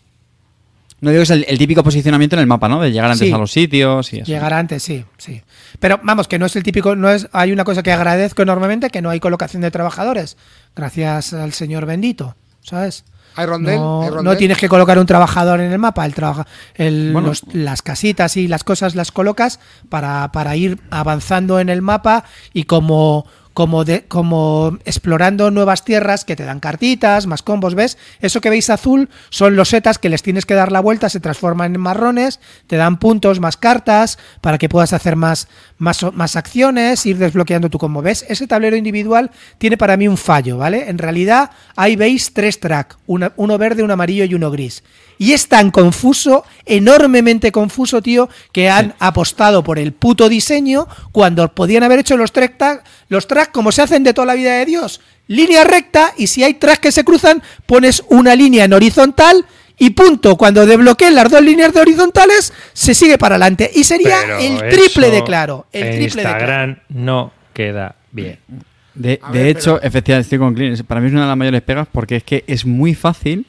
No 1.00 1.10
digo 1.10 1.20
que 1.20 1.24
es 1.24 1.30
el, 1.30 1.44
el 1.48 1.58
típico 1.58 1.84
posicionamiento 1.84 2.34
en 2.36 2.40
el 2.40 2.46
mapa, 2.46 2.68
¿no? 2.68 2.80
De 2.80 2.90
llegar 2.90 3.10
antes 3.10 3.32
a 3.32 3.38
los 3.38 3.52
sitios 3.52 4.12
y 4.12 4.16
eso. 4.20 4.26
Llegar 4.26 4.52
antes, 4.54 4.82
sí, 4.82 5.04
sí. 5.18 5.42
Pero 5.78 6.00
vamos, 6.02 6.26
que 6.26 6.38
no 6.38 6.46
es 6.46 6.56
el 6.56 6.62
típico, 6.62 6.96
no 6.96 7.10
es, 7.10 7.28
hay 7.32 7.52
una 7.52 7.62
cosa 7.64 7.82
que 7.82 7.92
agradezco 7.92 8.42
enormemente, 8.42 8.90
que 8.90 9.02
no 9.02 9.10
hay 9.10 9.20
colocación 9.20 9.60
de 9.62 9.70
trabajadores, 9.70 10.36
gracias 10.74 11.32
al 11.34 11.52
señor 11.52 11.84
bendito, 11.86 12.34
¿sabes? 12.62 13.04
¿Hay 13.36 13.46
rondel? 13.46 13.76
No, 13.76 14.02
¿Hay 14.02 14.08
rondel? 14.10 14.24
no 14.24 14.36
tienes 14.36 14.58
que 14.58 14.68
colocar 14.68 14.98
un 14.98 15.06
trabajador 15.06 15.60
en 15.60 15.72
el 15.72 15.78
mapa, 15.78 16.04
el 16.06 16.14
trabaja, 16.14 16.46
el- 16.74 17.12
Bueno. 17.12 17.28
los- 17.28 17.42
las 17.52 17.82
casitas 17.82 18.36
y 18.36 18.46
las 18.48 18.64
cosas 18.64 18.94
las 18.94 19.10
colocas 19.12 19.60
para, 19.88 20.30
para 20.32 20.54
ir 20.56 20.78
avanzando 20.90 21.58
en 21.60 21.68
el 21.68 21.82
mapa 21.82 22.24
y 22.52 22.64
como, 22.64 23.26
como, 23.54 23.84
de, 23.84 24.04
como 24.04 24.78
explorando 24.84 25.50
nuevas 25.50 25.84
tierras 25.84 26.24
que 26.24 26.34
te 26.36 26.44
dan 26.44 26.60
cartitas, 26.60 27.26
más 27.26 27.42
combos, 27.42 27.74
¿ves? 27.74 27.96
Eso 28.20 28.40
que 28.40 28.50
veis 28.50 28.68
azul 28.68 29.08
son 29.30 29.54
los 29.56 29.68
setas 29.68 29.98
que 29.98 30.08
les 30.08 30.22
tienes 30.22 30.44
que 30.44 30.54
dar 30.54 30.72
la 30.72 30.80
vuelta, 30.80 31.08
se 31.08 31.20
transforman 31.20 31.74
en 31.74 31.80
marrones, 31.80 32.40
te 32.66 32.76
dan 32.76 32.98
puntos, 32.98 33.38
más 33.40 33.56
cartas, 33.56 34.18
para 34.40 34.58
que 34.58 34.68
puedas 34.68 34.92
hacer 34.92 35.14
más, 35.16 35.46
más, 35.78 36.36
acciones, 36.36 37.06
ir 37.06 37.16
desbloqueando 37.18 37.70
tu 37.70 37.78
combo. 37.78 38.02
¿Ves? 38.02 38.24
Ese 38.28 38.46
tablero 38.46 38.76
individual 38.76 39.30
tiene 39.58 39.76
para 39.76 39.96
mí 39.96 40.08
un 40.08 40.16
fallo, 40.16 40.58
¿vale? 40.58 40.88
En 40.88 40.98
realidad 40.98 41.50
ahí 41.76 41.94
veis 41.96 42.32
tres 42.34 42.58
tracks, 42.58 42.96
una- 43.06 43.32
uno 43.36 43.56
verde, 43.56 43.82
uno 43.84 43.92
amarillo 43.94 44.24
y 44.24 44.34
uno 44.34 44.50
gris. 44.50 44.82
Y 45.18 45.32
es 45.32 45.48
tan 45.48 45.70
confuso, 45.70 46.44
enormemente 46.66 47.52
confuso, 47.52 48.02
tío, 48.02 48.28
que 48.52 48.68
han 48.68 48.94
apostado 48.98 49.62
por 49.62 49.78
el 49.78 49.92
puto 49.92 50.28
diseño 50.28 50.86
cuando 51.12 51.46
podían 51.54 51.82
haber 51.84 52.00
hecho 52.00 52.16
los 52.16 52.32
tres 52.32 52.50
tag- 52.58 52.82
los 53.08 53.26
tracks 53.26 53.50
como 53.52 53.70
se 53.72 53.82
hacen 53.82 54.02
de 54.04 54.12
toda 54.14 54.26
la 54.26 54.34
vida 54.34 54.58
de 54.58 54.66
Dios. 54.66 55.00
Línea 55.26 55.64
recta 55.64 56.12
y 56.18 56.26
si 56.26 56.42
hay 56.42 56.54
tracks 56.54 56.80
que 56.80 56.92
se 56.92 57.04
cruzan, 57.04 57.42
pones 57.66 58.02
una 58.08 58.34
línea 58.34 58.64
en 58.64 58.72
horizontal 58.72 59.46
y 59.78 59.90
punto. 59.90 60.36
Cuando 60.36 60.66
desbloqueen 60.66 61.14
las 61.14 61.30
dos 61.30 61.42
líneas 61.42 61.72
de 61.72 61.80
horizontales, 61.80 62.52
se 62.72 62.92
sigue 62.94 63.16
para 63.16 63.36
adelante. 63.36 63.70
Y 63.74 63.84
sería 63.84 64.16
Pero 64.22 64.38
el 64.38 64.68
triple 64.68 65.10
de 65.10 65.24
claro. 65.24 65.66
El 65.72 65.82
en 65.84 65.90
triple 65.96 66.22
de 66.22 66.28
claro. 66.28 66.38
Instagram 66.38 66.78
no 66.90 67.32
queda 67.54 67.94
bien. 68.12 68.38
De, 68.94 69.18
A 69.22 69.32
de 69.32 69.38
ver, 69.38 69.56
hecho, 69.56 69.76
pero- 69.76 69.86
efectivamente, 69.88 70.26
estoy 70.26 70.38
con 70.38 70.54
Clean. 70.54 70.76
Para 70.86 71.00
mí 71.00 71.06
es 71.06 71.12
una 71.12 71.22
de 71.22 71.28
las 71.28 71.36
mayores 71.36 71.62
pegas 71.62 71.88
porque 71.90 72.16
es 72.16 72.22
que 72.24 72.44
es 72.46 72.64
muy 72.66 72.94
fácil 72.94 73.46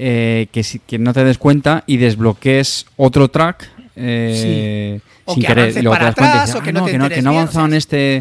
eh, 0.00 0.46
que, 0.52 0.62
si- 0.62 0.78
que 0.78 0.96
no 0.98 1.12
te 1.12 1.24
des 1.24 1.38
cuenta 1.38 1.82
y 1.86 1.96
desbloquees 1.96 2.86
otro 2.96 3.28
track 3.28 3.68
eh, 3.96 5.00
O 5.24 5.34
sin 5.34 5.42
que 5.42 5.48
querer. 5.48 5.76
y 5.76 5.82
luego 5.82 5.94
te 5.94 5.98
para 5.98 6.04
das 6.06 6.14
cuenta 6.14 6.34
y 6.36 6.38
atrás, 6.38 6.46
dices, 6.46 6.60
o 6.60 6.62
que 6.64 6.70
"Ah, 6.70 6.72
no 6.72 6.84
que 6.86 6.98
no, 6.98 7.08
que 7.08 7.22
no 7.22 7.30
bien", 7.30 7.40
avanzado 7.42 7.66
en 7.66 7.74
este. 7.74 8.16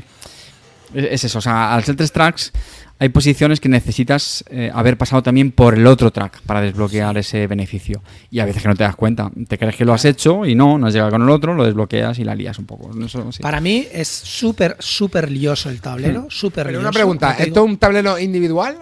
Es 0.94 1.04
es 1.12 1.24
eso, 1.26 1.38
o 1.40 1.42
sea, 1.42 1.74
al 1.76 1.84
ser 1.84 1.96
tres 1.96 2.12
tracks 2.12 2.52
hay 3.00 3.10
posiciones 3.10 3.60
que 3.60 3.70
necesitas 3.70 4.44
eh, 4.50 4.72
haber 4.74 4.98
pasado 4.98 5.22
también 5.22 5.52
por 5.52 5.76
el 5.76 5.86
otro 5.86 6.10
track 6.10 6.42
para 6.48 6.62
desbloquear 6.62 7.16
ese 7.20 7.46
beneficio. 7.46 8.02
Y 8.32 8.40
a 8.40 8.46
veces 8.46 8.64
que 8.64 8.70
no 8.70 8.76
te 8.76 8.84
das 8.86 8.96
cuenta. 8.96 9.30
Te 9.48 9.60
crees 9.60 9.76
que 9.76 9.86
lo 9.86 9.94
has 9.94 10.04
hecho 10.06 10.48
y 10.48 10.56
no, 10.56 10.80
no 10.80 10.88
has 10.88 10.94
llegado 10.94 11.12
con 11.12 11.22
el 11.22 11.30
otro, 11.30 11.54
lo 11.54 11.64
desbloqueas 11.66 12.18
y 12.18 12.24
la 12.24 12.34
lías 12.34 12.58
un 12.58 12.66
poco. 12.66 12.90
Eso 13.06 13.32
sí. 13.32 13.44
Para 13.44 13.62
mí 13.62 13.86
es 13.92 14.08
súper, 14.08 14.78
súper 14.80 15.30
lioso 15.30 15.70
el 15.70 15.80
tablero. 15.80 16.26
Súper 16.32 16.66
Pero 16.66 16.80
lioso. 16.80 16.82
una 16.88 16.92
pregunta, 16.92 17.34
¿esto 17.34 17.60
es 17.64 17.70
un 17.70 17.78
tablero 17.78 18.18
individual? 18.18 18.76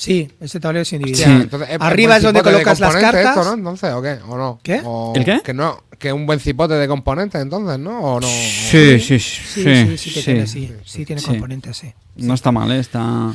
Sí, 0.00 0.30
ese 0.40 0.60
tablero 0.60 0.82
es 0.82 0.92
individual. 0.92 1.24
Sí. 1.38 1.42
Entonces, 1.42 1.68
¿es- 1.70 1.76
Arriba 1.80 2.10
buen 2.12 2.16
es 2.18 2.22
donde 2.22 2.42
colocas 2.42 2.78
las 2.78 2.92
componentes 2.92 3.22
cartas. 3.24 3.36
Esto, 3.36 3.48
¿no? 3.50 3.58
Entonces, 3.58 3.92
¿o 3.94 4.00
qué? 4.02 4.18
¿O 4.28 4.36
no? 4.38 4.60
¿Qué? 4.62 4.80
O 4.84 5.12
¿El 5.16 5.24
qué? 5.24 5.40
Que 5.42 5.52
no, 5.52 5.82
que 5.98 6.12
un 6.12 6.24
buen 6.24 6.38
cipote 6.38 6.74
de 6.74 6.86
componentes, 6.86 7.42
entonces, 7.42 7.80
¿no? 7.80 7.98
¿O 8.00 8.20
no? 8.20 8.26
Sí, 8.28 9.00
sí, 9.00 9.18
sí. 9.18 9.18
Sí, 9.18 9.64
sí, 9.64 9.98
sí, 9.98 10.10
que 10.14 10.22
tiene, 10.22 10.46
sí, 10.46 10.72
sí 10.84 11.04
tiene 11.04 11.20
Sí. 11.20 11.26
componentes, 11.26 11.76
sí. 11.76 11.92
No 12.14 12.34
está 12.34 12.52
mal, 12.52 12.70
¿eh? 12.70 12.78
está. 12.78 13.34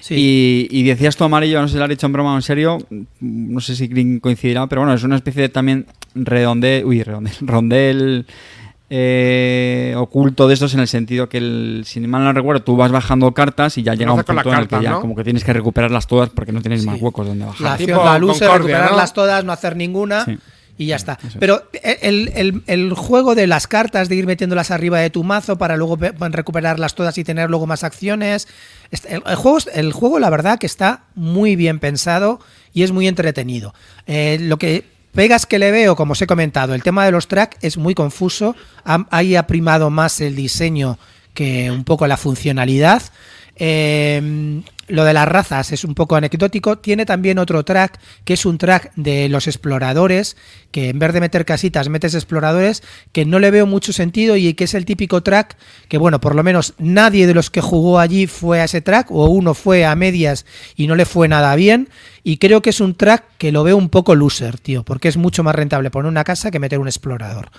Sí. 0.00 0.14
Y, 0.16 0.68
y 0.70 0.82
decías 0.84 1.16
tú 1.16 1.24
amarillo, 1.24 1.60
no 1.60 1.66
sé 1.66 1.72
si 1.72 1.78
lo 1.78 1.84
has 1.84 1.90
dicho 1.90 2.06
en 2.06 2.12
broma 2.12 2.34
o 2.34 2.36
en 2.36 2.42
serio, 2.42 2.78
no 3.20 3.60
sé 3.60 3.74
si 3.74 3.88
coincidirá, 4.20 4.68
pero 4.68 4.82
bueno, 4.82 4.94
es 4.94 5.02
una 5.02 5.16
especie 5.16 5.42
de 5.42 5.48
también 5.48 5.86
redondel, 6.14 6.84
uy, 6.84 7.02
redondel, 7.02 7.34
rondel 7.40 8.26
eh, 8.90 9.94
oculto 9.96 10.46
de 10.46 10.54
estos 10.54 10.74
en 10.74 10.80
el 10.80 10.88
sentido 10.88 11.28
que, 11.28 11.38
el, 11.38 11.82
si 11.86 12.00
mal 12.00 12.22
no 12.24 12.32
recuerdo, 12.32 12.62
tú 12.62 12.76
vas 12.76 12.92
bajando 12.92 13.32
cartas 13.32 13.78
y 13.78 13.82
ya 13.82 13.94
llega 13.94 14.12
un 14.12 14.22
punto 14.22 14.52
en 14.52 14.58
el 14.58 14.68
que 14.68 14.80
ya 14.82 14.90
¿no? 14.90 15.00
como 15.00 15.14
que 15.16 15.24
tienes 15.24 15.42
que 15.44 15.52
recuperarlas 15.52 16.06
todas 16.06 16.28
porque 16.30 16.52
no 16.52 16.60
tienes 16.60 16.82
Sí. 16.82 16.86
más 16.86 17.00
huecos 17.00 17.26
donde 17.26 17.44
bajar. 17.44 17.60
La 17.62 17.76
Tipo 17.76 17.92
acción, 17.94 18.06
la 18.12 18.18
luz 18.18 18.40
es 18.42 18.50
recuperarlas 18.50 19.10
¿no? 19.10 19.14
todas, 19.14 19.44
no 19.44 19.52
hacer 19.52 19.74
ninguna 19.76 20.24
Sí. 20.26 20.38
y 20.76 20.86
ya 20.86 20.96
está. 20.96 21.18
Es. 21.26 21.36
Pero 21.40 21.62
el, 22.02 22.30
el- 22.34 22.62
el 22.66 22.92
juego 22.92 23.34
de 23.34 23.46
las 23.46 23.66
cartas, 23.66 24.08
de 24.08 24.16
ir 24.16 24.26
metiéndolas 24.26 24.70
arriba 24.70 24.98
de 25.00 25.08
tu 25.10 25.24
mazo 25.24 25.56
para 25.56 25.76
luego 25.76 25.96
pe- 25.96 26.12
recuperarlas 26.18 26.94
todas 26.94 27.16
y 27.18 27.24
tener 27.24 27.48
luego 27.48 27.66
más 27.66 27.84
acciones. 27.84 28.48
est- 28.90 29.06
El, 29.06 29.22
el 29.26 29.36
juego, 29.36 29.58
es- 29.58 29.70
el 29.72 29.92
juego, 29.92 30.18
la 30.18 30.30
verdad, 30.30 30.58
que 30.58 30.66
está 30.66 31.04
muy 31.14 31.56
bien 31.56 31.78
pensado 31.78 32.38
y 32.72 32.82
es 32.82 32.92
muy 32.92 33.08
entretenido. 33.08 33.72
Eh, 34.06 34.36
lo 34.40 34.58
que 34.58 34.84
pegas 35.14 35.46
que 35.46 35.58
le 35.58 35.70
veo, 35.70 35.96
como 35.96 36.12
os 36.12 36.22
he 36.22 36.26
comentado, 36.26 36.74
el 36.74 36.82
tema 36.82 37.04
de 37.04 37.12
los 37.12 37.28
tracks 37.28 37.56
es 37.62 37.78
muy 37.78 37.94
confuso. 37.94 38.54
Ahí 38.84 39.36
ha 39.36 39.46
primado 39.46 39.88
más 39.90 40.20
el 40.20 40.36
diseño 40.36 40.98
que 41.32 41.70
un 41.70 41.84
poco 41.84 42.06
la 42.06 42.16
funcionalidad. 42.16 43.02
Eh, 43.56 44.62
lo 44.88 45.04
de 45.04 45.14
las 45.14 45.26
razas 45.26 45.72
es 45.72 45.84
un 45.84 45.94
poco 45.94 46.16
anecdótico. 46.16 46.78
Tiene 46.78 47.06
también 47.06 47.38
otro 47.38 47.64
track, 47.64 47.98
que 48.24 48.34
es 48.34 48.44
un 48.44 48.58
track 48.58 48.92
de 48.96 49.28
los 49.28 49.46
exploradores, 49.46 50.36
que 50.70 50.90
en 50.90 50.98
vez 50.98 51.12
de 51.12 51.20
meter 51.20 51.44
casitas, 51.44 51.88
metes 51.88 52.14
exploradores, 52.14 52.82
que 53.12 53.24
no 53.24 53.38
le 53.38 53.50
veo 53.50 53.66
mucho 53.66 53.92
sentido 53.92 54.36
y 54.36 54.52
que 54.54 54.64
es 54.64 54.74
el 54.74 54.84
típico 54.84 55.22
track 55.22 55.56
que, 55.88 55.98
bueno, 55.98 56.20
por 56.20 56.34
lo 56.34 56.42
menos 56.42 56.74
nadie 56.78 57.26
de 57.26 57.34
los 57.34 57.50
que 57.50 57.60
jugó 57.60 57.98
allí 57.98 58.26
fue 58.26 58.60
a 58.60 58.64
ese 58.64 58.82
track, 58.82 59.10
o 59.10 59.26
uno 59.26 59.54
fue 59.54 59.84
a 59.86 59.94
medias 59.94 60.44
y 60.76 60.86
no 60.86 60.96
le 60.96 61.06
fue 61.06 61.28
nada 61.28 61.54
bien. 61.56 61.88
Y 62.22 62.38
creo 62.38 62.62
que 62.62 62.70
es 62.70 62.80
un 62.80 62.94
track 62.94 63.24
que 63.38 63.52
lo 63.52 63.64
veo 63.64 63.76
un 63.76 63.88
poco 63.88 64.14
loser, 64.14 64.58
tío, 64.58 64.82
porque 64.82 65.08
es 65.08 65.16
mucho 65.16 65.42
más 65.42 65.54
rentable 65.54 65.90
poner 65.90 66.10
una 66.10 66.24
casa 66.24 66.50
que 66.50 66.58
meter 66.58 66.78
un 66.78 66.88
explorador 66.88 67.50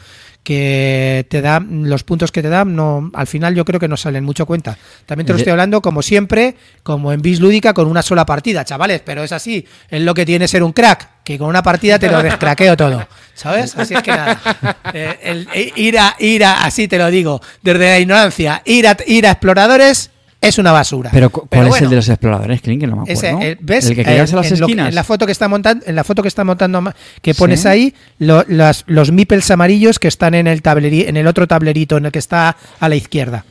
que 0.45 1.25
te 1.29 1.41
da 1.41 1.59
los 1.59 2.03
puntos 2.05 2.31
que 2.31 2.41
te 2.41 2.47
dan 2.49 2.73
no 2.75 3.11
al 3.13 3.27
final 3.27 3.53
yo 3.55 3.65
creo 3.65 3.79
que 3.79 3.87
no 3.89 3.97
salen 3.97 4.23
mucho 4.23 4.45
cuenta 4.45 4.77
también 5.05 5.25
te 5.25 5.33
lo 5.33 5.37
De- 5.37 5.41
estoy 5.41 5.51
hablando 5.51 5.81
como 5.81 6.01
siempre 6.01 6.55
como 6.83 7.11
en 7.11 7.21
bis 7.21 7.39
lúdica 7.41 7.73
con 7.73 7.87
una 7.87 8.01
sola 8.01 8.25
partida 8.25 8.63
chavales 8.63 9.01
pero 9.03 9.23
es 9.23 9.31
así 9.33 9.65
es 9.89 10.01
lo 10.01 10.13
que 10.13 10.25
tiene 10.25 10.47
ser 10.47 10.63
un 10.63 10.71
crack 10.71 11.23
que 11.25 11.37
con 11.39 11.49
una 11.49 11.63
partida 11.63 11.97
te 11.99 12.09
lo 12.09 12.21
descraqueo 12.23 12.77
todo 12.77 13.05
¿Sabes? 13.33 13.75
Así 13.75 13.93
es 13.95 14.01
que 14.01 14.11
nada. 14.11 14.39
Eh, 14.93 15.19
el- 15.23 15.47
eh, 15.53 15.73
ir, 15.75 15.99
a, 15.99 16.15
ir 16.19 16.45
a, 16.45 16.63
así 16.63 16.87
te 16.87 16.97
lo 16.97 17.09
digo, 17.11 17.41
desde 17.61 17.79
la 17.79 17.99
ignorancia, 17.99 18.61
ir 18.63 18.87
a, 18.87 18.95
ir 19.07 19.27
a 19.27 19.31
exploradores 19.31 20.09
es 20.47 20.57
una 20.57 20.71
basura. 20.71 21.09
Pero, 21.11 21.29
cu- 21.29 21.47
¿cuál 21.49 21.63
es 21.63 21.69
bueno, 21.69 21.83
el 21.85 21.89
de 21.89 21.95
los 21.97 22.09
exploradores, 22.09 22.61
Clint? 22.61 22.81
Que 22.81 22.87
no 22.87 22.95
me 22.97 23.01
acuerdo. 23.03 23.21
ese, 23.39 23.51
eh, 23.51 23.57
¿Ves? 23.59 23.85
El 23.87 23.95
que 23.95 24.01
Eh, 24.01 24.05
querías 24.05 24.29
en 24.31 24.35
las 24.37 24.51
en 24.51 24.59
lo 24.59 24.65
que- 24.67 24.71
esquinas. 24.73 24.89
en 24.89 24.95
la 24.95 25.03
foto 25.03 25.25
que 25.25 25.31
está 25.31 25.47
montando, 25.47 25.85
en 25.87 25.95
la 25.95 26.03
foto 26.03 26.21
que 26.21 26.27
está 26.27 26.43
montando, 26.43 26.93
que 27.21 27.33
pones 27.35 27.61
Sí. 27.61 27.67
ahí, 27.67 27.93
lo- 28.19 28.43
las- 28.47 28.83
los 28.87 29.11
meeples 29.11 29.49
amarillos 29.51 29.99
que 29.99 30.07
están 30.07 30.33
en 30.35 30.47
el 30.47 30.61
tableri- 30.63 31.07
en 31.07 31.17
el 31.17 31.27
otro 31.27 31.47
tablerito, 31.47 31.97
en 31.97 32.05
el 32.05 32.11
que 32.11 32.19
está 32.19 32.55
a 32.79 32.89
la 32.89 32.95
izquierda. 32.95 33.45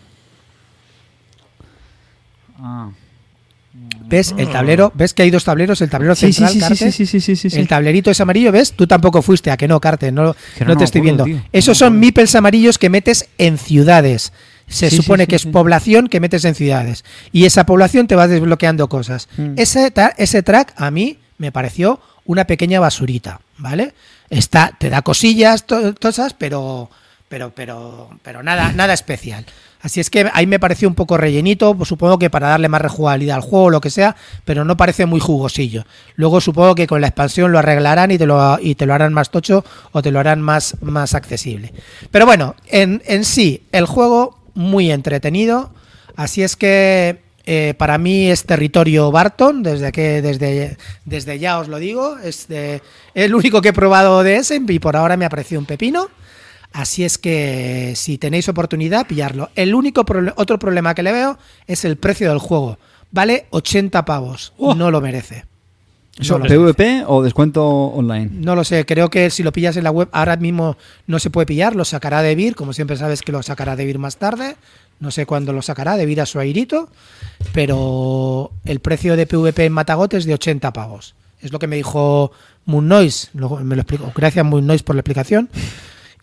Ah. 2.59 2.90
¿Ves? 4.07 4.34
El 4.36 4.49
tablero, 4.51 4.92
¿ves 4.95 5.14
que 5.14 5.22
hay 5.22 5.30
dos 5.30 5.45
tableros? 5.45 5.80
El 5.80 5.88
tablero 5.90 6.14
central, 6.14 6.49
sí, 6.51 6.55
sí, 6.55 6.61
Carte, 6.61 6.92
sí. 6.92 7.49
El 7.59 7.66
tablerito 7.66 8.11
es 8.11 8.20
amarillo, 8.20 8.53
¿ves? 8.53 8.72
Tú 8.72 8.86
tampoco 8.86 9.22
fuiste, 9.22 9.51
a 9.51 9.57
que 9.57 9.66
no, 9.66 9.80
Carte, 9.80 10.12
no, 10.12 10.34
Que 10.57 10.64
no 10.64 10.72
no 10.72 10.76
te 10.76 10.84
estoy 10.84 11.01
acuerdo, 11.01 11.24
viendo. 11.24 11.42
tío. 11.42 11.49
Esos 11.53 11.80
No 11.80 11.86
son 11.86 11.99
meeples 11.99 12.34
amarillos 12.34 12.78
que 12.78 12.90
metes 12.90 13.28
en 13.38 13.59
ciudades. 13.59 14.32
Se 14.67 14.91
Sí, 14.91 14.97
supone 14.97 15.25
sí, 15.25 15.29
que 15.29 15.37
es 15.37 15.47
población 15.47 16.09
que 16.09 16.21
metes 16.21 16.45
en 16.45 16.55
ciudades. 16.55 17.05
Y 17.33 17.45
esa 17.45 17.65
población 17.67 18.07
te 18.07 18.17
va 18.17 18.27
desbloqueando 18.29 18.89
cosas. 18.89 19.29
Mm. 19.37 19.55
Ese, 19.57 19.93
ese 20.17 20.43
track 20.43 20.73
a 20.77 20.91
mí 20.91 21.19
me 21.39 21.53
pareció 21.53 22.01
una 22.25 22.47
pequeña 22.47 22.81
basurita, 22.81 23.41
¿vale? 23.59 23.95
Está, 24.31 24.73
te 24.79 24.89
da 24.91 25.03
cosillas, 25.03 25.65
to- 25.67 25.95
cosas, 26.01 26.33
pero, 26.35 26.91
pero, 27.29 27.55
pero, 27.55 28.09
pero 28.23 28.43
nada, 28.43 28.73
nada 28.73 28.95
especial. 28.95 29.45
Así 29.83 30.01
es 30.01 30.09
que 30.09 30.31
ahí 30.33 30.47
me 30.47 30.59
pareció 30.59 30.89
un 30.89 30.95
poco 30.95 31.19
rellenito, 31.19 31.75
pues 31.77 31.91
supongo 31.91 32.19
que 32.19 32.31
para 32.31 32.49
darle 32.49 32.71
más 32.71 32.81
rejugabilidad 32.81 33.37
al 33.37 33.43
juego 33.43 33.67
o 33.67 33.71
lo 33.71 33.83
que 33.83 33.91
sea, 33.91 34.17
pero 34.47 34.65
no 34.65 34.79
parece 34.79 35.05
muy 35.05 35.21
jugosillo. 35.21 35.85
Luego 36.17 36.41
supongo 36.41 36.75
que 36.75 36.87
con 36.87 37.03
la 37.03 37.09
expansión 37.09 37.53
lo 37.53 37.59
arreglarán 37.59 38.11
y 38.11 38.17
te 38.17 38.25
lo, 38.25 38.59
y 38.59 38.77
te 38.77 38.87
lo 38.87 38.95
harán 38.95 39.12
más 39.12 39.31
tocho 39.31 39.62
o 39.93 40.01
te 40.01 40.11
lo 40.11 40.21
harán 40.21 40.41
más, 40.41 40.77
más 40.81 41.12
accesible. 41.15 41.75
Pero 42.11 42.25
bueno, 42.25 42.57
en, 42.69 43.03
en 43.05 43.27
sí, 43.27 43.65
el 43.73 43.85
juego 43.85 44.43
muy 44.55 44.90
entretenido. 44.90 45.72
Así 46.16 46.42
es 46.42 46.57
que 46.57 47.20
eh, 47.46 47.74
para 47.76 47.98
mí 47.98 48.30
es 48.30 48.44
territorio 48.44 49.11
Barton, 49.11 49.62
desde 49.62 49.92
que 49.92 50.22
desde, 50.22 50.76
desde 51.05 51.38
ya 51.38 51.59
os 51.59 51.68
lo 51.68 51.78
digo. 51.78 52.18
Es 52.18 52.48
de- 52.48 52.80
el 53.14 53.34
único 53.34 53.61
que 53.61 53.68
he 53.70 53.72
probado 53.72 54.22
de 54.22 54.36
ese 54.36 54.61
y 54.66 54.78
por 54.78 54.96
ahora 54.96 55.16
me 55.16 55.24
ha 55.24 55.30
parecido 55.30 55.61
un 55.61 55.66
pepino. 55.66 56.09
Así 56.72 57.05
es 57.05 57.18
que 57.18 57.92
si 57.96 58.18
tenéis 58.18 58.48
oportunidad, 58.48 59.07
pillarlo. 59.07 59.50
El 59.55 59.74
único 59.74 60.05
proble- 60.05 60.32
otro 60.36 60.59
problema 60.59 60.94
que 60.94 61.02
le 61.05 61.12
veo 61.12 61.38
es 61.66 61.84
el 61.84 61.96
precio 61.96 62.28
del 62.30 62.38
juego. 62.38 62.78
Vale 63.12 63.46
80 63.50 64.05
pavos. 64.05 64.52
No 64.59 64.90
lo 64.90 65.00
merece. 65.00 65.44
¿Eso, 66.19 66.39
No 66.39 66.45
PvP 66.45 67.05
o 67.07 67.23
descuento 67.23 67.67
online? 67.67 68.31
No 68.33 68.55
lo 68.55 68.62
sé, 68.62 68.87
creo 68.87 69.11
que 69.11 69.31
si 69.31 69.43
lo 69.43 69.53
pillas 69.53 69.77
en 69.77 69.85
la 69.85 69.91
web 69.91 70.09
ahora 70.12 70.37
mismo 70.37 70.77
no 71.07 71.19
se 71.19 71.31
puede 71.31 71.47
pillar, 71.47 71.75
lo 71.75 71.85
sacará 71.85 72.23
de 72.23 72.35
Vir, 72.37 72.55
como 72.55 72.73
siempre 72.73 72.97
sabes 72.97 73.23
que 73.23 73.33
lo 73.33 73.43
sacará 73.43 73.75
de 73.75 73.85
Vir 73.85 73.99
más 73.99 74.17
tarde, 74.17 74.57
no 75.01 75.11
sé 75.11 75.27
cuándo 75.27 75.53
lo 75.53 75.61
sacará, 75.61 75.97
de 75.97 76.07
Vir 76.07 76.21
a 76.21 76.27
su 76.27 76.39
airito, 76.39 76.89
pero 77.53 78.53
el 78.65 78.79
precio 78.79 79.17
de 79.17 79.27
PvP 79.27 79.65
en 79.65 79.73
Matagot 79.73 80.15
es 80.15 80.25
de 80.25 80.35
80 80.35 80.73
pavos. 80.73 81.17
Es 81.41 81.53
lo 81.53 81.59
que 81.59 81.67
me 81.67 81.77
dijo 81.77 82.31
Moon 82.65 82.87
Noise, 82.87 83.31
luego 83.35 83.59
me 83.59 83.75
lo 83.75 83.83
explico. 83.83 84.12
Gracias 84.15 84.47
Moon 84.47 84.67
Noise 84.67 84.85
por 84.85 84.95
la 84.95 85.01
explicación. 85.01 85.51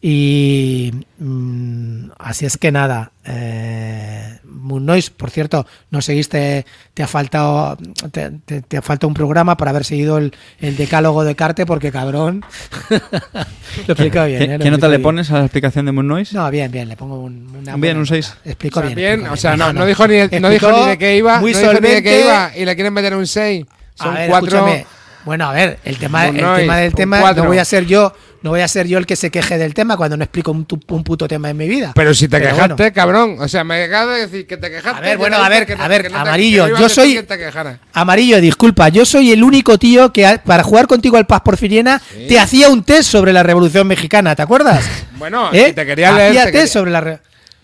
Y 0.01 0.91
mm, 1.19 2.11
así 2.17 2.45
es 2.45 2.57
que 2.57 2.71
nada, 2.71 3.11
eh, 3.23 4.39
Moon 4.61 4.85
Noise, 4.85 5.11
por 5.15 5.29
cierto, 5.29 5.65
no 5.89 6.01
seguiste, 6.01 6.65
te 6.93 7.03
ha 7.03 7.07
faltado, 7.07 7.77
te, 8.11 8.29
te- 8.45 8.61
te 8.61 8.77
ha 8.77 8.81
faltado 8.81 9.07
un 9.09 9.13
programa 9.13 9.57
para 9.57 9.71
haber 9.71 9.83
seguido 9.83 10.17
el, 10.17 10.33
el 10.59 10.77
decálogo 10.77 11.23
de 11.23 11.35
Carte, 11.35 11.65
porque 11.65 11.91
cabrón, 11.91 12.43
lo 12.89 12.97
he 12.97 13.91
explicado 13.91 14.27
bien. 14.27 14.39
¿Qué, 14.39 14.55
¿eh? 14.55 14.59
Qué 14.61 14.71
nota 14.71 14.87
le 14.87 14.99
pones 14.99 15.31
a 15.31 15.39
la 15.39 15.45
explicación 15.45 15.85
de 15.85 15.91
Moon 15.91 16.07
Noise? 16.07 16.35
No, 16.35 16.49
bien, 16.51 16.71
bien, 16.71 16.87
le 16.87 16.95
pongo 16.95 17.19
un, 17.19 17.47
una 17.49 17.75
Bien, 17.75 17.79
buena 17.79 17.99
un 17.99 18.07
seis. 18.07 18.29
nota. 18.29 18.49
Explicó 18.49 18.79
O 18.79 18.83
sea, 18.83 18.95
bien. 18.95 19.19
bien, 19.21 19.31
o 19.31 19.35
sea, 19.37 19.57
no, 19.57 19.65
bien. 19.65 19.75
no 19.77 19.85
dijo 19.85 20.07
ni, 20.07 20.15
no 20.39 20.49
dijo 20.49 20.71
ni 20.71 20.87
de 20.89 20.97
qué 20.97 21.17
iba, 21.17 21.39
muy 21.39 21.53
no 21.53 21.59
dijo 21.59 21.73
ni 21.73 21.79
de 21.89 22.03
qué 22.03 22.21
solvente. 22.21 22.21
iba 22.25 22.51
y 22.55 22.65
le 22.65 22.75
quieren 22.75 22.93
meter 22.93 23.15
un 23.15 23.27
6. 23.27 23.65
A 23.99 24.03
Son 24.03 24.13
ver, 24.15 24.29
cuatro. 24.29 24.47
escúchame. 24.57 24.85
Bueno, 25.23 25.49
a 25.49 25.53
ver, 25.53 25.77
el 25.83 25.97
tema, 25.97 26.27
el 26.27 26.35
tema 26.37 26.77
del 26.77 26.93
tema, 26.95 27.19
cuatro. 27.19 27.43
no 27.43 27.49
voy 27.49 27.59
a 27.59 27.65
ser 27.65 27.85
yo, 27.85 28.11
no 28.43 28.49
voy 28.51 28.61
a 28.61 28.67
ser 28.67 28.87
yo 28.87 28.97
el 28.97 29.05
que 29.05 29.15
se 29.15 29.29
queje 29.29 29.57
del 29.57 29.73
tema 29.73 29.97
cuando 29.97 30.17
no 30.17 30.23
explico 30.23 30.51
un, 30.51 30.65
un 30.89 31.03
puto 31.03 31.27
tema 31.27 31.49
en 31.49 31.57
mi 31.57 31.67
vida. 31.67 31.91
Pero 31.95 32.13
si 32.13 32.27
te 32.27 32.39
Pero 32.39 32.51
quejaste, 32.51 32.73
bueno. 32.75 32.93
cabrón. 32.93 33.35
O 33.39 33.47
sea, 33.47 33.63
me 33.63 33.83
acabas 33.83 34.15
de 34.15 34.21
decir 34.27 34.47
que 34.47 34.57
te 34.57 34.69
quejaste. 34.69 34.97
A 34.97 35.01
ver, 35.01 35.17
bueno, 35.17 35.37
no 35.37 35.43
a 35.43 35.49
ver, 35.49 35.65
que 35.65 35.75
no- 35.75 35.83
a 35.83 35.87
ver, 35.87 36.01
que 36.03 36.09
no 36.09 36.15
te- 36.15 36.21
amarillo, 36.21 36.65
que 36.65 36.71
no 36.71 36.79
yo 36.79 36.89
soy- 36.89 37.23
que. 37.25 37.77
Amarillo, 37.93 38.41
disculpa, 38.41 38.89
yo 38.89 39.05
soy 39.05 39.31
el 39.31 39.43
único 39.43 39.77
tío 39.77 40.11
que 40.11 40.39
para 40.45 40.63
jugar 40.63 40.87
contigo 40.87 41.17
al 41.17 41.27
Paz 41.27 41.41
Porfiriana 41.41 42.01
te 42.27 42.39
hacía 42.39 42.69
un 42.69 42.83
test 42.83 43.09
sobre 43.11 43.33
la 43.33 43.43
Revolución 43.43 43.87
Mexicana, 43.87 44.35
¿te 44.35 44.41
acuerdas? 44.41 44.83
Bueno, 45.21 45.49
¿Eh? 45.53 45.67
y 45.69 45.73
te 45.73 45.85
quería 45.85 46.11
leer. 46.13 46.29
Hacía 46.31 46.45
Te 46.45 46.51
test 46.51 46.53
quería, 46.63 46.67
sobre 46.73 46.91
la 46.91 47.01
re- 47.01 47.19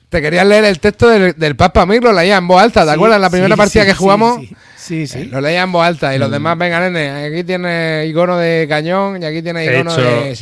te 0.09 0.21
quería 0.21 0.43
leer 0.45 0.63
el 0.65 0.79
texto 0.79 1.09
del, 1.09 1.33
del 1.35 1.55
Papa 1.55 1.85
Mir, 1.87 2.03
lo 2.03 2.13
leía 2.13 2.37
en 2.37 2.47
voz 2.47 2.61
alta. 2.61 2.81
¿Te 2.83 2.89
Sí, 2.91 2.93
acuerdas? 2.93 3.19
La 3.19 3.29
primera 3.31 3.55
sí, 3.55 3.57
partida 3.57 3.81
sí, 3.83 3.87
que 3.87 3.93
sí, 3.93 3.97
jugamos. 3.97 4.39
Sí, 4.41 4.55
sí, 4.77 5.07
sí. 5.07 5.19
eh, 5.21 5.25
Lo 5.31 5.41
leía 5.41 5.63
en 5.63 5.71
voz 5.71 5.85
alta 5.85 6.15
y 6.15 6.19
los 6.19 6.29
demás, 6.29 6.55
venga, 6.57 6.79
nene, 6.79 7.25
aquí 7.25 7.43
tiene 7.43 8.05
icono 8.07 8.37
de 8.37 8.67
cañón 8.69 9.21
y 9.21 9.25
aquí 9.25 9.41
tiene 9.41 9.65
icono 9.65 9.91
hecho- 9.91 10.01
de... 10.01 10.37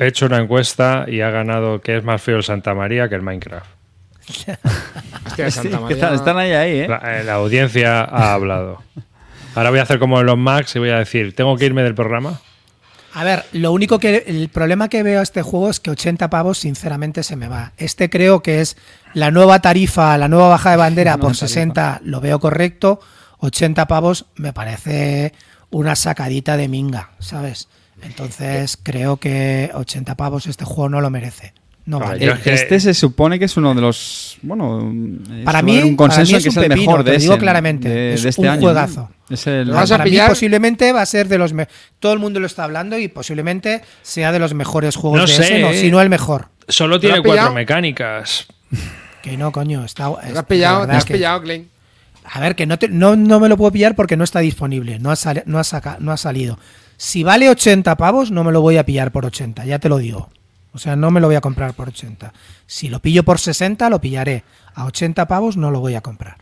He 0.00 0.06
hecho 0.06 0.24
una 0.26 0.38
encuesta 0.38 1.04
y 1.06 1.20
ha 1.20 1.28
ganado 1.30 1.82
que 1.82 1.98
es 1.98 2.02
más 2.02 2.22
feo 2.22 2.38
el 2.38 2.42
Santa 2.42 2.74
María 2.74 3.08
que 3.10 3.14
el 3.16 3.22
Minecraft. 3.22 3.66
Hostia, 5.26 5.50
Santa 5.50 5.76
Que 5.76 5.82
María. 5.82 5.94
están, 5.96 6.14
están 6.14 6.38
ahí, 6.38 6.52
ahí, 6.52 6.78
¿eh? 6.80 6.88
La, 6.88 7.20
eh, 7.20 7.24
la 7.24 7.34
audiencia 7.34 8.00
ha 8.00 8.32
hablado. 8.32 8.82
Ahora 9.54 9.68
voy 9.68 9.78
a 9.78 9.82
hacer 9.82 9.98
como 9.98 10.22
los 10.22 10.38
Max 10.38 10.74
y 10.74 10.78
voy 10.78 10.88
a 10.88 10.98
decir, 10.98 11.34
¿tengo 11.36 11.54
que 11.56 11.66
irme 11.66 11.82
del 11.82 11.94
programa? 11.94 12.40
A 13.12 13.24
ver, 13.24 13.44
lo 13.52 13.72
único 13.72 13.98
que 13.98 14.24
el 14.26 14.48
problema 14.48 14.88
que 14.88 15.02
veo 15.02 15.20
a 15.20 15.22
este 15.22 15.42
juego 15.42 15.68
es 15.68 15.80
que 15.80 15.90
80 15.90 16.30
pavos 16.30 16.58
sinceramente 16.58 17.22
se 17.22 17.36
me 17.36 17.48
va. 17.48 17.72
Este 17.76 18.08
creo 18.08 18.42
que 18.42 18.60
es 18.62 18.78
la 19.12 19.30
nueva 19.30 19.60
tarifa, 19.60 20.16
la 20.16 20.28
nueva 20.28 20.48
baja 20.48 20.70
de 20.70 20.76
bandera 20.78 21.12
por 21.18 21.32
tarifa. 21.32 21.46
60, 21.46 22.00
lo 22.04 22.20
veo 22.20 22.38
correcto. 22.38 23.00
80 23.40 23.86
pavos 23.86 24.26
me 24.36 24.52
parece 24.54 25.34
una 25.70 25.96
sacadita 25.96 26.56
de 26.56 26.68
minga, 26.68 27.10
¿sabes? 27.18 27.68
Entonces 28.02 28.78
creo 28.82 29.16
que 29.18 29.70
80 29.74 30.14
pavos 30.16 30.46
este 30.46 30.64
juego 30.64 30.88
no 30.88 31.00
lo 31.00 31.10
merece. 31.10 31.52
No 31.86 31.98
Vale, 31.98 32.10
vale. 32.12 32.26
yo 32.26 32.32
El- 32.32 32.38
es 32.38 32.44
que- 32.44 32.54
Este 32.54 32.80
se 32.80 32.94
supone 32.94 33.38
que 33.38 33.46
es 33.46 33.56
uno 33.56 33.74
de 33.74 33.80
los. 33.80 34.38
Bueno, 34.42 34.92
es 35.38 35.44
Para 35.44 35.62
mí- 35.62 35.78
un 35.82 35.96
consenso 35.96 36.32
para 36.32 36.32
mí 36.32 36.36
es 36.36 36.42
que 36.44 36.48
es 36.50 36.56
un 36.56 36.62
el 36.64 36.68
pepino, 36.68 36.86
mejor 36.90 37.04
te 37.04 37.10
de 37.10 37.16
lo 37.16 37.20
digo 37.22 37.32
ese, 37.34 37.40
claramente, 37.40 37.88
de, 37.88 38.14
es 38.14 38.22
de 38.22 38.28
este 38.28 38.40
un 38.42 38.48
año. 38.48 38.60
juegazo. 38.60 39.10
Es 39.30 39.46
el- 39.46 39.68
Lo 39.68 39.74
vas 39.74 39.90
a 39.90 39.94
Para 39.94 40.04
mí 40.04 40.10
pillar? 40.10 40.28
posiblemente 40.28 40.92
va 40.92 41.02
a 41.02 41.06
ser 41.06 41.26
de 41.28 41.38
los 41.38 41.52
me- 41.52 41.68
todo 41.98 42.12
el 42.12 42.18
mundo 42.18 42.38
lo 42.38 42.46
está 42.46 42.64
hablando 42.64 42.98
y 42.98 43.08
posiblemente 43.08 43.80
sea 44.02 44.30
de 44.30 44.38
los 44.38 44.54
mejores 44.54 44.94
juegos 44.94 45.20
No 45.20 45.26
de 45.26 45.32
sé, 45.32 45.42
ese, 45.42 45.60
no, 45.60 45.70
eh. 45.70 45.80
si 45.80 45.90
no 45.90 46.00
el 46.00 46.10
mejor. 46.10 46.48
Solo 46.68 46.94
lo 46.96 47.00
tiene 47.00 47.16
cuatro 47.16 47.32
pillado? 47.32 47.54
mecánicas. 47.54 48.46
Que 49.22 49.36
no, 49.36 49.50
coño, 49.50 49.84
está 49.84 50.14
Te 50.20 50.38
has 50.38 50.44
pillado, 50.44 50.86
te 50.86 50.92
has 50.92 50.98
es 50.98 51.04
que- 51.06 51.14
pillado, 51.14 51.42
Klein. 51.42 51.68
A 52.32 52.38
ver, 52.40 52.54
que 52.54 52.66
no, 52.66 52.78
te- 52.78 52.88
no, 52.88 53.16
no 53.16 53.40
me 53.40 53.48
lo 53.48 53.56
puedo 53.56 53.72
pillar 53.72 53.96
porque 53.96 54.16
no 54.16 54.22
está 54.24 54.40
disponible, 54.40 54.98
no 54.98 55.10
ha, 55.10 55.16
sali- 55.16 55.42
no, 55.46 55.58
ha 55.58 55.64
saca- 55.64 55.96
no 55.98 56.12
ha 56.12 56.16
salido. 56.16 56.58
Si 57.00 57.22
vale 57.22 57.48
80 57.48 57.96
pavos, 57.96 58.30
no 58.30 58.44
me 58.44 58.52
lo 58.52 58.60
voy 58.60 58.76
a 58.76 58.84
pillar 58.84 59.10
por 59.10 59.24
80, 59.24 59.64
ya 59.64 59.78
te 59.78 59.88
lo 59.88 59.96
digo. 59.96 60.28
O 60.74 60.78
sea, 60.78 60.96
no 60.96 61.10
me 61.10 61.18
lo 61.18 61.28
voy 61.28 61.36
a 61.36 61.40
comprar 61.40 61.72
por 61.72 61.88
80. 61.88 62.30
Si 62.66 62.88
lo 62.88 63.00
pillo 63.00 63.22
por 63.22 63.38
60, 63.38 63.88
lo 63.88 64.02
pillaré. 64.02 64.44
A 64.74 64.84
80 64.84 65.26
pavos 65.26 65.56
no 65.56 65.70
lo 65.70 65.80
voy 65.80 65.94
a 65.94 66.02
comprar. 66.02 66.36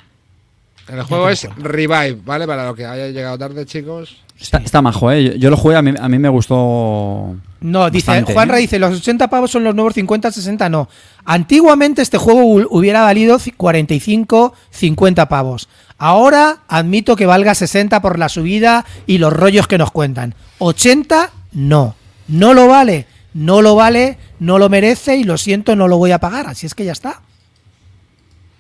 El 0.89 1.01
juego 1.05 1.29
es 1.29 1.45
lo 1.45 1.55
Revive, 1.63 2.19
¿vale? 2.25 2.45
Para 2.49 2.67
los 2.67 2.75
que 2.75 2.85
hayan 2.85 3.13
llegado 3.13 3.39
tarde, 3.39 3.67
chicos. 3.67 4.17
Está, 4.37 4.59
está 4.59 4.83
majo, 4.83 5.13
¿eh? 5.13 5.23
Yo, 5.23 5.33
yo 5.35 5.51
lo 5.51 5.57
jugué, 5.57 5.77
a 5.77 5.83
mí, 5.83 5.95
a 5.97 6.09
mí 6.09 6.19
me 6.19 6.29
gustó. 6.29 7.37
No, 7.61 7.91
dice, 7.91 8.07
bastante, 8.07 8.33
Juanra 8.35 8.59
¿eh? 8.59 8.61
dice, 8.61 8.79
los 8.79 8.95
80 8.97 9.29
pavos 9.29 9.51
son 9.51 9.65
los 9.65 9.75
nuevos 9.75 9.95
50, 9.95 10.31
60, 10.31 10.69
no. 10.69 10.89
Antiguamente 11.25 12.03
este 12.03 12.17
juego 12.17 12.43
hu- 12.43 12.67
hubiera 12.71 13.03
valido 13.03 13.39
ci- 13.39 13.53
45, 13.57 14.55
50 14.71 15.29
pavos. 15.29 15.69
Ahora 15.99 16.59
admito 16.69 17.17
que 17.17 17.27
valga 17.27 17.55
60 17.57 18.01
por 18.01 18.19
la 18.19 18.29
subida 18.29 18.85
y 19.07 19.19
los 19.19 19.33
rollos 19.33 19.67
que 19.67 19.77
nos 19.79 19.91
cuentan. 19.91 20.35
80, 20.59 21.33
no. 21.53 21.97
No 22.29 22.55
lo 22.55 22.69
vale, 22.69 23.07
no 23.35 23.61
lo 23.63 23.75
vale, 23.75 24.19
no 24.39 24.59
lo 24.59 24.69
merece 24.69 25.17
y 25.17 25.25
lo 25.25 25.37
siento, 25.37 25.75
no 25.75 25.89
lo 25.89 25.97
voy 25.99 26.13
a 26.13 26.21
pagar. 26.21 26.47
Así 26.47 26.67
es 26.67 26.75
que 26.75 26.85
ya 26.85 26.93
está. 26.93 27.23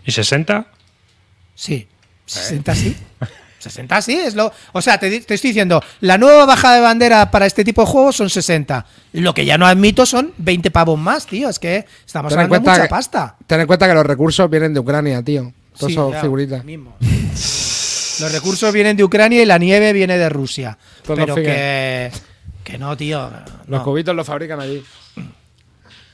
¿Y 0.04 0.10
60? 0.10 0.66
Sí. 1.54 1.86
60 2.26 2.74
sí. 2.74 2.96
60 3.58 4.02
sí, 4.02 4.14
es 4.14 4.34
lo. 4.34 4.52
O 4.72 4.80
sea, 4.82 4.98
te, 4.98 5.14
estoy 5.16 5.36
diciendo, 5.36 5.82
la 6.00 6.16
nueva 6.18 6.46
bajada 6.46 6.76
de 6.76 6.80
bandera 6.80 7.30
para 7.30 7.46
este 7.46 7.64
tipo 7.64 7.82
de 7.82 7.88
juegos 7.88 8.16
son 8.16 8.30
60. 8.30 8.86
Lo 9.14 9.34
que 9.34 9.44
ya 9.44 9.58
no 9.58 9.66
admito 9.66 10.06
son 10.06 10.32
20 10.38 10.70
pavos 10.70 10.98
más, 10.98 11.26
tío. 11.26 11.48
Es 11.48 11.58
que 11.58 11.84
estamos 12.06 12.30
Ten 12.30 12.38
en 12.40 12.44
hablando 12.46 12.70
de 12.70 12.76
mucha 12.76 12.82
que- 12.84 12.88
pasta. 12.88 13.36
Ten 13.46 13.60
en 13.60 13.66
cuenta 13.66 13.88
que 13.88 13.94
los 13.94 14.06
recursos 14.06 14.48
vienen 14.48 14.72
de 14.74 14.80
Ucrania, 14.80 15.22
tío. 15.22 15.52
Todos 15.76 15.90
Sí, 15.92 15.94
son 15.94 16.12
figuritas. 16.14 16.64
mismo. 16.64 16.96
Los 18.20 18.32
recursos 18.32 18.72
vienen 18.72 18.96
de 18.96 19.04
Ucrania 19.04 19.42
y 19.42 19.46
la 19.46 19.58
nieve 19.58 19.92
viene 19.92 20.18
de 20.18 20.28
Rusia. 20.28 20.76
Todos 21.04 21.18
pero 21.20 21.34
que. 21.36 22.10
Que 22.64 22.76
no, 22.78 22.96
tío. 22.96 23.30
Los 23.68 23.82
cubitos 23.82 24.14
los 24.14 24.26
fabrican 24.26 24.60
allí. 24.60 24.82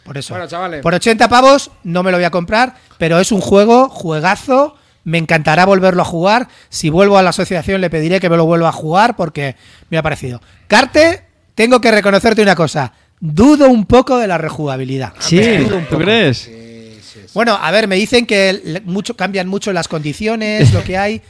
Por 0.04 0.18
eso. 0.18 0.34
Bueno, 0.34 0.46
chavales. 0.46 0.82
Por 0.82 0.92
80 0.94 1.28
pavos 1.28 1.70
no 1.82 2.02
me 2.02 2.10
lo 2.10 2.18
voy 2.18 2.24
a 2.24 2.30
comprar, 2.30 2.74
pero 2.98 3.18
es 3.20 3.32
un 3.32 3.40
juego, 3.40 3.88
juegazo. 3.88 4.76
Me 5.04 5.18
encantará 5.18 5.66
volverlo 5.66 6.02
a 6.02 6.04
jugar. 6.04 6.48
Si 6.70 6.88
vuelvo 6.90 7.18
a 7.18 7.22
la 7.22 7.30
asociación 7.30 7.80
le 7.80 7.90
pediré 7.90 8.20
que 8.20 8.30
me 8.30 8.36
lo 8.36 8.46
vuelva 8.46 8.70
a 8.70 8.72
jugar 8.72 9.16
porque 9.16 9.54
me 9.90 9.98
ha 9.98 10.02
parecido. 10.02 10.40
Carte, 10.66 11.22
tengo 11.54 11.80
que 11.80 11.90
reconocerte 11.90 12.42
una 12.42 12.54
cosa. 12.56 12.92
dudo 13.20 13.68
un 13.68 13.86
poco 13.86 14.18
de 14.18 14.26
la 14.26 14.38
rejugabilidad. 14.38 15.12
Sí, 15.18 15.40
Dudo 15.58 15.76
un 15.78 15.86
¿tú 15.86 15.98
crees? 15.98 16.38
Sí, 16.38 16.98
sí, 17.02 17.20
sí. 17.26 17.30
Bueno, 17.34 17.58
a 17.60 17.70
ver, 17.70 17.86
me 17.88 17.96
dicen 17.96 18.26
que 18.26 18.82
mucho, 18.84 19.14
cambian 19.16 19.46
mucho 19.48 19.72
las 19.72 19.88
condiciones, 19.88 20.72
lo 20.74 20.82
que 20.82 20.96
hay, 20.98 21.22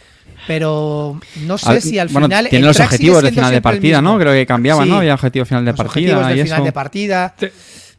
pero 0.47 1.21
no 1.47 1.59
sé 1.59 1.69
A 1.69 1.73
ver, 1.75 1.83
si 1.83 1.99
al 1.99 2.09
bueno, 2.09 2.27
final. 2.29 2.49
tiene 2.49 2.61
el 2.65 2.67
los 2.69 2.81
objetivos 2.81 3.23
de 3.23 3.31
final 3.33 3.51
de 3.53 3.61
partida, 3.61 4.01
¿no? 4.03 4.19
Creo 4.19 4.33
que 4.33 4.47
cambiaban, 4.47 4.85
Sí. 4.85 4.91
¿no? 4.91 4.97
Había 4.99 5.15
objetivo 5.15 5.45
final 5.45 5.65
de 5.65 5.71
Los 5.73 5.79
partida 5.79 5.91
objetivos 6.19 6.27
del 6.29 6.39
y 6.39 6.43
final 6.43 6.59
eso. 6.59 6.65
de 6.65 6.73
partida. 6.73 7.35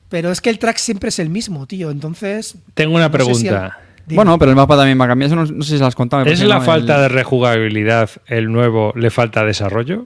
Pero 0.09 0.31
es 0.31 0.39
que 0.41 0.49
el 0.49 0.59
track 0.59 0.77
siempre 0.77 1.09
es 1.09 1.19
el 1.19 1.29
mismo, 1.29 1.65
tío. 1.65 1.89
Entonces. 1.91 2.55
Tengo 2.73 2.95
una 2.95 3.09
no 3.09 3.17
sé 3.17 3.33
si 3.35 3.43
pregunta. 3.43 3.77
Dime. 4.07 4.17
Bueno, 4.17 4.37
pero 4.37 4.51
el 4.51 4.55
mapa 4.57 4.77
también 4.77 4.99
va 4.99 5.05
a 5.05 5.07
cambiar. 5.07 5.27
Eso 5.27 5.35
no, 5.35 5.45
no 5.45 5.63
sé 5.63 5.71
si 5.71 5.77
se 5.77 5.83
las 5.83 5.95
contaba. 5.95 6.23
¿Es 6.23 6.39
la 6.41 6.55
¿no? 6.59 6.61
falta 6.61 6.95
El- 6.95 7.01
de 7.03 7.07
rejugabilidad 7.09 8.09
el 8.27 8.51
nuevo 8.51 8.93
le 8.95 9.09
falta 9.09 9.43
desarrollo? 9.43 10.05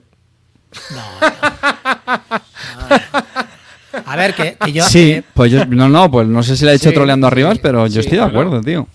A 4.06 4.16
ver, 4.16 4.34
que, 4.34 4.56
que 4.64 4.72
yo. 4.72 4.84
Sí, 4.84 5.14
que- 5.14 5.24
pues 5.34 5.50
yo, 5.52 5.64
no, 5.66 5.88
no, 5.88 6.10
pues 6.10 6.26
no 6.28 6.42
sé 6.42 6.56
si 6.56 6.64
le 6.64 6.72
ha 6.72 6.74
hecho 6.74 6.90
Sí, 6.90 6.94
troleando 6.94 7.26
sí, 7.26 7.32
arribas, 7.32 7.58
pero 7.58 7.86
yo 7.86 7.94
sí, 7.94 7.98
estoy 8.00 8.12
de 8.18 8.24
claro. 8.24 8.30
acuerdo, 8.30 8.60
tío. 8.62 8.86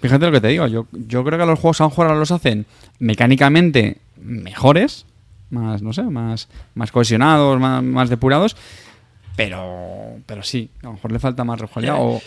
Fíjate 0.00 0.26
lo 0.26 0.32
que 0.32 0.40
te 0.40 0.48
digo, 0.48 0.66
yo, 0.66 0.86
yo 0.92 1.24
creo 1.24 1.38
que 1.38 1.46
los 1.46 1.58
juegos 1.58 1.80
ahora 1.80 2.14
los 2.14 2.30
hacen 2.30 2.66
mecánicamente 2.98 3.98
mejores, 4.20 5.06
más, 5.48 5.80
no 5.80 5.92
sé, 5.94 6.02
más, 6.02 6.48
más 6.74 6.92
cohesionados, 6.92 7.58
más, 7.58 7.82
más 7.82 8.10
depurados, 8.10 8.54
pero, 9.34 10.18
pero 10.26 10.42
sí, 10.42 10.68
a 10.82 10.86
lo 10.88 10.92
mejor 10.94 11.10
le 11.12 11.18
falta 11.18 11.42
más 11.44 11.58
rejugabilidad 11.58 11.96
o, 11.98 12.20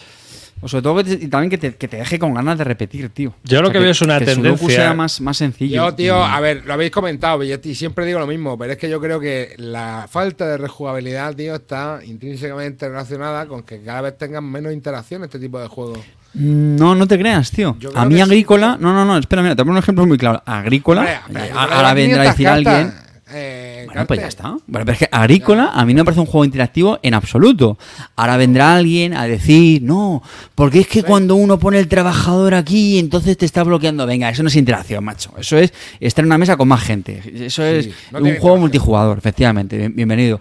o 0.62 0.68
sobre 0.68 0.82
todo 0.82 0.96
que 0.98 1.04
te- 1.04 1.26
y 1.26 1.28
también 1.28 1.50
que 1.50 1.58
te, 1.58 1.76
que 1.76 1.88
te 1.88 1.98
deje 1.98 2.18
con 2.20 2.34
ganas 2.34 2.58
de 2.58 2.64
repetir, 2.64 3.10
tío. 3.10 3.34
Yo 3.44 3.62
lo 3.62 3.72
que 3.72 3.80
veo 3.80 3.92
es 3.92 4.02
una 4.02 4.20
que 4.20 4.26
tendencia- 4.26 4.70
sea 4.76 4.94
más, 4.94 5.22
más 5.22 5.38
sencillo. 5.38 5.76
Yo, 5.86 5.94
tío, 5.96 6.24
a 6.24 6.40
ver, 6.40 6.64
lo 6.66 6.74
habéis 6.74 6.92
comentado, 6.92 7.44
y 7.44 7.76
siempre 7.76 8.06
digo 8.06 8.20
lo 8.20 8.28
mismo, 8.28 8.58
pero 8.58 8.74
es 8.74 8.78
que 8.78 8.90
yo 8.90 9.00
creo 9.00 9.20
que 9.20 9.54
la 9.58 10.08
falta 10.10 10.48
de 10.48 10.58
rejugabilidad, 10.58 11.36
tío, 11.36 11.56
está 11.56 12.00
intrínsecamente 12.06 12.88
relacionada 12.88 13.46
con 13.46 13.64
que 13.64 13.82
cada 13.82 14.02
vez 14.02 14.18
tengan 14.18 14.44
menos 14.46 14.74
interacción 14.74 15.24
este 15.24 15.40
tipo 15.40 15.60
de 15.60 15.68
juegos. 15.68 16.00
No, 16.34 16.94
no 16.94 17.08
te 17.08 17.18
creas, 17.18 17.50
tío. 17.52 17.76
A 17.96 18.06
mí 18.06 18.12
que 18.12 18.16
sí, 18.18 18.22
Agrícola... 18.22 18.78
no, 18.80 18.94
no, 18.94 19.06
no, 19.06 19.18
espera, 19.18 19.42
mira, 19.42 19.56
te 19.56 19.64
pongo 19.64 19.72
un 19.74 19.78
ejemplo 19.80 20.06
muy 20.06 20.18
claro. 20.18 20.42
Agrícola, 20.46 21.22
eh, 21.34 21.52
ahora 21.56 21.90
que 21.90 22.02
vendrá 22.02 22.22
a 22.32 22.36
500 22.36 22.38
decir 22.38 22.48
alguien... 22.48 22.94
eh, 23.32 23.84
Bueno, 23.88 24.08
pues 24.08 24.20
ya 24.22 24.28
está. 24.28 24.44
Bueno, 24.68 24.86
pero 24.86 24.92
es 24.92 25.00
que 25.00 25.10
Agrícola 25.12 25.72
a 25.74 25.86
mí 25.86 25.94
no 25.94 26.00
me 26.02 26.06
parece 26.06 26.22
un 26.22 26.28
juego 26.28 26.46
interactivo 26.46 27.00
en 27.04 27.14
absoluto. 27.14 27.78
Ahora 28.16 28.38
vendrá 28.38 28.76
alguien 28.76 29.14
a 29.14 29.26
decir, 29.26 29.82
no, 29.84 30.24
porque 30.56 30.80
es 30.80 30.88
que 30.88 31.04
cuando 31.04 31.36
uno 31.36 31.60
pone 31.60 31.80
el 31.80 31.88
trabajador 31.88 32.54
aquí, 32.54 33.00
entonces 33.00 33.38
te 33.38 33.46
está 33.46 33.64
bloqueando. 33.64 34.06
Venga, 34.06 34.30
eso 34.30 34.44
no 34.44 34.50
es 34.50 34.56
interacción, 34.56 35.04
macho. 35.04 35.32
Eso 35.38 35.58
es 35.58 35.74
estar 36.00 36.24
en 36.24 36.28
una 36.28 36.38
mesa 36.38 36.56
con 36.58 36.68
más 36.68 36.82
gente. 36.84 37.22
Eso 37.46 37.64
es 37.64 37.90
no 38.12 38.20
un 38.20 38.38
juego 38.38 38.58
multijugador, 38.58 39.18
efectivamente. 39.18 39.78
Bien- 39.78 39.96
Bienvenido. 39.96 40.40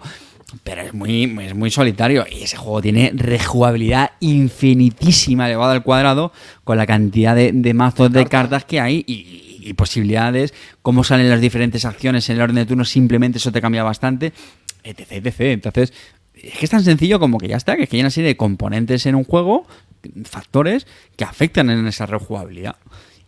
Pero 0.63 0.81
es 0.81 0.93
muy, 0.93 1.23
es 1.41 1.53
muy 1.53 1.69
solitario 1.69 2.25
y 2.31 2.43
ese 2.43 2.55
juego 2.55 2.81
tiene 2.81 3.11
rejugabilidad 3.13 4.11
infinitísima 4.21 5.45
elevada 5.45 5.73
al 5.73 5.83
cuadrado 5.83 6.31
con 6.63 6.77
la 6.77 6.85
cantidad 6.85 7.35
de, 7.35 7.51
de 7.53 7.73
mazos 7.73 8.11
de 8.11 8.25
cartas 8.25 8.63
que 8.65 8.79
hay 8.79 9.03
y, 9.07 9.13
y 9.67 9.73
posibilidades, 9.73 10.53
cómo 10.81 11.03
salen 11.03 11.29
las 11.29 11.41
diferentes 11.41 11.85
acciones 11.85 12.29
en 12.29 12.37
el 12.37 12.41
orden 12.41 12.55
de 12.55 12.65
turno, 12.65 12.85
simplemente 12.85 13.37
eso 13.37 13.51
te 13.51 13.61
cambia 13.61 13.83
bastante, 13.83 14.33
etc, 14.83 15.11
etc. 15.11 15.39
Entonces, 15.39 15.93
es 16.33 16.57
que 16.57 16.65
es 16.65 16.71
tan 16.71 16.83
sencillo 16.83 17.19
como 17.19 17.37
que 17.37 17.47
ya 17.47 17.57
está, 17.57 17.75
que 17.75 17.83
es 17.83 17.89
que 17.89 17.97
hay 17.97 18.01
una 18.01 18.09
serie 18.11 18.29
de 18.29 18.37
componentes 18.37 19.05
en 19.05 19.15
un 19.15 19.23
juego, 19.23 19.65
factores 20.25 20.87
que 21.15 21.23
afectan 21.23 21.69
en 21.69 21.87
esa 21.87 22.05
rejugabilidad. 22.05 22.75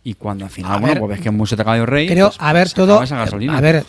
Y 0.02 0.14
cuando 0.14 0.46
al 0.46 0.50
final, 0.50 0.72
A 0.72 0.78
bueno, 0.78 0.94
ver, 0.94 0.98
pues 1.00 1.10
ves 1.10 1.20
que 1.20 1.28
es 1.28 1.34
mucho 1.34 1.56
caballo 1.56 1.84
rey. 1.84 2.08
Creo, 2.08 2.28
pues, 2.28 2.38
a 2.40 2.52
ver, 2.52 2.70
todo. 2.72 3.00
A 3.00 3.60
ver, 3.60 3.84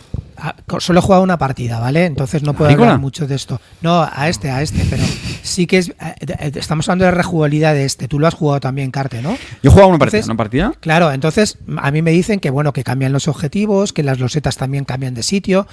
solo 0.78 0.98
he 0.98 1.02
jugado 1.02 1.22
una 1.22 1.38
partida, 1.38 1.78
¿vale? 1.80 2.06
Entonces 2.06 2.42
no 2.42 2.54
puedo 2.54 2.70
hablar 2.70 2.98
mucho 2.98 3.26
de 3.26 3.34
esto. 3.34 3.60
No, 3.80 4.02
a 4.10 4.28
este, 4.28 4.50
a 4.50 4.62
este, 4.62 4.84
pero 4.88 5.02
sí 5.42 5.66
que 5.66 5.78
es. 5.78 5.88
eh, 5.90 5.94
eh, 6.20 6.52
Estamos 6.54 6.88
hablando 6.88 7.04
de 7.06 7.10
rejugabilidad 7.10 7.74
de 7.74 7.84
este. 7.84 8.08
Tú 8.08 8.18
lo 8.18 8.26
has 8.26 8.34
jugado 8.34 8.60
también, 8.60 8.90
Carte, 8.90 9.22
¿no? 9.22 9.30
Yo 9.62 9.70
he 9.70 9.72
jugado 9.72 9.88
una 9.88 9.98
partida, 9.98 10.18
Entonces- 10.18 10.28
una 10.28 10.36
partida 10.36 10.72
Claro, 10.80 11.12
entonces 11.12 11.58
a 11.78 11.90
mí 11.90 12.02
me 12.02 12.10
dicen 12.10 12.40
que 12.40 12.50
bueno, 12.50 12.72
que 12.72 12.84
cambian 12.84 13.12
los 13.12 13.28
objetivos, 13.28 13.92
que 13.92 14.02
las 14.02 14.18
losetas 14.20 14.56
también 14.56 14.84
cambian 14.84 15.14
de 15.14 15.22
sitio. 15.22 15.66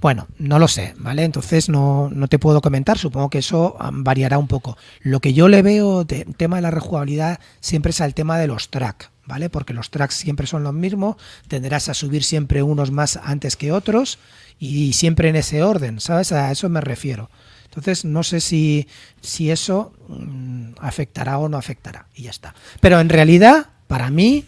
Bueno, 0.00 0.26
no 0.38 0.58
lo 0.58 0.68
sé, 0.68 0.94
¿vale? 0.98 1.24
Entonces 1.24 1.68
no, 1.68 2.10
no 2.12 2.28
te 2.28 2.38
puedo 2.38 2.60
comentar, 2.60 2.98
supongo 2.98 3.30
que 3.30 3.38
eso 3.38 3.76
variará 3.92 4.36
un 4.38 4.48
poco. 4.48 4.76
Lo 5.02 5.20
que 5.20 5.32
yo 5.32 5.48
le 5.48 5.62
veo 5.62 6.04
de 6.04 6.26
tema 6.36 6.56
de 6.56 6.62
la 6.62 6.70
rejugabilidad 6.70 7.38
siempre 7.60 7.90
es 7.90 8.00
al 8.02 8.12
tema 8.12 8.38
de 8.38 8.46
los 8.46 8.68
tracks, 8.70 9.08
¿vale? 9.26 9.50
Porque 9.50 9.74
los 9.74 9.90
tracks 9.90 10.14
siempre 10.14 10.46
son 10.46 10.64
los 10.64 10.74
mismos, 10.74 11.16
tendrás 11.48 11.88
a 11.88 11.94
subir 11.94 12.24
siempre 12.24 12.62
unos 12.62 12.90
más 12.90 13.18
antes 13.22 13.56
que 13.56 13.72
otros 13.72 14.18
y 14.58 14.92
siempre 14.92 15.28
en 15.28 15.36
ese 15.36 15.62
orden, 15.62 16.00
¿sabes? 16.00 16.32
A 16.32 16.50
eso 16.50 16.68
me 16.68 16.80
refiero. 16.80 17.30
Entonces 17.64 18.04
no 18.04 18.22
sé 18.22 18.40
si, 18.40 18.86
si 19.20 19.50
eso 19.50 19.92
mm, 20.08 20.74
afectará 20.80 21.38
o 21.38 21.48
no 21.48 21.56
afectará. 21.56 22.06
Y 22.14 22.24
ya 22.24 22.30
está. 22.30 22.54
Pero 22.80 23.00
en 23.00 23.08
realidad, 23.08 23.66
para 23.88 24.10
mí, 24.10 24.44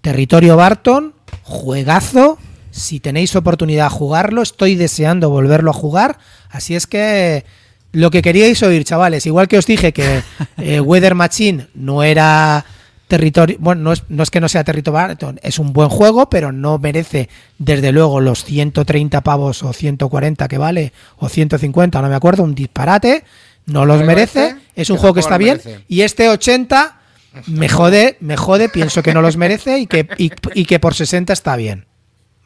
Territorio 0.00 0.56
Barton, 0.56 1.14
juegazo. 1.42 2.38
Si 2.70 3.00
tenéis 3.00 3.34
oportunidad 3.36 3.84
de 3.84 3.96
jugarlo, 3.96 4.42
estoy 4.42 4.74
deseando 4.74 5.30
volverlo 5.30 5.70
a 5.70 5.74
jugar. 5.74 6.18
Así 6.50 6.74
es 6.74 6.86
que 6.86 7.44
lo 7.92 8.10
que 8.10 8.20
queríais 8.20 8.62
oír, 8.62 8.84
chavales, 8.84 9.24
igual 9.26 9.48
que 9.48 9.58
os 9.58 9.66
dije 9.66 9.92
que 9.92 10.22
eh, 10.58 10.80
Weather 10.80 11.14
Machine 11.14 11.68
no 11.74 12.02
era 12.02 12.66
territorio, 13.06 13.56
bueno, 13.60 13.82
no 13.82 13.92
es, 13.92 14.04
no 14.08 14.22
es 14.22 14.30
que 14.30 14.40
no 14.40 14.48
sea 14.48 14.64
Territorio 14.64 15.16
es 15.42 15.58
un 15.58 15.72
buen 15.72 15.88
juego, 15.88 16.28
pero 16.28 16.52
no 16.52 16.78
merece 16.78 17.28
desde 17.58 17.92
luego 17.92 18.20
los 18.20 18.44
130 18.44 19.20
pavos 19.22 19.62
o 19.62 19.72
140 19.72 20.48
que 20.48 20.58
vale, 20.58 20.92
o 21.16 21.28
150, 21.28 22.02
no 22.02 22.08
me 22.08 22.14
acuerdo, 22.14 22.42
un 22.42 22.54
disparate, 22.54 23.24
no 23.66 23.84
los 23.84 24.02
merece, 24.04 24.56
es 24.74 24.90
un 24.90 24.96
juego 24.98 25.14
que 25.14 25.20
está 25.20 25.38
bien, 25.38 25.60
merece. 25.64 25.84
y 25.88 26.02
este 26.02 26.28
80 26.28 27.00
me 27.46 27.68
jode, 27.68 28.16
me 28.20 28.36
jode, 28.36 28.68
pienso 28.68 29.02
que 29.02 29.12
no 29.12 29.22
los 29.22 29.36
merece 29.36 29.78
y 29.78 29.86
que, 29.86 30.08
y, 30.18 30.32
y 30.54 30.64
que 30.64 30.80
por 30.80 30.94
60 30.94 31.32
está 31.32 31.56
bien. 31.56 31.86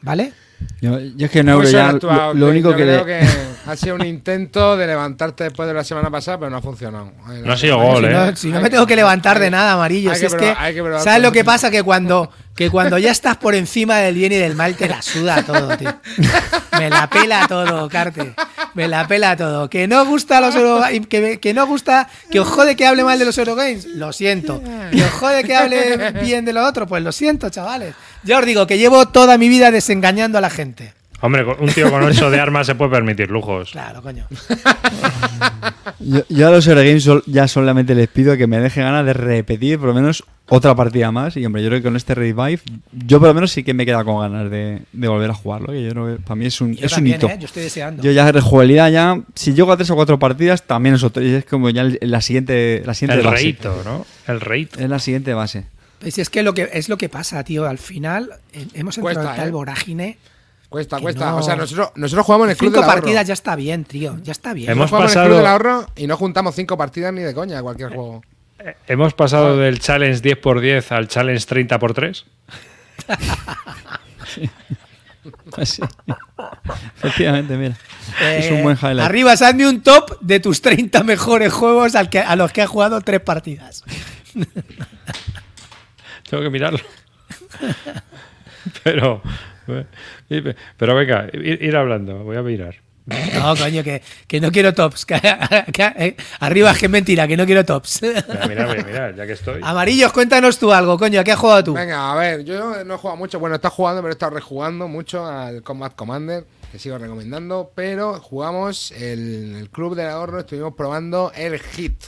¿Vale? 0.01 0.33
Yo, 0.81 0.99
yo 0.99 1.25
es 1.25 1.31
que 1.31 1.39
euro 1.39 1.63
ya 1.63 1.69
sobreactuado, 1.91 2.33
lo, 2.33 2.39
lo 2.39 2.47
único 2.51 2.71
yo 2.71 2.77
que, 2.77 2.83
creo 2.83 3.05
le- 3.05 3.19
que 3.19 3.27
ha 3.67 3.75
sido 3.75 3.95
un 3.95 4.05
intento 4.05 4.75
de 4.77 4.87
levantarte 4.87 5.43
después 5.45 5.67
de 5.67 5.73
la 5.75 5.83
semana 5.83 6.09
pasada, 6.09 6.39
pero 6.39 6.49
no 6.49 6.57
ha 6.57 6.61
funcionado. 6.61 7.11
No 7.43 7.53
ha 7.53 7.57
sido 7.57 7.77
gol, 7.77 7.99
si 8.03 8.05
¿eh? 8.05 8.13
no, 8.13 8.35
si 8.35 8.47
no 8.49 8.61
me 8.61 8.69
tengo 8.69 8.87
que 8.87 8.95
levantar 8.95 9.39
de 9.39 9.51
nada, 9.51 9.73
amarillo. 9.73 10.09
hay 10.11 10.15
Si 10.15 10.21
que 10.21 10.27
es 10.27 10.33
probar- 10.35 10.73
que, 10.97 11.03
¿sabes 11.03 11.21
lo 11.21 11.31
que 11.31 11.43
pasa? 11.43 11.69
Que 11.69 11.83
cuando, 11.83 12.31
que 12.55 12.69
cuando 12.69 12.97
ya 12.97 13.11
estás 13.11 13.37
por 13.37 13.55
encima 13.55 13.97
del 13.97 14.15
bien 14.15 14.31
y 14.31 14.35
del 14.35 14.55
mal, 14.55 14.75
te 14.75 14.87
la 14.87 15.01
suda 15.01 15.43
todo, 15.43 15.77
tío. 15.77 15.93
Me 16.77 16.89
la 16.89 17.09
pela 17.09 17.47
todo, 17.47 17.89
Carte. 17.89 18.33
Me 18.73 18.87
la 18.87 19.07
pela 19.07 19.35
todo. 19.35 19.69
Que 19.69 19.87
no 19.87 20.05
gusta 20.05 20.41
los 20.41 20.55
Euro, 20.55 20.81
que, 21.09 21.39
que 21.39 21.53
no 21.53 21.65
gusta, 21.65 22.09
que 22.29 22.39
os 22.39 22.47
jode 22.47 22.75
que 22.75 22.85
hable 22.85 23.03
mal 23.03 23.19
de 23.19 23.25
los 23.25 23.37
Eurogames, 23.37 23.85
lo 23.85 24.13
siento. 24.13 24.61
Que 24.91 25.03
os 25.03 25.11
jode 25.11 25.43
que 25.43 25.55
hable 25.55 26.11
bien 26.23 26.45
de 26.45 26.53
lo 26.53 26.65
otro, 26.65 26.87
pues 26.87 27.03
lo 27.03 27.11
siento, 27.11 27.49
chavales. 27.49 27.95
Yo 28.23 28.39
os 28.39 28.45
digo 28.45 28.67
que 28.67 28.77
llevo 28.77 29.07
toda 29.07 29.37
mi 29.37 29.49
vida 29.49 29.71
desengañando 29.71 30.37
a 30.37 30.41
la 30.41 30.49
gente. 30.49 30.93
Hombre, 31.21 31.45
un 31.45 31.69
tío 31.69 31.89
con 31.91 32.03
8 32.03 32.29
de 32.31 32.39
armas 32.39 32.65
se 32.67 32.75
puede 32.75 32.91
permitir 32.91 33.29
lujos. 33.29 33.71
Claro, 33.71 34.01
coño. 34.01 34.25
yo, 35.99 36.21
yo 36.29 36.47
a 36.47 36.51
los 36.51 36.67
Eurogames 36.67 37.07
ya 37.27 37.47
solamente 37.47 37.93
les 37.95 38.07
pido 38.07 38.35
que 38.37 38.47
me 38.47 38.59
deje 38.59 38.81
ganas 38.81 39.05
de 39.05 39.13
repetir 39.13 39.77
por 39.77 39.89
lo 39.89 39.93
menos 39.93 40.23
otra 40.49 40.75
partida 40.75 41.11
más. 41.11 41.37
Y 41.37 41.45
hombre, 41.45 41.61
yo 41.61 41.69
creo 41.69 41.79
que 41.79 41.83
con 41.83 41.95
este 41.95 42.15
Revive, 42.15 42.59
yo 42.91 43.19
por 43.19 43.27
lo 43.29 43.33
menos 43.33 43.51
sí 43.51 43.63
que 43.63 43.73
me 43.73 43.83
he 43.83 43.85
quedado 43.85 44.05
con 44.05 44.19
ganas 44.19 44.49
de, 44.49 44.81
de 44.91 45.07
volver 45.07 45.29
a 45.29 45.33
jugarlo. 45.33 45.67
Que 45.67 45.83
yo 45.83 45.89
creo 45.91 46.15
que 46.17 46.23
para 46.23 46.35
mí 46.35 46.45
es 46.47 46.59
un, 46.59 46.73
Yo 46.75 46.85
es 46.85 46.97
un 46.97 47.07
hito. 47.07 47.27
¿eh? 47.29 47.37
Yo 47.39 47.45
estoy 47.45 47.63
deseando. 47.63 48.01
Yo 48.03 48.11
ya 48.11 48.31
rejugabilidad 48.31 48.91
ya, 48.91 49.21
si 49.35 49.53
llego 49.53 49.71
a 49.71 49.77
tres 49.77 49.89
o 49.91 49.95
cuatro 49.95 50.17
partidas, 50.17 50.63
también 50.63 50.95
es 50.95 51.03
otro. 51.03 51.21
Y 51.23 51.33
es 51.35 51.45
como 51.45 51.69
ya 51.69 51.83
la 52.01 52.21
siguiente, 52.21 52.81
la 52.85 52.93
siguiente 52.93 53.21
El 53.21 53.31
base. 53.31 53.43
reito, 53.43 53.81
¿no? 53.85 54.05
El 54.27 54.41
reito. 54.41 54.79
Es 54.79 54.89
la 54.89 54.99
siguiente 54.99 55.33
base. 55.33 55.65
Pues 55.99 56.17
es 56.17 56.31
que 56.31 56.41
lo 56.41 56.55
que 56.55 56.67
es 56.73 56.89
lo 56.89 56.97
que 56.97 57.09
pasa, 57.09 57.43
tío. 57.43 57.65
Al 57.67 57.77
final 57.77 58.31
eh, 58.53 58.65
hemos 58.73 58.97
entrado 58.97 59.17
Cuesta, 59.17 59.31
en 59.35 59.39
tal 59.39 59.49
¿eh? 59.49 59.51
vorágine. 59.51 60.17
Cuesta, 60.71 60.95
que 60.95 61.01
cuesta. 61.03 61.31
no- 61.31 61.37
O 61.37 61.43
sea, 61.43 61.55
nosotros, 61.57 61.89
nosotros 61.95 62.25
jugamos 62.25 62.45
en 62.45 62.51
el 62.51 62.57
club 62.57 62.69
Cinco 62.71 62.79
del 62.81 62.89
ahorro. 62.89 63.01
partidas 63.01 63.27
ya 63.27 63.33
está 63.33 63.55
bien, 63.57 63.83
tío. 63.83 64.17
Ya 64.23 64.31
está 64.31 64.53
bien. 64.53 64.71
Hemos 64.71 64.89
Nosotros 64.89 65.11
jugamos 65.11 65.11
en 65.11 65.19
el 65.19 65.23
pasado- 65.23 65.27
club 65.27 65.37
del 65.37 65.47
ahorro 65.77 65.93
y 65.97 66.07
no 66.07 66.15
juntamos 66.17 66.55
cinco 66.55 66.77
partidas 66.77 67.13
ni 67.13 67.21
de 67.21 67.33
coña 67.33 67.59
a 67.59 67.61
cualquier 67.61 67.89
juego. 67.89 68.23
Eh, 68.59 68.75
Hemos 68.87 69.13
pasado 69.13 69.57
del 69.57 69.79
challenge 69.79 70.21
10x10 70.21 70.91
al 70.93 71.07
challenge 71.09 71.45
30x3. 71.45 72.23
Sí. 75.65 75.81
Efectivamente, 76.97 77.55
mira. 77.57 77.75
es 78.21 78.45
Eh, 78.45 78.53
un 78.53 78.63
buen 78.63 78.77
highlight. 78.77 78.99
Arriba, 79.01 79.33
hazme 79.33 79.67
un 79.67 79.81
top 79.81 80.17
de 80.21 80.39
tus 80.39 80.61
30 80.61 81.03
mejores 81.03 81.51
juegos 81.53 81.95
al 81.95 82.09
que, 82.09 82.19
a 82.19 82.35
los 82.35 82.51
que 82.51 82.61
has 82.61 82.69
jugado 82.69 83.01
tres 83.01 83.19
partidas. 83.19 83.83
Tengo 86.29 86.41
que 86.43 86.49
mirarlo. 86.49 86.79
pero, 88.83 89.21
pero 90.77 90.95
venga, 90.95 91.27
ir, 91.33 91.61
ir 91.61 91.75
hablando. 91.75 92.23
Voy 92.23 92.37
a 92.37 92.41
mirar. 92.41 92.75
No, 93.33 93.55
coño, 93.55 93.83
que, 93.83 94.01
que 94.27 94.39
no 94.39 94.51
quiero 94.51 94.73
tops. 94.75 95.05
que- 95.05 95.19
que- 95.73 95.93
eh, 95.97 96.15
arriba, 96.39 96.73
que 96.75 96.85
es 96.85 96.91
mentira, 96.91 97.27
que 97.27 97.35
no 97.35 97.45
quiero 97.45 97.65
tops. 97.65 98.01
Mira, 98.03 98.23
mira, 98.47 98.67
mira, 98.85 99.15
ya 99.15 99.25
que 99.25 99.33
estoy. 99.33 99.59
Amarillos, 99.63 100.13
cuéntanos 100.13 100.59
tú 100.59 100.71
algo, 100.71 100.97
coño. 100.99 101.19
¿A 101.19 101.23
qué 101.23 101.31
has 101.31 101.39
jugado 101.39 101.63
tú? 101.63 101.73
Venga, 101.73 102.11
a 102.11 102.15
ver, 102.15 102.43
yo 102.45 102.83
no 102.85 102.93
he 102.93 102.97
jugado 102.97 103.17
mucho. 103.17 103.39
Bueno, 103.39 103.55
he 103.55 103.57
estado 103.57 103.73
jugando, 103.73 104.01
pero 104.01 104.11
he 104.11 104.13
estado 104.13 104.33
rejugando 104.35 104.87
mucho 104.87 105.25
al 105.25 105.63
Combat 105.63 105.95
Commander, 105.95 106.45
que 106.71 106.77
sigo 106.77 106.97
recomendando. 106.99 107.71
Pero 107.75 108.19
jugamos 108.21 108.91
el, 108.91 109.55
el 109.59 109.69
Club 109.71 109.95
del 109.95 110.07
Ahorro, 110.07 110.41
estuvimos 110.41 110.75
probando 110.75 111.31
el 111.35 111.59
Hit 111.59 112.03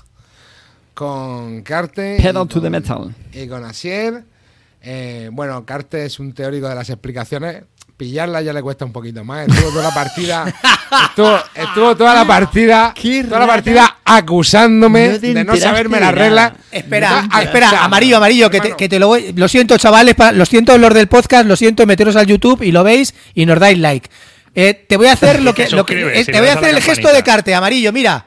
con 0.94 1.64
Carte. 1.64 2.18
y 2.20 2.22
Pedal 2.22 2.48
to 2.48 2.54
con- 2.56 2.62
the 2.64 2.70
metal. 2.70 3.16
Y 3.34 3.48
con 3.48 3.64
Asier. 3.66 4.24
Eh, 4.84 5.30
bueno, 5.32 5.66
Carte 5.66 6.06
es 6.06 6.20
un 6.20 6.34
teórico 6.34 6.68
de 6.68 6.76
las 6.76 6.90
explicaciones. 6.90 7.64
Pillarla 7.96 8.42
ya 8.42 8.52
le 8.54 8.62
cuesta 8.62 8.84
un 8.86 8.92
poquito 8.92 9.24
más. 9.24 9.48
Estuvo 9.48 9.70
toda 9.70 9.84
la 9.84 9.94
partida. 9.94 10.46
Estuvo, 11.10 11.38
estuvo 11.56 11.96
toda 11.96 12.14
la 12.14 12.26
partida. 12.28 12.94
Toda 13.28 13.40
la 13.40 13.48
partida 13.48 13.98
acusándome 14.04 15.08
No 15.10 15.20
de 15.20 15.44
no 15.44 15.56
saberme 15.58 16.00
las 16.00 16.14
reglas. 16.14 16.54
Espera, 16.72 17.28
Ah, 17.32 17.44
espera, 17.44 17.68
o 17.68 17.70
sea, 17.72 17.84
amarillo, 17.86 18.18
amarillo, 18.18 18.50
que 18.50 18.58
te, 18.60 18.68
hermano, 18.68 18.78
que 18.78 18.90
te 18.90 19.00
lo 19.00 19.08
voy. 19.08 19.34
Lo 19.34 19.48
siento, 19.48 19.78
chavales, 19.78 20.14
pa- 20.16 20.32
lo 20.32 20.46
siento 20.46 20.78
los 20.78 20.94
del 20.94 21.08
podcast, 21.08 21.46
lo 21.48 21.56
siento, 21.56 21.86
meteros 21.88 22.16
al 22.16 22.28
YouTube 22.28 22.62
y 22.64 22.72
lo 22.72 22.84
veis 22.84 23.14
y 23.34 23.46
nos 23.46 23.60
dais 23.60 23.78
like. 23.80 24.10
Eh, 24.54 24.74
te 24.88 24.98
voy 24.98 25.08
a 25.08 25.14
hacer 25.14 25.42
lo 25.44 25.54
que, 25.56 25.64
lo 25.70 25.86
que- 25.86 25.94
Suscribes 26.02 26.28
eh, 26.28 26.32
te 26.32 26.40
voy 26.40 26.50
a 26.50 26.54
hacer 26.54 26.70
el 26.76 26.82
gesto 26.82 27.12
de 27.14 27.24
carte, 27.24 27.56
amarillo, 27.56 27.92
mira. 27.92 28.26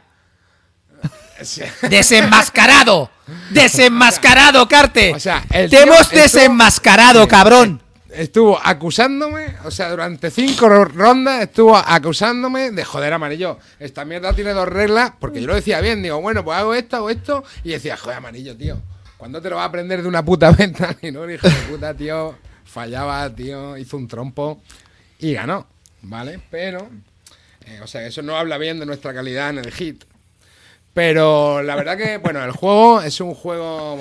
Desenmascarado. 1.89 3.11
Desenmascarado, 3.51 4.69
Carte. 4.69 5.13
O 5.15 5.21
sea, 5.21 5.45
el 5.51 5.71
te 5.71 5.77
tío 5.77 5.87
hemos 5.87 6.01
estuvo- 6.03 6.21
desenmascarado, 6.21 7.27
cabrón. 7.29 7.83
Estuvo 8.13 8.59
acusándome, 8.63 9.57
o 9.65 9.71
sea, 9.71 9.91
durante 9.91 10.31
cinco 10.31 10.69
ro- 10.71 10.85
rondas 10.87 11.43
estuvo 11.43 11.77
acusándome 11.77 12.71
de 12.71 12.83
joder 12.85 13.13
amarillo. 13.13 13.59
Esta 13.79 14.05
mierda 14.07 14.33
tiene 14.33 14.53
dos 14.53 14.67
reglas, 14.69 15.13
porque 15.19 15.41
yo 15.43 15.49
lo 15.49 15.55
decía 15.55 15.81
bien, 15.83 16.03
digo, 16.03 16.21
bueno, 16.23 16.43
pues 16.43 16.57
hago 16.57 16.73
esto, 16.75 16.97
hago 16.97 17.11
esto, 17.11 17.45
y 17.63 17.71
decía, 17.71 17.97
joder 17.99 18.17
amarillo, 18.17 18.57
tío, 18.57 18.81
¿cuándo 19.19 19.43
te 19.43 19.51
lo 19.51 19.57
vas 19.57 19.65
a 19.65 19.67
aprender 19.67 20.01
de 20.01 20.09
una 20.09 20.25
puta 20.25 20.51
venta? 20.59 20.97
Y 21.03 21.11
no, 21.11 21.29
hijo 21.31 21.47
de 21.47 21.55
puta, 21.69 21.93
tío, 21.93 22.35
fallaba, 22.65 23.29
tío, 23.35 23.77
hizo 23.77 23.99
un 23.99 24.09
trompo 24.09 24.63
y 25.19 25.35
ganó, 25.35 25.67
¿vale? 26.03 26.41
Pero, 26.51 26.89
eh, 27.67 27.81
o 27.83 27.87
sea, 27.87 28.07
eso 28.07 28.23
no 28.23 28.37
habla 28.37 28.57
bien 28.57 28.79
de 28.81 28.87
nuestra 28.87 29.13
calidad 29.13 29.51
en 29.51 29.59
el 29.59 29.73
hit. 29.73 30.05
Pero 30.97 31.61
la 31.61 31.77
verdad 31.77 31.99
que, 31.99 32.17
bueno, 32.17 32.43
el 32.43 32.53
juego 32.53 33.03
es 33.03 33.21
un 33.21 33.35
juego 33.35 33.99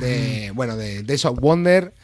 de, 0.00 0.50
bueno, 0.52 0.76
de 0.76 1.04
Days 1.04 1.24
of 1.24 1.38
Wonder. 1.38 1.94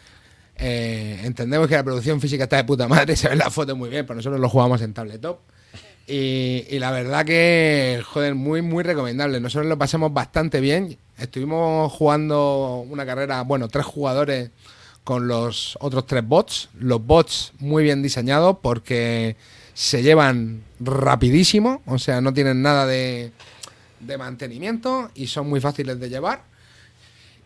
Eh, 0.55 1.21
entendemos 1.25 1.67
que 1.67 1.75
la 1.75 1.83
producción 1.83 2.21
física 2.21 2.45
está 2.45 2.59
de 2.59 2.63
puta 2.63 2.87
madre, 2.87 3.17
se 3.17 3.29
ven 3.29 3.39
las 3.39 3.53
fotos 3.53 3.77
muy 3.77 3.91
bien, 3.91 4.07
pero 4.07 4.15
nosotros 4.15 4.41
lo 4.41 4.49
jugamos 4.49 4.83
en 4.83 4.95
tabletop. 4.95 5.41
Y, 6.07 6.65
y 6.71 6.79
la 6.79 6.93
verdad 6.93 7.27
que, 7.27 8.05
joder, 8.07 8.37
muy, 8.37 8.63
muy 8.63 8.85
recomendable. 8.85 9.41
Nosotros 9.41 9.67
lo 9.67 9.79
pasamos 9.79 10.15
bastante 10.15 10.61
bien. 10.61 10.97
Estuvimos 11.19 11.91
jugando 11.91 12.87
una 12.89 13.05
carrera, 13.05 13.43
bueno, 13.43 13.67
tres 13.67 13.85
jugadores 13.85 14.53
con 15.03 15.27
los 15.27 15.77
otros 15.81 16.07
tres 16.07 16.25
bots. 16.25 16.69
Los 16.79 17.05
bots 17.05 17.53
muy 17.59 17.83
bien 17.83 18.01
diseñados 18.01 18.59
porque 18.63 19.35
se 19.75 20.05
llevan 20.05 20.63
rapidísimo, 20.79 21.83
o 21.87 21.99
sea, 21.99 22.21
no 22.21 22.33
tienen 22.33 22.63
nada 22.63 22.87
de, 22.87 23.33
de 24.07 24.19
mantenimiento 24.19 25.11
y 25.15 25.27
son 25.27 25.49
muy 25.49 25.61
fáciles 25.61 25.99
de 25.99 26.09
llevar. 26.09 26.43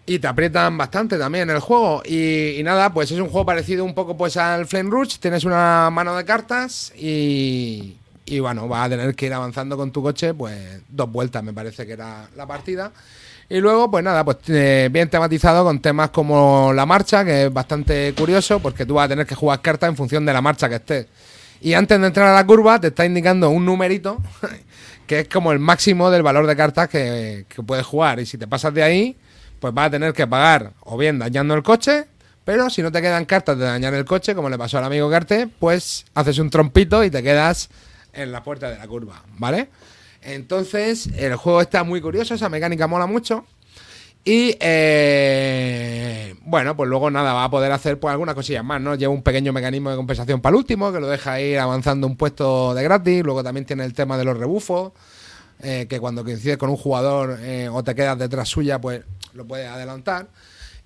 Y 0.07 0.19
te 0.19 0.27
aprietan 0.27 0.79
bastante 0.79 1.19
también 1.19 1.51
el 1.51 1.61
juego. 1.61 2.03
Y, 2.05 2.61
nada, 2.65 2.93
pues 2.95 3.11
es 3.11 3.21
un 3.21 3.29
juego 3.29 3.45
parecido 3.45 3.85
un 3.85 3.95
poco 3.95 4.17
pues 4.17 4.39
al 4.39 4.67
Flame 4.67 4.91
Rouge. 4.91 5.19
Tienes 5.21 5.45
una 5.45 5.91
mano 5.91 6.17
de 6.17 6.25
cartas 6.25 6.93
y, 6.97 7.97
y 8.25 8.41
bueno, 8.41 8.67
vas 8.69 8.87
a 8.87 8.89
tener 8.89 9.15
que 9.15 9.27
ir 9.27 9.35
avanzando 9.35 9.77
con 9.77 9.93
tu 9.93 10.03
coche, 10.03 10.33
pues 10.33 10.81
dos 10.89 11.13
vueltas 11.13 11.45
me 11.45 11.53
parece 11.53 11.87
que 11.87 11.93
era 11.93 12.27
la 12.37 12.47
partida. 12.47 12.91
Y 13.51 13.61
luego, 13.61 13.91
pues 13.91 14.05
nada, 14.05 14.25
pues 14.25 14.39
eh, 14.49 14.89
bien 14.93 15.09
tematizado 15.09 15.65
con 15.65 15.81
temas 15.81 16.11
como 16.11 16.73
la 16.75 16.85
marcha, 16.85 17.25
que 17.25 17.47
es 17.47 17.53
bastante 17.53 18.13
curioso, 18.15 18.61
porque 18.61 18.85
tú 18.85 18.95
vas 18.95 19.07
a 19.07 19.09
tener 19.09 19.27
que 19.27 19.35
jugar 19.35 19.63
cartas 19.63 19.89
en 19.89 19.97
función 19.97 20.27
de 20.27 20.33
la 20.35 20.43
marcha 20.43 20.69
que 20.69 20.75
estés. 20.75 21.07
Y 21.61 21.73
antes 21.73 21.99
de 21.99 22.07
entrar 22.07 22.29
a 22.29 22.35
la 22.35 22.47
curva, 22.47 22.79
te 22.79 22.89
está 22.89 23.07
indicando 23.07 23.49
un 23.49 23.65
numerito, 23.65 24.19
que 25.09 25.21
es 25.21 25.29
como 25.29 25.51
el 25.51 25.59
máximo 25.59 26.11
del 26.11 26.23
valor 26.23 26.47
de 26.47 26.55
cartas 26.55 26.89
que, 26.89 27.47
que 27.49 27.63
puedes 27.65 27.85
jugar. 27.85 28.21
Y 28.21 28.27
si 28.27 28.39
te 28.39 28.47
pasas 28.47 28.73
de 28.73 28.85
ahí, 28.85 29.17
pues 29.59 29.75
vas 29.75 29.89
a 29.89 29.91
tener 29.91 30.13
que 30.13 30.27
pagar 30.27 30.75
o 30.81 30.97
bien 30.97 31.19
dañando 31.19 31.55
el 31.55 31.65
coche, 31.65 32.07
pero 32.45 32.71
si 32.71 32.83
no 32.83 32.93
te 32.93 33.03
quedan 33.03 33.25
cartas 33.25 33.59
de 33.59 33.65
dañar 33.65 33.95
el 33.95 34.05
coche, 34.05 34.35
como 34.35 34.49
le 34.49 34.57
pasó 34.57 34.79
al 34.79 34.85
amigo 34.85 35.11
Carte, 35.11 35.49
pues 35.59 36.07
haces 36.15 36.39
un 36.39 36.51
trompito 36.51 37.03
y 37.03 37.11
te 37.11 37.23
quedas 37.23 37.69
en 38.13 38.33
la 38.33 38.43
puerta 38.43 38.71
de 38.71 38.79
la 38.79 38.87
curva, 38.87 39.23
¿vale? 39.37 39.69
Entonces, 40.23 41.09
el 41.17 41.37
juego 41.37 41.61
está 41.61 41.85
muy 41.85 42.01
curioso, 42.01 42.35
esa 42.35 42.49
mecánica 42.49 42.87
mola 42.87 43.07
mucho. 43.07 43.47
Y 44.31 44.55
eh, 44.61 46.35
bueno, 46.43 46.77
pues 46.77 46.87
luego 46.91 47.11
nada, 47.11 47.33
va 47.33 47.45
a 47.45 47.51
poder 47.51 47.73
hacer 47.73 47.99
pues 47.99 48.13
algunas 48.13 48.35
cosillas 48.35 48.63
más, 48.63 48.79
¿no? 48.79 48.95
Lleva 48.95 49.11
un 49.11 49.23
pequeño 49.23 49.55
mecanismo 49.55 49.89
de 49.89 49.97
compensación 49.97 50.43
para 50.43 50.53
el 50.53 50.59
último, 50.59 50.93
que 50.93 51.01
lo 51.01 51.09
deja 51.09 51.41
ir 51.41 51.59
avanzando 51.59 52.07
un 52.07 52.15
puesto 52.15 52.75
de 52.75 52.83
gratis. 52.83 53.25
Luego 53.25 53.43
también 53.43 53.65
tiene 53.65 53.87
el 53.87 53.95
tema 53.95 54.19
de 54.19 54.25
los 54.27 54.37
rebufos, 54.37 54.93
eh, 55.61 55.87
que 55.89 55.99
cuando 55.99 56.25
coincides 56.25 56.59
con 56.59 56.69
un 56.69 56.77
jugador 56.77 57.39
eh, 57.41 57.71
o 57.73 57.83
te 57.83 57.95
quedas 57.95 58.19
detrás 58.19 58.51
suya, 58.51 58.79
pues 58.79 59.03
lo 59.33 59.47
puedes 59.47 59.67
adelantar. 59.67 60.29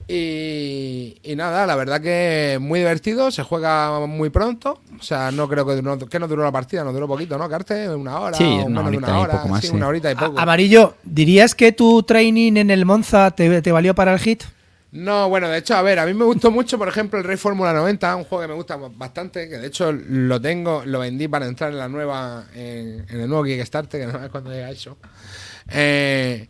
Y, 0.09 1.17
y 1.23 1.37
nada, 1.37 1.67
la 1.67 1.75
verdad 1.77 2.01
que 2.01 2.59
muy 2.61 2.81
divertido, 2.81 3.31
se 3.31 3.43
juega 3.43 4.05
muy 4.07 4.31
pronto. 4.31 4.81
O 4.99 5.03
sea, 5.03 5.31
no 5.31 5.49
creo 5.49 5.65
que, 5.67 5.81
no, 5.83 5.99
que 5.99 6.19
no 6.19 6.29
duró 6.29 6.43
la 6.43 6.53
partida, 6.53 6.85
no 6.85 6.93
duró 6.93 7.09
poquito, 7.09 7.39
¿no? 7.39 7.49
Carte, 7.49 7.89
una 7.89 8.19
hora, 8.21 8.37
Sí, 8.37 8.45
o 8.45 8.67
una 8.67 8.83
menos 8.83 8.91
de 8.93 8.97
una 8.99 9.09
y 9.09 9.23
hora, 9.23 9.33
poco 9.37 9.49
más, 9.49 9.61
sí, 9.63 9.69
sí. 9.69 9.75
una 9.77 9.89
horita 9.89 10.11
y 10.11 10.15
poco. 10.15 10.39
A- 10.39 10.43
Amarillo, 10.43 10.95
¿dirías 11.03 11.55
que 11.55 11.73
tu 11.73 12.03
training 12.03 12.57
en 12.57 12.71
el 12.71 12.85
Monza 12.85 13.31
te, 13.31 13.63
te 13.63 13.73
valió 13.73 13.95
para 13.95 14.13
el 14.13 14.19
hit? 14.19 14.43
No, 14.91 15.31
bueno, 15.31 15.49
de 15.49 15.57
hecho, 15.59 15.75
a 15.75 15.81
ver, 15.81 15.99
a 15.99 16.05
mí 16.05 16.13
me 16.13 16.27
gustó 16.27 16.51
mucho, 16.51 16.77
por 16.77 16.87
ejemplo, 16.87 17.19
el 17.19 17.25
Rey 17.25 17.39
Fórmula 17.39 17.73
90, 17.73 18.15
un 18.15 18.25
juego 18.25 18.43
que 18.43 18.49
me 18.49 18.55
gusta 18.55 18.77
bastante, 18.77 19.49
que 19.49 19.57
de 19.57 19.69
hecho 19.69 19.91
lo 19.91 20.39
tengo, 20.39 20.83
lo 20.85 20.99
vendí 20.99 21.29
para 21.29 21.47
entrar 21.47 21.71
en 21.71 21.79
la 21.79 21.89
nueva, 21.89 22.45
en, 22.55 23.07
en 23.09 23.21
el 23.21 23.27
nuevo 23.29 23.43
Kickstarter, 23.45 24.01
que 24.03 24.07
no 24.13 24.23
sé 24.23 24.29
cuándo 24.29 24.51
llega 24.51 24.71
eso. 24.71 24.99
Eh, 25.71 26.47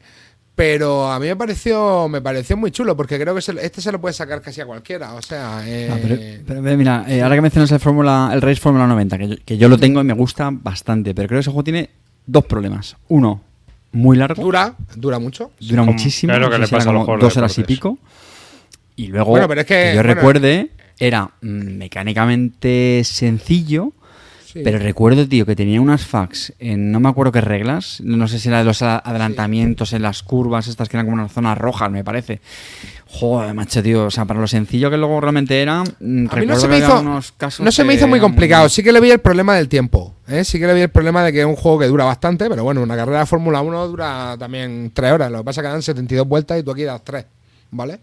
pero 0.54 1.10
a 1.10 1.18
mí 1.18 1.26
me 1.26 1.36
pareció, 1.36 2.08
me 2.08 2.20
pareció 2.20 2.56
muy 2.56 2.70
chulo, 2.70 2.96
porque 2.96 3.18
creo 3.18 3.34
que 3.34 3.40
se- 3.42 3.64
este 3.64 3.80
se 3.80 3.90
lo 3.90 4.00
puede 4.00 4.12
sacar 4.12 4.40
casi 4.42 4.60
a 4.60 4.66
cualquiera, 4.66 5.14
o 5.14 5.22
sea, 5.22 5.62
eh, 5.66 5.88
Ah, 5.90 5.98
pero, 6.02 6.16
pero, 6.46 6.62
pero 6.62 6.76
mira, 6.76 7.04
eh, 7.08 7.22
ahora 7.22 7.36
que 7.36 7.40
mencionas 7.40 7.72
el, 7.72 7.80
Fórmula, 7.80 8.30
el 8.32 8.42
Race 8.42 8.60
Fórmula 8.60 8.86
90, 8.86 9.18
que 9.18 9.28
yo, 9.28 9.36
que 9.44 9.56
yo 9.58 9.68
lo 9.68 9.78
tengo 9.78 10.00
y 10.00 10.04
me 10.04 10.12
gusta 10.12 10.50
bastante, 10.52 11.14
pero 11.14 11.26
creo 11.28 11.38
que 11.38 11.40
ese 11.40 11.50
juego 11.50 11.64
tiene 11.64 11.90
dos 12.26 12.44
problemas. 12.44 12.96
Uno, 13.08 13.40
muy 13.92 14.16
largo, 14.16 14.42
dura, 14.42 14.74
dura, 14.96 15.18
mucho. 15.18 15.52
dura 15.60 15.82
Como- 15.82 15.92
muchísimo, 15.92 16.32
no 16.38 16.48
que 16.48 16.54
sé 16.56 16.60
le 16.60 16.66
si 16.66 16.74
pasa 16.74 16.90
a 16.90 16.92
los 16.92 17.06
dos 17.06 17.36
horas 17.36 17.58
y 17.58 17.64
pico. 17.64 17.98
Y 18.96 19.06
luego, 19.08 19.30
Bueno, 19.30 19.48
pero 19.48 19.62
es 19.62 19.66
que, 19.66 19.92
yo 19.94 20.02
bueno, 20.02 20.14
recuerde, 20.14 20.70
era 20.98 21.30
mm, 21.40 21.78
mecánicamente 21.78 23.02
sencillo, 23.04 23.92
Sí. 24.52 24.60
pero 24.62 24.78
recuerdo, 24.78 25.26
tío, 25.26 25.46
que 25.46 25.56
tenía 25.56 25.80
unas 25.80 26.04
fax 26.04 26.52
en 26.58 26.92
no 26.92 27.00
me 27.00 27.08
acuerdo 27.08 27.32
qué 27.32 27.40
reglas, 27.40 28.00
no 28.02 28.28
sé 28.28 28.38
si 28.38 28.48
era 28.48 28.58
de 28.58 28.64
los 28.64 28.82
adelantamientos 28.82 29.92
en 29.92 30.02
las 30.02 30.22
curvas, 30.22 30.68
estas 30.68 30.88
que 30.88 30.96
eran 30.96 31.06
como 31.06 31.14
unas 31.14 31.32
zonas 31.32 31.56
rojas, 31.56 31.90
me 31.90 32.04
parece. 32.04 32.40
Joder, 33.06 33.52
macho, 33.54 33.82
tío, 33.82 34.06
o 34.06 34.10
sea, 34.10 34.24
para 34.24 34.40
lo 34.40 34.46
sencillo 34.46 34.90
que 34.90 34.96
luego 34.96 35.20
realmente 35.20 35.60
era, 35.60 35.82
mm, 35.82 36.26
A 36.30 36.36
mí 36.36 36.46
no 36.46 36.56
se 36.56 36.62
que 36.62 36.68
me 36.68 36.78
hizo, 36.78 37.00
unos 37.00 37.32
casos 37.32 37.64
no 37.64 37.70
se 37.70 37.84
me 37.84 37.94
hizo 37.94 38.08
muy 38.08 38.20
complicado. 38.20 38.68
Sí 38.68 38.82
que 38.82 38.92
le 38.92 39.00
vi 39.00 39.10
el 39.10 39.20
problema 39.20 39.54
del 39.54 39.68
tiempo. 39.68 40.14
¿eh? 40.28 40.44
Sí 40.44 40.58
que 40.58 40.66
le 40.66 40.74
vi 40.74 40.80
el 40.80 40.88
problema 40.88 41.22
de 41.22 41.32
que 41.32 41.40
es 41.40 41.46
un 41.46 41.56
juego 41.56 41.78
que 41.78 41.86
dura 41.86 42.04
bastante, 42.04 42.48
pero 42.48 42.64
bueno, 42.64 42.82
una 42.82 42.96
carrera 42.96 43.20
de 43.20 43.26
Fórmula 43.26 43.60
1 43.60 43.88
dura 43.88 44.36
también 44.38 44.90
3 44.94 45.12
horas. 45.12 45.30
Lo 45.30 45.38
que 45.38 45.44
pasa 45.44 45.60
es 45.60 45.66
que 45.66 45.72
dan 45.72 45.82
72 45.82 46.26
vueltas 46.26 46.58
y 46.58 46.62
tú 46.62 46.70
aquí 46.70 46.84
das 46.84 47.02
3, 47.04 47.24
¿vale? 47.70 47.98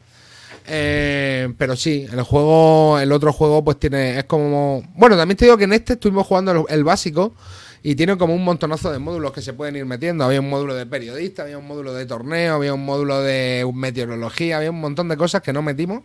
Eh, 0.71 1.53
pero 1.57 1.75
sí, 1.75 2.05
el 2.11 2.21
juego, 2.23 2.99
el 2.99 3.11
otro 3.11 3.33
juego, 3.33 3.63
pues 3.63 3.79
tiene, 3.79 4.19
es 4.19 4.23
como. 4.25 4.83
Bueno, 4.95 5.17
también 5.17 5.37
te 5.37 5.45
digo 5.45 5.57
que 5.57 5.63
en 5.65 5.73
este 5.73 5.93
estuvimos 5.93 6.27
jugando 6.27 6.51
el, 6.51 6.63
el 6.69 6.83
básico 6.83 7.33
y 7.81 7.95
tiene 7.95 8.17
como 8.17 8.33
un 8.35 8.43
montonazo 8.43 8.91
de 8.91 8.99
módulos 8.99 9.31
que 9.31 9.41
se 9.41 9.53
pueden 9.53 9.75
ir 9.75 9.85
metiendo. 9.85 10.23
Había 10.25 10.39
un 10.41 10.49
módulo 10.49 10.75
de 10.75 10.85
periodista, 10.85 11.43
había 11.43 11.57
un 11.57 11.67
módulo 11.67 11.93
de 11.93 12.05
torneo, 12.05 12.55
había 12.55 12.73
un 12.73 12.85
módulo 12.85 13.21
de 13.21 13.69
meteorología, 13.73 14.57
había 14.57 14.69
un 14.71 14.79
montón 14.81 15.07
de 15.09 15.17
cosas 15.17 15.41
que 15.41 15.53
no 15.53 15.61
metimos 15.61 16.01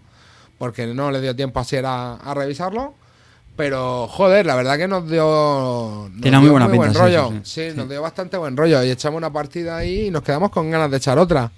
porque 0.58 0.86
no 0.86 1.10
le 1.10 1.20
dio 1.20 1.34
tiempo 1.36 1.60
así 1.60 1.76
a, 1.76 2.14
a 2.14 2.34
revisarlo. 2.34 2.94
Pero, 3.56 4.08
joder, 4.08 4.46
la 4.46 4.56
verdad 4.56 4.76
que 4.76 4.88
nos 4.88 5.08
dio. 5.08 6.08
nos 6.10 6.20
Tiene 6.20 6.40
muy 6.40 6.48
buena 6.50 6.66
buen 6.66 6.90
pinta, 6.90 6.92
sí, 6.92 6.98
rollo. 7.16 7.28
sí, 7.28 7.40
Sí, 7.44 7.70
sí. 7.70 7.76
nos 7.76 7.88
dio 7.88 8.02
bastante 8.02 8.36
buen 8.36 8.56
rollo. 8.56 8.82
Y 8.82 8.90
echamos 8.90 9.16
una 9.18 9.32
partida 9.32 9.76
ahí 9.76 10.06
y 10.06 10.10
nos 10.10 10.22
quedamos 10.22 10.50
con 10.50 10.70
ganas 10.72 10.90
de 10.90 10.96
echar 10.96 11.18
otra. 11.20 11.52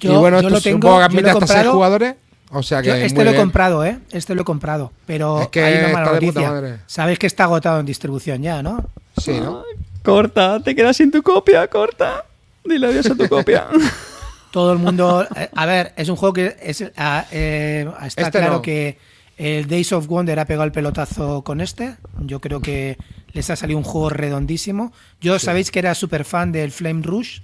Yo- 0.00 0.14
y 0.14 0.16
bueno, 0.16 0.40
yo 0.40 0.48
esto 0.48 0.50
lo 0.56 0.60
tengo- 0.60 0.78
supongo 0.78 0.98
que 0.98 1.04
admite 1.04 1.30
hasta 1.30 1.46
seis 1.46 1.66
jugadores. 1.68 2.14
O 2.50 2.62
sea 2.62 2.80
que. 2.82 2.88
Yo 2.88 2.94
este 2.94 3.14
muy 3.14 3.24
lo 3.24 3.30
he 3.30 3.32
bien. 3.34 3.42
comprado, 3.44 3.84
¿eh? 3.84 3.98
Este 4.10 4.34
lo 4.34 4.42
he 4.42 4.44
comprado. 4.44 4.92
Pero 5.06 5.42
Es 5.42 5.48
que 5.48 5.62
hay 5.62 5.78
una 5.84 5.88
mala 5.92 6.12
noticia. 6.12 6.80
Sabes 6.86 7.18
que 7.18 7.26
está 7.26 7.44
agotado 7.44 7.80
en 7.80 7.86
distribución 7.86 8.42
ya, 8.42 8.62
¿no? 8.62 8.84
Sí, 9.18 9.38
¿no? 9.40 9.62
Corta, 10.02 10.60
te 10.62 10.74
quedas 10.74 10.96
sin 10.96 11.10
tu 11.10 11.22
copia, 11.22 11.66
corta. 11.68 12.24
Dile 12.64 12.86
adiós 12.86 13.10
a 13.10 13.14
tu 13.14 13.28
copia. 13.28 13.66
Todo 14.50 14.72
el 14.72 14.78
mundo. 14.78 15.26
eh, 15.36 15.50
a 15.54 15.66
ver, 15.66 15.92
es 15.96 16.08
un 16.08 16.16
juego 16.16 16.32
que 16.32 16.56
es, 16.62 16.82
ah, 16.96 17.26
eh, 17.30 17.86
está 18.06 18.22
Este 18.22 18.38
claro 18.38 18.54
no. 18.54 18.62
que 18.62 18.96
el 19.36 19.68
Days 19.68 19.92
of 19.92 20.06
Wonder 20.06 20.38
ha 20.38 20.46
pegado 20.46 20.64
el 20.64 20.72
pelotazo 20.72 21.42
con 21.42 21.60
este. 21.60 21.96
Yo 22.20 22.40
creo 22.40 22.60
que 22.60 22.96
les 23.32 23.50
ha 23.50 23.56
salido 23.56 23.78
un 23.78 23.84
juego 23.84 24.08
redondísimo. 24.08 24.92
Yo 25.20 25.38
sabéis 25.38 25.70
que 25.70 25.78
era 25.80 25.94
súper 25.94 26.24
fan 26.24 26.50
del 26.52 26.72
Flame 26.72 27.02
Rush, 27.02 27.40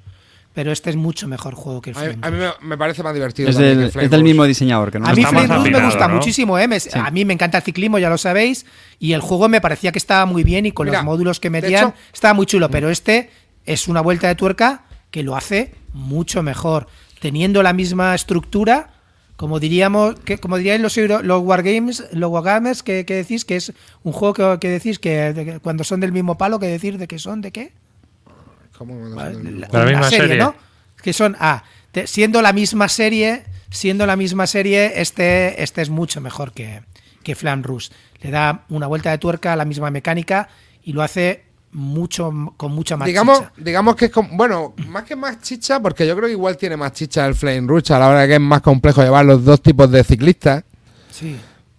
pero 0.55 0.71
este 0.73 0.89
es 0.91 0.97
mucho 0.97 1.27
mejor 1.29 1.55
juego 1.55 1.81
que 1.83 1.91
el 1.91 1.97
A 1.97 2.01
mí, 2.01 2.07
Flame 2.15 2.27
a 2.27 2.31
mí 2.31 2.55
me, 2.63 2.79
parece 2.79 3.03
más 3.03 3.13
divertido. 3.13 3.51
Es 3.51 3.57
que 3.57 3.63
del, 3.63 3.91
Flame 3.91 4.17
es 4.17 4.23
mismo 4.23 4.45
diseñador, 4.45 4.91
que 4.93 5.01
no 5.01 5.07
A 5.07 5.13
mí 5.13 5.25
Flame 5.25 5.47
Rush 5.49 5.71
me 5.73 5.85
gusta 5.85 6.07
¿no? 6.09 6.15
muchísimo, 6.15 6.59
¿eh? 6.59 6.69
Me- 6.69 6.79
a 6.95 7.11
mí 7.11 7.25
me 7.25 7.35
encanta 7.35 7.59
el 7.59 7.65
ciclismo, 7.65 7.99
ya 7.99 8.09
lo 8.09 8.17
sabéis, 8.17 8.65
y 9.01 9.13
el 9.13 9.21
juego 9.21 9.49
me 9.49 9.61
parecía 9.61 9.91
que 9.93 9.99
estaba 9.99 10.25
muy 10.27 10.45
bien 10.45 10.65
y 10.65 10.73
con 10.73 10.87
Mira, 10.87 10.99
los 11.01 11.05
módulos 11.05 11.41
que 11.41 11.51
metían 11.51 11.89
hecho- 11.89 11.95
estaba 12.13 12.35
muy 12.35 12.47
chulo, 12.47 12.71
pero 12.71 12.89
este 12.89 13.31
es 13.67 13.89
una 13.89 14.01
vuelta 14.01 14.29
de 14.29 14.37
tuerca 14.37 14.85
que 15.11 15.23
lo 15.25 15.37
hace 15.37 15.75
mucho 15.93 16.43
mejor, 16.43 16.87
teniendo 17.21 17.63
la 17.63 17.73
misma 17.73 18.15
estructura, 18.15 18.91
como 19.37 19.59
diríamos, 19.59 20.15
que 20.21 20.39
como 20.39 20.57
dirían 20.59 20.83
los, 20.83 20.97
los 20.97 21.43
wargames, 21.43 22.05
los 22.13 22.31
wargames 22.31 22.85
que, 22.85 23.05
que 23.05 23.15
decís 23.17 23.45
que 23.45 23.57
es 23.57 23.73
un 24.05 24.13
juego 24.13 24.35
que, 24.35 24.59
que 24.61 24.69
decís 24.71 25.01
que, 25.01 25.33
de 25.33 25.45
que 25.45 25.59
cuando 25.59 25.83
son 25.83 25.99
del 25.99 26.13
mismo 26.13 26.39
palo, 26.39 26.61
que 26.61 26.67
decir 26.67 26.99
de 26.99 27.09
que 27.09 27.19
son 27.19 27.41
de 27.41 27.51
qué? 27.51 27.73
¿Cómo 28.79 28.95
no 28.95 29.11
sé 29.11 29.15
Vale, 29.15 29.37
del- 29.39 29.61
la, 29.61 29.67
De 29.69 29.73
la 29.79 29.85
la 29.85 29.91
misma 29.91 30.11
serie, 30.11 30.27
serie. 30.29 30.43
¿no? 30.43 30.55
Que 31.03 31.13
son, 31.13 31.37
ah, 31.39 31.63
te- 31.93 32.07
siendo 32.07 32.43
la 32.43 32.53
misma 32.53 32.89
serie, 32.89 33.45
siendo 33.71 34.07
la 34.07 34.17
misma 34.17 34.47
serie, 34.47 35.01
este, 35.01 35.63
este 35.63 35.83
es 35.83 35.91
mucho 35.91 36.21
mejor 36.21 36.53
que, 36.53 36.83
que 37.23 37.35
Flam 37.35 37.63
Rush. 37.63 37.89
Le 38.23 38.31
da 38.31 38.65
una 38.71 38.87
vuelta 38.87 39.11
de 39.11 39.19
tuerca 39.19 39.53
a 39.53 39.57
la 39.57 39.65
misma 39.65 39.91
mecánica 39.91 40.49
y 40.83 40.93
lo 40.93 41.03
hace 41.03 41.45
mucho 41.73 42.33
con 42.57 42.73
mucha 42.73 42.97
más 42.97 43.07
digamos, 43.07 43.39
chicha. 43.41 43.53
digamos 43.57 43.97
que 43.97 44.05
es 44.07 44.11
como, 44.13 44.29
bueno, 44.37 44.75
más 44.89 45.03
que 45.05 45.17
más 45.17 45.41
chicha, 45.41 45.81
porque 45.81 46.07
yo 46.07 46.15
creo 46.17 46.27
que 46.29 46.33
igual 46.33 46.57
tiene 46.57 46.77
más 46.77 46.93
chicha 46.93 47.27
el 47.27 47.35
Flame 47.35 47.67
Rush 47.67 47.93
a 47.93 47.99
la 47.99 48.09
hora 48.09 48.21
de 48.21 48.29
que 48.29 48.35
es 48.35 48.41
más 48.41 48.61
complejo 48.63 49.03
llevar 49.03 49.25
los 49.25 49.45
dos 49.45 49.61
tipos 49.61 49.91
de 49.91 50.05
ciclistas, 50.05 50.63
Sí. 51.11 51.37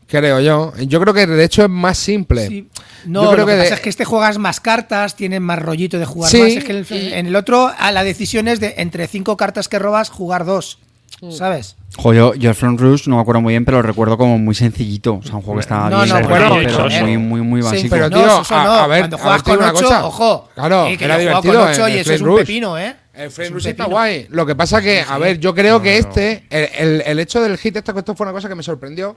Creo 0.07 0.39
yo. 0.39 0.73
Yo 0.79 0.99
creo 1.01 1.13
que 1.13 1.25
de 1.27 1.43
hecho 1.43 1.63
es 1.63 1.69
más 1.69 1.97
simple. 1.97 2.47
Sí. 2.47 2.69
No, 3.05 3.23
Yo 3.23 3.29
creo 3.31 3.39
lo 3.41 3.45
que, 3.45 3.51
que 3.53 3.57
de- 3.57 3.63
pasa 3.63 3.75
es 3.75 3.81
que 3.81 3.89
este 3.89 4.05
juegas 4.05 4.37
más 4.37 4.59
cartas, 4.59 5.15
tienes 5.15 5.41
más 5.41 5.59
rollito 5.59 5.99
de 5.99 6.05
jugar 6.05 6.31
Sí, 6.31 6.39
más. 6.41 6.51
Es 6.53 6.63
que 6.63 6.71
el- 6.71 6.87
y- 6.89 7.13
en 7.13 7.27
el 7.27 7.35
otro, 7.35 7.71
a 7.77 7.91
la 7.91 8.03
decisión 8.03 8.47
es 8.47 8.59
de 8.59 8.75
entre 8.77 9.07
cinco 9.07 9.37
cartas 9.37 9.67
que 9.67 9.77
robas, 9.79 10.09
jugar 10.09 10.45
dos. 10.45 10.79
Mm. 11.21 11.31
¿Sabes? 11.31 11.77
Jo, 11.95 12.13
yo, 12.13 12.33
yo 12.33 12.49
el 12.49 12.55
Front 12.55 12.79
Rush 12.81 13.07
no 13.07 13.15
me 13.15 13.21
acuerdo 13.21 13.39
muy 13.39 13.53
bien, 13.53 13.63
pero 13.63 13.77
lo 13.77 13.83
recuerdo 13.83 14.17
como 14.17 14.37
muy 14.37 14.53
sencillito. 14.53 15.13
O 15.15 15.23
sea, 15.23 15.35
un 15.35 15.41
juego 15.43 15.55
que 15.55 15.61
estaba 15.61 15.89
No, 15.89 15.97
bien, 16.03 16.09
no, 16.09 16.15
pero, 16.15 16.29
bueno, 16.29 16.55
pero 16.61 16.83
joder. 16.83 17.03
muy, 17.03 17.17
muy, 17.17 17.41
muy 17.41 17.61
Sí, 17.61 17.67
básico. 17.67 17.89
pero 17.91 18.09
no, 18.09 18.17
tío, 18.17 18.41
eso 18.41 18.55
a- 18.55 18.87
ver, 18.87 18.99
Cuando 19.01 19.15
a 19.15 19.19
juegas 19.19 19.43
ver, 19.43 19.55
con 19.55 19.63
una 19.63 19.73
8, 19.73 19.83
cosa. 19.83 20.05
ojo. 20.05 20.49
Claro, 20.55 20.87
Eh, 20.87 20.97
que 20.97 21.05
era 21.05 21.17
divertido 21.17 21.53
con 21.53 21.67
8 21.69 21.87
en 21.87 21.89
y 21.93 21.95
el 21.95 21.99
eso 22.01 22.13
es 22.13 22.21
un 22.21 22.27
Rush. 22.27 22.39
pepino, 22.39 22.77
¿eh? 22.77 22.95
El 23.13 23.29
un 23.29 23.53
Rush 23.53 23.67
está 23.67 23.85
guay. 23.85 24.27
Lo 24.29 24.45
que 24.45 24.55
pasa 24.55 24.81
que, 24.81 25.05
a 25.07 25.17
ver, 25.17 25.39
yo 25.39 25.55
creo 25.55 25.81
que 25.81 25.97
este, 25.99 26.43
el, 26.49 26.69
el- 26.77 27.01
el 27.05 27.19
hecho 27.19 27.41
del 27.41 27.57
hit, 27.57 27.77
esta 27.77 27.93
cuestión 27.93 28.17
fue 28.17 28.25
una 28.25 28.33
cosa 28.33 28.49
que 28.49 28.55
me 28.55 28.63
sorprendió, 28.63 29.15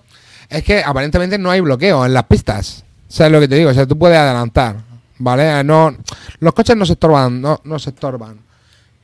es 0.49 0.63
que 0.65 0.83
aparentemente 0.83 1.39
no 1.39 1.51
hay 1.51 1.61
bloqueo 1.61 2.05
en 2.07 2.15
las 2.15 2.25
pistas. 2.25 2.85
¿Sabes 3.09 3.33
lo 3.33 3.41
que 3.41 3.49
te 3.49 3.57
digo? 3.57 3.71
O 3.71 3.75
sea, 3.75 3.87
tú 3.87 3.99
puedes 3.99 4.19
adelantar, 4.19 4.77
¿vale? 5.19 5.63
No, 5.65 5.97
los 6.41 6.53
coches 6.55 6.77
no 6.77 6.85
se 6.87 6.93
estorban, 6.95 7.41
no, 7.41 7.61
no 7.65 7.79
se 7.79 7.91
estorban. 7.91 8.39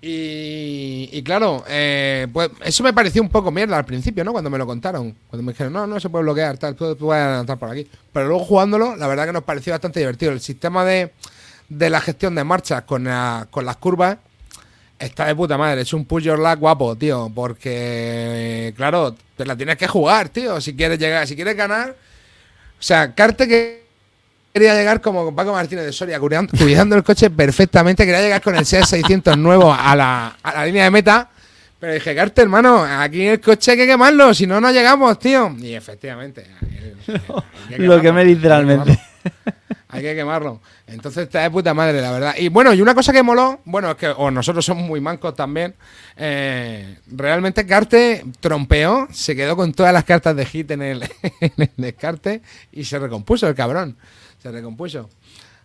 Y, 0.06 1.22
claro, 1.22 1.64
eh, 1.66 2.26
pues 2.30 2.50
eso 2.62 2.82
me 2.84 2.92
pareció 2.92 3.22
un 3.22 3.30
poco 3.30 3.50
mierda 3.50 3.78
al 3.78 3.86
principio, 3.86 4.22
¿no? 4.22 4.32
Cuando 4.32 4.50
me 4.50 4.58
lo 4.58 4.66
contaron. 4.66 5.16
Cuando 5.30 5.42
me 5.42 5.52
dijeron, 5.52 5.72
no, 5.72 5.86
no 5.86 5.98
se 5.98 6.10
puede 6.10 6.24
bloquear, 6.24 6.58
tal, 6.58 6.74
tú 6.74 6.94
tú 6.94 7.06
puedes 7.06 7.24
adelantar 7.24 7.58
por 7.58 7.70
aquí. 7.70 7.88
Pero 8.12 8.28
luego 8.28 8.44
jugándolo, 8.44 8.96
la 8.96 9.06
verdad 9.06 9.24
que 9.24 9.32
nos 9.32 9.44
pareció 9.44 9.72
bastante 9.72 10.00
divertido. 10.00 10.32
El 10.32 10.40
sistema 10.40 10.84
de, 10.84 11.10
de 11.70 11.88
la 11.88 12.00
gestión 12.02 12.34
de 12.34 12.44
marchas 12.44 12.82
con, 12.82 13.04
la- 13.04 13.48
con 13.50 13.64
las 13.64 13.76
curvas 13.78 14.18
está 15.04 15.26
de 15.26 15.34
puta 15.34 15.56
madre. 15.56 15.82
Es 15.82 15.92
un 15.92 16.04
push 16.04 16.24
your 16.24 16.38
luck 16.38 16.58
guapo, 16.58 16.96
tío. 16.96 17.30
Porque, 17.34 18.72
claro, 18.76 19.14
te 19.36 19.44
la 19.44 19.56
tienes 19.56 19.76
que 19.76 19.86
jugar, 19.86 20.28
tío. 20.28 20.60
Si 20.60 20.74
quieres 20.74 20.98
llegar, 20.98 21.26
si 21.26 21.36
quieres 21.36 21.56
ganar. 21.56 21.90
O 21.90 22.82
sea, 22.82 23.14
Carte 23.14 23.46
que 23.48 23.84
quería 24.52 24.74
llegar 24.74 25.00
como 25.00 25.34
Paco 25.34 25.52
Martínez 25.52 25.84
de 25.84 25.92
Soria, 25.92 26.20
cuidando, 26.20 26.56
cuidando 26.58 26.96
el 26.96 27.02
coche 27.02 27.30
perfectamente. 27.30 28.04
Quería 28.04 28.20
llegar 28.20 28.42
con 28.42 28.56
el 28.56 28.64
Seat 28.64 28.84
600 28.84 29.36
nuevo 29.36 29.72
a 29.72 29.94
la, 29.96 30.36
a 30.42 30.54
la 30.54 30.66
línea 30.66 30.84
de 30.84 30.90
meta. 30.90 31.30
Pero 31.78 31.92
dije, 31.92 32.14
Carte, 32.14 32.42
hermano, 32.42 32.82
aquí 32.82 33.26
el 33.26 33.40
coche 33.40 33.72
hay 33.72 33.76
que 33.76 33.86
quemarlo, 33.86 34.32
si 34.32 34.46
no, 34.46 34.60
no 34.60 34.70
llegamos, 34.70 35.18
tío. 35.18 35.54
Y 35.58 35.74
efectivamente. 35.74 36.46
que 37.68 37.78
Lo 37.78 38.00
que 38.00 38.10
me 38.10 38.24
literalmente. 38.24 38.98
Hay 39.94 40.02
que 40.02 40.14
quemarlo. 40.16 40.60
Entonces 40.88 41.24
está 41.24 41.42
de 41.42 41.50
puta 41.50 41.72
madre, 41.72 42.00
la 42.00 42.10
verdad. 42.10 42.34
Y 42.36 42.48
bueno, 42.48 42.74
y 42.74 42.82
una 42.82 42.94
cosa 42.96 43.12
que 43.12 43.22
moló, 43.22 43.60
bueno, 43.64 43.92
es 43.92 43.96
que 43.96 44.08
o 44.08 44.28
nosotros 44.30 44.64
somos 44.64 44.84
muy 44.84 45.00
mancos 45.00 45.36
también. 45.36 45.74
eh, 46.16 46.98
realmente 47.06 47.64
Carte 47.64 48.24
trompeó, 48.40 49.06
se 49.12 49.36
quedó 49.36 49.56
con 49.56 49.72
todas 49.72 49.92
las 49.92 50.02
cartas 50.04 50.34
de 50.34 50.46
hit 50.46 50.68
en 50.72 50.82
el, 50.82 51.02
en 51.40 51.52
el 51.56 51.70
descarte 51.76 52.42
y 52.72 52.84
se 52.84 52.98
recompuso 52.98 53.46
el 53.46 53.54
cabrón. 53.54 53.96
Se 54.42 54.50
recompuso. 54.50 55.08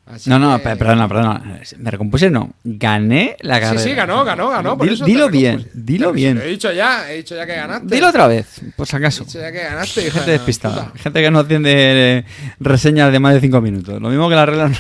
Así 0.10 0.28
No, 0.30 0.40
no, 0.40 0.58
que- 0.58 0.64
perdona, 0.76 1.08
perdona. 1.08 1.60
Me 1.78 1.92
recompuse, 1.92 2.30
no. 2.32 2.52
Gané 2.64 3.38
la 3.42 3.56
Sí, 3.58 3.62
carrera. 3.62 3.82
sí, 3.84 3.94
ganó, 3.94 4.26
ganó, 4.26 4.50
ganó. 4.50 4.76
por 4.78 4.88
Dil- 4.88 4.94
eso 4.94 5.06
dilo 5.06 5.30
bien, 5.30 5.68
dilo 5.74 6.12
bien. 6.12 6.38
lo 6.38 6.42
He 6.44 6.48
dicho 6.48 6.72
ya, 6.72 7.12
he 7.12 7.18
dicho 7.18 7.36
ya 7.36 7.46
que 7.46 7.56
ganaste. 7.56 7.94
Dilo 7.94 8.10
otra 8.10 8.26
vez, 8.28 8.60
por 8.76 8.88
si 8.88 8.96
He 8.96 9.00
acaso. 9.00 9.24
dicho 9.24 9.40
ya 9.40 9.52
que 9.52 9.60
ganaste, 9.64 10.02
Gente 10.10 10.26
de 10.26 10.32
despistada. 10.38 10.86
puta. 10.88 11.00
Gente 11.00 11.22
que 11.22 11.30
no 11.32 11.40
atiende 11.40 11.72
eh, 12.18 12.26
reseñas 12.60 13.12
de 13.12 13.20
más 13.20 13.36
de 13.36 13.42
5 13.42 13.62
minutos. 13.62 14.02
Lo 14.02 14.10
mismo 14.10 14.28
que 14.30 14.36
las 14.36 14.50
reglas. 14.50 14.80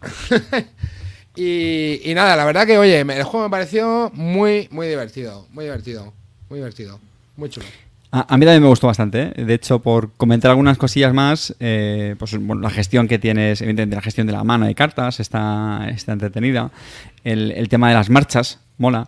Y, 1.36 2.00
y 2.10 2.14
nada, 2.14 2.34
la 2.34 2.44
verdad 2.44 2.66
que, 2.66 2.78
oye, 2.78 2.98
el 2.98 3.22
juego 3.22 3.46
me 3.46 3.50
pareció 3.50 4.10
muy, 4.14 4.66
muy 4.72 4.88
divertido. 4.88 5.46
Muy 5.52 5.66
divertido. 5.66 6.12
Muy 6.50 6.58
divertido. 6.58 6.98
Muy 7.36 7.48
chulo. 7.48 7.66
A, 8.10 8.34
a 8.34 8.38
mí 8.38 8.46
también 8.46 8.62
me 8.62 8.68
gustó 8.68 8.86
bastante. 8.86 9.32
¿eh? 9.36 9.44
De 9.44 9.54
hecho, 9.54 9.80
por 9.80 10.12
comentar 10.14 10.50
algunas 10.50 10.78
cosillas 10.78 11.12
más, 11.12 11.54
eh, 11.60 12.16
pues 12.18 12.36
bueno, 12.38 12.62
la 12.62 12.70
gestión 12.70 13.08
que 13.08 13.18
tienes, 13.18 13.60
evidentemente 13.60 13.96
la 13.96 14.02
gestión 14.02 14.26
de 14.26 14.32
la 14.32 14.44
mano 14.44 14.66
de 14.66 14.74
cartas 14.74 15.20
está, 15.20 15.88
está 15.90 16.12
entretenida. 16.12 16.70
El, 17.24 17.52
el 17.52 17.68
tema 17.68 17.88
de 17.88 17.94
las 17.94 18.10
marchas 18.10 18.60
mola. 18.78 19.06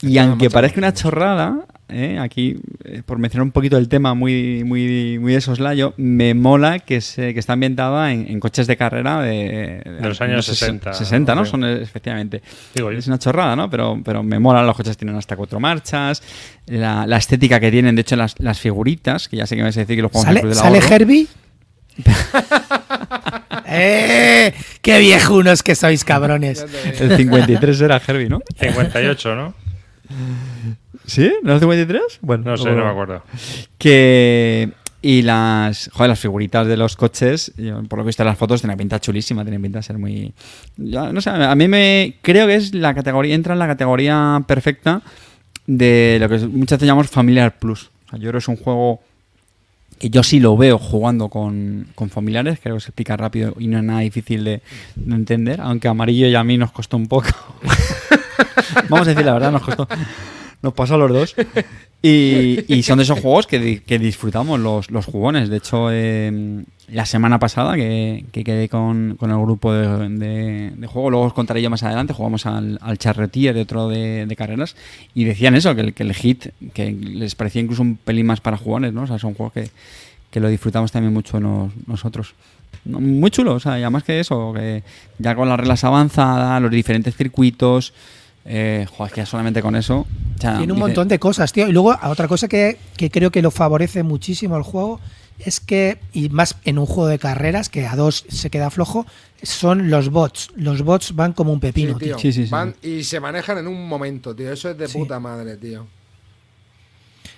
Y 0.00 0.18
aunque 0.18 0.50
parezca 0.50 0.78
una 0.80 0.92
chorrada, 0.92 1.66
¿eh? 1.92 2.18
aquí, 2.18 2.56
eh, 2.84 3.02
por 3.04 3.18
mencionar 3.18 3.44
un 3.44 3.52
poquito 3.52 3.76
el 3.76 3.88
tema 3.88 4.14
muy, 4.14 4.64
muy, 4.64 5.18
muy 5.18 5.34
de 5.34 5.40
soslayo, 5.40 5.94
me 5.96 6.34
mola 6.34 6.78
que, 6.78 7.00
se, 7.00 7.34
que 7.34 7.40
está 7.40 7.54
ambientada 7.54 8.12
en, 8.12 8.26
en 8.28 8.40
coches 8.40 8.66
de 8.66 8.76
carrera 8.76 9.20
de, 9.20 9.82
De 9.84 10.08
los 10.08 10.20
años 10.20 10.46
60, 10.46 10.92
60, 10.92 11.34
¿no? 11.34 11.44
Son 11.44 11.64
efectivamente. 11.64 12.42
Digo. 12.74 12.90
Es 12.90 13.06
una 13.06 13.18
chorrada, 13.18 13.56
¿no? 13.56 13.70
Pero, 13.70 14.00
pero 14.04 14.22
me 14.22 14.38
mola, 14.38 14.62
los 14.62 14.76
coches 14.76 14.96
tienen 14.96 15.16
hasta 15.16 15.36
cuatro 15.36 15.60
marchas, 15.60 16.22
la, 16.66 17.06
la 17.06 17.16
estética 17.16 17.60
que 17.60 17.70
tienen, 17.70 17.94
de 17.94 18.02
hecho, 18.02 18.16
las, 18.16 18.38
las 18.38 18.58
figuritas, 18.58 19.28
que 19.28 19.36
ya 19.36 19.46
sé 19.46 19.56
que 19.56 19.62
me 19.62 19.68
vas 19.68 19.76
a 19.76 19.80
decir 19.80 19.96
que 19.96 20.02
los 20.02 20.12
jugamos 20.12 20.40
¿Sale, 20.40 20.54
¿sale. 20.54 20.94
Herbie? 20.94 21.26
¡Eh! 23.66 24.52
¡Qué 24.82 24.98
viejunos 24.98 25.62
que 25.62 25.74
sois, 25.74 26.04
cabrones! 26.04 26.64
El 26.98 27.16
53 27.16 27.80
era 27.80 28.00
Herbie, 28.04 28.28
¿no? 28.28 28.40
58, 28.58 29.36
¿no? 29.36 29.54
¿Sí? 31.06 31.32
¿No 31.42 31.50
es 31.50 31.54
el 31.54 31.60
53? 31.60 32.02
Bueno, 32.20 32.44
No 32.44 32.56
sé, 32.56 32.70
no 32.70 32.84
me 32.84 32.90
acuerdo. 32.90 33.22
Que. 33.78 34.70
Y 35.02 35.22
las. 35.22 35.90
Joder, 35.92 36.10
las 36.10 36.20
figuritas 36.20 36.66
de 36.66 36.76
los 36.76 36.96
coches, 36.96 37.52
yo, 37.56 37.82
por 37.84 37.98
lo 37.98 38.04
que 38.04 38.08
he 38.08 38.10
visto 38.10 38.22
en 38.22 38.28
las 38.28 38.38
fotos, 38.38 38.60
tienen 38.60 38.76
pinta 38.76 39.00
chulísima, 39.00 39.42
tienen 39.42 39.62
pinta 39.62 39.78
de 39.78 39.82
ser 39.82 39.98
muy. 39.98 40.32
no 40.76 41.20
sé, 41.20 41.30
a 41.30 41.54
mí 41.54 41.68
me. 41.68 42.16
Creo 42.22 42.46
que 42.46 42.56
es 42.56 42.74
la 42.74 42.94
categoría. 42.94 43.34
Entra 43.34 43.54
en 43.54 43.58
la 43.58 43.66
categoría 43.66 44.42
perfecta 44.46 45.02
de 45.66 46.18
lo 46.20 46.28
que 46.28 46.38
muchas 46.46 46.78
veces 46.78 46.86
llamamos 46.86 47.08
Familiar 47.08 47.58
Plus. 47.58 47.90
O 48.06 48.10
sea, 48.10 48.18
yo 48.18 48.24
creo 48.28 48.32
que 48.32 48.38
es 48.38 48.48
un 48.48 48.56
juego 48.56 49.00
que 50.00 50.08
yo 50.10 50.22
sí 50.22 50.40
lo 50.40 50.56
veo 50.56 50.78
jugando 50.78 51.28
con, 51.28 51.88
con 51.94 52.08
familiares, 52.08 52.58
creo 52.62 52.76
que 52.76 52.80
se 52.80 52.88
explica 52.88 53.18
rápido 53.18 53.54
y 53.58 53.68
no 53.68 53.76
es 53.76 53.84
nada 53.84 54.00
difícil 54.00 54.44
de, 54.44 54.62
de 54.96 55.14
entender, 55.14 55.60
aunque 55.60 55.88
a 55.88 55.90
Amarillo 55.90 56.26
y 56.26 56.34
a 56.34 56.42
mí 56.42 56.56
nos 56.56 56.72
costó 56.72 56.96
un 56.96 57.06
poco. 57.06 57.28
Vamos 58.88 59.06
a 59.06 59.10
decir 59.10 59.26
la 59.26 59.34
verdad, 59.34 59.52
nos 59.52 59.62
costó. 59.62 59.86
Nos 60.62 60.74
pasó 60.74 60.94
a 60.94 60.98
los 60.98 61.10
dos. 61.10 61.34
Y, 62.02 62.82
son 62.82 62.96
de 62.98 63.04
esos 63.04 63.20
juegos 63.20 63.46
que, 63.46 63.82
que 63.82 63.98
disfrutamos 63.98 64.58
los, 64.58 64.90
los 64.90 65.04
jugones. 65.04 65.50
De 65.50 65.58
hecho, 65.58 65.88
eh, 65.90 66.64
la 66.88 67.04
semana 67.04 67.38
pasada 67.38 67.76
que, 67.76 68.24
que 68.32 68.42
quedé 68.42 68.68
con, 68.70 69.16
con 69.18 69.30
el 69.30 69.36
grupo 69.38 69.72
de, 69.72 70.08
de- 70.08 70.70
de 70.70 70.86
juego, 70.86 71.10
luego 71.10 71.26
os 71.26 71.32
contaré 71.34 71.60
yo 71.60 71.68
más 71.68 71.82
adelante, 71.82 72.14
jugamos 72.14 72.46
al, 72.46 72.78
al 72.80 72.96
Charretier 72.98 73.54
de 73.54 73.60
otro 73.62 73.88
de, 73.88 74.34
carreras 74.36 74.76
y 75.14 75.24
decían 75.24 75.54
eso, 75.54 75.74
que 75.74 75.80
el, 75.82 75.92
que 75.94 76.02
el 76.02 76.14
hit, 76.14 76.46
que 76.72 76.90
les 76.92 77.34
parecía 77.34 77.60
incluso 77.62 77.82
un 77.82 77.96
pelín 77.96 78.26
más 78.26 78.40
para 78.40 78.56
jugones, 78.56 78.92
¿no? 78.94 79.02
O 79.02 79.06
sea, 79.06 79.18
son 79.18 79.34
juegos 79.34 79.52
que, 79.52 79.68
que 80.30 80.40
lo 80.40 80.48
disfrutamos 80.48 80.90
también 80.92 81.12
mucho 81.12 81.38
nos- 81.38 81.72
nosotros. 81.86 82.34
No, 82.86 82.98
Muy 82.98 83.30
chulo, 83.30 83.54
o 83.54 83.60
sea, 83.60 83.78
y 83.78 83.82
además 83.82 84.04
que 84.04 84.20
eso, 84.20 84.52
que 84.54 84.82
ya 85.18 85.34
con 85.34 85.48
las 85.50 85.60
reglas 85.60 85.84
avanzadas, 85.84 86.62
los 86.62 86.70
diferentes 86.70 87.14
circuitos, 87.14 87.92
eh, 88.52 88.86
es 89.06 89.12
que 89.12 89.20
ya 89.20 89.26
solamente 89.26 89.62
con 89.62 89.76
eso. 89.76 89.98
o 90.00 90.40
sea, 90.40 90.56
Tiene 90.58 90.72
un 90.72 90.78
dice- 90.78 90.86
montón 90.88 91.08
de 91.08 91.18
cosas, 91.18 91.52
tío. 91.52 91.68
Y 91.68 91.72
luego, 91.72 91.96
otra 92.02 92.26
cosa 92.28 92.48
que, 92.48 92.78
que 92.96 93.10
creo 93.10 93.30
que 93.30 93.42
lo 93.42 93.50
favorece 93.50 94.02
muchísimo 94.02 94.56
el 94.56 94.62
juego 94.62 95.00
es 95.38 95.60
que, 95.60 95.98
y 96.12 96.28
más 96.28 96.56
en 96.64 96.78
un 96.78 96.84
juego 96.86 97.06
de 97.06 97.18
carreras, 97.18 97.68
que 97.70 97.86
a 97.86 97.96
dos 97.96 98.24
se 98.28 98.50
queda 98.50 98.68
flojo, 98.70 99.06
son 99.42 99.88
los 99.88 100.10
bots. 100.10 100.50
Los 100.56 100.82
bots 100.82 101.14
van 101.14 101.32
como 101.32 101.52
un 101.52 101.60
pepino, 101.60 101.94
Sí, 101.94 101.98
tío. 102.04 102.16
tío. 102.16 102.18
Sí, 102.18 102.32
sí, 102.32 102.44
sí. 102.44 102.50
Van 102.50 102.74
y 102.82 103.04
se 103.04 103.20
manejan 103.20 103.56
en 103.58 103.66
un 103.68 103.88
momento, 103.88 104.34
tío. 104.36 104.52
Eso 104.52 104.68
es 104.70 104.76
de 104.76 104.88
Sí. 104.88 104.98
puta 104.98 105.18
madre, 105.20 105.56
tío. 105.56 105.86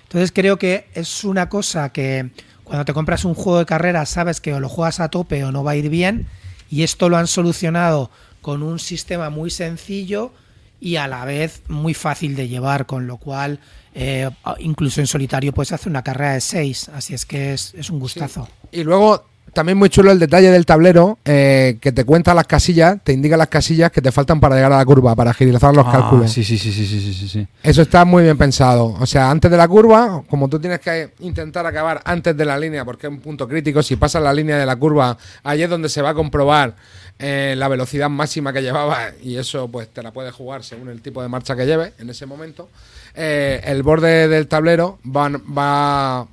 Entonces 0.04 0.32
creo 0.32 0.58
que 0.58 0.86
es 0.94 1.24
una 1.24 1.48
cosa 1.48 1.90
que 1.90 2.30
cuando 2.64 2.84
te 2.84 2.92
compras 2.92 3.24
un 3.24 3.34
juego 3.34 3.58
de 3.60 3.66
carreras 3.66 4.08
sabes 4.10 4.40
que 4.40 4.52
o 4.52 4.60
lo 4.60 4.68
juegas 4.68 5.00
a 5.00 5.08
tope 5.08 5.44
o 5.44 5.52
no 5.52 5.64
va 5.64 5.72
a 5.72 5.76
ir 5.76 5.88
bien 5.88 6.26
y 6.70 6.82
esto 6.82 7.08
lo 7.08 7.16
han 7.16 7.26
solucionado 7.26 8.10
con 8.40 8.62
un 8.62 8.78
sistema 8.78 9.30
muy 9.30 9.50
sencillo 9.50 10.32
y 10.84 10.96
a 10.96 11.06
la 11.06 11.24
vez 11.24 11.62
muy 11.68 11.94
fácil 11.94 12.34
de 12.34 12.48
llevar, 12.48 12.86
con 12.86 13.06
lo 13.06 13.16
cual 13.16 13.60
eh, 13.94 14.28
incluso 14.58 15.00
en 15.00 15.06
solitario 15.06 15.52
puedes 15.54 15.70
hacer 15.70 15.88
una 15.88 16.02
carrera 16.02 16.32
de 16.32 16.40
6, 16.40 16.90
así 16.92 17.14
es 17.14 17.24
que 17.24 17.52
es, 17.52 17.72
es 17.74 17.88
un 17.88 18.00
gustazo. 18.00 18.48
Y 18.72 18.82
luego, 18.82 19.24
también 19.52 19.78
muy 19.78 19.90
chulo 19.90 20.10
el 20.10 20.18
detalle 20.18 20.50
del 20.50 20.66
tablero, 20.66 21.20
eh, 21.24 21.78
que 21.80 21.92
te 21.92 22.04
cuenta 22.04 22.34
las 22.34 22.48
casillas, 22.48 22.96
te 23.04 23.12
indica 23.12 23.36
las 23.36 23.46
casillas 23.46 23.92
que 23.92 24.02
te 24.02 24.10
faltan 24.10 24.40
para 24.40 24.56
llegar 24.56 24.72
a 24.72 24.78
la 24.78 24.84
curva, 24.84 25.14
para 25.14 25.30
agilizar 25.30 25.72
los 25.72 25.86
Ah, 25.86 25.92
cálculos. 25.92 26.32
Sí, 26.32 26.42
sí, 26.42 26.58
sí, 26.58 26.72
sí, 26.72 26.84
sí, 26.84 27.00
sí, 27.00 27.14
sí, 27.14 27.28
sí. 27.28 27.46
Eso 27.62 27.82
está 27.82 28.04
muy 28.04 28.24
bien 28.24 28.36
pensado. 28.36 28.96
O 28.98 29.06
sea, 29.06 29.30
antes 29.30 29.52
de 29.52 29.56
la 29.56 29.68
curva, 29.68 30.24
como 30.28 30.48
tú 30.48 30.58
tienes 30.58 30.80
que 30.80 31.12
intentar 31.20 31.64
acabar 31.64 32.00
antes 32.04 32.36
de 32.36 32.44
la 32.44 32.58
línea, 32.58 32.84
porque 32.84 33.06
es 33.06 33.12
un 33.12 33.20
punto 33.20 33.46
crítico, 33.46 33.84
si 33.84 33.94
pasas 33.94 34.20
la 34.20 34.32
línea 34.32 34.56
de 34.56 34.66
la 34.66 34.74
curva, 34.74 35.16
ahí 35.44 35.62
es 35.62 35.70
donde 35.70 35.88
se 35.88 36.02
va 36.02 36.10
a 36.10 36.14
comprobar 36.14 36.74
eh, 37.18 37.54
la 37.56 37.68
velocidad 37.68 38.10
máxima 38.10 38.52
que 38.52 38.62
llevaba 38.62 39.10
y 39.22 39.36
eso 39.36 39.68
pues 39.68 39.88
te 39.88 40.02
la 40.02 40.12
puedes 40.12 40.34
jugar 40.34 40.64
según 40.64 40.88
el 40.88 41.00
tipo 41.02 41.22
de 41.22 41.28
marcha 41.28 41.54
que 41.54 41.66
lleves 41.66 41.92
en 41.98 42.10
ese 42.10 42.26
momento. 42.26 42.68
Eh, 43.14 43.60
el 43.64 43.82
borde 43.82 44.26
del 44.28 44.48
tablero 44.48 44.98
va, 45.04 45.28
va, 45.28 46.26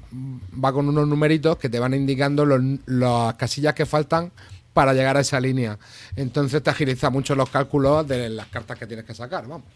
va 0.63 0.73
con 0.73 0.87
unos 0.87 1.07
numeritos 1.07 1.57
que 1.57 1.69
te 1.69 1.79
van 1.79 1.93
indicando 1.93 2.45
los, 2.45 2.61
las 2.85 3.35
casillas 3.35 3.73
que 3.73 3.85
faltan 3.85 4.31
para 4.73 4.93
llegar 4.93 5.17
a 5.17 5.19
esa 5.21 5.39
línea. 5.39 5.77
Entonces 6.15 6.63
te 6.63 6.69
agiliza 6.69 7.09
mucho 7.09 7.35
los 7.35 7.49
cálculos 7.49 8.07
de 8.07 8.29
las 8.29 8.47
cartas 8.47 8.77
que 8.79 8.87
tienes 8.87 9.05
que 9.05 9.13
sacar, 9.13 9.47
vamos. 9.47 9.67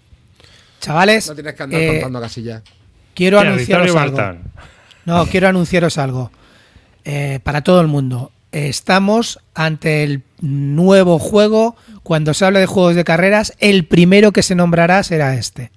Chavales, 0.80 1.28
No 1.30 1.36
tienes 1.36 1.54
que 1.56 1.64
andar 1.64 1.82
eh, 1.82 1.88
contando 1.94 2.20
casillas. 2.20 2.62
quiero 3.14 3.40
anunciaros 3.40 3.96
algo. 3.96 4.20
No, 5.06 5.26
quiero 5.28 5.48
anunciaros 5.48 5.98
algo. 5.98 6.32
Eh, 7.06 7.40
para 7.44 7.62
todo 7.62 7.80
el 7.82 7.88
mundo. 7.88 8.32
Estamos 8.54 9.40
ante 9.54 10.04
el 10.04 10.22
nuevo 10.42 11.20
juego. 11.20 11.76
Cuando 12.04 12.34
se 12.34 12.46
habla 12.46 12.60
de 12.60 12.66
juegos 12.66 12.96
de 12.96 13.04
carreras, 13.04 13.54
el 13.60 13.86
primero 13.86 14.32
que 14.32 14.44
se 14.44 14.56
nombrará 14.56 15.04
será 15.04 15.34
este. 15.36 15.72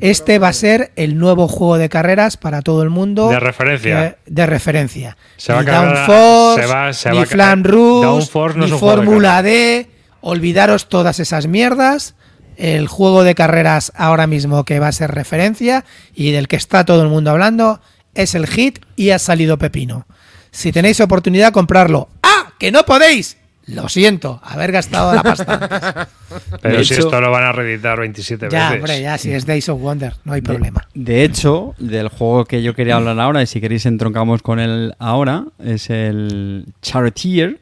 Este 0.00 0.40
va 0.40 0.48
a 0.48 0.52
ser 0.52 0.90
el 0.96 1.16
nuevo 1.16 1.46
juego 1.46 1.78
de 1.78 1.88
carreras 1.88 2.36
para 2.36 2.62
todo 2.62 2.82
el 2.82 2.90
mundo. 2.90 3.28
De 3.28 3.38
referencia. 3.38 4.04
Eh, 4.06 4.16
de 4.26 4.46
referencia. 4.46 5.16
Se 5.36 5.52
va 5.52 5.60
a 5.60 5.62
ni 5.62 5.70
Downforce, 5.70 6.62
se 6.62 6.66
va- 6.74 6.92
se 6.92 7.10
ni 7.10 7.16
va 7.18 7.22
a- 7.22 7.26
Flan 7.26 7.62
Rush, 7.64 8.02
no 8.02 8.18
ni 8.66 8.70
Fórmula 8.80 9.42
D. 9.42 9.90
Olvidaros 10.20 10.88
todas 10.88 11.20
esas 11.20 11.46
mierdas. 11.46 12.14
El 12.56 12.88
juego 12.88 13.22
de 13.22 13.34
carreras 13.34 13.92
ahora 13.94 14.26
mismo 14.26 14.64
que 14.64 14.78
va 14.80 14.88
a 14.88 14.92
ser 14.92 15.10
referencia 15.12 15.84
y 16.14 16.32
del 16.32 16.48
que 16.48 16.56
está 16.56 16.84
todo 16.84 17.02
el 17.02 17.08
mundo 17.08 17.30
hablando 17.30 17.80
es 18.14 18.34
el 18.34 18.46
hit 18.46 18.80
y 18.96 19.10
ha 19.10 19.18
salido 19.18 19.56
Pepino. 19.58 20.06
Si 20.52 20.70
tenéis 20.70 21.00
oportunidad, 21.00 21.52
comprarlo. 21.52 22.08
¡Ah! 22.22 22.52
¡Que 22.58 22.70
no 22.70 22.84
podéis! 22.84 23.36
Lo 23.66 23.88
siento, 23.88 24.40
haber 24.44 24.70
gastado 24.72 25.14
la 25.14 25.22
pasta. 25.22 25.54
antes. 25.54 26.08
Pero 26.62 26.78
De 26.78 26.84
si 26.84 26.94
hecho- 26.94 27.04
esto 27.04 27.20
lo 27.20 27.30
van 27.30 27.44
a 27.44 27.52
reeditar 27.52 27.98
27 27.98 28.48
ya, 28.50 28.70
veces. 28.70 28.76
hombre, 28.82 29.00
ya, 29.02 29.16
si 29.18 29.32
es 29.32 29.46
Days 29.46 29.68
of 29.68 29.80
Wonder, 29.80 30.14
no 30.24 30.32
hay 30.32 30.40
problema. 30.42 30.86
De 30.94 31.22
hecho, 31.24 31.74
del 31.78 32.08
juego 32.08 32.44
que 32.44 32.62
yo 32.62 32.74
quería 32.74 32.96
hablar 32.96 33.18
ahora, 33.20 33.40
y 33.42 33.46
si 33.46 33.60
queréis 33.60 33.86
entroncamos 33.86 34.42
con 34.42 34.58
él 34.60 34.94
ahora, 34.98 35.44
es 35.64 35.90
el 35.90 36.66
Charioteer. 36.82 37.60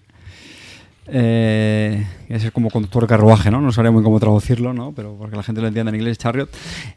Eh, 1.12 2.06
es 2.28 2.50
como 2.52 2.70
conductor 2.70 3.02
de 3.02 3.08
carruaje, 3.08 3.50
¿no? 3.50 3.60
No 3.60 3.72
sabría 3.72 3.90
muy 3.90 4.02
cómo 4.02 4.20
traducirlo, 4.20 4.72
¿no? 4.72 4.92
Pero 4.94 5.16
porque 5.18 5.36
la 5.36 5.42
gente 5.42 5.60
lo 5.60 5.66
entiende 5.66 5.90
en 5.90 5.96
inglés, 5.96 6.18
Chariot. 6.18 6.48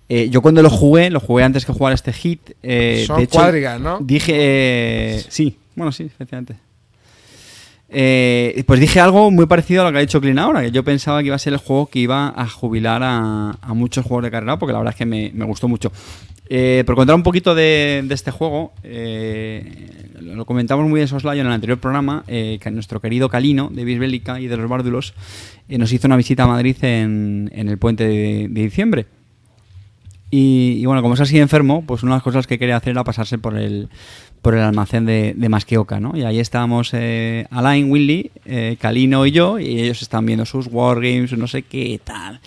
Eh, 0.08 0.30
yo 0.30 0.42
cuando 0.42 0.62
lo 0.62 0.70
jugué, 0.70 1.10
lo 1.10 1.20
jugué 1.20 1.44
antes 1.44 1.66
que 1.66 1.74
jugar 1.74 1.94
este 1.94 2.14
hit. 2.14 2.52
eh, 2.62 3.04
Son 3.08 3.18
de 3.18 3.24
hecho, 3.24 3.40
cuadrigas, 3.40 3.80
¿no? 3.82 3.98
Dije... 4.02 4.34
eh, 4.36 5.24
sí, 5.30 5.58
bueno, 5.76 5.92
sí, 5.92 6.04
efectivamente. 6.04 6.56
Eh, 7.90 8.64
pues 8.66 8.80
dije 8.80 9.00
algo 9.00 9.30
muy 9.30 9.46
parecido 9.46 9.84
a 9.84 9.86
lo 9.86 9.92
que 9.92 10.00
ha 10.00 10.02
dicho 10.02 10.20
Clean 10.20 10.40
ahora, 10.40 10.62
que 10.62 10.72
yo 10.72 10.84
pensaba 10.84 11.20
que 11.20 11.28
iba 11.28 11.36
a 11.36 11.40
ser 11.40 11.54
el 11.54 11.60
juego 11.60 11.88
que 11.88 12.00
iba 12.00 12.34
a 12.36 12.48
jubilar 12.48 13.02
a, 13.04 13.56
muchos 13.76 14.06
juegos 14.06 14.24
de 14.24 14.32
carrera, 14.32 14.58
porque 14.58 14.74
la 14.74 14.80
verdad 14.80 14.94
es 14.94 14.98
que 14.98 15.06
me, 15.06 15.46
gustó 15.46 15.68
mucho. 15.68 15.92
Eh, 16.50 16.84
por 16.86 16.96
contar 16.96 17.16
un 17.16 17.24
poquito 17.24 17.54
de, 17.56 18.06
este 18.10 18.32
juego, 18.32 18.74
eh, 18.84 20.04
lo 20.22 20.46
comentamos 20.46 20.88
muy 20.88 21.00
de 21.00 21.08
soslayo 21.08 21.42
en 21.42 21.48
el 21.48 21.54
anterior 21.54 21.80
programa, 21.80 22.24
eh, 22.28 22.60
que 22.62 22.72
nuestro 22.72 23.00
querido 23.00 23.30
Calino 23.30 23.70
de 23.72 23.84
Bisbélica 23.84 24.40
y 24.40 24.48
de 24.48 24.58
los 24.58 24.70
Bárdulos 24.70 25.14
eh, 25.70 25.78
nos 25.78 25.92
hizo 25.92 26.08
una 26.08 26.18
visita 26.18 26.44
a 26.44 26.48
Madrid 26.48 26.76
en, 26.82 27.52
el 27.54 27.78
puente 27.78 28.08
de, 28.08 28.48
diciembre. 28.50 29.06
Y, 30.32 30.84
bueno, 30.86 31.04
como 31.04 31.14
es 31.14 31.20
así 31.20 31.38
enfermo, 31.40 31.84
pues 31.86 32.02
una 32.02 32.14
de 32.14 32.16
las 32.18 32.24
cosas 32.24 32.48
que 32.48 32.58
quería 32.58 32.78
hacer 32.78 32.92
era 32.92 33.04
pasarse 33.04 33.38
por 33.38 33.56
el, 33.56 33.90
por 34.44 34.56
el 34.56 34.60
almacén 34.60 35.06
de, 35.06 35.34
de 35.38 35.50
Masqueoka, 35.50 36.02
¿no? 36.02 36.18
Y 36.18 36.24
ahí 36.24 36.38
estábamos 36.38 36.90
eh, 36.92 37.48
Alain, 37.50 37.90
Winley, 37.90 38.30
eh, 38.44 38.76
Calino 38.80 39.26
y 39.26 39.32
yo, 39.32 39.58
y 39.58 39.80
ellos 39.80 40.02
estaban 40.02 40.26
viendo 40.26 40.46
sus 40.46 40.68
wargames, 40.68 41.32
no 41.38 41.48
sé 41.48 41.62
qué 41.64 42.00
tal. 42.04 42.42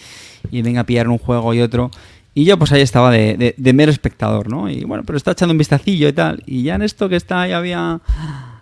Y 0.51 0.60
venga 0.60 0.82
a 0.82 0.85
pillar 0.85 1.09
un 1.09 1.16
juego 1.16 1.55
y 1.55 1.62
otro. 1.62 1.90
Y 2.35 2.44
yo 2.44 2.59
pues 2.59 2.70
ahí 2.73 2.82
estaba 2.82 3.10
de, 3.10 3.55
mero 3.73 3.90
espectador, 3.90 4.51
¿no? 4.51 4.68
Y 4.68 4.85
bueno, 4.85 5.05
pero 5.06 5.16
está 5.16 5.31
echando 5.31 5.52
un 5.52 5.59
vistacillo 5.59 6.06
y 6.06 6.12
tal. 6.12 6.43
Y 6.44 6.64
ya 6.64 6.74
en 6.74 6.82
esto 6.82 7.09
que 7.09 7.16
está 7.16 7.40
ahí 7.40 7.52
había 7.52 7.98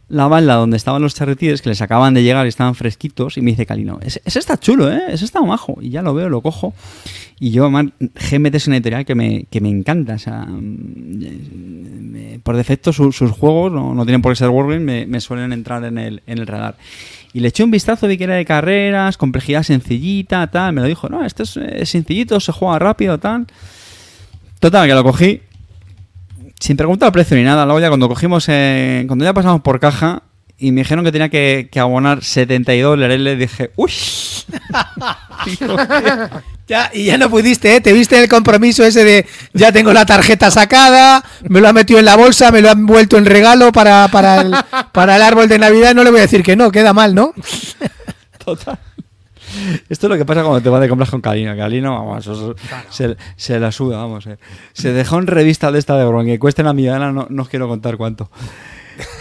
la 0.09 0.28
balda 0.28 0.55
donde 0.56 0.76
estaban 0.76 1.01
los 1.02 1.14
charretíes 1.14 1.62
que 1.62 1.70
les 1.70 1.81
acaban 1.81 2.14
de 2.14 2.22
llegar 2.22 2.44
y 2.47 2.48
estaban 2.51 2.74
fresquitos. 2.74 3.36
Y 3.36 3.40
me 3.40 3.51
dice 3.52 3.66
Calino, 3.66 3.98
ese, 4.02 4.20
ese 4.24 4.39
está 4.39 4.59
chulo, 4.59 4.93
¿eh? 4.93 5.01
Ese 5.09 5.24
está 5.24 5.40
majo. 5.40 5.78
Y 5.81 5.90
ya 5.90 6.02
lo 6.02 6.14
veo, 6.14 6.28
lo 6.28 6.40
cojo. 6.43 6.74
Y 7.40 7.51
yo, 7.51 7.64
además, 7.64 7.86
GMT 7.98 8.55
es 8.55 8.66
una 8.66 8.76
editorial 8.76 9.05
que 9.05 9.14
me, 9.14 9.44
que 9.51 9.60
me 9.60 9.68
encanta. 9.70 10.14
O 10.14 10.18
sea, 10.18 10.44
mm, 10.44 12.12
me- 12.12 12.39
por 12.43 12.56
defecto 12.56 12.93
su- 12.93 13.12
sus 13.12 13.31
juegos, 13.31 13.72
no, 13.72 13.94
no 13.94 14.05
tienen 14.05 14.22
por 14.22 14.32
qué 14.32 14.36
ser 14.36 14.48
Wargame, 14.51 14.81
me, 14.81 15.06
me 15.06 15.20
suelen 15.20 15.52
entrar 15.52 15.82
en 15.85 15.98
el, 15.98 16.22
en 16.26 16.39
el 16.39 16.47
radar. 16.47 16.76
Y 17.32 17.40
le 17.40 17.48
eché 17.48 17.64
un 17.64 17.70
vistazo, 17.70 18.06
vi 18.06 18.16
que 18.16 18.24
era 18.24 18.35
de 18.36 18.44
carreras, 18.44 19.16
complejidad 19.16 19.62
sencillita, 19.64 20.47
tal. 20.48 20.72
Me 20.74 20.82
lo 20.82 20.86
dijo, 20.86 21.09
no, 21.09 21.24
esto 21.24 21.43
es, 21.43 21.56
eh, 21.56 21.85
sencillito, 21.86 22.39
se 22.40 22.52
juega 22.52 22.78
rápido, 22.78 23.18
tal. 23.18 23.47
Total, 24.60 24.86
que 24.86 24.94
lo 24.94 25.02
cogí 25.02 25.40
sin 26.59 26.76
preguntar 26.76 27.12
precio 27.12 27.36
ni 27.36 27.43
nada. 27.43 27.64
Luego 27.64 27.81
ya 27.81 27.89
cuando 27.89 28.09
cogimos, 28.09 28.47
eh, 28.48 29.05
cuando 29.06 29.24
ya 29.24 29.32
pasamos 29.32 29.62
por 29.62 29.81
caja 29.81 30.22
y 30.59 30.72
me 30.72 30.82
dijeron 30.82 31.05
que 31.05 31.12
tenía 31.12 31.28
que, 31.28 31.68
que 31.70 31.81
abonar 31.81 32.22
72 32.22 32.98
le 32.98 33.36
dije, 33.36 33.70
uy. 33.76 33.93
Ya, 36.66 36.90
y 36.94 37.05
ya 37.05 37.18
no 37.18 37.28
pudiste, 37.28 37.76
¿eh? 37.76 37.81
Te 37.82 37.93
viste 37.93 38.18
el 38.18 38.28
compromiso 38.28 38.85
ese 38.85 39.05
de 39.05 39.26
ya 39.52 39.70
tengo 39.70 39.93
la 39.93 40.06
tarjeta 40.06 40.51
sacada, 40.51 41.22
me 41.43 41.60
lo 41.60 41.68
ha 41.68 41.74
metido 41.74 41.98
en 41.98 42.06
la 42.06 42.16
bolsa, 42.16 42.51
me 42.51 42.62
lo 42.62 42.70
han 42.70 42.86
vuelto 42.86 43.18
en 43.18 43.26
regalo 43.26 43.70
para, 43.70 44.09
para, 44.09 44.40
el, 44.40 44.55
para 44.93 45.16
el 45.16 45.22
árbol 45.22 45.47
de 45.47 45.59
Navidad. 45.59 45.94
No 45.94 46.05
le 46.05 46.10
voy 46.10 46.20
a 46.20 46.22
decir 46.22 46.43
que 46.43 46.56
no, 46.56 46.72
queda 46.72 46.94
mal, 46.94 47.14
¿no? 47.14 47.35
Total. 48.43 48.78
Esto 49.89 50.06
es 50.06 50.10
lo 50.10 50.16
que 50.16 50.24
pasa 50.24 50.43
cuando 50.43 50.60
te 50.60 50.68
vas 50.68 50.81
de 50.81 50.89
compras 50.89 51.10
con 51.10 51.20
Calino. 51.20 51.56
Calino, 51.56 51.93
vamos, 51.93 52.28
se, 52.90 53.16
se 53.36 53.60
la 53.60 53.72
suda, 53.72 53.98
vamos. 53.98 54.26
eh. 54.26 54.39
Se 54.72 54.93
dejó 54.93 55.18
en 55.18 55.26
revista 55.26 55.70
de 55.72 55.78
esta 55.78 55.97
de 55.97 56.05
Bron, 56.05 56.26
que 56.26 56.39
cuesta 56.39 56.62
una 56.62 56.72
millonada, 56.72 57.12
no, 57.12 57.26
no 57.28 57.43
os 57.43 57.48
quiero 57.48 57.68
contar 57.68 57.97
cuánto. 57.97 58.31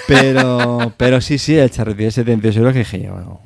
Pero, 0.07 0.93
pero 0.97 1.22
sí, 1.22 1.38
sí, 1.38 1.57
el 1.57 1.69
charretí 1.72 2.03
de 2.03 2.11
78 2.11 2.60
euros 2.60 2.73
que 2.73 2.80
dije 2.80 3.01
yo, 3.03 3.14
bueno, 3.14 3.41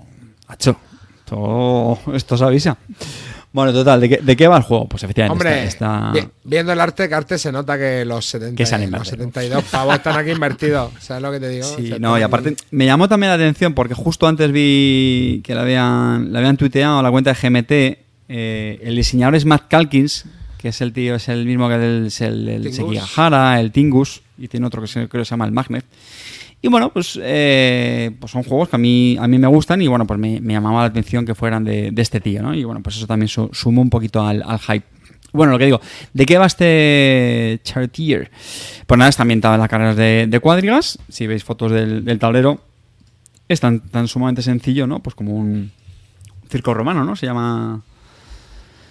macho, 0.47 0.77
esto, 1.19 1.99
esto 2.14 2.38
se 2.38 2.43
avisa. 2.43 2.77
Bueno, 3.58 3.74
total, 3.74 4.00
¿de 4.02 4.10
qué, 4.10 4.18
de 4.22 4.36
qué 4.36 4.48
va 4.48 4.58
el 4.58 4.62
juego? 4.64 4.88
Pues 4.88 5.02
efectivamente 5.04 5.32
Hombre, 5.34 5.64
está... 5.66 6.12
está- 6.14 6.28
vi- 6.28 6.32
viendo 6.44 6.72
el 6.74 6.80
arte, 6.80 7.10
que 7.10 7.16
arte 7.16 7.40
se 7.40 7.52
nota 7.52 7.76
que 7.76 8.06
los, 8.06 8.24
70, 8.26 8.56
Que 8.56 8.64
los 8.70 8.82
invertido. 8.84 9.04
72 9.06 9.64
pavos 9.64 9.96
están 9.96 10.16
aquí 10.16 10.30
invertidos. 10.30 10.92
¿Sabes 11.00 11.24
lo 11.24 11.32
que 11.32 11.40
te 11.40 11.50
digo? 11.50 11.66
Sí, 11.66 11.94
no, 12.00 12.20
y 12.20 12.22
aparte 12.22 12.56
me 12.70 12.86
llamó 12.86 13.10
también 13.10 13.30
la 13.32 13.36
atención 13.36 13.74
porque 13.74 13.96
justo 13.96 14.28
antes 14.28 14.52
vi 14.52 15.42
que 15.44 15.56
la 15.56 15.62
habían, 15.64 16.32
la 16.32 16.38
habían 16.40 16.56
tuiteado 16.58 17.00
a 17.00 17.02
la 17.02 17.10
cuenta 17.10 17.34
de 17.34 17.50
GMT. 17.50 17.72
eh, 18.30 18.80
el 18.84 18.96
diseñador 18.96 19.34
es 19.36 19.46
Matt 19.46 19.64
Calkins, 19.70 20.26
que 20.60 20.68
es 20.70 20.80
el 20.82 20.94
tío, 20.94 21.16
es 21.16 21.28
el 21.28 21.46
mismo 21.46 21.68
que 21.68 21.76
el, 21.76 22.06
es 22.08 22.22
el, 22.22 22.48
el 22.48 22.62
Tingus. 22.72 22.76
Sekigahara, 22.76 23.60
el 23.60 23.72
Tingus, 23.72 24.22
y 24.38 24.48
tiene 24.48 24.68
otro 24.68 24.82
que 24.82 24.88
se- 24.88 25.08
creo 25.08 25.22
que 25.22 25.26
se 25.26 25.32
llama 25.32 25.46
el 25.46 25.52
Magnet. 25.52 25.86
Y 26.62 26.70
bueno, 26.70 26.92
pues, 26.92 27.20
eh, 27.22 28.12
pues 28.20 28.32
son 28.32 28.44
juegos 28.44 28.70
que 28.70 28.76
a 28.76 28.80
mí, 28.80 29.16
a 29.20 29.28
mí 29.28 29.38
me 29.38 29.48
gustan 29.48 29.82
y 29.82 29.88
bueno, 29.88 30.08
pues 30.08 30.20
me, 30.20 30.42
me 30.42 30.54
llamaba 30.54 30.82
la 30.82 30.88
atención 30.88 31.26
que 31.26 31.36
fueran 31.36 31.64
de, 31.64 31.92
de 31.92 32.02
este 32.02 32.20
tío, 32.20 32.42
¿no? 32.42 32.54
Y 32.56 32.64
bueno, 32.64 32.82
pues 32.82 32.98
eso 32.98 33.06
también 33.06 33.28
su- 33.28 33.50
sumó 33.54 33.82
un 33.82 33.90
poquito 33.92 34.26
al, 34.26 34.44
hype. 34.60 34.84
Bueno, 35.34 35.52
lo 35.52 35.60
que 35.60 35.66
digo, 35.66 35.80
¿de 36.14 36.26
qué 36.26 36.38
va 36.40 36.48
este 36.48 37.60
Chartier? 37.64 38.32
Pues 38.88 38.98
nada, 38.98 39.10
está 39.10 39.22
ambientado 39.22 39.54
en 39.54 39.60
las 39.62 39.70
carreras 39.70 39.96
de, 39.96 40.26
de 40.28 40.40
cuadrigas. 40.40 40.98
Si 41.10 41.28
veis 41.28 41.44
fotos 41.44 41.72
del, 41.72 42.04
del 42.04 42.18
tablero, 42.18 42.60
es 43.48 43.60
tan, 43.60 43.82
tan 43.82 44.08
sumamente 44.08 44.42
sencillo, 44.42 44.88
¿no? 44.88 45.00
Pues 45.00 45.16
como 45.16 45.36
un 45.36 45.72
circo 46.50 46.74
romano, 46.74 47.04
¿no? 47.04 47.16
Se 47.16 47.28
llama. 47.28 47.82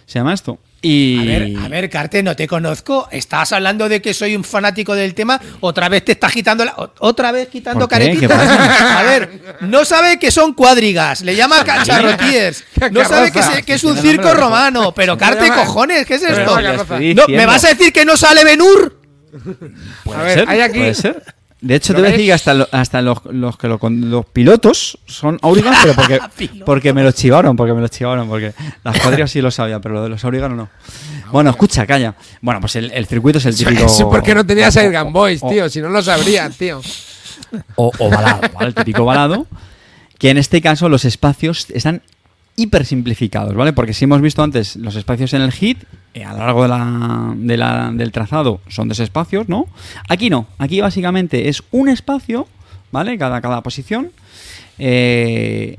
Se 0.06 0.18
llama 0.20 0.32
esto. 0.34 0.58
Y. 0.82 1.18
A 1.20 1.24
ver, 1.24 1.56
a 1.64 1.68
ver, 1.68 1.90
Carte, 1.90 2.22
no 2.22 2.36
te 2.36 2.46
conozco. 2.46 3.08
Estás 3.10 3.52
hablando 3.52 3.88
de 3.88 4.00
que 4.00 4.14
soy 4.14 4.36
un 4.36 4.44
fanático 4.44 4.94
del 4.94 5.14
tema. 5.14 5.40
Otra 5.60 5.88
vez 5.88 6.04
te 6.04 6.12
estás 6.12 6.32
quitando 6.32 6.64
la, 6.64 6.76
otra 7.00 7.32
vez 7.32 7.48
quitando 7.48 7.88
¿Por 7.88 7.98
qué? 7.98 8.16
¿Qué 8.18 8.28
caretitas. 8.28 8.80
A 8.96 9.02
ver, 9.02 9.56
no 9.62 9.84
sabe 9.84 10.18
que 10.18 10.30
son 10.30 10.52
cuadrigas. 10.54 11.22
Le 11.22 11.34
llama 11.34 11.64
cacharrotiers. 11.64 12.62
No 12.92 13.04
sabe 13.04 13.32
que, 13.32 13.42
se- 13.42 13.62
que 13.64 13.74
es 13.74 13.82
un 13.84 13.96
circo 13.96 14.32
romano. 14.32 14.92
Pero 14.94 15.18
Carte, 15.18 15.48
cojones, 15.48 16.06
¿qué 16.06 16.14
es 16.14 16.22
esto? 16.22 16.60
No, 16.60 17.26
¿Me 17.28 17.46
vas 17.46 17.64
a 17.64 17.68
decir 17.68 17.92
que 17.92 18.04
no 18.04 18.16
sale 18.16 18.44
Benur? 18.44 19.00
Puede 20.04 20.20
A 20.20 20.22
ver, 20.22 20.38
ser, 20.38 20.48
hay 20.48 20.60
aquí-. 20.60 20.92
De 21.60 21.74
hecho, 21.74 21.94
¿Lo 21.94 21.96
te 21.98 22.02
voy 22.02 22.08
a 22.08 22.12
decir 22.12 22.26
que 22.26 22.32
hasta, 22.34 22.52
lo- 22.54 22.68
hasta 22.70 23.00
los, 23.00 23.24
los 23.30 23.56
que 23.56 23.66
lo 23.66 23.78
los 23.82 24.26
pilotos 24.26 24.98
son 25.06 25.38
Aurigans, 25.42 25.78
pero 25.82 25.94
porque, 25.94 26.20
porque 26.66 26.92
me 26.92 27.02
los 27.02 27.14
chivaron, 27.14 27.56
porque 27.56 27.72
me 27.72 27.80
los 27.80 27.90
chivaron, 27.90 28.28
porque 28.28 28.52
las 28.84 29.00
cuadrigas 29.00 29.30
sí 29.30 29.40
lo 29.40 29.50
sabía, 29.50 29.80
pero 29.80 29.94
lo 29.96 30.02
de 30.02 30.10
los 30.10 30.22
Aurigans 30.24 30.54
no. 30.54 30.68
Bueno, 31.32 31.50
escucha, 31.50 31.86
calla. 31.86 32.14
Bueno, 32.42 32.60
pues 32.60 32.76
el, 32.76 32.90
el 32.92 33.06
circuito 33.06 33.38
es 33.38 33.46
el 33.46 33.56
típico... 33.56 33.88
Sí, 33.88 34.02
¿Por 34.04 34.22
qué 34.22 34.34
no 34.34 34.44
tenías 34.46 34.76
Air 34.76 34.92
Gun 35.02 35.12
Boys, 35.12 35.40
o- 35.42 35.48
tío? 35.48 35.68
Si 35.70 35.80
no 35.80 35.88
lo 35.88 36.02
sabrías, 36.02 36.54
tío. 36.56 36.80
o, 37.76 37.90
o 37.98 38.10
balado, 38.10 38.40
¿vale? 38.54 38.68
El 38.68 38.74
típico 38.74 39.04
balado. 39.04 39.46
Que 40.18 40.30
en 40.30 40.38
este 40.38 40.60
caso 40.62 40.88
los 40.88 41.04
espacios 41.04 41.66
están 41.70 42.02
hiper 42.56 42.84
simplificados, 42.86 43.54
¿vale? 43.54 43.72
Porque 43.72 43.92
si 43.92 44.04
hemos 44.04 44.20
visto 44.20 44.42
antes 44.42 44.76
los 44.76 44.96
espacios 44.96 45.32
en 45.34 45.42
el 45.42 45.52
hit, 45.52 45.84
eh, 46.14 46.24
a 46.24 46.32
lo 46.32 46.38
largo 46.38 46.62
de 46.62 46.68
la, 46.68 47.34
de 47.36 47.56
la- 47.56 47.90
del 47.92 48.12
trazado 48.12 48.60
son 48.68 48.88
dos 48.88 48.98
espacios, 49.00 49.48
¿no? 49.48 49.66
Aquí 50.08 50.30
no, 50.30 50.46
aquí 50.58 50.80
básicamente 50.80 51.48
es 51.48 51.62
un 51.70 51.88
espacio, 51.88 52.48
¿vale? 52.92 53.18
Cada, 53.18 53.40
cada 53.40 53.62
posición. 53.62 54.10
eh, 54.78 55.78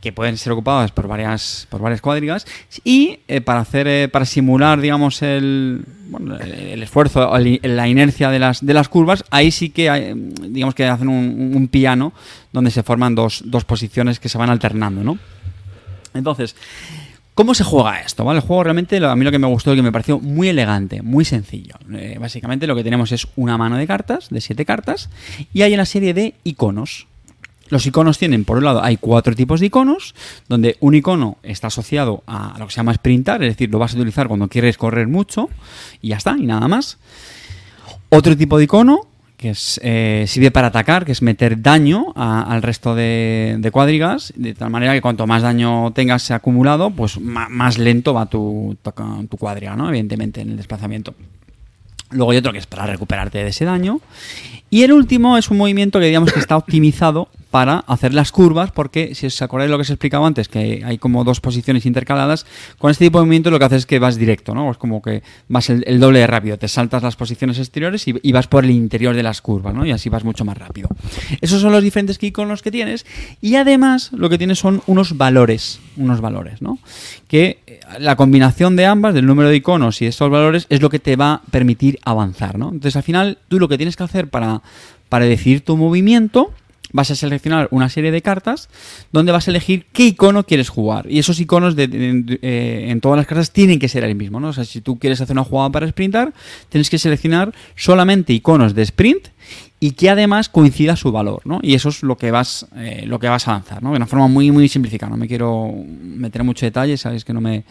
que 0.00 0.12
pueden 0.12 0.36
ser 0.36 0.52
ocupadas 0.52 0.92
por 0.92 1.08
varias 1.08 1.66
por 1.68 1.80
varias 1.80 2.00
cuadrigas 2.00 2.46
y 2.84 3.18
eh, 3.26 3.40
para 3.40 3.60
hacer 3.60 3.88
eh, 3.88 4.08
para 4.08 4.24
simular 4.24 4.80
digamos 4.80 5.20
el 5.22 5.84
bueno, 6.10 6.36
el, 6.36 6.80
esfuerzo 6.82 7.28
la 7.36 7.88
inercia 7.88 8.30
de 8.30 8.38
las 8.38 8.64
de 8.64 8.72
las 8.72 8.88
curvas 8.88 9.24
ahí 9.30 9.50
sí 9.50 9.70
que 9.70 9.90
hay, 9.90 10.12
digamos 10.48 10.76
que 10.76 10.86
hacen 10.86 11.08
un, 11.08 11.52
un 11.56 11.66
piano 11.68 12.12
donde 12.52 12.70
se 12.70 12.84
forman 12.84 13.16
dos, 13.16 13.42
dos 13.46 13.64
posiciones 13.64 14.20
que 14.20 14.28
se 14.28 14.38
van 14.38 14.50
alternando 14.50 15.02
no 15.02 15.18
entonces 16.18 16.56
¿Cómo 17.36 17.54
se 17.54 17.64
juega 17.64 18.00
esto? 18.00 18.24
¿vale? 18.24 18.38
El 18.38 18.46
juego 18.46 18.64
realmente 18.64 18.96
a 19.04 19.14
mí 19.14 19.22
lo 19.22 19.30
que 19.30 19.38
me 19.38 19.46
gustó 19.46 19.74
y 19.74 19.76
que 19.76 19.82
me 19.82 19.92
pareció 19.92 20.18
muy 20.18 20.48
elegante, 20.48 21.02
muy 21.02 21.26
sencillo. 21.26 21.74
Eh, 21.92 22.16
básicamente 22.18 22.66
lo 22.66 22.74
que 22.74 22.82
tenemos 22.82 23.12
es 23.12 23.28
una 23.36 23.58
mano 23.58 23.76
de 23.76 23.86
cartas, 23.86 24.30
de 24.30 24.40
siete 24.40 24.64
cartas, 24.64 25.10
y 25.52 25.60
hay 25.60 25.74
una 25.74 25.84
serie 25.84 26.14
de 26.14 26.32
iconos. 26.44 27.08
Los 27.68 27.84
iconos 27.84 28.16
tienen, 28.16 28.46
por 28.46 28.56
un 28.56 28.64
lado, 28.64 28.82
hay 28.82 28.96
cuatro 28.96 29.34
tipos 29.34 29.60
de 29.60 29.66
iconos, 29.66 30.14
donde 30.48 30.78
un 30.80 30.94
icono 30.94 31.36
está 31.42 31.66
asociado 31.66 32.22
a 32.26 32.54
lo 32.58 32.68
que 32.68 32.72
se 32.72 32.78
llama 32.78 32.94
sprintar, 32.94 33.42
es 33.42 33.50
decir, 33.50 33.68
lo 33.70 33.78
vas 33.78 33.92
a 33.92 33.96
utilizar 33.96 34.28
cuando 34.28 34.48
quieres 34.48 34.78
correr 34.78 35.06
mucho, 35.06 35.50
y 36.00 36.08
ya 36.08 36.16
está, 36.16 36.38
y 36.38 36.46
nada 36.46 36.68
más. 36.68 36.96
Otro 38.08 38.34
tipo 38.34 38.56
de 38.56 38.64
icono, 38.64 39.00
que 39.36 39.50
es, 39.50 39.80
eh, 39.82 40.24
sirve 40.26 40.50
para 40.50 40.68
atacar, 40.68 41.04
que 41.04 41.12
es 41.12 41.22
meter 41.22 41.60
daño 41.60 42.12
al 42.16 42.62
resto 42.62 42.94
de, 42.94 43.56
de 43.58 43.70
cuadrigas, 43.70 44.32
de 44.36 44.54
tal 44.54 44.70
manera 44.70 44.94
que 44.94 45.02
cuanto 45.02 45.26
más 45.26 45.42
daño 45.42 45.92
tengas 45.92 46.30
acumulado, 46.30 46.90
pues 46.90 47.20
más 47.20 47.78
lento 47.78 48.14
va 48.14 48.26
tu, 48.26 48.76
tu, 48.82 48.92
tu 49.28 49.36
cuadriga, 49.36 49.76
¿no? 49.76 49.88
Evidentemente, 49.88 50.40
en 50.40 50.50
el 50.50 50.56
desplazamiento. 50.56 51.14
Luego 52.10 52.30
hay 52.30 52.38
otro 52.38 52.52
que 52.52 52.58
es 52.58 52.66
para 52.66 52.86
recuperarte 52.86 53.38
de 53.38 53.48
ese 53.48 53.64
daño. 53.64 54.00
Y 54.70 54.82
el 54.82 54.92
último 54.92 55.36
es 55.36 55.50
un 55.50 55.58
movimiento 55.58 56.00
que 56.00 56.06
digamos 56.06 56.32
que 56.32 56.40
está 56.40 56.56
optimizado 56.56 57.28
para 57.56 57.78
hacer 57.86 58.12
las 58.12 58.32
curvas, 58.32 58.70
porque 58.70 59.14
si 59.14 59.28
os 59.28 59.40
acordáis 59.40 59.70
lo 59.70 59.78
que 59.78 59.80
os 59.88 59.88
explicaba 59.88 60.26
antes, 60.26 60.46
que 60.46 60.82
hay 60.84 60.98
como 60.98 61.24
dos 61.24 61.40
posiciones 61.40 61.86
intercaladas, 61.86 62.44
con 62.76 62.90
este 62.90 63.06
tipo 63.06 63.18
de 63.18 63.24
movimiento 63.24 63.50
lo 63.50 63.58
que 63.58 63.64
haces 63.64 63.78
es 63.78 63.86
que 63.86 63.98
vas 63.98 64.16
directo, 64.16 64.54
¿no? 64.54 64.70
Es 64.70 64.76
como 64.76 65.00
que 65.00 65.22
vas 65.48 65.70
el, 65.70 65.98
doble 65.98 66.18
de 66.18 66.26
rápido, 66.26 66.58
te 66.58 66.68
saltas 66.68 67.02
las 67.02 67.16
posiciones 67.16 67.58
exteriores 67.58 68.06
y, 68.08 68.32
vas 68.32 68.46
por 68.46 68.64
el 68.64 68.72
interior 68.72 69.16
de 69.16 69.22
las 69.22 69.40
curvas, 69.40 69.74
¿no? 69.74 69.86
Y 69.86 69.90
así 69.90 70.10
vas 70.10 70.22
mucho 70.22 70.44
más 70.44 70.58
rápido. 70.58 70.90
Esos 71.40 71.62
son 71.62 71.72
los 71.72 71.82
diferentes 71.82 72.22
iconos 72.22 72.60
que 72.60 72.70
tienes 72.70 73.06
y 73.40 73.54
además 73.54 74.10
lo 74.12 74.28
que 74.28 74.36
tienes 74.36 74.58
son 74.58 74.82
unos 74.86 75.16
valores, 75.16 75.80
unos 75.96 76.20
valores, 76.20 76.60
¿no? 76.60 76.78
Que 77.26 77.60
eh, 77.66 77.80
la 77.98 78.16
combinación 78.16 78.76
de 78.76 78.84
ambas, 78.84 79.14
del 79.14 79.24
número 79.24 79.48
de 79.48 79.56
iconos 79.56 80.02
y 80.02 80.04
estos 80.04 80.28
valores, 80.28 80.66
es 80.68 80.82
lo 80.82 80.90
que 80.90 80.98
te 80.98 81.16
va 81.16 81.32
a 81.32 81.42
permitir 81.50 82.00
avanzar, 82.04 82.58
¿no? 82.58 82.66
Entonces 82.66 82.96
al 82.96 83.02
final 83.02 83.38
tú 83.48 83.58
lo 83.58 83.66
que 83.66 83.78
tienes 83.78 83.96
que 83.96 84.04
hacer 84.04 84.28
para, 84.28 84.60
para 85.08 85.24
decidir 85.24 85.62
tu 85.62 85.78
movimiento 85.78 86.52
vas 86.96 87.10
a 87.12 87.14
seleccionar 87.14 87.68
una 87.70 87.88
serie 87.88 88.10
de 88.10 88.22
cartas 88.22 88.68
donde 89.12 89.30
vas 89.30 89.46
a 89.46 89.50
elegir 89.52 89.86
qué 89.92 90.06
icono 90.06 90.44
quieres 90.44 90.68
jugar. 90.68 91.06
Y 91.08 91.18
esos 91.20 91.38
iconos 91.38 91.76
de, 91.76 91.86
de- 91.86 92.22
de- 92.22 92.38
eh, 92.42 92.86
en 92.90 93.00
todas 93.00 93.16
las 93.18 93.26
cartas 93.26 93.52
tienen 93.52 93.78
que 93.78 93.88
ser 93.88 94.02
el 94.02 94.16
mismo, 94.16 94.40
¿no? 94.40 94.48
O 94.48 94.52
sea, 94.52 94.64
si 94.64 94.80
tú 94.80 94.98
quieres 94.98 95.20
hacer 95.20 95.34
una 95.34 95.44
jugada 95.44 95.70
para 95.70 95.86
sprintar, 95.88 96.32
tienes 96.68 96.90
que 96.90 96.98
seleccionar 96.98 97.54
solamente 97.76 98.32
iconos 98.32 98.74
de 98.74 98.82
sprint 98.82 99.28
y 99.78 99.90
que 99.90 100.08
además 100.08 100.48
coincida 100.48 100.96
su 100.96 101.12
valor, 101.12 101.42
¿no? 101.44 101.60
Y 101.62 101.74
eso 101.74 101.90
es 101.90 102.02
lo 102.02 102.16
que 102.16 102.30
vas, 102.30 102.66
eh, 102.76 103.04
lo 103.06 103.18
que 103.18 103.28
vas 103.28 103.46
a 103.46 103.50
avanzar, 103.52 103.82
¿no? 103.82 103.90
De 103.90 103.96
una 103.96 104.06
forma 104.06 104.26
muy, 104.26 104.50
muy 104.50 104.68
simplificada. 104.68 105.10
No 105.10 105.18
me 105.18 105.28
quiero 105.28 105.70
meter 106.02 106.40
en 106.40 106.46
mucho 106.46 106.64
detalle, 106.64 106.96
sabéis 106.96 107.24
que 107.26 107.34
no 107.34 107.42
me... 107.42 107.64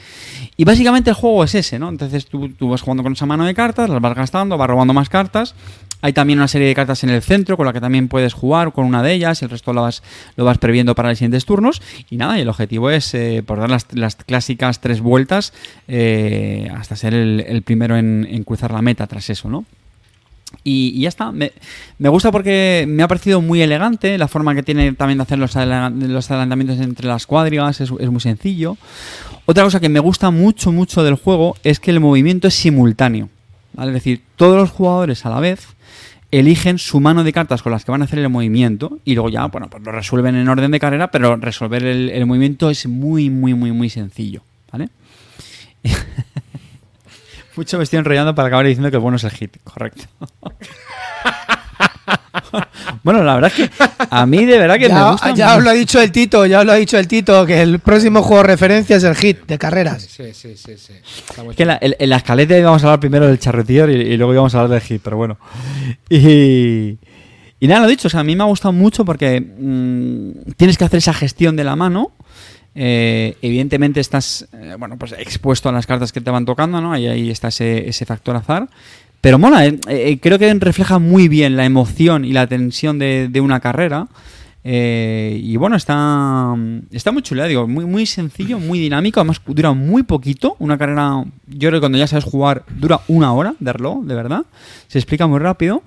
Y 0.56 0.64
básicamente 0.66 1.10
el 1.10 1.16
juego 1.16 1.44
es 1.44 1.56
ese, 1.56 1.80
¿no? 1.80 1.90
Entonces 1.90 2.28
tú, 2.28 2.50
tú 2.50 2.70
vas 2.70 2.82
jugando 2.82 3.02
con 3.02 3.14
esa 3.14 3.26
mano 3.26 3.44
de 3.44 3.56
cartas, 3.56 3.90
las 3.90 4.00
vas 4.00 4.16
gastando, 4.16 4.56
vas 4.56 4.70
robando 4.70 4.94
más 4.94 5.10
cartas. 5.10 5.56
Hay 6.02 6.14
también 6.14 6.40
una 6.40 6.48
serie 6.48 6.68
de 6.68 6.76
cartas 6.76 7.04
en 7.04 7.10
el 7.10 7.22
centro 7.22 7.58
con 7.58 7.66
la 7.66 7.74
que 7.74 7.82
también 7.82 8.08
puedes 8.08 8.34
jugar 8.34 8.74
con 8.74 8.86
una 8.86 9.02
de 9.02 9.14
ellas, 9.14 9.42
el 9.42 9.50
resto 9.50 9.74
lo 9.74 9.82
vas, 9.82 10.04
lo 10.36 10.46
vas 10.46 10.58
previendo 10.58 10.94
para 10.94 11.10
los 11.10 11.18
siguientes 11.18 11.46
turnos. 11.46 11.82
Y 12.10 12.18
nada, 12.18 12.38
y 12.38 12.42
el 12.42 12.50
objetivo 12.50 12.90
es, 12.90 13.14
eh, 13.14 13.44
por 13.46 13.60
dar 13.60 13.70
las, 13.70 13.88
las 13.92 14.16
clásicas 14.16 14.82
tres 14.82 15.02
vueltas, 15.02 15.54
eh, 15.88 16.70
hasta 16.76 16.96
ser 16.96 17.14
el, 17.14 17.62
primero 17.64 17.98
en, 17.98 18.44
cruzar 18.44 18.72
la 18.72 18.82
meta 18.82 19.08
tras 19.08 19.30
eso, 19.30 19.50
¿no? 19.50 19.66
Y, 20.64 21.02
ya 21.02 21.10
está. 21.10 21.32
Me, 21.32 21.52
me 21.98 22.10
gusta 22.10 22.32
porque 22.32 22.86
me 22.88 23.04
ha 23.04 23.08
parecido 23.08 23.42
muy 23.42 23.62
elegante. 23.62 24.18
La 24.18 24.28
forma 24.28 24.56
que 24.56 24.64
tiene 24.64 24.94
también 24.94 25.18
de 25.18 25.24
hacer 25.24 25.38
los, 25.38 25.56
los 25.56 26.32
adelantamientos 26.32 26.80
entre 26.80 27.08
las 27.08 27.26
cuadrigas 27.26 27.82
es, 27.82 27.92
muy 27.92 28.22
sencillo. 28.22 28.78
Otra 29.46 29.64
cosa 29.64 29.80
que 29.80 29.90
me 29.90 30.00
gusta 30.00 30.32
mucho, 30.32 30.72
mucho 30.72 31.04
del 31.04 31.16
juego 31.16 31.56
es 31.64 31.80
que 31.80 31.92
el 31.92 32.00
movimiento 32.00 32.48
es 32.48 32.54
simultáneo. 32.54 33.30
Es 33.78 33.92
decir, 33.92 34.22
todos 34.38 34.56
los 34.56 34.72
jugadores 34.72 35.26
a 35.26 35.30
la 35.30 35.40
vez 35.40 35.75
eligen 36.32 36.80
su 36.80 37.00
mano 37.00 37.24
de 37.24 37.32
cartas 37.34 37.62
con 37.62 37.72
las 37.72 37.86
que 37.86 37.92
van 37.92 38.02
a 38.02 38.06
hacer 38.06 38.20
el 38.20 38.30
movimiento 38.30 39.00
y 39.06 39.14
luego 39.14 39.30
ya, 39.30 39.46
bueno, 39.46 39.70
pues 39.70 39.84
lo 39.84 39.92
resuelven 39.92 40.36
en 40.36 40.50
orden 40.50 40.72
de 40.72 40.80
carrera, 40.80 41.12
pero 41.12 41.36
resolver 41.38 41.84
el, 41.84 42.26
movimiento 42.26 42.70
es 42.70 42.88
muy, 42.88 43.30
muy, 43.30 43.54
muy, 43.54 43.72
muy 43.72 43.90
sencillo. 43.90 44.42
¿Vale? 44.72 44.90
Mucho 47.56 47.78
me 47.78 47.84
estoy 47.86 48.00
enrollando 48.00 48.36
para 48.36 48.48
acabar 48.48 48.66
diciendo 48.66 48.90
que 48.90 48.98
el 48.98 49.02
bueno 49.02 49.16
es 49.16 49.24
el 49.24 49.32
hit, 49.32 49.58
correcto. 49.64 50.04
bueno, 53.04 53.24
la 53.24 53.36
verdad 53.36 53.52
es 53.56 53.70
que 53.70 53.86
a 54.10 54.26
mí 54.26 54.46
de 54.46 54.58
verdad 54.60 54.76
que 54.76 54.90
me 54.90 54.96
Ya, 54.96 55.12
gusta. 55.12 55.34
ya 55.34 55.56
os 55.58 55.64
lo 55.64 55.70
ha 55.70 55.74
dicho 55.74 56.02
el 56.02 56.12
Tito, 56.12 56.46
ya 56.46 56.60
os 56.60 56.66
lo 56.66 56.72
ha 56.72 56.76
dicho 56.76 56.98
el 56.98 57.08
Tito, 57.08 57.46
que 57.46 57.62
el 57.62 57.80
próximo 57.80 58.22
juego 58.22 58.44
de 58.44 58.48
referencia 58.50 58.96
es 58.98 59.04
el 59.04 59.16
hit 59.16 59.46
de 59.46 59.58
carreras. 59.58 60.04
Sí, 60.04 60.34
sí, 60.34 60.56
sí, 60.56 60.74
sí. 60.78 60.94
Es 61.50 61.56
que 61.56 61.64
en 61.64 61.68
la, 61.68 61.78
en- 61.82 61.96
en 61.98 62.10
la 62.10 62.18
escaleta 62.18 62.58
íbamos 62.58 62.84
a 62.84 62.88
hablar 62.88 63.00
primero 63.00 63.28
del 63.28 63.40
charretier 63.40 63.90
y, 63.90 63.94
y 64.14 64.18
luego 64.18 64.34
íbamos 64.34 64.54
a 64.56 64.60
hablar 64.62 64.80
del 64.80 64.88
hit, 64.88 65.02
pero 65.04 65.18
bueno. 65.18 65.38
Y, 66.10 66.98
y 67.60 67.68
nada, 67.68 67.82
lo 67.82 67.88
dicho, 67.88 68.08
o 68.08 68.12
sea, 68.12 68.20
a 68.22 68.24
mí 68.24 68.36
me 68.36 68.44
ha 68.44 68.48
gustado 68.48 68.72
mucho 68.74 69.06
porque 69.06 69.40
mm, 69.42 70.52
tienes 70.58 70.78
que 70.78 70.86
hacer 70.86 70.98
esa 70.98 71.14
gestión 71.14 71.56
de 71.56 71.64
la 71.64 71.76
mano. 71.76 72.12
Eh, 72.78 73.38
evidentemente 73.42 74.02
estás 74.02 74.50
eh, 74.52 74.76
bueno 74.78 74.98
pues 74.98 75.14
expuesto 75.14 75.70
a 75.70 75.72
las 75.72 75.86
cartas 75.88 76.12
que 76.12 76.20
te 76.20 76.30
van 76.30 76.44
tocando, 76.44 76.82
¿no? 76.82 76.92
Ahí, 76.92 77.08
ahí 77.08 77.32
está 77.32 77.48
ese, 77.48 77.88
ese 77.88 78.06
factor 78.06 78.36
azar. 78.36 78.68
Pero 79.26 79.40
mola, 79.40 79.66
eh, 79.66 79.80
eh, 79.88 80.20
creo 80.20 80.38
que 80.38 80.54
refleja 80.54 81.00
muy 81.00 81.28
bien 81.28 81.58
la 81.58 81.66
emoción 81.66 82.26
y 82.26 82.32
la 82.32 82.46
tensión 82.46 83.00
de, 83.00 83.42
una 83.42 83.60
carrera. 83.60 84.08
Eh, 84.64 85.42
y 85.42 85.58
bueno, 85.58 85.76
está, 85.76 86.56
está 86.92 87.12
muy 87.12 87.24
chula, 87.24 87.46
digo, 87.46 87.68
muy, 87.68 87.86
muy 87.86 88.06
sencillo, 88.06 88.60
muy 88.60 88.78
dinámico, 88.78 89.20
además 89.20 89.42
dura 89.44 89.74
muy 89.74 90.04
poquito. 90.04 90.56
Una 90.60 90.78
carrera, 90.78 91.24
yo 91.48 91.70
creo 91.70 91.72
que 91.72 91.80
cuando 91.80 91.98
ya 91.98 92.06
sabes 92.06 92.24
jugar, 92.24 92.66
dura 92.70 93.02
una 93.08 93.34
hora 93.34 93.56
de 93.60 93.74
reloj, 93.74 94.04
de 94.04 94.14
verdad. 94.14 94.46
Se 94.90 95.00
explica 95.00 95.26
muy 95.26 95.40
rápido. 95.40 95.82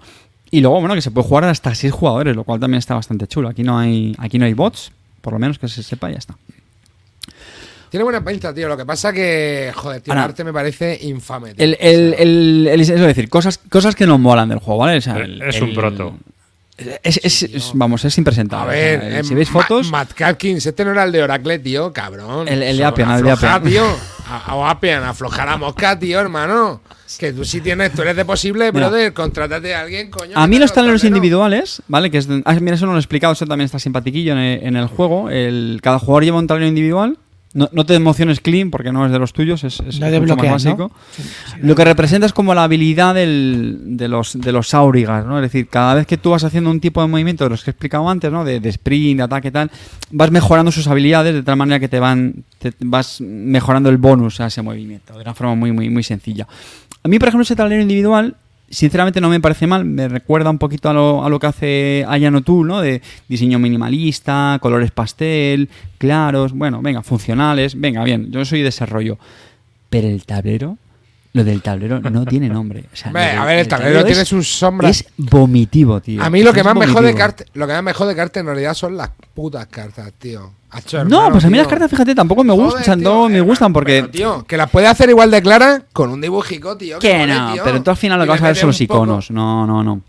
Y 0.51 0.61
luego, 0.61 0.81
bueno, 0.81 0.97
que 0.97 1.01
se 1.01 1.13
puede 1.13 1.29
jugar 1.29 1.45
hasta 1.45 1.73
seis 1.77 1.93
jugadores, 1.93 2.35
lo 2.35 2.43
cual 2.43 2.59
también 2.59 2.81
está 2.81 2.97
bastante 2.97 3.29
chulo. 3.29 3.49
Aquí 3.49 3.63
no 3.63 3.79
hay, 3.79 4.17
aquí 4.19 4.41
no 4.41 4.47
hay 4.47 4.55
bots, 4.55 4.91
por 5.21 5.33
lo 5.33 5.39
menos 5.39 5.61
que 5.61 5.69
se 5.69 5.85
sepa 5.85 6.11
ya 6.11 6.19
está. 6.19 6.37
Tiene 7.91 8.05
buena 8.05 8.25
pinta, 8.25 8.53
tío. 8.55 8.69
Lo 8.69 8.77
que 8.77 8.85
pasa 8.87 9.13
que, 9.13 9.73
joder, 9.75 10.01
tío, 10.01 10.13
el 10.15 10.19
arte 10.21 10.45
me 10.45 10.53
parece 10.53 10.99
infame. 11.03 11.55
tío. 11.55 11.65
El, 11.65 11.77
el, 11.81 12.15
el, 12.19 12.67
el- 12.71 12.81
es 12.81 12.89
decir, 12.89 13.29
cosas, 13.29 13.59
cosas 13.71 13.95
que 13.95 14.07
no 14.07 14.19
molan 14.19 14.49
del 14.49 14.59
juego, 14.59 14.81
¿vale? 14.81 14.99
O 14.99 15.01
sea, 15.01 15.17
el- 15.17 15.41
Es 15.43 15.61
un 15.61 15.71
el- 15.71 15.75
proto. 15.75 16.15
Es, 17.03 17.19
es- 17.25 17.43
es- 17.43 17.73
vamos, 17.75 18.05
es 18.05 18.17
impresentable. 18.19 18.71
A 18.71 18.77
ver, 18.77 18.99
O 18.99 19.03
sea, 19.03 19.19
eh, 19.21 19.25
si 19.25 19.35
veis 19.35 19.51
Ma- 19.51 19.63
fotos, 19.63 19.91
Matt 19.91 20.13
Calkins, 20.13 20.65
este 20.65 20.85
no 20.85 20.93
era 20.93 21.03
el 21.03 21.11
de 21.11 21.23
Oracle, 21.25 21.59
tío, 21.59 21.93
cabrón. 21.93 22.47
El- 22.47 22.63
el 22.63 22.77
de 22.77 22.83
Eso, 22.83 22.87
Appian, 22.89 23.11
el 23.11 23.23
de 23.25 23.31
Appian. 23.33 23.63
tío. 23.65 23.83
A, 24.31 24.53
a 24.53 24.71
Appian, 24.71 25.03
aflojar 25.05 25.49
a 25.49 25.57
mosca, 25.57 25.99
tío, 25.99 26.21
hermano. 26.21 26.83
Que 27.19 27.33
tú 27.33 27.47
sí 27.47 27.63
tienes, 27.63 27.93
tú 27.95 28.03
eres 28.03 28.15
de 28.15 28.27
posible, 28.27 28.71
Mira. 28.71 28.89
brother. 28.89 29.15
Contrátate 29.15 29.75
a 29.75 29.81
alguien, 29.81 30.11
coño. 30.11 30.37
A 30.39 30.47
mí 30.47 30.59
los 30.59 30.71
tablero. 30.75 30.99
individuales, 31.03 31.83
¿vale? 31.89 32.11
Que 32.11 32.19
es 32.19 32.29
ah, 32.45 32.55
mira, 32.61 32.75
eso 32.77 32.85
no 32.85 32.93
lo 32.93 32.99
he 32.99 33.01
explicado, 33.01 33.33
eso 33.33 33.47
también 33.47 33.65
está 33.65 33.79
simpatiquillo 33.79 34.33
en 34.33 34.39
el, 34.39 34.63
en 34.67 34.77
el 34.77 34.87
juego. 34.87 35.31
El, 35.31 35.81
cada 35.83 35.99
jugador 35.99 36.25
lleva 36.25 36.39
un 36.39 36.47
tablero 36.47 36.69
individual. 36.69 37.17
No, 37.55 37.67
no 37.73 37.87
te 37.87 37.95
emociones 37.95 38.41
clean 38.41 38.71
porque 38.71 38.93
no 38.93 39.07
es 39.07 39.11
de 39.11 39.19
los 39.19 39.33
tuyos, 39.33 39.65
es, 39.65 39.81
es 39.81 39.99
mucho 40.21 40.37
más 40.37 40.43
básico. 40.53 40.91
¿no? 41.59 41.67
Lo 41.67 41.75
que 41.75 41.85
representa 41.85 42.27
es 42.27 42.35
como 42.35 42.55
la 42.55 42.65
habilidad 42.65 43.15
del- 43.15 43.97
de 43.97 44.07
los 44.07 44.39
de 44.39 44.53
los 44.53 44.75
aurigas, 44.75 45.25
¿no? 45.25 45.39
Es 45.39 45.43
decir, 45.51 45.67
cada 45.69 45.95
vez 45.95 46.07
que 46.07 46.19
tú 46.19 46.31
vas 46.31 46.45
haciendo 46.45 46.71
un 46.71 46.79
tipo 46.79 47.01
de 47.01 47.09
movimiento 47.09 47.45
de 47.45 47.51
los 47.51 47.65
que 47.65 47.71
he 47.71 47.73
explicado 47.73 48.09
antes, 48.11 48.31
¿no? 48.31 48.45
De, 48.45 48.61
de 48.61 48.69
sprint, 48.69 49.17
de 49.17 49.23
ataque 49.25 49.49
y 49.49 49.51
tal, 49.51 49.71
vas 50.11 50.31
mejorando 50.31 50.71
sus 50.71 50.87
habilidades 50.89 51.33
de 51.35 51.43
tal 51.43 51.57
manera 51.57 51.81
que 51.81 51.89
te 51.89 51.99
van 51.99 52.35
te 52.59 52.73
vas 52.81 53.21
mejorando 53.23 53.89
el 53.89 53.97
bonus 53.97 54.41
a 54.41 54.47
ese 54.49 54.61
movimiento 54.61 55.15
de 55.15 55.23
una 55.23 55.33
forma 55.35 55.55
muy 55.55 55.73
muy 55.73 55.89
muy 55.89 56.03
sencilla. 56.03 56.47
A 57.03 57.09
mí, 57.09 57.19
por 57.19 57.29
ejemplo, 57.29 57.45
ese 57.45 57.57
tablero 57.57 57.81
individual 57.81 58.35
sinceramente 58.71 59.21
no 59.21 59.29
me 59.29 59.41
parece 59.41 59.67
mal, 59.67 59.85
me 59.85 60.09
recuerda 60.09 60.51
un 60.51 60.59
poquito 60.59 60.89
a 60.89 60.93
lo, 60.93 61.25
a 61.25 61.29
lo 61.29 61.39
que 61.39 61.47
hace 61.47 62.05
Ayano 62.09 62.43
Tool, 62.43 62.67
¿no? 62.69 62.81
De 62.81 63.03
diseño 63.29 63.59
minimalista, 63.59 64.59
colores 64.61 64.91
pastel, 64.91 65.69
claros, 65.99 66.53
bueno, 66.53 66.81
venga, 66.83 67.03
funcionales, 67.03 67.79
venga, 67.81 68.05
bien, 68.05 68.31
yo 68.31 68.45
soy 68.45 68.63
de 68.63 68.69
ese 68.69 68.87
rollo. 68.87 69.19
Pero 69.91 70.09
el 70.09 70.25
tablero, 70.27 70.77
lo 71.33 71.45
del 71.45 71.63
tablero 71.63 72.01
no 72.01 72.27
tiene 72.27 72.49
nombre. 72.49 72.85
O 72.93 72.97
sea, 72.97 73.09
Hombre, 73.09 73.25
lo 73.25 73.31
del- 73.31 73.39
a 73.39 73.45
ver, 73.45 73.59
el 73.61 73.69
tablero 73.69 74.05
tiene 74.05 74.23
es- 74.23 74.29
sus 74.29 74.49
sombras. 74.49 74.91
Es 75.01 75.07
vomitivo, 75.17 76.01
tío. 76.01 76.23
A 76.23 76.29
mí 76.31 76.43
lo 76.43 76.53
que 76.53 76.61
Es 76.61 76.65
más 76.67 76.75
me 76.75 76.87
jode 76.87 77.15
lo 77.55 77.67
que 77.67 77.73
más 77.73 77.83
me 77.83 77.93
jode 77.95 78.15
Carte 78.15 78.41
en 78.41 78.47
realidad 78.47 78.75
son 78.75 78.97
las 78.97 79.11
putas 79.35 79.67
cartas, 79.67 80.13
tío. 80.19 80.53
No, 81.07 81.31
pues 81.31 81.45
a 81.45 81.49
mí 81.49 81.55
tío. 81.55 81.63
las 81.63 81.69
cartas, 81.69 81.91
fíjate, 81.91 82.15
tampoco 82.15 82.45
me 82.45 82.53
Joder, 82.55 82.73
gustan, 82.77 82.99
tío, 83.01 83.09
no 83.09 83.29
me 83.29 83.39
eh, 83.39 83.41
gustan 83.41 83.73
porque... 83.73 84.01
pero, 84.03 84.11
tío, 84.11 84.45
que 84.47 84.57
las 84.57 84.71
puede 84.71 84.87
hacer 84.87 85.09
igual 85.09 85.31
de 85.31 85.41
claras 85.41 85.83
con 85.93 86.11
un 86.11 86.21
dibujico, 86.21 86.77
tío. 86.77 86.99
Que 86.99 87.27
no, 87.27 87.55
tío. 87.55 87.65
pero 87.65 87.83
tú 87.83 87.91
al 87.91 87.97
final 87.97 88.19
lo 88.19 88.25
que 88.27 88.31
vas 88.31 88.43
a 88.43 88.47
ver 88.49 88.57
son 88.57 88.69
los 88.69 88.79
poco- 88.79 88.95
iconos. 88.97 89.31
No, 89.31 89.67
no, 89.67 89.83
no. 89.83 90.03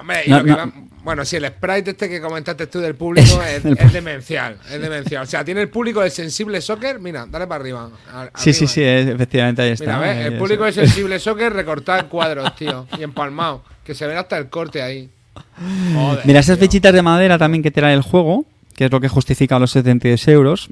Hombre, 0.00 0.22
y 0.26 0.30
No, 0.30 0.38
lo 0.38 0.44
que 0.44 0.50
no. 0.50 0.56
va- 0.56 0.72
bueno, 1.04 1.24
si 1.24 1.34
el 1.34 1.46
sprite 1.46 1.90
este 1.92 2.08
que 2.08 2.20
comentaste 2.20 2.66
tú 2.68 2.78
del 2.80 2.94
público 2.94 3.40
es, 3.48 3.62
demencial, 3.92 4.56
es 4.70 4.80
demencial. 4.80 5.22
O 5.22 5.26
sea, 5.26 5.44
tiene 5.44 5.60
el 5.62 5.68
público 5.68 6.00
del 6.00 6.10
sensible 6.10 6.60
soccer, 6.60 6.98
mira, 7.00 7.26
dale 7.28 7.46
para 7.46 7.60
arriba. 7.60 7.88
a- 8.12 8.28
Sí, 8.36 8.52
sí, 8.52 8.64
arriba. 8.64 8.72
sí, 8.72 8.82
es- 8.82 9.06
efectivamente 9.14 9.62
ahí 9.62 9.70
está. 9.70 9.84
Mira, 9.84 9.98
¿ves? 10.00 10.16
ahí 10.18 10.24
El 10.32 10.38
público 10.38 10.64
del 10.64 10.74
sensible 10.74 11.18
soccer 11.20 11.52
recortado 11.52 12.00
en 12.00 12.06
cuadros, 12.06 12.54
tío, 12.56 12.86
y 12.98 13.02
empalmado, 13.04 13.62
que 13.84 13.94
se 13.94 14.06
ve 14.06 14.16
hasta 14.16 14.36
el 14.38 14.48
corte 14.48 14.82
ahí. 14.82 15.08
Joder, 15.94 16.20
Mira, 16.24 16.40
esas 16.40 16.58
tío. 16.58 16.66
fichitas 16.66 16.92
de 16.92 17.02
madera 17.02 17.38
también 17.38 17.62
que 17.62 17.70
trae 17.70 17.94
el 17.94 18.02
juego, 18.02 18.44
que 18.74 18.86
es 18.86 18.92
lo 18.92 19.00
que 19.00 19.08
justifica 19.08 19.58
los 19.58 19.70
72 19.72 20.28
euros, 20.28 20.70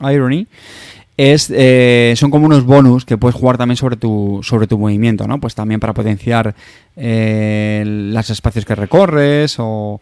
Irony, 0.00 0.46
es, 1.16 1.52
eh, 1.54 2.14
son 2.16 2.30
como 2.30 2.46
unos 2.46 2.64
bonus 2.64 3.04
que 3.04 3.18
puedes 3.18 3.36
jugar 3.36 3.58
también 3.58 3.76
sobre 3.76 3.96
tu, 3.96 4.40
sobre 4.42 4.66
tu 4.66 4.78
movimiento, 4.78 5.26
¿no? 5.26 5.38
Pues 5.38 5.54
también 5.54 5.78
para 5.78 5.92
potenciar 5.92 6.54
eh, 6.96 7.82
los 7.86 8.30
espacios 8.30 8.64
que 8.64 8.74
recorres 8.74 9.56
o 9.58 10.00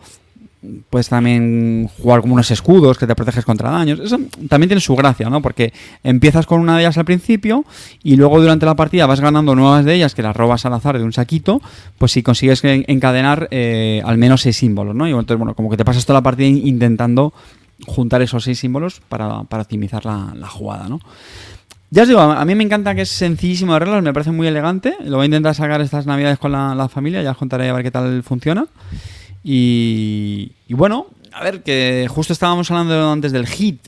puedes 0.91 1.09
también 1.09 1.89
jugar 2.03 2.20
como 2.20 2.35
unos 2.35 2.51
escudos 2.51 2.99
que 2.99 3.07
te 3.07 3.15
proteges 3.15 3.45
contra 3.45 3.70
daños. 3.70 3.99
Eso 4.01 4.19
también 4.49 4.69
tiene 4.69 4.81
su 4.81 4.95
gracia, 4.95 5.31
¿no? 5.31 5.41
Porque 5.41 5.73
empiezas 6.05 6.45
con 6.47 6.61
una 6.61 6.74
de 6.77 6.82
ellas 6.82 6.99
al 6.99 7.05
principio 7.07 7.65
y 8.03 8.16
luego 8.16 8.41
durante 8.41 8.66
la 8.66 8.77
partida 8.77 9.07
vas 9.07 9.20
ganando 9.20 9.55
nuevas 9.55 9.85
de 9.85 9.95
ellas 9.95 10.15
que 10.15 10.23
las 10.23 10.37
robas 10.37 10.66
al 10.66 10.74
azar 10.74 10.99
de 10.99 11.05
un 11.05 11.12
saquito, 11.12 11.62
pues 11.99 12.12
si 12.12 12.23
consigues 12.23 12.62
en- 12.65 12.85
encadenar 12.89 13.49
eh, 13.51 14.03
al 14.05 14.19
menos 14.19 14.43
seis 14.43 14.57
símbolos, 14.59 14.95
¿no? 14.95 15.07
Y 15.09 15.12
entonces, 15.12 15.39
bueno, 15.39 15.55
como 15.55 15.70
que 15.70 15.77
te 15.78 15.85
pasas 15.85 16.05
toda 16.05 16.19
la 16.19 16.23
partida 16.23 16.47
in- 16.47 16.66
intentando 16.66 17.32
juntar 17.87 18.20
esos 18.20 18.45
seis 18.45 18.59
símbolos 18.59 19.01
para, 19.09 19.45
para 19.45 19.62
optimizar 19.62 20.05
la, 20.05 20.47
jugada, 20.49 20.89
¿no? 20.89 21.01
Ya 21.93 22.03
os 22.03 22.09
digo, 22.09 22.20
a 22.20 22.41
a 22.41 22.45
mí 22.45 22.55
me 22.55 22.62
encanta 22.62 22.95
que 22.95 23.03
es 23.03 23.09
sencillísimo 23.09 23.73
de 23.73 23.78
reglas, 23.81 24.03
me 24.03 24.12
parece 24.12 24.31
muy 24.31 24.47
elegante. 24.47 24.95
Lo 25.03 25.16
voy 25.16 25.24
a 25.24 25.27
intentar 25.27 25.55
sacar 25.57 25.81
estas 25.81 26.07
navidades 26.07 26.39
con 26.39 26.53
la, 26.53 26.74
la 26.74 26.89
familia, 26.89 27.23
ya 27.23 27.32
os 27.32 27.37
contaré 27.37 27.69
a 27.69 27.73
ver 27.73 27.82
qué 27.82 27.91
tal 27.91 28.23
funciona. 28.23 28.66
Y, 29.43 30.53
y 30.69 30.75
bueno, 30.75 31.07
a 31.33 31.43
ver, 31.45 31.62
que 31.62 32.07
justo 32.09 32.33
estábamos 32.33 32.71
hablando 32.71 33.11
antes 33.11 33.33
del 33.33 33.47
hit. 33.47 33.81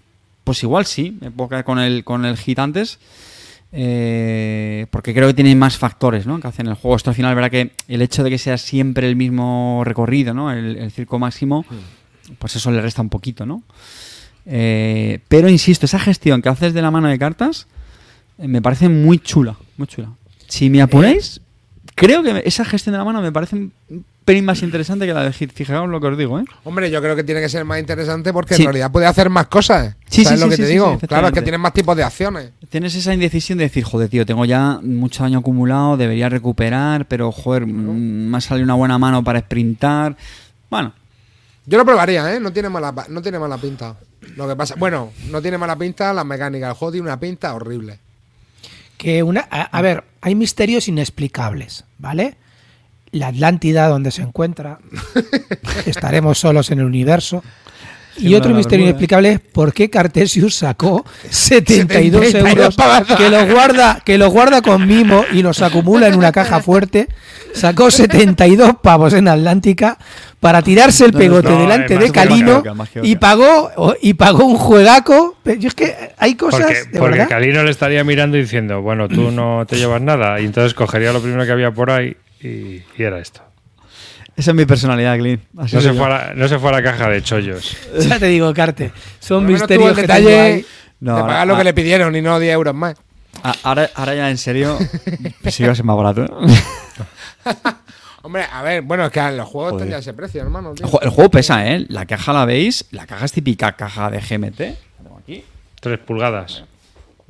Pues 0.45 0.63
igual 0.63 0.87
sí, 0.87 1.17
me 1.21 1.31
puedo 1.31 1.51
quedar 1.51 1.65
con 1.65 1.79
el, 1.79 2.03
con 2.05 2.25
el 2.25 2.37
hit 2.37 2.59
antes. 2.59 2.99
eh, 3.75 4.87
porque 4.91 5.15
creo 5.15 5.29
que 5.29 5.35
tiene 5.35 5.55
más 5.57 5.79
factores 5.79 6.27
¿no? 6.27 6.39
que 6.41 6.49
hacen 6.49 6.67
el 6.67 6.75
juego. 6.75 6.97
Esto 6.97 7.11
al 7.11 7.17
final, 7.17 7.35
verá 7.35 7.49
que 7.51 7.73
el 7.89 8.03
hecho 8.03 8.23
de 8.23 8.31
que 8.31 8.39
sea 8.39 8.59
siempre 8.59 9.09
el 9.09 9.17
mismo 9.17 9.83
recorrido, 9.85 10.35
¿no? 10.35 10.53
el, 10.53 10.77
el 10.77 10.91
circo 10.91 11.19
máximo, 11.19 11.65
pues 12.39 12.57
eso 12.57 12.71
le 12.71 12.81
resta 12.81 13.03
un 13.03 13.09
poquito, 13.09 13.47
¿no? 13.47 13.63
Eh, 14.45 15.21
pero 15.29 15.49
insisto, 15.49 15.87
esa 15.87 15.99
gestión 16.01 16.43
que 16.43 16.49
haces 16.49 16.75
de 16.75 16.83
la 16.83 16.91
mano 16.91 17.09
de 17.09 17.19
cartas 17.19 17.69
eh, 18.39 18.49
me 18.49 18.61
parece 18.61 18.89
muy 18.89 19.19
chula, 19.19 19.57
muy 19.77 19.87
chula. 19.87 20.11
Si 20.49 20.69
me 20.69 20.83
apuráis, 20.83 21.41
creo 21.95 22.23
que 22.23 22.43
esa 22.45 22.65
gestión 22.65 22.93
de 22.93 22.99
la 22.99 23.05
mano 23.05 23.21
me 23.23 23.33
parece 23.33 23.57
un 23.57 23.73
pelín 24.25 24.45
más 24.45 24.63
interesante 24.63 25.05
que 25.07 25.13
la 25.13 25.25
de 25.25 25.33
hit. 25.33 25.53
Fijaos 25.53 25.89
lo 25.89 26.01
que 26.01 26.07
os 26.07 26.17
digo, 26.17 26.39
¿eh? 26.39 26.45
Hombre, 26.65 26.91
yo 26.91 27.01
creo 27.03 27.17
que 27.17 27.25
tiene 27.25 27.41
que 27.41 27.49
ser 27.49 27.65
más 27.65 27.81
interesante 27.81 28.33
porque 28.33 28.55
Sí. 28.55 28.63
en 28.63 28.67
realidad 28.67 28.93
puede 28.93 29.07
hacer 29.07 29.29
más 29.31 29.49
cosas. 29.49 29.97
Sí, 30.09 30.23
¿Sabes 30.25 30.39
sí, 30.41 30.45
lo 30.47 30.51
sí, 30.53 30.57
que 30.57 30.63
te 30.63 30.69
digo? 30.69 30.99
claro, 31.09 31.27
es 31.29 31.33
que 31.33 31.43
tienes 31.43 31.61
más 31.61 31.73
tipos 31.73 31.97
de 31.97 32.05
acciones. 32.05 32.51
Tienes 32.69 32.95
esa 32.95 33.13
indecisión 33.15 33.59
de 33.59 33.65
decir, 33.65 33.83
joder, 33.85 34.09
tío, 34.09 34.25
tengo 34.25 34.45
ya 34.45 34.79
mucho 34.83 35.25
daño 35.25 35.41
acumulado, 35.41 35.97
debería 35.97 36.29
recuperar, 36.29 37.07
pero 37.07 37.33
joder, 37.33 37.67
mm, 37.67 38.31
me 38.31 38.37
ha 38.37 38.41
salido 38.41 38.65
una 38.65 38.75
buena 38.75 38.97
mano 38.99 39.25
para 39.25 39.41
sprintar. 39.41 40.17
Bueno, 40.71 40.95
Yo 41.65 41.79
lo 41.79 41.85
probaría, 41.85 42.35
¿eh? 42.35 42.41
No 42.41 42.53
tiene 42.53 42.69
mala, 42.69 42.93
no 43.09 43.23
tiene 43.23 43.39
mala 43.39 43.57
pinta. 43.57 43.95
Lo 44.37 44.49
que 44.49 44.57
pasa, 44.57 44.75
bueno, 44.79 45.13
no 45.31 45.41
tiene 45.41 45.59
mala 45.59 45.77
pinta 45.77 46.13
la 46.13 46.25
mecánica. 46.25 46.69
El 46.69 46.75
juego 46.75 46.91
tiene 46.93 47.07
una 47.07 47.21
pinta 47.21 47.55
horrible. 47.55 48.01
Que 49.03 49.25
una, 49.25 49.49
a, 49.51 49.63
a 49.63 49.83
ver, 49.83 50.05
hay 50.21 50.37
misterios 50.37 50.87
inexplicables, 50.87 51.87
¿vale? 51.99 52.37
La 53.11 53.27
Atlántida, 53.27 53.89
donde 53.89 54.13
se 54.13 54.23
encuentra, 54.23 54.79
estaremos 55.87 56.39
solos 56.39 56.71
en 56.71 56.79
el 56.79 56.85
universo. 56.85 57.43
Y 58.19 58.35
otro 58.35 58.55
misterio 58.55 58.85
Bermuda. 58.85 58.91
inexplicable 58.91 59.33
es 59.33 59.41
por 59.41 59.73
qué 59.73 59.89
Cartesius 59.91 60.55
sacó 60.57 61.05
72 61.31 62.27
72 62.27 62.51
euros 62.51 62.77
que 63.17 63.29
los 63.31 63.51
guarda, 63.51 64.03
que 64.05 64.19
los 64.19 64.31
guarda 64.33 64.63
con 64.63 64.87
mimo 64.87 65.25
y 65.33 65.43
los 65.43 65.63
acumula 65.63 66.09
en 66.09 66.15
una 66.17 66.31
caja 66.33 66.61
fuerte. 66.61 67.09
Sacó 67.55 67.91
72 67.91 68.77
pavos 68.83 69.13
en 69.13 69.29
Atlántica 69.29 69.99
para 70.41 70.63
tirarse 70.63 71.05
el 71.05 71.13
pegote 71.13 71.51
no, 71.51 71.61
delante 71.61 71.95
es 71.95 72.01
de 72.01 72.07
que 72.07 72.13
Calino 72.13 72.63
que 72.63 73.01
y 73.03 73.17
pagó 73.17 73.71
o- 73.77 73.95
y 74.01 74.15
pagó 74.15 74.45
un 74.47 74.57
juegaco. 74.57 75.37
Pero 75.43 75.61
yo 75.61 75.69
es 75.69 75.75
que 75.75 75.95
hay 76.17 76.35
cosas 76.35 76.61
Porque, 76.63 76.85
de 76.91 76.99
porque 76.99 77.19
verdad. 77.19 77.29
Calino 77.29 77.63
le 77.63 77.71
estaría 77.71 78.03
mirando 78.05 78.37
y 78.39 78.41
diciendo, 78.43 78.81
bueno, 78.81 79.07
tú 79.09 79.31
no 79.31 79.65
te 79.67 79.77
llevas 79.77 80.01
nada. 80.01 80.41
Y 80.41 80.47
entonces 80.47 80.73
cogería 80.75 81.13
lo 81.13 81.21
primero 81.21 81.45
que 81.45 81.53
había 81.53 81.71
por 81.73 81.91
ahí 81.91 82.17
y, 82.41 82.47
y 82.49 82.85
era 82.99 83.19
esto. 83.19 83.43
Esa 84.37 84.51
es 84.51 84.55
mi 84.55 84.65
personalidad, 84.65 85.17
Glyn. 85.19 85.41
No 85.53 85.69
se, 85.69 85.93
fue 85.93 86.07
a 86.07 86.09
la, 86.09 86.35
no 86.35 86.49
se 86.49 86.59
fue 86.59 86.71
a 86.71 86.73
la 86.73 86.83
caja 86.83 87.09
de 87.09 87.23
chollos. 87.23 87.77
Ya 87.99 88.19
te 88.19 88.27
digo, 88.27 88.53
Carte, 88.55 88.93
son 89.21 89.47
misterios 89.47 89.95
que 89.95 90.03
detalle. 90.03 90.65
No, 91.01 91.17
de 91.17 91.23
pagar 91.23 91.47
lo 91.47 91.57
que 91.57 91.65
le 91.65 91.75
pidieron 91.75 92.15
y 92.15 92.23
no 92.23 92.39
10 92.39 92.55
euros 92.55 92.75
más. 92.75 92.95
Ahora, 93.65 93.91
ahora 93.95 94.15
ya 94.15 94.31
en 94.31 94.39
serio, 94.39 94.79
sí 95.49 95.65
va 95.65 95.73
a 95.73 95.75
ser 95.75 95.85
más 95.85 95.97
barato. 95.97 96.25
¿eh? 96.25 96.55
Hombre, 98.23 98.45
a 98.51 98.63
ver, 98.63 98.83
bueno, 98.83 99.05
es 99.07 99.11
que 99.11 99.33
los 99.33 99.49
juegos 99.49 99.83
a 99.83 99.99
ese 99.99 100.15
precio, 100.15 100.43
hermano. 100.43 100.75
tío. 100.75 100.87
El 101.03 101.11
juego 101.11 101.31
pesa, 101.31 101.67
¿eh? 101.69 101.85
La 101.89 102.07
caja 102.07 102.33
la 102.33 102.45
veis, 102.45 102.85
la 102.93 103.05
caja 103.05 103.25
es 103.25 103.33
típica 103.33 103.73
caja 103.73 104.11
de 104.11 104.21
GMT. 104.21 104.61
La 104.61 105.03
tengo 105.03 105.19
aquí. 105.19 105.45
Tres 105.81 105.99
pulgadas. 105.99 106.63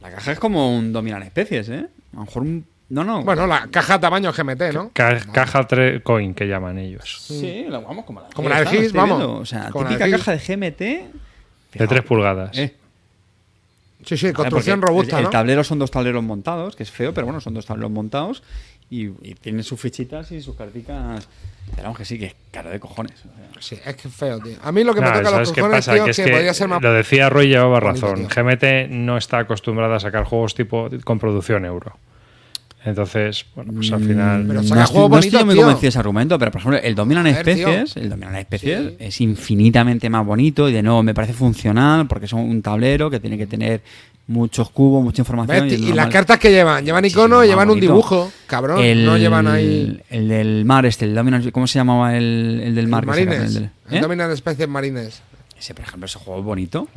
La 0.02 0.10
caja 0.10 0.32
es 0.32 0.38
como 0.38 0.76
un 0.76 0.92
dominar 0.92 1.22
especies, 1.22 1.68
¿eh? 1.70 1.86
A 2.12 2.16
lo 2.16 2.24
mejor 2.24 2.42
un... 2.42 2.66
No, 2.92 3.04
no. 3.04 3.22
Bueno, 3.22 3.46
la 3.46 3.68
caja 3.70 3.98
tamaño 3.98 4.32
GMT, 4.32 4.62
¿no? 4.74 4.90
Ca- 4.92 5.18
caja 5.32 5.66
3 5.66 6.02
coin 6.02 6.34
que 6.34 6.46
llaman 6.46 6.78
ellos. 6.78 7.22
Sí, 7.26 7.64
la, 7.68 7.78
vamos, 7.78 8.04
como 8.04 8.20
la, 8.20 8.28
Como 8.34 8.48
la 8.50 8.60
lo 8.60 8.70
Gis, 8.70 8.92
vamos. 8.92 9.18
viendo. 9.18 9.36
O 9.38 9.46
sea, 9.46 9.70
Como 9.70 9.86
típica 9.88 10.10
caja 10.10 10.32
de 10.32 10.38
GMT. 10.38 10.78
De 11.78 11.86
3 11.86 12.02
pulgadas. 12.02 12.56
Eh, 12.58 12.74
Sí, 14.04 14.16
sí, 14.16 14.32
construcción 14.32 14.82
robusta, 14.82 15.16
el, 15.18 15.22
¿no? 15.22 15.28
el 15.28 15.32
tablero 15.32 15.62
son 15.62 15.78
dos 15.78 15.92
tableros 15.92 16.24
montados, 16.24 16.74
que 16.74 16.82
es 16.82 16.90
feo, 16.90 17.14
pero 17.14 17.24
bueno, 17.24 17.40
son 17.40 17.54
dos 17.54 17.64
tableros 17.66 17.92
montados 17.92 18.42
y, 18.90 19.06
y 19.22 19.36
tienen 19.40 19.62
sus 19.62 19.80
fichitas 19.80 20.32
y 20.32 20.42
sus 20.42 20.56
carticas. 20.56 21.28
Pero 21.70 21.84
vamos 21.84 21.98
que 21.98 22.04
sí, 22.04 22.18
que 22.18 22.26
es 22.26 22.34
caro 22.50 22.70
de 22.70 22.80
cojones. 22.80 23.12
o 23.20 23.60
sea. 23.60 23.62
Sí, 23.62 23.78
es 23.86 23.94
que 23.94 24.08
es 24.08 24.14
feo, 24.14 24.40
tío. 24.40 24.56
A 24.60 24.72
mí 24.72 24.82
lo 24.82 24.92
que 24.92 25.00
me 25.00 25.06
Nah, 25.06 25.12
toca 25.18 25.30
¿sabes 25.30 25.48
los 25.50 25.56
cojones, 25.56 25.76
pasa? 25.86 25.94
tío, 25.94 26.04
que 26.04 26.10
es 26.10 26.16
que, 26.16 26.24
que 26.24 26.30
podría 26.32 26.52
ser 26.52 26.66
más... 26.66 26.82
lo 26.82 26.92
decía 26.92 27.30
Roy 27.30 27.46
llevaba 27.46 27.78
razón. 27.78 28.26
tío. 28.26 28.42
GMT 28.44 28.90
no 28.90 29.16
está 29.16 29.38
acostumbrada 29.38 29.94
a 29.96 30.00
sacar 30.00 30.24
juegos 30.24 30.56
tipo 30.56 30.90
con 31.04 31.20
producción 31.20 31.64
euro. 31.64 31.96
Entonces, 32.84 33.46
bueno, 33.54 33.72
pues 33.74 33.92
al 33.92 34.00
final. 34.02 34.44
Pero 34.46 34.62
no 34.62 34.68
saca 34.68 34.82
estoy, 34.82 34.94
juegos 34.94 35.10
no 35.10 35.18
estoy 35.18 35.44
muy 35.44 35.54
convencido 35.56 35.80
de 35.82 35.88
ese 35.88 35.98
argumento, 36.00 36.38
pero 36.38 36.50
por 36.50 36.60
ejemplo, 36.60 36.80
el 36.82 36.94
Dominan 36.96 37.24
tío. 37.24 37.32
Especies, 37.38 37.96
el 37.96 38.10
Dominan 38.10 38.34
Especies 38.36 38.80
Sí. 38.90 38.96
es 38.98 39.20
infinitamente 39.20 40.10
más 40.10 40.26
bonito 40.26 40.68
y 40.68 40.72
de 40.72 40.82
nuevo 40.82 41.02
me 41.02 41.14
parece 41.14 41.32
funcional 41.32 42.08
porque 42.08 42.26
es 42.26 42.32
un 42.32 42.60
tablero 42.60 43.08
que 43.08 43.20
tiene 43.20 43.38
que 43.38 43.46
tener 43.46 43.82
muchos 44.26 44.70
cubos, 44.70 45.02
mucha 45.04 45.22
información. 45.22 45.66
Es 45.68 45.74
Y 45.78 45.92
las 45.92 46.08
cartas 46.08 46.38
que 46.38 46.50
llevan, 46.50 46.84
llevan 46.84 47.04
más 47.04 47.44
llevan 47.46 47.70
un 47.70 47.78
dibujo, 47.80 48.32
cabrón. 48.46 48.80
el, 48.82 49.04
no 49.04 49.16
llevan 49.16 49.46
ahí... 49.46 50.00
El 50.10 50.28
del 50.28 50.64
mar, 50.64 50.84
este, 50.86 51.04
el 51.04 51.14
Dominan, 51.14 51.48
¿cómo 51.50 51.66
se 51.68 51.78
llamaba 51.78 52.16
el, 52.16 52.60
el 52.64 52.74
del 52.74 52.88
mar? 52.88 53.04
sacaron? 53.04 53.26
marines. 53.28 53.48
El 53.48 53.54
del- 53.62 53.70
El 53.90 53.96
¿eh? 53.98 54.00
dominan 54.00 54.30
especies 54.30 54.68
marines. 54.68 55.22
Ese, 55.58 55.74
por 55.74 55.84
ejemplo, 55.84 56.06
ese 56.06 56.18
juego 56.18 56.40
es 56.40 56.44
bonito. 56.44 56.88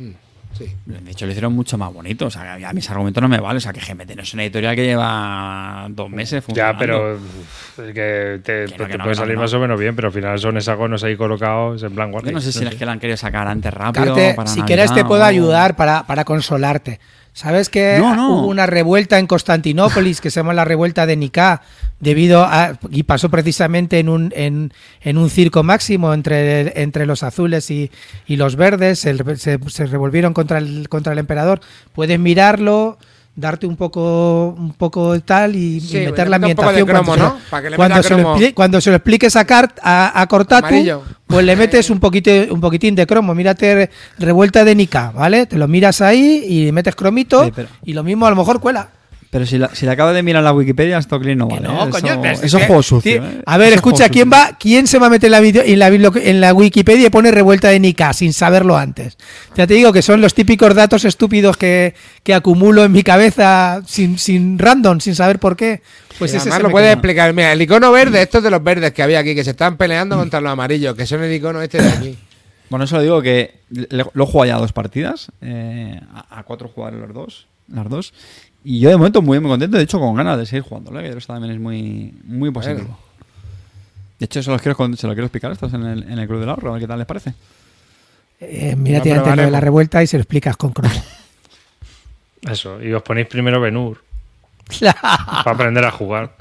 Sí. 0.56 0.72
De 0.86 1.10
hecho, 1.10 1.26
lo 1.26 1.32
hicieron 1.32 1.52
mucho 1.52 1.76
más 1.76 1.92
bonito. 1.92 2.26
O 2.26 2.30
sea, 2.30 2.54
a 2.54 2.72
mis 2.72 2.88
argumentos 2.90 3.20
no 3.22 3.28
me 3.28 3.38
vale. 3.40 3.58
O 3.58 3.60
sea, 3.60 3.72
que 3.72 3.80
GMT 3.80 4.16
no 4.16 4.22
es 4.22 4.32
una 4.34 4.42
editorial 4.44 4.74
que 4.74 4.84
lleva 4.84 5.86
dos 5.90 6.08
meses 6.10 6.42
Ya, 6.48 6.72
funcionando. 6.74 6.78
pero 6.78 7.14
uf, 7.16 7.78
es 7.80 7.94
que 7.94 8.40
te, 8.42 8.64
Que 8.64 8.78
no, 8.78 8.84
te 8.86 8.90
que 8.92 8.98
no, 8.98 9.04
puede 9.04 9.16
no, 9.16 9.20
salir 9.22 9.36
más 9.36 9.52
o 9.52 9.60
menos 9.60 9.78
bien, 9.78 9.94
pero 9.94 10.08
al 10.08 10.14
final 10.14 10.38
son 10.38 10.56
hexágonos 10.56 11.02
ahí 11.04 11.16
colocados 11.16 11.82
en 11.82 11.94
plan 11.94 12.08
Yo 12.08 12.12
guardia. 12.12 12.32
no 12.32 12.40
sé 12.40 12.52
si 12.52 12.64
es 12.64 12.74
que 12.74 12.86
la 12.86 12.92
han 12.92 13.00
querido 13.00 13.16
sacar 13.16 13.46
antes 13.48 13.72
rápido. 13.72 14.06
Carte, 14.14 14.34
para 14.34 14.48
si 14.48 14.60
Navidad 14.60 14.66
quieres 14.66 14.94
te 14.94 15.04
puedo 15.04 15.22
o- 15.22 15.26
ayudar 15.26 15.76
para, 15.76 16.04
para 16.06 16.24
consolarte. 16.24 17.00
¿Sabes 17.36 17.68
que 17.68 17.98
No, 17.98 18.16
no. 18.16 18.30
hubo 18.30 18.46
una 18.46 18.64
revuelta 18.64 19.18
en 19.18 19.26
Constantinópolis 19.26 20.22
que 20.22 20.30
se 20.30 20.40
llama 20.40 20.54
la 20.54 20.64
revuelta 20.64 21.04
de 21.04 21.16
Nicá 21.16 21.60
debido 22.00 22.42
a 22.44 22.78
y 22.90 23.02
pasó 23.02 23.28
precisamente 23.28 23.98
en 23.98 24.08
un 24.08 24.32
en, 24.34 24.72
en 25.02 25.18
un 25.18 25.28
circo 25.28 25.62
máximo 25.62 26.14
entre, 26.14 26.80
entre 26.80 27.04
los 27.04 27.22
azules 27.22 27.70
y, 27.70 27.90
y 28.26 28.36
los 28.36 28.56
verdes 28.56 29.00
se, 29.00 29.14
se- 29.36 29.58
se 29.68 29.84
revolvieron 29.86 30.32
contra 30.32 30.56
el 30.56 30.88
contra 30.88 31.12
el 31.12 31.18
emperador. 31.18 31.60
Puedes 31.92 32.18
mirarlo 32.18 32.96
darte 33.36 33.66
un 33.66 33.76
poco 33.76 34.56
un 34.58 34.72
poco 34.72 35.20
tal 35.20 35.54
y, 35.54 35.80
meter 35.92 36.28
la 36.28 36.36
ambientación 36.36 36.86
cromo, 36.86 37.04
cuando, 37.04 37.24
¿no? 37.24 37.36
se, 37.38 37.50
Para 37.50 37.62
que 37.62 37.70
le 37.70 37.76
cuando, 37.76 38.02
se 38.02 38.16
lo 38.16 38.34
cuando 38.54 38.80
se 38.80 38.90
lo 38.90 38.96
expliques 38.96 39.36
a, 39.36 39.44
Cart, 39.44 39.78
a, 39.82 40.20
a 40.20 40.26
Cortatu, 40.26 40.66
Amarillo. 40.68 41.02
pues 41.26 41.44
le 41.44 41.54
metes 41.54 41.90
un 41.90 42.00
poquito 42.00 42.30
un 42.50 42.60
poquitín 42.60 42.94
de 42.94 43.06
cromo. 43.06 43.34
Mírate 43.34 43.90
revuelta 44.18 44.64
de 44.64 44.74
Nika, 44.74 45.10
¿vale? 45.10 45.46
Te 45.46 45.58
lo 45.58 45.68
miras 45.68 46.00
ahí 46.00 46.44
y 46.48 46.72
metes 46.72 46.96
cromito 46.96 47.44
Sí, 47.44 47.52
pero- 47.54 47.68
y 47.84 47.92
lo 47.92 48.02
mismo 48.02 48.26
a 48.26 48.30
lo 48.30 48.36
mejor 48.36 48.58
cuela. 48.60 48.88
Pero 49.30 49.44
si 49.44 49.58
la, 49.58 49.74
si 49.74 49.84
la 49.86 49.92
acabo 49.92 50.12
de 50.12 50.22
mirar 50.22 50.40
en 50.40 50.44
la 50.44 50.52
Wikipedia, 50.52 50.98
esto 50.98 51.18
clean 51.20 51.38
no 51.38 51.48
Que 51.48 51.56
vale. 51.56 51.66
no, 51.68 51.86
¿eh? 51.86 51.90
coño, 51.90 52.12
eso, 52.12 52.24
es 52.24 52.42
eso 52.44 52.56
es 52.56 52.62
que- 52.62 52.66
juego 52.68 52.82
sucio. 52.82 53.24
¿eh? 53.24 53.42
A 53.44 53.58
ver, 53.58 53.68
Eso 53.68 53.74
escucha, 53.76 54.08
¿quién 54.08 54.30
sucio. 54.30 54.38
va, 54.52 54.56
quién 54.58 54.86
se 54.86 54.98
va 54.98 55.08
a 55.08 55.10
meter 55.10 55.26
en 55.28 55.32
la, 55.32 55.40
video- 55.40 55.62
en 55.64 55.78
la, 55.78 55.88
en 55.88 56.40
la 56.40 56.54
Wikipedia 56.54 57.06
y 57.08 57.10
pone 57.10 57.30
revuelta 57.32 57.68
de 57.68 57.80
Nika 57.80 58.12
sin 58.12 58.32
saberlo 58.32 58.76
antes? 58.76 59.18
Ya 59.56 59.66
te 59.66 59.74
digo 59.74 59.92
que 59.92 60.00
son 60.02 60.20
los 60.20 60.32
típicos 60.34 60.74
datos 60.74 61.04
estúpidos 61.04 61.56
que, 61.56 61.94
que 62.22 62.34
acumulo 62.34 62.84
en 62.84 62.92
mi 62.92 63.02
cabeza 63.02 63.82
sin, 63.86 64.18
sin 64.18 64.58
random, 64.58 65.00
sin 65.00 65.14
saber 65.14 65.38
por 65.38 65.56
qué. 65.56 65.82
Pues 66.18 66.30
ese 66.30 66.38
además 66.38 66.56
se 66.58 66.62
lo 66.62 66.70
puedes 66.70 66.86
queda. 66.86 66.92
explicar. 66.94 67.32
Mira, 67.34 67.52
el 67.52 67.60
icono 67.60 67.92
verde, 67.92 68.22
estos 68.22 68.42
de 68.42 68.50
los 68.50 68.62
verdes 68.64 68.92
que 68.92 69.02
había 69.02 69.18
aquí, 69.18 69.34
que 69.34 69.44
se 69.44 69.50
están 69.50 69.76
peleando 69.76 70.16
contra 70.16 70.40
los 70.40 70.50
amarillos, 70.52 70.94
que 70.96 71.04
son 71.04 71.22
el 71.22 71.32
icono 71.34 71.60
este 71.60 71.82
de 71.82 71.88
aquí. 71.88 72.18
Bueno, 72.68 72.84
eso 72.84 72.96
lo 72.96 73.02
digo 73.02 73.22
que 73.22 73.60
lo 73.70 74.24
he 74.24 74.26
jugado 74.26 74.44
ya 74.46 74.56
dos 74.58 74.72
partidas, 74.72 75.28
eh, 75.40 76.00
a, 76.12 76.40
a 76.40 76.42
cuatro 76.42 76.66
jugadores 76.66 77.00
los 77.06 77.14
dos, 77.14 77.46
las 77.72 77.88
dos. 77.88 78.12
Y 78.68 78.80
yo 78.80 78.90
de 78.90 78.96
momento 78.96 79.22
muy, 79.22 79.38
muy 79.38 79.48
contento, 79.48 79.76
de 79.76 79.84
hecho 79.84 80.00
con 80.00 80.16
ganas 80.16 80.36
de 80.38 80.44
seguir 80.44 80.64
jugándolo, 80.64 80.98
¿eh? 80.98 81.04
que 81.04 81.18
eso 81.18 81.32
también 81.32 81.52
es 81.54 81.60
muy, 81.60 82.12
muy 82.24 82.50
positivo. 82.50 82.80
Bueno. 82.80 82.98
De 84.18 84.24
hecho, 84.24 84.42
se 84.42 84.50
los 84.50 84.60
quiero, 84.60 84.76
se 84.96 85.06
lo 85.06 85.12
quiero 85.12 85.26
explicar 85.26 85.52
a 85.52 85.54
estos 85.54 85.72
en 85.72 85.84
el, 85.84 86.02
en 86.02 86.18
el 86.18 86.26
Club 86.26 86.40
del 86.40 86.48
Ahorro, 86.48 86.70
a 86.70 86.72
ver 86.72 86.80
qué 86.82 86.88
tal 86.88 86.98
les 86.98 87.06
parece. 87.06 87.32
Eh, 88.40 88.74
mírate 88.74 89.12
antes 89.12 89.36
lo 89.36 89.42
de 89.42 89.50
la 89.52 89.60
revuelta 89.60 90.02
y 90.02 90.08
se 90.08 90.16
lo 90.16 90.22
explicas 90.22 90.56
con 90.56 90.72
cromo. 90.72 90.92
Eso, 92.42 92.82
y 92.82 92.92
os 92.92 93.04
ponéis 93.04 93.28
primero 93.28 93.60
Benur 93.60 94.02
para 94.80 95.50
aprender 95.52 95.84
a 95.84 95.92
jugar. 95.92 96.36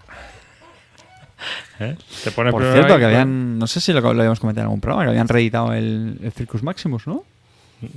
¿Eh? 1.79 1.95
Te 2.23 2.31
pones 2.31 2.53
Por 2.53 2.61
primero 2.63 2.73
cierto, 2.73 2.93
ahí, 2.95 2.99
que 3.01 3.05
pues- 3.05 3.13
habían, 3.13 3.59
no 3.59 3.67
sé 3.67 3.79
si 3.79 3.93
lo, 3.93 4.01
lo 4.01 4.09
habíamos 4.09 4.39
comentado 4.39 4.63
en 4.63 4.69
algún 4.69 4.81
programa, 4.81 5.03
que 5.03 5.09
habían 5.09 5.27
reeditado 5.27 5.73
el, 5.73 6.17
el 6.23 6.31
Circus 6.31 6.63
Maximus, 6.63 7.05
¿no? 7.05 7.23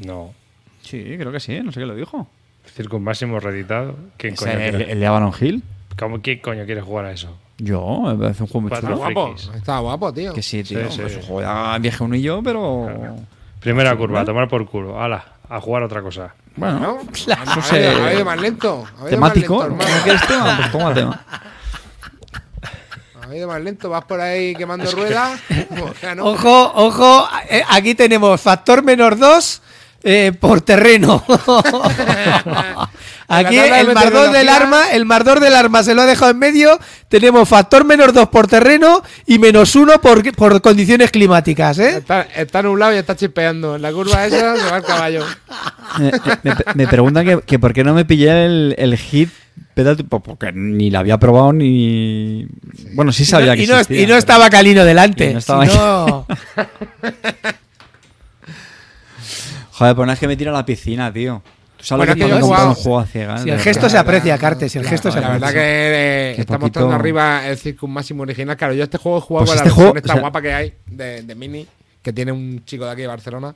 No. 0.05 0.34
Sí, 0.82 1.02
creo 1.18 1.32
que 1.32 1.40
sí, 1.40 1.60
no 1.62 1.72
sé 1.72 1.80
qué 1.80 1.86
lo 1.86 1.94
dijo. 1.94 2.28
Circus 2.74 3.01
Máximo 3.01 3.40
reeditado. 3.40 3.97
¿Quién 4.16 4.35
coño, 4.36 4.53
el, 4.53 4.70
quiere, 4.77 4.93
el 4.93 5.01
de 5.01 5.07
Avalon 5.07 5.32
Hill. 5.40 5.62
¿Cómo- 5.99 6.20
quién 6.23 6.39
coño 6.40 6.65
quiere 6.65 6.81
jugar 6.81 7.07
a 7.07 7.12
eso? 7.12 7.36
Yo, 7.59 8.03
me 8.07 8.15
parece 8.15 8.43
un 8.45 8.49
juego 8.49 8.61
muy 8.62 8.69
Cuatro 8.70 8.89
chulo. 8.90 8.99
Guapo, 9.01 9.27
frikis. 9.36 9.51
está 9.57 9.78
guapo, 9.81 10.12
tío. 10.12 10.32
Que 10.32 10.43
sí, 10.43 10.62
tío. 10.62 10.85
Sí, 10.90 10.97
sí. 10.97 11.03
pues 11.03 11.16
un 11.16 11.23
juego 11.23 11.40
ya 11.43 11.78
viejo 11.78 12.05
uno 12.05 12.15
y 12.15 12.23
yo, 12.23 12.40
pero... 12.43 13.16
Primera 13.61 13.97
curva, 13.97 14.20
a 14.20 14.24
tomar 14.24 14.47
por 14.49 14.65
culo. 14.66 15.03
Ala, 15.03 15.24
a 15.49 15.61
jugar 15.61 15.82
otra 15.82 16.01
cosa. 16.01 16.32
Bueno, 16.55 16.78
¿No? 16.78 16.99
eso 17.12 17.32
Ha 17.36 17.62
se- 17.62 17.81
ido- 17.81 18.05
ha 18.05 18.15
ido 18.15 18.24
más 18.24 18.40
lento. 18.40 18.85
Ha 18.97 19.01
ido 19.01 19.09
temático. 19.11 19.57
Más 19.57 19.69
¿No 19.69 19.77
lento, 19.77 19.85
hermano. 19.85 20.05
quieres 20.05 20.27
tema? 20.28 20.57
Pues 20.59 20.70
toma 20.73 20.95
tema. 20.95 21.24
Ha 23.28 23.36
ido 23.36 23.49
más 23.49 23.61
lento. 23.61 23.90
Vas 23.90 24.05
por 24.05 24.20
ahí 24.20 24.55
quemando 24.55 24.90
ruedas. 24.93 25.40
O 25.82 25.95
sea, 25.95 26.15
¿no? 26.15 26.24
Ojo, 26.27 26.73
ojo, 26.74 27.28
eh, 27.51 27.62
aquí 27.69 27.95
tenemos 27.95 28.40
factor 28.40 28.82
menos 28.82 29.19
2 29.19 29.62
por 30.41 30.61
terreno. 30.61 31.25
aquí 33.29 33.59
el 33.59 33.93
mardor 33.93 34.31
del 34.33 34.49
arma, 34.49 34.91
el 34.93 35.05
mardor 35.05 35.41
del 35.41 35.55
arma 35.55 35.83
se 35.83 35.95
lo 35.95 36.03
ha 36.03 36.07
dejado 36.07 36.31
en 36.31 36.39
medio. 36.39 36.79
Tenemos 37.09 37.49
factor 37.49 37.85
menos 37.85 38.12
2 38.12 38.29
por 38.29 38.47
terreno 38.47 39.03
y 39.27 39.39
menos 39.39 39.75
1 39.75 40.01
por, 40.01 40.33
por 40.35 40.61
condiciones 40.61 41.11
climáticas, 41.11 41.79
¿eh? 41.79 41.97
Está, 41.99 42.23
está 42.23 42.62
nublado 42.62 42.95
y 42.95 42.99
está 42.99 43.16
chispeando. 43.16 43.77
En 43.77 43.83
la 43.83 43.93
curva 43.93 44.27
esa 44.27 44.57
se 44.57 44.70
va 44.70 44.77
el 44.79 44.85
caballo. 44.85 45.25
Me, 45.99 46.12
me- 46.43 46.55
me 46.75 46.87
preguntan 46.87 47.25
que, 47.27 47.41
que 47.45 47.59
por 47.59 47.73
qué 47.73 47.85
no 47.85 47.95
me 47.95 48.05
pillé 48.05 48.47
el, 48.47 48.75
el 48.79 48.97
hit 48.97 49.31
pedal, 49.75 49.97
porque 49.97 50.53
ni 50.53 50.91
la 50.91 51.01
había 51.01 51.19
probado 51.19 51.53
ni... 51.53 52.47
Bueno, 52.95 53.12
sí 53.12 53.25
sabía 53.25 53.57
que 53.57 53.65
y, 53.65 53.66
no, 53.66 53.75
existía, 53.75 54.03
y 54.03 54.07
no 54.07 54.16
estaba 54.16 54.51
Calino 54.51 54.85
delante. 54.85 55.31
Y 55.31 55.33
no 55.33 55.39
estaba 55.39 55.66
si 55.66 55.77
no- 55.77 56.27
Joder, 59.78 59.94
pues 59.96 60.06
no 60.06 60.12
es 60.12 60.18
que 60.18 60.26
me 60.28 60.36
tira 60.36 60.50
a 60.50 60.55
la 60.55 60.66
piscina, 60.66 61.12
tío. 61.12 61.42
Tú 61.76 61.84
sabes 61.84 61.98
Bueno, 62.06 62.12
lo 62.12 62.14
que 62.16 62.20
es 62.20 62.24
que 62.26 62.30
yo 62.30 62.36
he 62.38 62.66
un 62.68 62.74
juego 62.74 62.98
a 62.98 63.06
ciegas. 63.06 63.42
si 63.42 63.50
el 63.50 63.60
gesto 63.60 63.82
verdad. 63.82 63.88
se 63.92 63.98
aprecia, 63.98 64.38
Cartes, 64.38 64.72
si 64.72 64.78
el 64.78 64.84
gesto 64.86 65.12
se 65.12 65.20
La 65.20 65.28
aprecia. 65.28 65.46
verdad 65.46 65.60
que 65.60 66.30
eh, 66.30 66.32
Qué 66.34 66.40
está 66.40 66.59
poquito- 66.59 66.80
mostrando 66.80 66.94
arriba 66.96 67.46
el 67.46 67.56
Circus 67.56 67.88
Máximo 67.88 68.22
original. 68.24 68.56
Claro, 68.56 68.74
yo 68.74 68.82
este 68.84 68.98
juego 68.98 69.18
he 69.18 69.20
jugado 69.20 69.46
Pues 69.46 69.50
con 69.60 69.66
este 69.66 69.68
la 69.68 69.74
juego, 69.74 69.92
versión 69.94 70.05
esta 70.05 70.12
o 70.12 70.16
sea- 70.16 70.20
guapa 70.20 70.42
que 70.42 70.52
hay 70.52 70.74
de, 70.86 71.22
de 71.22 71.34
Mini, 71.36 71.66
que 72.02 72.12
tiene 72.12 72.32
un 72.32 72.64
chico 72.64 72.84
de 72.84 72.90
aquí 72.90 73.02
de 73.02 73.06
Barcelona. 73.06 73.55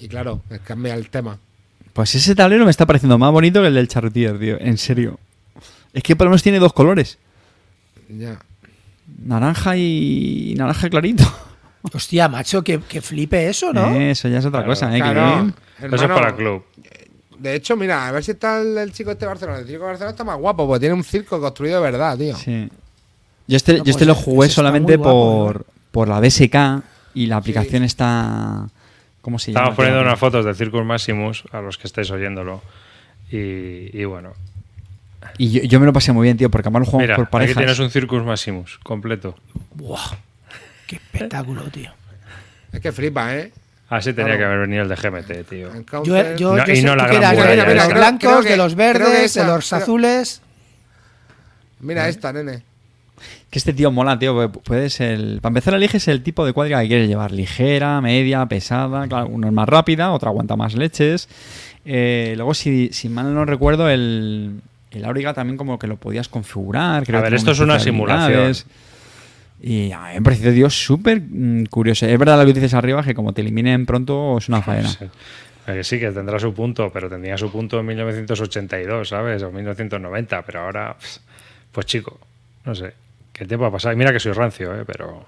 Y 0.00 0.08
claro, 0.08 0.42
cambia 0.64 0.94
el 0.94 1.08
tema. 1.08 1.38
Pues 1.92 2.12
ese 2.16 2.34
tablero 2.34 2.64
me 2.64 2.72
está 2.72 2.84
pareciendo 2.84 3.16
más 3.16 3.30
bonito 3.30 3.60
que 3.62 3.68
el 3.68 3.74
del 3.74 3.86
Chartier, 3.86 4.36
tío. 4.40 4.56
En 4.60 4.76
serio. 4.76 5.20
Es 5.92 6.02
que 6.02 6.16
por 6.16 6.24
lo 6.24 6.30
menos 6.30 6.42
tiene 6.42 6.58
dos 6.58 6.72
colores. 6.72 7.18
Ya. 8.08 8.40
Naranja 9.24 9.76
y 9.76 10.54
naranja 10.58 10.90
clarito. 10.90 11.24
Hostia, 11.92 12.28
macho, 12.28 12.62
que, 12.64 12.80
que 12.80 13.00
flipe 13.02 13.48
eso, 13.48 13.72
¿no? 13.72 13.94
Eso 13.94 14.28
ya 14.28 14.38
es 14.38 14.44
otra 14.46 14.60
Claro. 14.60 14.72
cosa, 14.72 14.88
¿eh? 14.90 14.94
Que 14.94 15.10
Claro, 15.10 15.42
bien. 15.42 15.54
Eso 15.78 15.94
es 15.96 16.02
hermano, 16.02 16.14
para 16.20 16.30
el 16.30 16.36
club. 16.36 16.64
De 17.38 17.54
hecho, 17.56 17.76
mira, 17.76 18.08
a 18.08 18.12
ver 18.12 18.24
si 18.24 18.30
está 18.30 18.60
el, 18.60 18.78
el 18.78 18.92
chico 18.92 19.10
este 19.10 19.26
de 19.26 19.28
Barcelona. 19.28 19.58
El 19.58 19.66
chico 19.66 19.80
de 19.80 19.86
Barcelona 19.86 20.10
está 20.12 20.24
más 20.24 20.38
guapo, 20.38 20.66
porque 20.66 20.80
tiene 20.80 20.94
un 20.94 21.04
circo 21.04 21.40
construido 21.40 21.76
de 21.82 21.90
verdad, 21.90 22.16
tío. 22.16 22.34
Sí. 22.36 22.68
Yo 23.46 23.56
este, 23.56 23.72
No, 23.78 23.84
yo 23.84 23.90
este 23.90 24.06
pues 24.06 24.08
lo 24.08 24.14
jugué 24.14 24.48
solamente 24.48 24.96
guapo, 24.96 25.10
por, 25.52 25.66
por 25.90 26.08
la 26.08 26.20
BSK 26.20 26.82
y 27.14 27.26
la 27.26 27.36
aplicación 27.36 27.82
está... 27.84 28.66
¿Cómo 29.20 29.38
se 29.38 29.52
llama? 29.52 29.64
Estamos 29.64 29.76
poniendo 29.76 30.00
unas 30.00 30.18
fotos 30.18 30.44
de 30.46 30.54
Circus 30.54 30.84
Maximus 30.84 31.44
a 31.52 31.60
los 31.60 31.76
que 31.76 31.86
estáis 31.86 32.10
oyéndolo. 32.10 32.62
Y, 33.30 33.90
y 33.98 34.04
bueno, 34.06 34.32
Y 35.38 35.50
yo, 35.50 35.62
yo 35.64 35.80
me 35.80 35.86
lo 35.86 35.92
pasé 35.92 36.12
muy 36.12 36.24
bien, 36.24 36.36
tío, 36.38 36.50
porque 36.50 36.68
además 36.68 36.80
lo 36.80 36.86
jugamos 36.86 37.02
mira, 37.04 37.16
por 37.16 37.24
aquí 37.24 37.30
parejas. 37.32 37.56
tienes 37.56 37.78
un 37.78 37.90
Circus 37.90 38.22
Maximus 38.24 38.78
completo. 38.82 39.34
Buah, 39.74 40.16
qué 40.86 40.96
espectáculo, 40.96 41.62
tío. 41.64 41.90
Es 42.72 42.80
que 42.80 42.92
flipa, 42.92 43.34
¿eh? 43.36 43.52
Así 43.88 44.12
tenía 44.12 44.36
Claro. 44.36 44.38
que 44.38 44.44
haber 44.46 44.58
venido 44.60 44.82
el 44.82 44.88
de 44.88 44.96
GMT, 44.96 45.44
tío. 45.48 45.68
Yo, 45.72 45.74
Encounter- 45.74 46.36
yo, 46.36 46.56
No, 46.56 46.66
yo 46.66 46.72
y 46.74 46.82
no 46.82 46.96
la 46.96 47.06
gran 47.06 47.34
muralla 47.36 47.64
de 47.64 47.74
esa. 47.74 47.84
los 47.84 47.94
blancos, 47.94 48.44
que- 48.44 48.50
de 48.50 48.56
los 48.56 48.74
verdes, 48.74 49.24
esa- 49.36 49.42
de 49.44 49.48
los 49.52 49.72
azules. 49.72 50.40
Mira 51.80 52.08
esta, 52.08 52.32
nene. 52.32 52.62
Que 53.50 53.58
este 53.58 53.72
tío 53.72 53.90
mola, 53.92 54.18
tío. 54.18 54.34
porque 54.34 54.58
Puedes 54.64 55.00
el... 55.00 55.38
Para 55.40 55.50
empezar, 55.50 55.74
eliges 55.74 56.08
el 56.08 56.22
tipo 56.22 56.44
de 56.44 56.52
cuadriga 56.52 56.80
que 56.82 56.88
quieres 56.88 57.08
llevar. 57.08 57.30
Ligera, 57.30 58.00
media, 58.00 58.44
pesada. 58.46 59.06
Claro, 59.06 59.26
una 59.28 59.48
es 59.48 59.52
más 59.52 59.68
rápida, 59.68 60.10
otra 60.12 60.30
aguanta 60.30 60.56
más 60.56 60.74
leches. 60.74 61.28
Eh, 61.84 62.32
luego, 62.36 62.54
si, 62.54 62.88
si 62.92 63.08
mal 63.08 63.32
no 63.34 63.44
recuerdo, 63.44 63.88
el, 63.88 64.60
el 64.90 65.04
auriga 65.04 65.34
también 65.34 65.56
como 65.56 65.78
que 65.78 65.86
lo 65.86 65.96
podías 65.96 66.28
configurar. 66.28 67.04
creo 67.04 67.20
A 67.20 67.22
ver, 67.22 67.34
esto 67.34 67.52
es 67.52 67.60
una 67.60 67.76
especialidades. 67.76 68.66
Y 69.66 69.92
a 69.92 70.00
mí 70.00 70.14
me 70.16 70.20
pareció, 70.20 70.52
tío, 70.52 70.68
súper 70.68 71.22
mm, 71.22 71.64
curioso. 71.70 72.04
Es 72.04 72.18
verdad 72.18 72.38
lo 72.38 72.44
que 72.44 72.52
dices 72.52 72.74
arriba, 72.74 73.02
que 73.02 73.14
como 73.14 73.32
te 73.32 73.40
eliminen 73.40 73.86
pronto 73.86 74.36
es 74.36 74.48
una 74.50 74.60
faena. 74.62 74.88
Sí. 74.90 75.06
Sí, 75.82 75.98
que 75.98 76.10
tendrá 76.10 76.38
su 76.38 76.52
punto, 76.52 76.90
pero 76.92 77.08
tendría 77.08 77.38
su 77.38 77.50
punto 77.50 77.80
en 77.80 77.86
1982, 77.86 79.08
¿sabes? 79.08 79.42
O 79.42 79.50
1990, 79.50 80.42
pero 80.42 80.60
ahora, 80.60 80.94
pues 81.72 81.86
chico, 81.86 82.20
no 82.66 82.74
sé. 82.74 82.92
¿Qué 83.32 83.46
tiempo 83.46 83.64
ha 83.64 83.72
pasado? 83.72 83.94
Y 83.94 83.96
mira 83.96 84.12
que 84.12 84.20
soy 84.20 84.32
rancio, 84.32 84.78
¿eh? 84.78 84.84
Pero... 84.86 85.24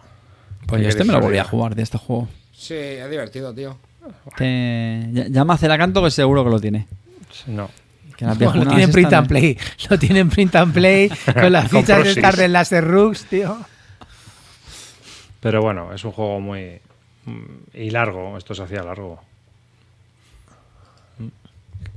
Pues 0.66 0.82
yo 0.82 0.84
¿qué 0.84 0.90
este 0.90 1.04
me 1.04 1.14
lo 1.14 1.20
volví 1.22 1.38
a 1.38 1.44
jugar 1.44 1.74
de 1.74 1.82
este 1.82 1.96
juego. 1.96 2.28
Sí, 2.52 2.74
es 2.74 3.08
divertido, 3.08 3.54
tío. 3.54 3.78
Te... 4.36 5.08
Llama 5.30 5.54
a 5.54 5.56
Celacanto 5.56 6.04
que 6.04 6.10
seguro 6.10 6.44
que 6.44 6.50
lo 6.50 6.60
tiene. 6.60 6.86
No. 7.46 7.70
Que 8.18 8.26
las 8.26 8.38
No, 8.38 8.44
lo 8.44 8.52
viejunas 8.52 8.74
tienen 8.74 8.92
print 8.92 9.12
and 9.14 9.28
play. 9.28 9.58
Lo 9.88 9.98
tienen 9.98 10.28
print 10.28 10.54
and 10.56 10.74
play 10.74 11.10
con 11.32 11.52
las 11.52 11.70
fichas 11.70 12.14
de 12.14 12.42
del 12.42 12.52
Laser 12.52 12.84
Rooks, 12.84 13.24
tío. 13.24 13.56
Pero 15.46 15.62
bueno, 15.62 15.92
es 15.92 16.04
un 16.04 16.10
juego 16.10 16.40
muy... 16.40 16.80
mm, 17.24 17.44
Y 17.74 17.90
largo, 17.90 18.36
esto 18.36 18.52
se 18.52 18.64
hacía 18.64 18.82
largo. 18.82 19.20
Mm, 21.18 21.28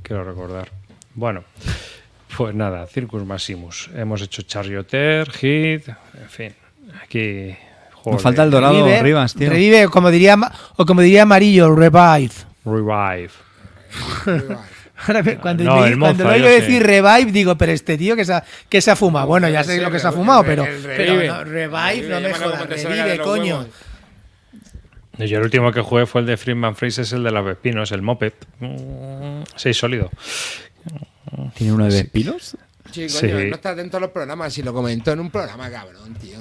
Quiero 0.04 0.24
recordar. 0.24 0.70
Bueno, 1.16 1.44
pues 2.38 2.54
nada, 2.54 2.86
Circus 2.86 3.26
Maximus. 3.26 3.90
Hemos 3.96 4.22
hecho 4.22 4.44
Charioteer, 4.44 5.32
Hit, 5.32 5.88
en 5.88 6.30
fin. 6.30 6.54
Aquí... 7.04 7.56
juegos 7.94 8.14
Nos 8.18 8.22
falta 8.22 8.44
el 8.44 8.52
dorado 8.52 8.76
Revive, 8.86 9.02
Rivas, 9.02 9.34
tío. 9.34 9.50
revive, 9.50 9.88
como 9.90 10.12
diría, 10.12 10.38
o 10.78 10.86
como 10.86 11.02
diría 11.02 11.24
Amarillo, 11.24 11.76
revive. 11.76 12.32
Revive. 12.66 13.32
Ahora, 15.08 15.24
cuando, 15.40 15.64
No, 15.64 15.82
me- 15.82 15.98
cuando 15.98 16.24
lo 16.26 16.30
oigo 16.32 16.48
sé. 16.48 16.62
decir 16.62 16.84
revive, 16.84 17.32
digo, 17.32 17.58
pero 17.58 17.72
este 17.72 17.98
tío 17.98 18.16
que 18.16 18.26
se 18.26 18.34
ha, 18.34 18.44
que 18.68 18.82
se 18.82 18.92
ha 18.92 18.96
fumado. 18.96 19.28
Bueno, 19.28 19.48
ya 19.50 19.64
sé 19.64 19.76
Sí, 19.76 19.82
lo 19.82 19.90
que 19.92 20.00
se 20.00 20.08
ha 20.08 20.12
fumado, 20.12 20.44
pero, 20.44 20.66
revive. 20.66 21.28
no, 21.28 21.44
revive, 21.44 22.08
no 22.10 22.20
me 22.22 22.34
jodas, 22.34 22.68
de 22.70 22.76
revive, 22.76 23.20
coño. 23.20 23.66
Yo 25.18 25.38
el 25.38 25.44
último 25.44 25.72
que 25.74 25.82
jugué 25.82 26.06
fue 26.06 26.22
el 26.22 26.28
de 26.28 26.38
Friedman 26.38 26.76
Freeze, 26.76 27.02
es 27.02 27.12
el 27.12 27.24
de 27.24 27.32
los 27.32 27.46
pepinos, 27.46 27.92
el 27.92 28.02
Moped. 28.02 28.34
Mm, 28.60 29.44
Sí, 29.56 29.74
sólido. 29.74 30.10
¿Tiene 31.56 31.74
uno 31.74 31.86
de 31.88 32.06
pilos? 32.06 32.56
Sí, 32.92 33.02
coño, 33.08 33.38
Sí. 33.40 33.46
no 33.50 33.56
está 33.56 33.72
atento 33.72 33.98
a 33.98 34.00
los 34.00 34.10
programas. 34.12 34.54
Si 34.54 34.64
lo 34.64 34.74
comentó 34.74 35.12
en 35.12 35.20
un 35.20 35.30
programa, 35.30 35.70
cabrón, 35.70 36.16
tío. 36.16 36.40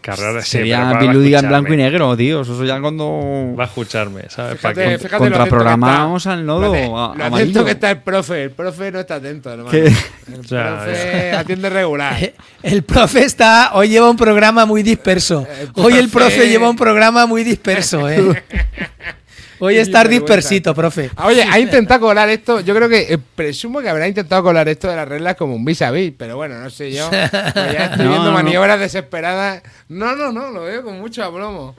Carrera, 0.00 0.40
sí, 0.42 0.50
Sería 0.50 0.92
bilúdica 1.00 1.40
en 1.40 1.48
blanco 1.48 1.72
y 1.74 1.76
negro, 1.78 2.16
tío. 2.16 2.42
Eso 2.42 2.64
ya 2.64 2.80
cuando 2.80 3.54
Va 3.58 3.64
a 3.64 3.66
escucharme, 3.66 4.22
¿sabes? 4.28 4.60
Fíjate, 4.60 4.98
fíjate 4.98 5.12
lo 5.14 5.18
contraprogramamos 5.18 6.26
atento 6.26 6.30
que 6.30 6.40
al 6.40 6.46
nodo 6.46 6.74
está. 6.74 6.86
Lo 6.86 7.24
a- 7.24 7.26
atento 7.26 7.64
que 7.64 7.70
está 7.72 7.90
el 7.90 7.98
profe. 8.02 8.42
El 8.44 8.50
profe 8.52 8.92
no 8.92 9.00
está 9.00 9.14
atento, 9.16 9.50
hermano. 9.50 9.70
¿Qué? 9.70 9.86
El 9.86 10.42
Ya, 10.42 10.76
profe 10.84 11.32
atiende 11.32 11.70
regular. 11.70 12.32
El 12.62 12.82
profe 12.84 13.24
está, 13.24 13.70
hoy 13.74 13.88
lleva 13.88 14.08
un 14.10 14.16
programa 14.16 14.64
muy 14.66 14.82
disperso. 14.84 15.44
El 15.60 15.70
Hoy 15.74 15.94
el 15.94 16.06
profe- 16.08 16.12
profe 16.12 16.48
lleva 16.48 16.68
un 16.70 16.76
programa 16.76 17.26
muy 17.26 17.42
disperso, 17.44 18.08
¿eh? 18.08 18.44
Hoy 19.58 19.76
estar 19.78 20.08
dispersito, 20.08 20.74
profe. 20.74 21.10
Ah, 21.16 21.26
Oye, 21.26 21.42
ha 21.42 21.58
intentado 21.58 22.00
colar 22.00 22.28
esto. 22.28 22.60
Yo 22.60 22.74
creo 22.74 22.88
que 22.88 23.14
eh, 23.14 23.18
presumo 23.18 23.80
que 23.80 23.88
habrá 23.88 24.06
intentado 24.08 24.42
colar 24.42 24.68
esto 24.68 24.88
de 24.88 24.96
las 24.96 25.08
reglas 25.08 25.36
como 25.36 25.54
un 25.54 25.64
vis 25.64 25.82
a 25.82 25.90
vis, 25.90 26.12
pero 26.16 26.36
bueno, 26.36 26.58
no 26.58 26.70
sé 26.70 26.92
yo. 26.92 27.08
Pues 27.10 27.30
ya 27.72 27.86
estoy 27.86 28.04
No, 28.04 28.10
viendo 28.10 28.18
no, 28.18 28.24
no. 28.24 28.32
maniobras 28.32 28.78
desesperadas. 28.80 29.62
No, 29.88 30.14
no, 30.16 30.32
no, 30.32 30.50
lo 30.50 30.62
veo 30.62 30.82
con 30.82 30.98
mucho 31.00 31.24
aplomo. 31.24 31.74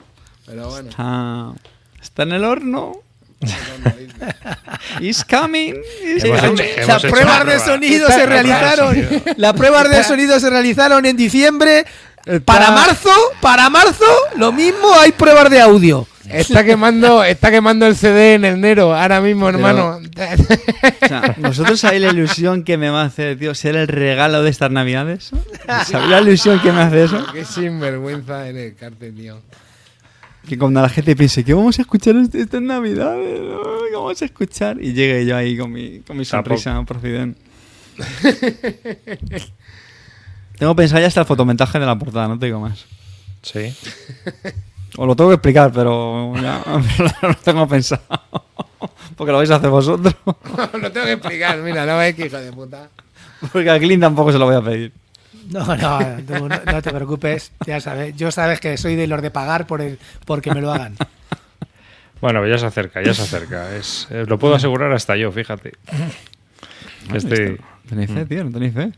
Pero 0.46 0.68
bueno. 0.70 0.88
Está, 0.90 1.52
está 2.02 2.22
en 2.24 2.32
el 2.32 2.44
horno. 2.44 2.92
Is 5.00 5.24
coming. 5.24 5.74
hecho- 6.04 6.54
Las 6.86 7.02
pruebas 7.02 7.46
de 7.46 7.58
sonido 7.60 8.08
Está- 8.08 8.20
se 8.20 8.26
realizaron. 8.26 8.96
Las 9.36 9.52
pruebas 9.56 9.88
de 9.90 10.02
sonido 10.04 10.40
se 10.40 10.50
realizaron 10.50 11.06
en 11.06 11.16
diciembre. 11.16 11.84
Para 12.44 12.72
marzo, 12.72 13.10
para 13.40 13.70
marzo, 13.70 14.04
lo 14.36 14.52
mismo 14.52 14.92
hay 14.98 15.12
pruebas 15.12 15.48
de 15.50 15.60
audio. 15.60 16.06
Está 16.30 16.64
quemando, 16.64 17.24
está 17.24 17.50
quemando 17.50 17.86
el 17.86 17.96
CD 17.96 18.34
en 18.34 18.44
el 18.44 18.60
Nero 18.60 18.94
ahora 18.94 19.20
mismo, 19.20 19.48
hermano. 19.48 19.98
O 20.00 21.06
sea, 21.08 21.34
¿Vosotros 21.38 21.80
sabéis 21.80 22.02
la 22.02 22.10
ilusión 22.12 22.64
que 22.64 22.76
me 22.76 22.90
va 22.90 23.02
a 23.02 23.06
hacer, 23.06 23.38
tío, 23.38 23.54
ser 23.54 23.76
el 23.76 23.88
regalo 23.88 24.42
de 24.42 24.50
estas 24.50 24.70
navidades? 24.70 25.30
¿Sabéis 25.86 26.10
la 26.10 26.20
ilusión 26.20 26.60
que 26.60 26.72
me 26.72 26.80
hace 26.82 27.04
eso? 27.04 27.26
Qué 27.32 27.44
sinvergüenza 27.44 28.46
eres, 28.46 28.74
Carte, 28.74 29.10
tío. 29.12 29.40
Que 30.46 30.56
cuando 30.58 30.80
la 30.80 30.88
gente 30.88 31.14
piense, 31.14 31.44
¿qué 31.44 31.52
vamos 31.54 31.78
a 31.78 31.82
escuchar 31.82 32.16
este- 32.16 32.40
estas 32.40 32.62
navidades? 32.62 33.40
¿no? 33.40 33.60
¿Qué 33.90 33.94
vamos 33.96 34.22
a 34.22 34.24
escuchar? 34.24 34.78
Y 34.80 34.92
llegue 34.94 35.26
yo 35.26 35.36
ahí 35.36 35.56
con 35.58 35.70
mi, 35.72 36.00
con 36.00 36.16
mi 36.16 36.24
sonrisa 36.24 36.82
profident. 36.84 37.36
Tengo 40.58 40.74
pensado 40.74 41.00
ya 41.00 41.06
hasta 41.06 41.20
el 41.20 41.26
fotomontaje 41.26 41.78
de 41.78 41.86
la 41.86 41.98
portada, 41.98 42.28
no 42.28 42.38
te 42.38 42.46
digo 42.46 42.60
más. 42.60 42.84
Sí. 43.42 43.72
Os 44.96 45.06
lo 45.06 45.14
tengo 45.14 45.30
que 45.30 45.34
explicar, 45.34 45.70
pero 45.72 46.34
ya 46.40 46.62
lo 47.22 47.34
tengo 47.34 47.68
pensado. 47.68 48.02
Porque 49.16 49.32
lo 49.32 49.38
vais 49.38 49.50
a 49.50 49.56
hacer 49.56 49.70
vosotros. 49.70 50.14
lo 50.24 50.92
tengo 50.92 51.06
que 51.06 51.12
explicar, 51.12 51.58
mira, 51.58 51.84
no 51.84 51.98
ves 51.98 52.14
que 52.14 52.26
hijo 52.26 52.36
de 52.38 52.52
puta. 52.52 52.88
Porque 53.52 53.70
a 53.70 53.78
Clint 53.78 54.00
tampoco 54.02 54.32
se 54.32 54.38
lo 54.38 54.46
voy 54.46 54.56
a 54.56 54.62
pedir. 54.62 54.92
No, 55.50 55.64
no, 55.64 55.98
tú 56.26 56.48
no, 56.48 56.60
no 56.64 56.82
te 56.82 56.90
preocupes, 56.92 57.52
ya 57.66 57.80
sabes. 57.80 58.14
Yo 58.16 58.30
sabes 58.30 58.60
que 58.60 58.76
soy 58.76 58.96
de 58.96 59.06
los 59.06 59.22
de 59.22 59.30
pagar 59.30 59.66
por 59.66 59.80
el, 59.80 59.98
porque 60.26 60.52
me 60.52 60.60
lo 60.60 60.72
hagan. 60.72 60.96
Bueno, 62.20 62.46
ya 62.46 62.58
se 62.58 62.66
acerca, 62.66 63.02
ya 63.02 63.14
se 63.14 63.22
acerca. 63.22 63.74
Es, 63.76 64.08
eh, 64.10 64.24
lo 64.26 64.38
puedo 64.38 64.54
asegurar 64.54 64.92
hasta 64.92 65.16
yo, 65.16 65.30
fíjate. 65.30 65.72
Estoy, 67.14 67.58
Tenéis 67.88 68.10
fe, 68.10 68.26
tío, 68.26 68.44
no 68.44 68.50
tenéis 68.50 68.74
fe. 68.74 68.92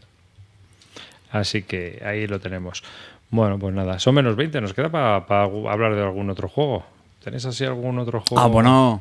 así 1.30 1.62
que 1.62 2.02
ahí 2.04 2.26
lo 2.26 2.40
tenemos. 2.40 2.82
Bueno, 3.30 3.58
pues 3.58 3.72
nada, 3.74 3.98
son 4.00 4.16
menos 4.16 4.34
20. 4.34 4.60
Nos 4.60 4.74
queda 4.74 4.90
para 4.90 5.44
hablar 5.44 5.94
de 5.94 6.02
algún 6.02 6.30
otro 6.30 6.48
juego. 6.48 6.84
¿Tenéis 7.22 7.44
así 7.46 7.64
algún 7.64 7.98
otro 7.98 8.20
juego? 8.20 8.42
Ah, 8.42 8.46
bueno. 8.46 9.00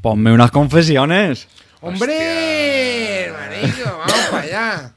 Ponme 0.00 0.32
unas 0.32 0.50
confesiones. 0.50 1.48
¡Hombre! 1.80 3.30
Vamos 3.30 4.28
para 4.30 4.42
allá. 4.42 4.94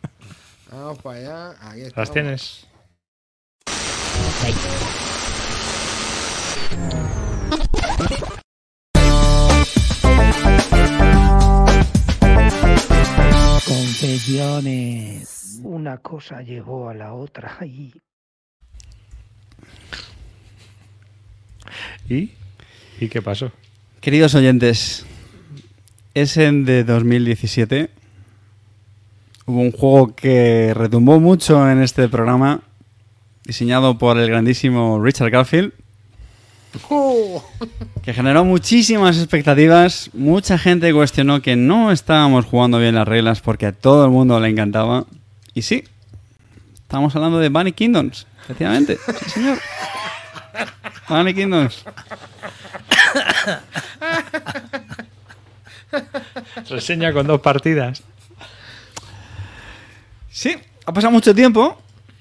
Vamos 0.71 0.97
para 0.99 1.17
allá. 1.19 1.55
Aquí 1.61 1.81
¿Las 1.95 2.11
tienes? 2.11 2.67
Confesiones. 13.65 15.59
Una 15.63 15.97
cosa 15.97 16.41
llegó 16.41 16.89
a 16.89 16.93
la 16.93 17.13
otra 17.13 17.57
y 17.65 17.93
¿Y? 22.09 22.31
¿Y 22.99 23.07
qué 23.09 23.21
pasó? 23.21 23.51
Queridos 24.01 24.35
oyentes, 24.35 25.05
es 26.13 26.37
en 26.37 26.65
de 26.65 26.83
2017. 26.83 27.89
Hubo 29.45 29.61
un 29.61 29.71
juego 29.71 30.15
que 30.15 30.73
retumbó 30.73 31.19
mucho 31.19 31.69
en 31.69 31.81
este 31.81 32.09
programa, 32.09 32.61
diseñado 33.43 33.97
por 33.97 34.17
el 34.17 34.29
grandísimo 34.29 35.01
Richard 35.03 35.29
Garfield, 35.29 35.73
que 38.03 38.13
generó 38.13 38.45
muchísimas 38.45 39.17
expectativas. 39.17 40.09
Mucha 40.13 40.57
gente 40.57 40.93
cuestionó 40.93 41.41
que 41.41 41.55
no 41.55 41.91
estábamos 41.91 42.45
jugando 42.45 42.79
bien 42.79 42.95
las 42.95 43.07
reglas 43.07 43.41
porque 43.41 43.67
a 43.67 43.71
todo 43.71 44.05
el 44.05 44.11
mundo 44.11 44.39
le 44.39 44.49
encantaba. 44.49 45.05
Y 45.53 45.61
sí, 45.61 45.83
estamos 46.73 47.15
hablando 47.15 47.39
de 47.39 47.49
Bunny 47.49 47.71
Kingdoms, 47.71 48.27
efectivamente. 48.43 48.97
Sí, 49.23 49.29
señor. 49.29 49.57
Bunny 51.09 51.33
Kingdoms. 51.33 51.83
Reseña 56.69 57.13
con 57.13 57.27
dos 57.27 57.41
partidas. 57.41 58.03
Sí, 60.29 60.55
ha 60.85 60.93
pasado 60.93 61.11
mucho 61.11 61.33
tiempo 61.33 61.77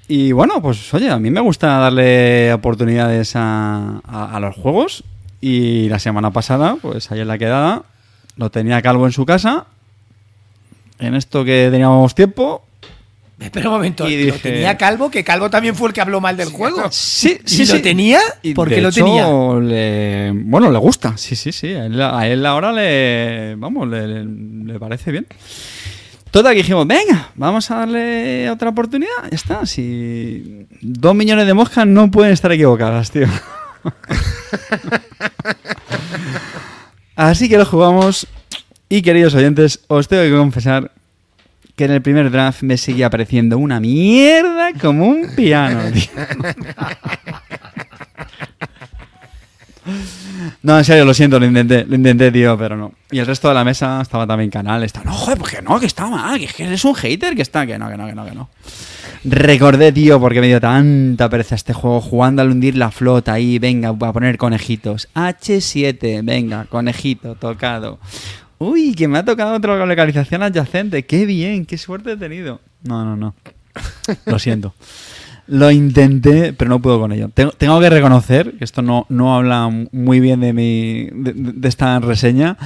y 0.09 0.33
bueno, 0.33 0.63
pues 0.63 0.93
oye, 0.95 1.11
a 1.11 1.19
mí 1.19 1.31
me 1.31 1.41
gusta 1.41 1.79
darle 1.79 2.53
oportunidades 2.53 3.35
a, 3.37 4.01
a- 4.07 4.37
a 4.37 4.41
los 4.41 4.55
juegos 4.55 5.05
y 5.41 5.89
la 5.89 5.99
semana 5.99 6.31
pasada, 6.31 6.77
pues 6.81 7.11
ahí 7.11 7.21
en 7.21 7.29
la 7.29 7.39
quedada, 7.39 7.83
lo 8.37 8.51
tenía 8.51 8.81
Calvo 8.83 9.07
en 9.07 9.13
su 9.13 9.27
casa, 9.27 9.67
en 10.99 11.15
esto 11.15 11.45
que 11.45 11.69
teníamos 11.71 12.15
tiempo. 12.15 12.65
Espera 13.39 13.69
un 13.69 13.75
momento, 13.75 14.09
Y 14.09 14.25
¿lo 14.31 14.35
tenía 14.37 14.79
Calvo? 14.79 15.11
Que 15.11 15.23
Calvo 15.23 15.51
también 15.51 15.75
fue 15.75 15.89
el 15.89 15.95
que 15.95 16.01
habló 16.01 16.23
mal 16.23 16.37
del 16.39 16.49
juego. 16.49 16.85
Sí, 16.91 17.39
¿Y 17.47 17.67
lo 17.67 17.83
tenía? 17.83 18.19
¿Por 18.55 18.69
qué 18.71 18.81
lo 18.81 18.89
hecho, 18.89 19.05
tenía? 19.05 19.27
le- 19.61 20.33
bueno, 20.35 20.71
le 20.71 20.79
gusta, 20.79 21.19
sí, 21.19 21.37
sí, 21.37 21.53
sí. 21.53 21.75
A 21.75 21.85
él, 21.87 22.01
a 22.01 22.27
él 22.27 22.47
ahora 22.47 22.73
le, 22.73 23.55
vamos, 23.57 23.89
le, 23.89 24.07
le- 24.09 24.25
le 24.73 24.79
parece 24.81 25.13
bien. 25.13 25.27
Total, 26.31 26.53
que 26.53 26.59
dijimos, 26.59 26.87
venga, 26.87 27.31
vamos 27.35 27.71
a 27.71 27.77
darle 27.77 28.49
otra 28.51 28.71
oportunidad. 28.71 29.11
Ya 29.31 29.37
está, 29.37 29.67
si 29.67 30.67
dos 30.81 31.15
millones 31.15 31.47
de 31.47 31.53
moscas 31.55 31.87
no 31.87 32.11
pueden 32.11 32.33
estar 32.33 32.51
equivocadas, 32.53 33.11
tío. 33.11 33.27
Así 37.17 37.49
que 37.49 37.59
lo 37.59 37.65
jugamos. 37.67 38.27
Y 38.89 39.03
queridos 39.03 39.35
oyentes, 39.35 39.81
os 39.89 40.07
tengo 40.09 40.23
que 40.23 40.31
confesar 40.37 40.93
que 41.77 41.85
en 41.85 41.93
el 41.93 42.03
primer 42.03 42.31
draft 42.31 42.63
me 42.63 42.79
seguía 42.79 43.11
pareciendo 43.11 43.59
una 43.59 43.79
mierda 43.81 44.73
como 44.81 45.07
un 45.07 45.35
piano, 45.37 45.81
tío. 45.93 46.11
No, 50.63 50.79
en 50.79 50.85
serio, 50.85 51.05
lo 51.05 51.15
siento, 51.15 51.39
lo 51.39 51.47
intenté, 51.47 51.85
lo 51.85 51.95
intenté, 51.95 52.33
tío, 52.33 52.59
pero 52.59 52.77
no. 52.77 52.93
Y 53.11 53.19
el 53.19 53.27
resto 53.27 53.49
de 53.49 53.55
la 53.55 53.63
mesa 53.63 54.01
estaba 54.01 54.27
también 54.27 54.51
canal, 54.51 54.83
está, 54.83 55.05
no, 55.05 55.13
joder, 55.13 55.39
pues 55.39 55.55
que 55.55 55.63
no, 55.63 55.79
que 55.79 55.87
está 55.87 56.07
mal, 56.09 56.39
que 56.39 56.47
es 56.47 56.55
que 56.55 56.65
eres 56.65 56.85
un 56.85 56.95
hater, 56.95 57.37
que 57.37 57.43
está, 57.43 57.67
que 57.67 57.79
no, 57.79 57.89
que 57.89 57.97
no, 57.97 58.07
que 58.07 58.15
no, 58.15 58.25
que 58.25 58.35
no. 58.35 58.49
Recordé, 59.25 59.93
tío, 59.93 60.19
porque 60.19 60.41
me 60.41 60.47
dio 60.47 60.61
tanta 60.61 61.29
pereza 61.29 61.55
este 61.55 61.73
juego, 61.73 62.01
jugando 62.01 62.43
al 62.43 62.51
hundir 62.51 62.77
la 62.77 62.91
flota 62.91 63.35
ahí, 63.35 63.59
venga, 63.59 63.91
voy 63.91 64.09
a 64.09 64.13
poner 64.13 64.39
conejitos. 64.39 65.09
H7, 65.15 66.25
venga, 66.25 66.65
conejito, 66.65 67.35
tocado. 67.35 67.99
Uy, 68.59 68.95
que 68.95 69.09
me 69.09 69.19
ha 69.19 69.25
tocado 69.25 69.55
otra 69.55 69.85
localización 69.85 70.43
adyacente, 70.43 71.05
qué 71.05 71.27
bien, 71.27 71.67
qué 71.67 71.77
suerte 71.77 72.13
he 72.13 72.17
tenido. 72.17 72.61
No, 72.83 73.05
no, 73.05 73.17
no. 73.17 73.35
Lo 74.27 74.39
siento. 74.39 74.75
Lo 75.49 75.71
intenté, 75.71 76.53
pero 76.53 76.71
no 76.71 76.81
puedo 76.81 76.99
con 76.99 77.13
ello. 77.13 77.31
Tengo, 77.33 77.53
tengo 77.53 77.79
que 77.81 77.91
reconocer, 77.91 78.57
que 78.59 78.65
esto 78.65 78.83
no, 78.83 79.07
no 79.09 79.37
habla 79.37 79.71
muy 79.93 80.19
bien 80.19 80.41
de, 80.41 80.53
mi, 80.53 81.09
de, 81.13 81.33
de 81.35 81.69
esta 81.69 82.01
reseña, 82.01 82.57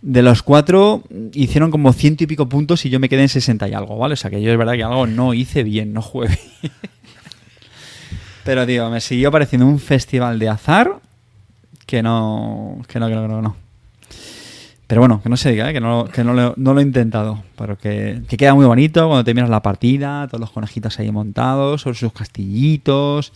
de 0.00 0.22
los 0.22 0.42
cuatro 0.42 1.04
hicieron 1.32 1.70
como 1.70 1.92
ciento 1.92 2.24
y 2.24 2.26
pico 2.26 2.48
puntos 2.48 2.84
y 2.86 2.90
yo 2.90 2.98
me 3.00 3.08
quedé 3.08 3.22
en 3.22 3.28
60 3.28 3.68
y 3.68 3.74
algo, 3.74 3.98
¿vale? 3.98 4.14
O 4.14 4.16
sea 4.16 4.30
que 4.30 4.40
yo 4.40 4.50
es 4.50 4.58
verdad 4.58 4.74
que 4.74 4.82
algo 4.82 5.06
no 5.06 5.34
hice 5.34 5.62
bien, 5.62 5.92
no 5.92 6.00
jugué 6.00 6.28
bien. 6.28 6.72
Pero, 8.44 8.66
tío, 8.66 8.90
me 8.90 9.00
siguió 9.00 9.30
pareciendo 9.30 9.66
un 9.66 9.78
festival 9.78 10.38
de 10.38 10.48
azar 10.48 11.00
que 11.86 12.02
no, 12.02 12.78
que 12.88 12.98
no, 12.98 13.08
que 13.08 13.14
no, 13.14 13.22
que 13.22 13.28
no. 13.28 13.36
que 13.36 13.42
no. 13.42 13.56
Pero 14.92 15.00
bueno, 15.00 15.22
que 15.22 15.30
no 15.30 15.38
se 15.38 15.50
diga, 15.52 15.70
¿eh? 15.70 15.72
que, 15.72 15.80
no, 15.80 16.04
que 16.04 16.22
no, 16.22 16.34
lo, 16.34 16.52
no 16.58 16.74
lo 16.74 16.80
he 16.80 16.82
intentado. 16.82 17.42
Pero 17.56 17.78
que, 17.78 18.20
que 18.28 18.36
queda 18.36 18.52
muy 18.54 18.66
bonito 18.66 19.06
cuando 19.08 19.24
terminas 19.24 19.48
la 19.48 19.62
partida, 19.62 20.26
todos 20.28 20.38
los 20.40 20.50
conejitos 20.50 20.98
ahí 20.98 21.10
montados, 21.10 21.80
sobre 21.80 21.96
sus 21.96 22.12
castillitos, 22.12 23.32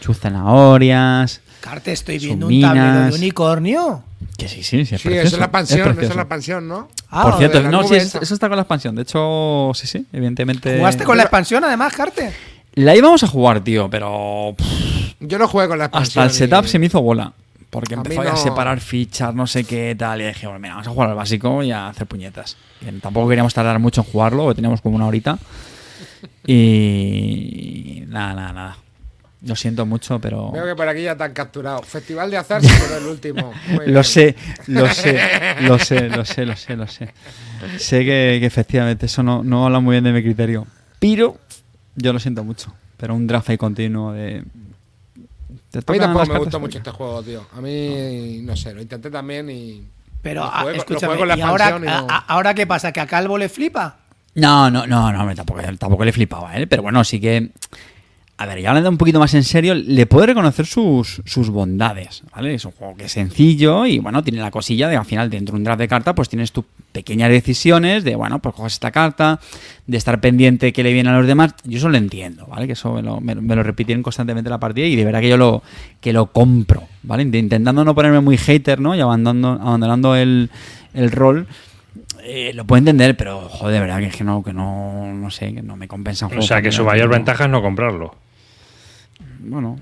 sus 0.00 0.18
zanahorias. 0.18 1.42
Carte, 1.60 1.92
estoy 1.92 2.18
viendo 2.18 2.48
un 2.48 2.60
tablero 2.60 3.04
de 3.04 3.12
unicornio. 3.14 4.02
Que 4.36 4.48
sí, 4.48 4.64
sí, 4.64 4.84
sí. 4.84 4.96
Es 4.96 5.00
sí, 5.02 5.06
precioso, 5.08 5.26
eso 5.28 5.36
es 5.36 5.40
la 5.40 5.52
pensión, 5.52 5.80
eso 5.80 5.90
es 5.90 5.94
precioso. 5.96 6.18
la 6.18 6.28
pensión, 6.28 6.66
¿no? 6.66 6.88
Ah, 7.08 7.22
Por 7.22 7.38
cierto, 7.38 7.62
no, 7.62 7.84
sí, 7.84 7.94
es- 7.94 8.06
esa. 8.06 8.18
eso 8.18 8.34
está 8.34 8.48
con 8.48 8.56
la 8.56 8.62
expansión. 8.62 8.96
De 8.96 9.02
hecho, 9.02 9.70
sí, 9.74 9.86
sí, 9.86 10.04
evidentemente. 10.12 10.76
¿Jugaste 10.76 11.04
con 11.04 11.16
la 11.16 11.22
expansión 11.22 11.62
además, 11.62 11.92
Carte? 11.94 12.32
La 12.74 12.96
íbamos 12.96 13.22
a 13.22 13.28
jugar, 13.28 13.60
tío, 13.60 13.88
pero 13.88 14.54
pff, 14.56 15.14
Yo 15.20 15.38
no 15.38 15.46
jugué 15.46 15.68
con 15.68 15.78
la 15.78 15.84
expansión. 15.84 16.24
hasta 16.24 16.44
el 16.44 16.48
setup 16.50 16.64
y- 16.64 16.68
se 16.68 16.78
me 16.80 16.86
hizo 16.86 17.00
bola. 17.00 17.32
Porque 17.70 17.94
A 17.94 17.98
empezó 17.98 18.20
a 18.22 18.24
no- 18.24 18.36
separar 18.36 18.80
fichas, 18.80 19.32
no 19.34 19.46
sé 19.46 19.62
qué 19.64 19.94
tal. 19.96 20.20
Y 20.20 20.24
dije, 20.26 20.46
bueno, 20.46 20.58
mira, 20.60 20.74
vamos 20.74 20.88
a 20.88 20.90
jugar 20.90 21.10
al 21.10 21.14
básico 21.16 21.62
y 21.62 21.70
a 21.70 21.88
hacer 21.88 22.06
puñetas. 22.06 22.56
Tampoco 23.00 23.28
queríamos 23.28 23.54
tardar 23.54 23.78
mucho 23.78 24.00
en 24.00 24.06
jugarlo, 24.10 24.52
teníamos 24.54 24.80
como 24.80 24.96
una 24.96 25.06
horita. 25.06 25.38
Y. 26.46 28.04
Nada, 28.08 28.34
nada, 28.34 28.52
nada. 28.52 28.76
Lo 29.42 29.56
siento 29.56 29.86
mucho, 29.86 30.18
pero. 30.18 30.50
Veo 30.50 30.66
que 30.66 30.74
por 30.76 30.86
aquí 30.88 31.02
ya 31.02 31.16
te 31.16 31.24
han 31.24 31.32
capturado. 31.32 31.82
Festival 31.82 32.30
de 32.30 32.36
azar, 32.36 32.60
pero 32.60 32.98
el 32.98 33.06
último. 33.06 33.52
Lo 33.86 34.02
sé, 34.02 34.34
lo 34.66 34.86
sé, 34.88 35.18
lo 35.62 35.78
sé, 35.78 36.08
lo 36.10 36.24
sé, 36.24 36.44
lo 36.46 36.56
sé, 36.56 36.76
lo 36.76 36.86
sé. 36.86 37.14
Sé 37.78 37.98
que, 38.00 38.36
que 38.40 38.46
efectivamente 38.46 39.06
eso 39.06 39.22
no, 39.22 39.42
no 39.42 39.64
habla 39.64 39.80
muy 39.80 39.94
bien 39.94 40.04
de 40.04 40.12
mi 40.12 40.22
criterio. 40.22 40.66
Pero 40.98 41.38
yo 41.96 42.12
lo 42.12 42.18
siento 42.18 42.44
mucho. 42.44 42.74
Pero 42.98 43.14
un 43.14 43.26
draft 43.26 43.48
ahí 43.50 43.56
continuo 43.56 44.12
de. 44.12 44.42
Te 45.70 45.78
A 45.78 45.92
mí 45.92 45.98
tampoco 45.98 46.26
me 46.26 46.38
gustó 46.38 46.60
mucho 46.60 46.78
este 46.78 46.90
juego, 46.90 47.22
tío. 47.22 47.46
A 47.56 47.60
mí, 47.60 48.40
no 48.42 48.56
sé, 48.56 48.74
lo 48.74 48.82
intenté 48.82 49.10
también 49.10 49.48
y. 49.50 49.86
Pero, 50.22 50.44
Lo 50.44 51.00
con 51.16 51.28
la 51.28 51.36
¿y 51.36 51.40
ahora, 51.40 51.76
y 51.78 51.80
no- 51.80 52.06
ahora 52.26 52.54
qué 52.54 52.66
pasa? 52.66 52.92
¿Que 52.92 53.00
a 53.00 53.06
Calvo 53.06 53.38
le 53.38 53.48
flipa? 53.48 53.96
No, 54.34 54.70
no, 54.70 54.86
no, 54.86 55.12
no, 55.12 55.34
tampoco, 55.34 55.60
tampoco 55.78 56.04
le 56.04 56.12
flipaba, 56.12 56.56
¿eh? 56.58 56.66
Pero 56.66 56.82
bueno, 56.82 57.02
sí 57.04 57.20
que. 57.20 57.50
A 58.42 58.46
ver, 58.46 58.58
ya 58.58 58.70
hablando 58.70 58.88
un 58.88 58.96
poquito 58.96 59.18
más 59.18 59.34
en 59.34 59.44
serio, 59.44 59.74
le 59.74 60.06
puedo 60.06 60.24
reconocer 60.24 60.64
sus, 60.64 61.20
sus 61.26 61.50
bondades, 61.50 62.22
¿vale? 62.34 62.54
Es 62.54 62.64
un 62.64 62.72
juego 62.72 62.96
que 62.96 63.04
es 63.04 63.12
sencillo 63.12 63.84
y, 63.84 63.98
bueno, 63.98 64.24
tiene 64.24 64.40
la 64.40 64.50
cosilla 64.50 64.88
de 64.88 64.96
al 64.96 65.04
final 65.04 65.28
dentro 65.28 65.52
de 65.52 65.58
un 65.58 65.64
draft 65.64 65.78
de 65.78 65.88
carta, 65.88 66.14
pues 66.14 66.30
tienes 66.30 66.50
tus 66.50 66.64
pequeñas 66.90 67.28
decisiones 67.28 68.02
de, 68.02 68.16
bueno, 68.16 68.38
pues 68.38 68.54
coges 68.54 68.72
esta 68.72 68.92
carta, 68.92 69.40
de 69.86 69.98
estar 69.98 70.22
pendiente 70.22 70.72
que 70.72 70.82
le 70.82 70.94
viene 70.94 71.10
a 71.10 71.18
los 71.18 71.26
demás. 71.26 71.54
Yo 71.64 71.76
eso 71.76 71.90
lo 71.90 71.98
entiendo, 71.98 72.46
¿vale? 72.46 72.66
Que 72.66 72.72
eso 72.72 72.94
me 72.94 73.02
lo, 73.02 73.20
me, 73.20 73.34
me 73.34 73.54
lo 73.54 73.62
repitieron 73.62 74.02
constantemente 74.02 74.48
en 74.48 74.52
la 74.52 74.58
partida 74.58 74.86
y 74.86 74.96
de 74.96 75.04
verdad 75.04 75.20
que 75.20 75.28
yo 75.28 75.36
lo, 75.36 75.62
que 76.00 76.14
lo 76.14 76.28
compro, 76.32 76.84
¿vale? 77.02 77.24
Int- 77.26 77.36
Intentando 77.38 77.84
no 77.84 77.94
ponerme 77.94 78.20
muy 78.20 78.38
hater, 78.38 78.80
¿no? 78.80 78.96
Y 78.96 79.00
abandonando, 79.00 79.50
abandonando 79.62 80.16
el, 80.16 80.48
el 80.94 81.10
rol. 81.10 81.46
Eh, 82.22 82.52
lo 82.54 82.64
puedo 82.64 82.78
entender, 82.78 83.16
pero 83.16 83.48
joder, 83.50 83.74
de 83.74 83.80
verdad 83.80 83.98
que 83.98 84.06
es 84.06 84.16
que 84.16 84.24
no, 84.24 84.42
que 84.42 84.52
no, 84.52 85.12
no 85.12 85.30
sé, 85.30 85.52
que 85.52 85.62
no 85.62 85.76
me 85.76 85.88
compensa 85.88 86.24
un 86.26 86.32
O 86.32 86.34
juego 86.36 86.46
sea, 86.46 86.62
que 86.62 86.70
su 86.72 86.84
mayor 86.84 87.08
no. 87.08 87.12
ventaja 87.14 87.44
es 87.44 87.50
no 87.50 87.60
comprarlo. 87.62 88.14
Bueno, 89.42 89.78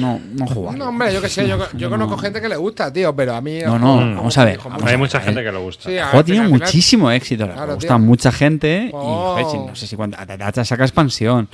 no, 0.00 0.20
no 0.32 0.46
jugar. 0.46 0.76
No, 0.78 0.88
hombre, 0.88 1.12
yo 1.12 1.20
qué 1.20 1.28
sé, 1.28 1.46
yo, 1.46 1.58
yo 1.74 1.90
conozco 1.90 2.16
gente 2.16 2.40
que 2.40 2.48
le 2.48 2.56
gusta, 2.56 2.90
tío, 2.92 3.14
pero 3.14 3.34
a 3.34 3.40
mí. 3.40 3.58
No, 3.64 3.78
no, 3.78 3.96
vamos 4.16 4.38
a 4.38 4.44
ver, 4.44 4.58
vamos. 4.64 4.82
Hay 4.84 4.96
mucha 4.96 5.18
ver. 5.18 5.26
gente 5.26 5.44
que 5.44 5.52
le 5.52 5.58
gusta. 5.58 5.84
Sí, 5.84 5.96
El 5.96 6.02
juego 6.04 6.16
ver, 6.16 6.24
tiene 6.24 6.48
muchísimo 6.48 7.10
éxito, 7.10 7.46
le 7.46 7.52
Claro, 7.52 7.74
gusta 7.74 7.88
tío. 7.88 7.94
a 7.94 7.98
mucha 7.98 8.32
gente 8.32 8.90
Oh. 8.92 9.36
y 9.38 9.42
joder, 9.44 9.46
si 9.60 9.66
no 9.66 9.76
sé 9.76 9.86
si 9.86 9.96
cuánta 9.96 10.24
te, 10.26 10.38
te 10.38 10.64
saca 10.64 10.84
expansión. 10.84 11.48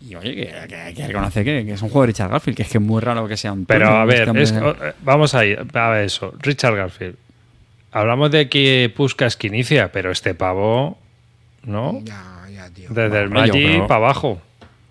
Y 0.00 0.16
oye, 0.16 0.34
que, 0.34 0.66
que 0.68 0.74
hay 0.74 0.94
que 0.94 1.06
reconocer 1.06 1.44
que, 1.44 1.64
que 1.64 1.72
es 1.72 1.80
un 1.82 1.88
juego 1.88 2.02
de 2.02 2.06
Richard 2.08 2.30
Garfield, 2.30 2.56
que 2.56 2.62
es 2.64 2.68
que 2.68 2.78
es 2.78 2.84
muy 2.84 3.00
raro 3.00 3.26
que 3.28 3.36
sea 3.36 3.52
un 3.52 3.64
Pero 3.66 3.86
turno, 3.86 4.00
a 4.00 4.04
ver, 4.04 4.18
este 4.18 4.30
hombre- 4.30 4.42
es- 4.42 4.52
o- 4.52 4.84
eh, 4.84 4.92
vamos 5.02 5.34
a 5.34 5.44
ir 5.46 5.64
a 5.72 5.88
ver 5.90 6.04
eso. 6.04 6.34
Richard 6.40 6.74
Garfield. 6.76 7.16
Hablamos 7.92 8.30
de 8.32 8.48
que 8.48 8.92
Puskas 8.94 9.36
que 9.36 9.46
inicia, 9.46 9.92
pero 9.92 10.10
este 10.10 10.34
pavo, 10.34 10.98
¿no? 11.62 12.00
Ya, 12.02 12.20
ya, 12.52 12.68
tío. 12.70 12.88
Desde 12.90 13.20
el 13.22 13.28
Bueno, 13.28 13.46
yo 13.46 13.54
Magic 13.54 13.86
para 13.86 13.94
abajo. 13.96 14.40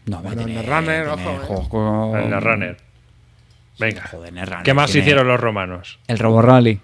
No, 0.05 0.19
Bueno, 0.21 0.43
tiene- 0.43 0.61
Netrunner, 0.61 1.05
tiene 1.07 1.11
ojo, 1.11 1.29
eh. 1.31 1.45
juegos 1.47 1.67
con- 1.69 2.33
El 2.33 2.41
Runner. 2.41 2.77
Venga. 3.79 4.03
Joder, 4.11 4.33
Netrunner 4.33 4.63
¿Qué 4.63 4.73
más 4.73 4.91
tiene- 4.91 5.05
hicieron 5.05 5.27
los 5.27 5.39
romanos? 5.39 5.99
El 6.07 6.19
Robo 6.19 6.41
Rally. 6.41 6.79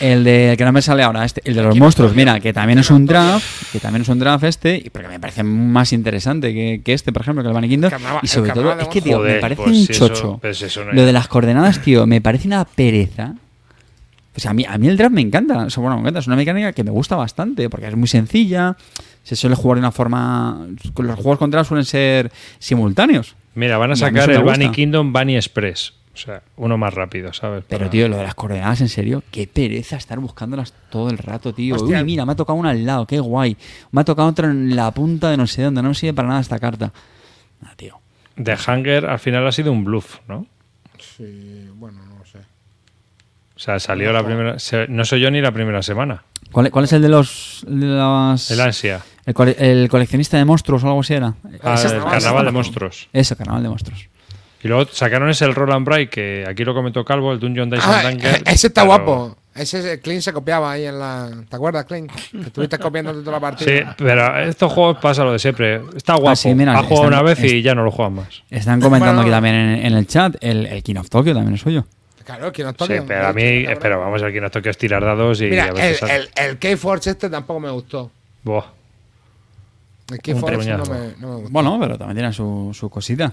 El 0.00 0.24
de 0.24 0.56
que 0.58 0.64
no 0.64 0.72
me 0.72 0.82
sale 0.82 1.04
ahora, 1.04 1.24
este, 1.24 1.42
el 1.44 1.54
de 1.54 1.62
los 1.62 1.76
monstruos, 1.76 2.12
mira, 2.14 2.40
que 2.40 2.52
también 2.52 2.78
es 2.80 2.90
un 2.90 3.06
draft, 3.06 3.70
que 3.70 3.78
también 3.78 4.02
es 4.02 4.08
un 4.08 4.18
draft 4.18 4.42
este, 4.44 4.76
y 4.84 4.90
porque 4.90 5.06
me 5.06 5.20
parece 5.20 5.44
más 5.44 5.92
interesante 5.92 6.52
que, 6.52 6.80
que 6.84 6.92
este, 6.92 7.12
por 7.12 7.22
ejemplo, 7.22 7.42
que 7.44 7.48
el 7.48 7.54
Bunny 7.54 7.68
Kingdom. 7.68 7.90
carnaval- 7.90 8.20
y 8.20 8.26
sobre 8.26 8.50
todo, 8.50 8.62
carnaval 8.64 8.78
de 8.78 8.82
es 8.82 8.88
que, 8.88 9.00
tío, 9.00 9.18
Joder, 9.18 9.34
me 9.36 9.40
parece 9.40 9.62
pues 9.62 9.76
un 9.76 9.86
eso- 9.88 10.08
chocho. 10.08 10.38
pues 10.40 10.60
eso 10.62 10.84
no 10.84 10.92
Lo 10.92 11.00
es- 11.02 11.06
de 11.06 11.12
las 11.12 11.28
coordenadas, 11.28 11.80
tío, 11.80 12.04
me 12.06 12.20
parece 12.20 12.48
una 12.48 12.64
pereza. 12.64 13.34
O 14.34 14.40
sea, 14.40 14.50
a 14.50 14.54
mí, 14.54 14.64
a 14.68 14.76
mí 14.78 14.88
el 14.88 14.96
draft 14.96 15.14
me 15.14 15.20
encanta. 15.20 15.58
O 15.66 15.70
sea, 15.70 15.80
bueno, 15.82 15.96
me 15.96 16.00
encanta. 16.00 16.18
Es 16.20 16.26
una 16.26 16.36
mecánica 16.36 16.72
que 16.72 16.82
me 16.82 16.90
gusta 16.90 17.14
bastante 17.16 17.68
porque 17.70 17.86
es 17.86 17.94
muy 17.94 18.08
sencilla. 18.08 18.76
Se 19.22 19.36
suele 19.36 19.54
jugar 19.56 19.76
de 19.76 19.80
una 19.80 19.92
forma. 19.92 20.66
Los 20.96 21.16
juegos 21.16 21.38
con 21.38 21.50
draft 21.50 21.68
suelen 21.68 21.84
ser 21.84 22.32
simultáneos. 22.58 23.36
Mira, 23.54 23.78
van 23.78 23.92
a 23.92 23.96
sacar 23.96 24.30
el 24.30 24.42
Bunny. 24.42 24.70
Kingdom 24.70 25.12
Bunny 25.12 25.36
Express. 25.36 25.94
O 26.14 26.16
sea, 26.16 26.42
uno 26.56 26.76
más 26.76 26.92
rápido, 26.92 27.32
¿sabes? 27.32 27.64
Pero, 27.66 27.80
Para- 27.80 27.90
tío, 27.90 28.06
lo 28.08 28.18
de 28.18 28.24
las 28.24 28.34
coordenadas, 28.34 28.82
en 28.82 28.88
serio, 28.90 29.22
qué 29.30 29.46
pereza 29.46 29.96
estar 29.96 30.18
buscándolas 30.18 30.74
todo 30.90 31.08
el 31.08 31.16
rato, 31.16 31.54
tío. 31.54 31.74
Hostia. 31.76 31.98
Uy, 32.00 32.04
mira, 32.04 32.26
me 32.26 32.32
ha 32.32 32.36
tocado 32.36 32.58
una 32.58 32.70
al 32.70 32.84
lado, 32.84 33.06
qué 33.06 33.18
guay. 33.18 33.56
Me 33.92 34.02
ha 34.02 34.04
tocado 34.04 34.28
otra 34.28 34.50
en 34.50 34.76
la 34.76 34.90
punta 34.90 35.30
de 35.30 35.38
no 35.38 35.46
sé 35.46 35.62
dónde, 35.62 35.80
no 35.82 35.88
me 35.88 35.94
sirve 35.94 36.12
para 36.12 36.28
nada 36.28 36.40
esta 36.40 36.58
carta. 36.58 36.92
Ah, 37.64 37.72
tío. 37.76 37.98
The 38.42 38.56
Hunger 38.66 39.06
al 39.06 39.18
final 39.20 39.46
ha 39.46 39.52
sido 39.52 39.72
un 39.72 39.84
bluff, 39.84 40.18
¿no? 40.28 40.46
Sí, 40.98 41.68
bueno, 41.76 41.98
no 42.04 42.24
sé. 42.26 42.38
O 43.56 43.58
sea, 43.58 43.78
salió 43.78 44.12
la 44.12 44.24
primera. 44.24 44.58
se- 44.58 44.88
no 44.88 45.04
soy 45.06 45.20
yo 45.20 45.30
ni 45.30 45.40
la 45.40 45.52
primera 45.52 45.82
semana. 45.82 46.24
¿Cuál, 46.50 46.70
cuál 46.70 46.84
es 46.84 46.92
el 46.92 47.00
de 47.02 47.08
los. 47.08 47.64
el 47.66 47.80
de 47.80 47.86
las- 47.86 48.50
El 48.50 48.60
ansia. 48.60 49.00
El, 49.26 49.34
cole- 49.34 49.56
el 49.58 49.88
coleccionista 49.88 50.36
de 50.36 50.44
monstruos 50.44 50.82
o 50.84 50.86
algo 50.88 51.00
así 51.00 51.14
era? 51.14 51.34
Ah, 51.62 51.74
Ese 51.74 51.88
el 51.94 52.02
carnaval 52.02 52.44
de 52.46 52.52
monstruos. 52.52 53.08
Eso, 53.12 53.36
carnaval 53.36 53.62
de 53.62 53.68
monstruos. 53.68 54.08
Y 54.64 54.68
luego 54.68 54.86
sacaron 54.92 55.28
ese 55.28 55.44
el 55.44 55.54
Roland 55.54 55.84
Bright, 55.84 56.08
que 56.10 56.44
aquí 56.48 56.64
lo 56.64 56.72
comentó 56.74 57.04
Calvo, 57.04 57.32
el 57.32 57.40
Dungeon 57.40 57.68
Dice 57.70 57.82
Ah, 57.84 58.00
and 58.06 58.10
Dunker, 58.22 58.42
ese 58.46 58.66
está 58.68 58.82
pero- 58.82 58.86
guapo. 58.86 59.36
Ese 59.54 60.00
Clint 60.00 60.22
se 60.22 60.32
copiaba 60.32 60.72
ahí 60.72 60.86
en 60.86 60.98
la. 60.98 61.28
¿Te 61.46 61.56
acuerdas, 61.56 61.84
Clint? 61.84 62.10
Que 62.10 62.40
estuviste 62.40 62.78
copiando 62.78 63.12
toda 63.12 63.32
la 63.32 63.40
partida. 63.40 63.68
Sí, 63.70 63.86
pero 63.98 64.38
estos 64.40 64.72
juegos 64.72 64.96
pasa 64.96 65.24
lo 65.24 65.32
de 65.32 65.38
siempre. 65.38 65.82
Está 65.94 66.14
guapo. 66.14 66.30
Ah, 66.30 66.36
sí, 66.36 66.54
mira, 66.54 66.72
ha 66.72 66.76
jugado 66.82 67.08
están- 67.08 67.08
una 67.08 67.22
vez 67.22 67.44
y 67.44 67.60
ya 67.60 67.74
no 67.74 67.84
lo 67.84 67.90
juegan 67.90 68.14
más. 68.14 68.42
Están 68.48 68.80
comentando 68.80 69.16
Bueno. 69.16 69.20
aquí 69.20 69.30
también 69.30 69.54
en, 69.54 69.86
en 69.86 69.92
el 69.92 70.06
chat 70.06 70.36
el, 70.40 70.64
el 70.64 70.82
King 70.82 70.94
of 70.96 71.10
Tokyo 71.10 71.34
también 71.34 71.52
es 71.56 71.60
suyo. 71.60 71.84
Claro, 72.24 72.46
el 72.46 72.52
Kino 72.52 72.70
Sí, 72.70 72.94
pero 73.06 73.26
a 73.26 73.32
mí, 73.34 73.64
pero 73.78 74.00
vamos, 74.00 74.22
aquí 74.22 74.40
no 74.40 74.48
toque 74.48 74.70
es 74.70 74.78
tirar 74.78 75.04
dados 75.04 75.38
y 75.42 75.46
Mira, 75.48 75.64
a 75.64 75.72
ver 75.72 75.96
el, 76.00 76.10
el, 76.10 76.28
el 76.34 76.58
K-Forge 76.58 77.10
este 77.10 77.28
tampoco 77.28 77.60
me 77.60 77.70
gustó. 77.70 78.10
Buah. 78.44 78.64
No 80.12 80.84
me, 80.84 81.12
no 81.20 81.38
me. 81.40 81.48
Bueno, 81.48 81.78
pero 81.80 81.98
también 81.98 82.16
tiene 82.18 82.32
su, 82.32 82.70
su 82.72 82.88
cosita. 82.90 83.32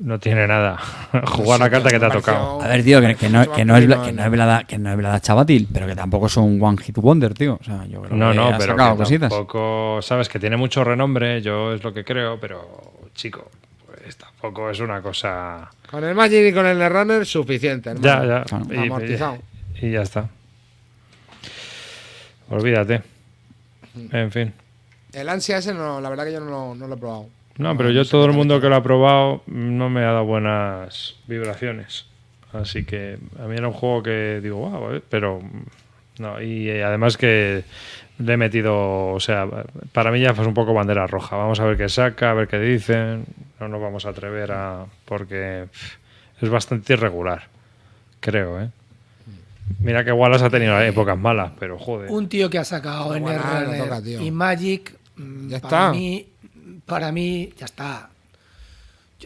No 0.00 0.18
tiene 0.20 0.46
nada. 0.46 0.76
Jugar 1.26 1.58
la 1.58 1.66
Sí, 1.66 1.70
carta 1.72 1.90
que 1.90 1.98
te 1.98 2.06
ha 2.06 2.10
tocado. 2.10 2.62
A 2.62 2.68
ver, 2.68 2.84
tío, 2.84 3.00
que, 3.00 3.16
que 3.16 3.28
no, 3.28 3.42
que, 3.42 3.50
es, 3.50 3.56
que, 3.56 3.64
¿no? 3.64 3.76
es 3.76 4.30
blada, 4.30 4.62
que 4.64 4.78
no 4.78 4.90
es 4.92 4.96
blada 4.96 5.20
chavatil, 5.20 5.66
pero 5.72 5.86
que 5.88 5.96
tampoco 5.96 6.26
es 6.26 6.36
un 6.36 6.62
one 6.62 6.78
hit 6.78 6.96
wonder, 6.98 7.34
tío. 7.34 7.58
O 7.60 7.64
sea, 7.64 7.84
yo 7.86 8.02
creo 8.02 8.16
No, 8.16 8.30
que 8.30 8.36
no, 8.36 8.46
ha 8.48 8.58
pero 8.58 8.72
sacado 8.72 8.92
que 8.92 8.98
cositas. 8.98 9.28
tampoco, 9.30 9.98
sabes, 10.02 10.28
que 10.28 10.38
tiene 10.38 10.56
mucho 10.56 10.84
renombre, 10.84 11.42
yo 11.42 11.72
es 11.72 11.82
lo 11.82 11.92
que 11.92 12.04
creo, 12.04 12.38
pero 12.38 13.08
chico, 13.14 13.50
pues 13.86 14.16
tampoco 14.16 14.70
es 14.70 14.78
una 14.78 15.02
cosa... 15.02 15.68
Con 15.90 16.04
el 16.04 16.14
Magic 16.14 16.46
y 16.48 16.52
con 16.52 16.66
el 16.66 16.88
Runner, 16.88 17.26
suficiente. 17.26 17.90
hermano. 17.90 18.24
Ya, 18.24 18.44
ya. 18.48 18.74
Y, 18.74 18.86
Amortizado. 18.86 19.38
y 19.82 19.90
ya 19.90 20.02
está. 20.02 20.28
Olvídate. 22.50 23.02
En 24.12 24.30
fin. 24.30 24.52
El 25.20 25.28
ansia 25.28 25.58
ese, 25.58 25.74
no, 25.74 26.00
la 26.00 26.08
verdad 26.08 26.24
que 26.24 26.32
yo 26.32 26.40
no 26.40 26.50
lo, 26.50 26.74
no 26.74 26.88
lo 26.88 26.94
he 26.94 26.98
probado. 26.98 27.26
No, 27.58 27.76
pero 27.76 27.90
yo 27.90 28.04
todo 28.04 28.24
el 28.26 28.32
mundo 28.32 28.60
que 28.60 28.68
lo 28.68 28.76
ha 28.76 28.82
probado 28.82 29.42
no 29.46 29.90
me 29.90 30.00
ha 30.00 30.12
dado 30.12 30.24
buenas 30.24 31.16
vibraciones. 31.26 32.06
Así 32.52 32.84
que 32.84 33.18
a 33.38 33.46
mí 33.46 33.56
era 33.56 33.68
un 33.68 33.74
juego 33.74 34.02
que 34.02 34.40
digo, 34.42 34.56
wow, 34.56 35.02
pero 35.08 35.42
no. 36.18 36.40
Y 36.40 36.70
eh, 36.70 36.84
además 36.84 37.16
que 37.16 37.64
le 38.18 38.32
he 38.32 38.36
metido, 38.36 39.12
o 39.12 39.20
sea, 39.20 39.46
para 39.92 40.10
mí 40.10 40.20
ya 40.20 40.34
fue 40.34 40.46
un 40.46 40.54
poco 40.54 40.72
bandera 40.72 41.06
roja. 41.06 41.36
Vamos 41.36 41.60
a 41.60 41.64
ver 41.64 41.76
qué 41.76 41.88
saca, 41.88 42.30
a 42.30 42.34
ver 42.34 42.48
qué 42.48 42.58
dicen. 42.58 43.24
No 43.60 43.68
nos 43.68 43.80
vamos 43.80 44.06
a 44.06 44.10
atrever 44.10 44.52
a. 44.52 44.86
porque 45.04 45.66
es 46.40 46.48
bastante 46.48 46.92
irregular, 46.92 47.48
creo, 48.20 48.60
¿eh? 48.60 48.70
Mira 49.80 50.02
que 50.04 50.12
Wallace 50.12 50.46
ha 50.46 50.50
tenido 50.50 50.80
épocas 50.80 51.18
malas, 51.18 51.52
pero 51.58 51.78
joder. 51.78 52.10
Un 52.10 52.28
tío 52.28 52.48
que 52.48 52.58
ha 52.58 52.64
sacado 52.64 53.14
en 53.14 53.24
no 53.24 53.84
toca, 53.84 54.02
tío. 54.02 54.20
y 54.20 54.30
Magic, 54.30 54.94
Ya 55.48 55.60
para 55.60 55.86
está. 55.88 55.90
mí, 55.92 56.26
para 56.86 57.12
mí, 57.12 57.50
ya 57.58 57.66
está. 57.66 58.08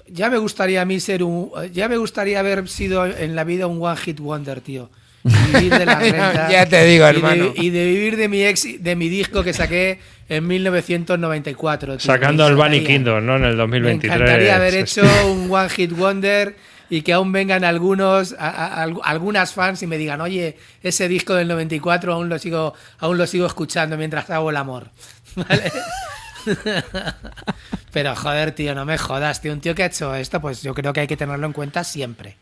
Ya 0.08 0.30
me 0.30 0.38
gustaría 0.38 0.80
a 0.82 0.84
mí 0.86 1.00
ser 1.00 1.22
un, 1.22 1.50
ya 1.72 1.88
me 1.88 1.96
gustaría 1.98 2.40
haber 2.40 2.66
sido 2.68 3.04
en 3.06 3.36
la 3.36 3.44
vida 3.44 3.66
un 3.66 3.82
one 3.82 3.96
hit 3.98 4.20
wonder, 4.20 4.60
tío. 4.62 4.88
Y 5.24 5.52
vivir 5.54 5.78
de 5.78 5.86
las 5.86 6.00
rentas. 6.02 6.50
Ya 6.50 6.66
te 6.66 6.84
digo, 6.84 7.04
y 7.04 7.12
de- 7.12 7.16
hermano. 7.18 7.52
Y 7.54 7.70
de, 7.70 7.86
vivir 7.86 8.16
de 8.16 8.28
mi 8.28 8.42
ex, 8.44 8.82
de 8.82 8.96
mi 8.96 9.08
disco 9.08 9.44
que 9.44 9.52
saqué 9.52 10.00
en 10.28 10.46
1994. 10.46 11.96
tío. 11.98 12.00
Sacando 12.00 12.46
el 12.46 12.56
Bunny. 12.56 12.82
Kingdom, 12.84 13.24
¿no? 13.24 13.36
En 13.36 13.44
el 13.44 13.56
2023. 13.56 14.10
Me 14.10 14.24
encantaría 14.24 14.56
haber 14.56 14.74
hecho 14.74 15.02
un 15.30 15.50
One 15.50 15.68
Hit 15.68 15.92
Wonder 15.92 16.56
y 16.90 17.02
que 17.02 17.12
aún 17.12 17.30
vengan 17.32 17.62
algunos, 17.64 18.34
a- 18.38 18.48
a- 18.50 18.82
al- 18.82 18.96
algunas 19.04 19.52
fans 19.52 19.82
y 19.82 19.86
me 19.86 19.96
digan, 19.98 20.20
oye, 20.20 20.56
ese 20.82 21.06
disco 21.08 21.34
del 21.34 21.48
94 21.48 22.14
aún 22.14 22.28
lo 22.28 22.38
sigo, 22.38 22.74
aún 22.98 23.16
lo 23.18 23.26
sigo 23.26 23.46
escuchando 23.46 23.96
mientras 23.96 24.28
hago 24.30 24.50
el 24.50 24.56
amor. 24.56 24.88
¿Vale? 25.36 25.72
Pero 27.92 28.16
joder, 28.16 28.52
tío, 28.52 28.74
no 28.74 28.84
me 28.84 28.98
jodas, 28.98 29.40
tío. 29.40 29.52
Un 29.52 29.60
tío 29.60 29.74
que 29.74 29.82
ha 29.82 29.86
hecho 29.86 30.14
esto, 30.14 30.40
pues 30.40 30.62
yo 30.62 30.74
creo 30.74 30.92
que 30.92 31.00
hay 31.00 31.06
que 31.06 31.16
tenerlo 31.16 31.46
en 31.46 31.52
cuenta 31.52 31.84
siempre. 31.84 32.36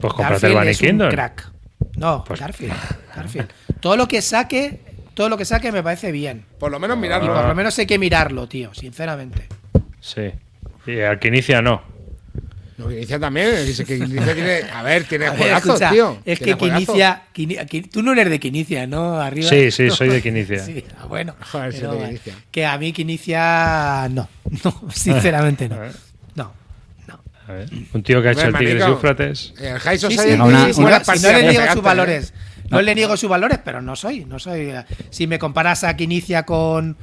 Pues 0.00 0.12
cómprate 0.12 0.46
el 0.46 0.54
Garfield 0.54 0.56
Bunny 0.56 0.70
es 0.70 0.82
un 1.08 1.10
crack. 1.10 1.50
No, 1.96 2.24
Pues- 2.24 2.40
Garfield, 2.40 2.74
Garfield. 3.14 3.48
Todo 3.80 3.96
lo 3.96 4.06
que 4.08 4.22
saque, 4.22 4.80
todo 5.14 5.28
lo 5.28 5.36
que 5.36 5.44
saque 5.44 5.72
me 5.72 5.82
parece 5.82 6.12
bien. 6.12 6.44
Por 6.58 6.70
lo 6.70 6.78
menos 6.78 6.96
Y 6.98 7.00
mirarlo. 7.00 7.34
por 7.34 7.46
lo 7.46 7.54
menos 7.54 7.78
hay 7.78 7.86
que 7.86 7.98
mirarlo, 7.98 8.46
tío, 8.48 8.72
sinceramente. 8.74 9.48
Sí. 10.00 10.30
Y 10.86 11.00
al 11.00 11.18
que 11.18 11.28
inicia 11.28 11.62
no. 11.62 11.82
Lo 12.78 12.88
que 12.88 12.96
inicia 12.96 13.18
también. 13.18 13.64
Dice 13.64 13.84
que 13.84 13.96
inicia 13.96 14.34
tiene. 14.34 14.60
A 14.72 14.82
ver, 14.82 15.04
tiene 15.04 15.26
A 15.26 15.30
ver, 15.30 15.38
juegazos, 15.38 15.68
escucha, 15.74 15.90
tío. 15.90 16.18
Es 16.24 16.38
Tiene 16.38 16.58
que. 16.58 16.64
Quinicia, 16.66 17.22
Quini- 17.34 17.58
Qui- 17.68 17.90
Tú 17.90 18.02
no 18.02 18.12
eres 18.12 18.28
de 18.28 18.38
Quinicia, 18.38 18.86
¿no? 18.86 19.18
Arriba. 19.20 19.48
Sí, 19.48 19.70
sí, 19.70 19.84
No. 19.84 19.94
soy 19.94 20.08
de 20.10 20.22
Quinicia. 20.22 20.58
Sí, 20.64 20.84
ah, 21.00 21.06
bueno. 21.06 21.34
Joder, 21.52 21.72
sí, 21.72 21.78
pero 21.80 21.92
de 21.92 21.96
bueno, 21.98 22.10
Quinicia. 22.12 22.34
Que 22.50 22.66
a 22.66 22.76
mí 22.78 22.92
Quinicia. 22.92 24.08
No, 24.10 24.28
no, 24.64 24.82
sinceramente 24.92 25.68
no. 25.68 25.76
No, 26.34 26.52
no. 27.06 27.20
A 27.48 27.52
ver, 27.52 27.68
Un 27.94 28.02
tío 28.02 28.20
que 28.20 28.28
ha 28.28 28.32
hecho 28.32 28.46
el 28.48 28.54
Tigres 28.54 28.74
manico, 28.80 28.92
Éufrates. 28.92 29.54
El 29.58 29.78
High 29.78 29.98
Sí, 29.98 30.06
sí, 30.10 30.18
una- 30.34 30.44
una- 30.44 30.66
no, 30.68 30.74
si 30.74 30.80
no 30.82 30.88
le 31.32 31.42
niego 31.48 31.66
sus 31.68 31.76
¿eh? 31.76 31.80
valores. 31.80 32.34
No 32.68 32.82
le 32.82 32.94
niego 32.96 33.16
sus 33.16 33.30
valores, 33.30 33.58
pero 33.64 33.80
no 33.80 33.94
soy, 33.96 34.24
no 34.24 34.38
soy. 34.40 34.60
eh, 34.70 34.84
Si 35.10 35.26
me 35.28 35.38
comparas 35.38 35.84
a 35.84 35.94
Quinicia 35.96 36.42
con, 36.42 36.96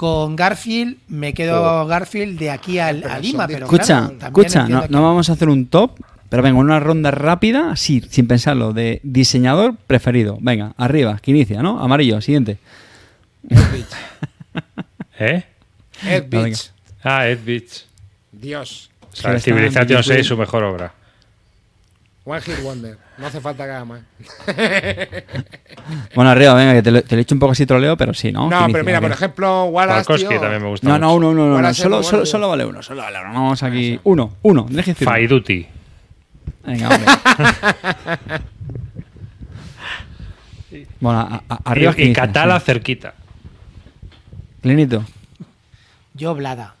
con 0.00 0.34
Garfield, 0.34 0.96
me 1.08 1.34
quedo 1.34 1.84
Garfield 1.86 2.38
de 2.38 2.50
aquí 2.50 2.78
al- 2.78 3.04
a, 3.04 3.18
Lima. 3.18 3.46
Pero 3.46 3.66
Escucha, 3.66 4.06
claro, 4.08 4.16
escucha, 4.28 4.66
no, 4.66 4.80
que- 4.80 4.88
no 4.88 5.02
vamos 5.02 5.28
a 5.28 5.34
hacer 5.34 5.50
un 5.50 5.66
top, 5.66 6.00
pero 6.30 6.42
venga, 6.42 6.58
una 6.58 6.80
ronda 6.80 7.10
rápida, 7.10 7.72
así, 7.72 8.02
sin 8.08 8.26
pensarlo, 8.26 8.72
de 8.72 9.00
diseñador 9.02 9.76
preferido. 9.86 10.38
Venga, 10.40 10.72
arriba, 10.78 11.18
que 11.20 11.32
inicia, 11.32 11.62
¿no? 11.62 11.84
Amarillo, 11.84 12.18
siguiente. 12.22 12.56
¿Eh? 15.18 15.44
Ed. 16.02 16.24
Beach. 16.30 16.70
Ah, 17.04 17.28
Ed 17.28 17.40
Beach. 17.44 17.84
Dios. 18.32 18.90
O 19.12 19.16
sea, 19.16 19.38
Civilization 19.38 19.86
Billy 19.86 20.02
6, 20.02 20.26
su 20.26 20.36
mejor 20.38 20.64
obra. 20.64 20.94
One 22.24 22.40
Hit 22.40 22.62
Wonder. 22.62 22.96
No 23.20 23.26
hace 23.26 23.40
falta 23.40 23.64
que 23.66 23.70
haga 23.70 23.84
más. 23.84 24.00
Bueno, 26.14 26.30
arriba, 26.30 26.54
venga, 26.54 26.72
que 26.72 26.82
te 26.82 26.90
lo, 26.90 27.02
te 27.02 27.14
lo 27.16 27.18
he 27.18 27.22
hecho 27.22 27.34
un 27.34 27.38
poco 27.38 27.52
así 27.52 27.66
troleo, 27.66 27.96
pero 27.96 28.14
sí, 28.14 28.32
¿no? 28.32 28.48
No, 28.48 28.66
pero 28.72 28.82
mira, 28.82 29.00
por 29.00 29.10
ejemplo, 29.12 29.64
Wallace. 29.66 30.16
Tío, 30.16 30.40
también 30.40 30.62
me 30.62 30.68
gusta 30.68 30.88
No, 30.88 30.98
no, 30.98 31.14
uno, 31.14 31.28
uno, 31.30 31.46
no, 31.46 31.52
¿Cuál 31.52 31.62
no, 31.62 31.68
ha 31.68 31.74
sido 31.74 32.02
solo, 32.02 32.24
solo, 32.24 32.48
vale 32.48 32.64
uno, 32.64 32.82
solo 32.82 33.02
vale 33.02 33.18
uno. 33.20 33.32
Vamos 33.34 33.62
aquí, 33.62 34.00
uno, 34.04 34.36
uno, 34.42 34.66
deje 34.70 34.92
decirlo. 34.92 35.12
Fai 35.12 35.26
Duty. 35.26 35.66
Venga, 36.64 36.88
hombre. 36.88 37.10
bueno, 41.00 41.20
a- 41.20 41.42
a- 41.48 41.58
arriba 41.64 41.94
Y, 41.96 42.02
y 42.04 42.12
Catala 42.12 42.58
sí. 42.60 42.66
cerquita. 42.66 43.14
Clinito, 44.62 45.04
Yo, 46.14 46.34
Blada. 46.34 46.74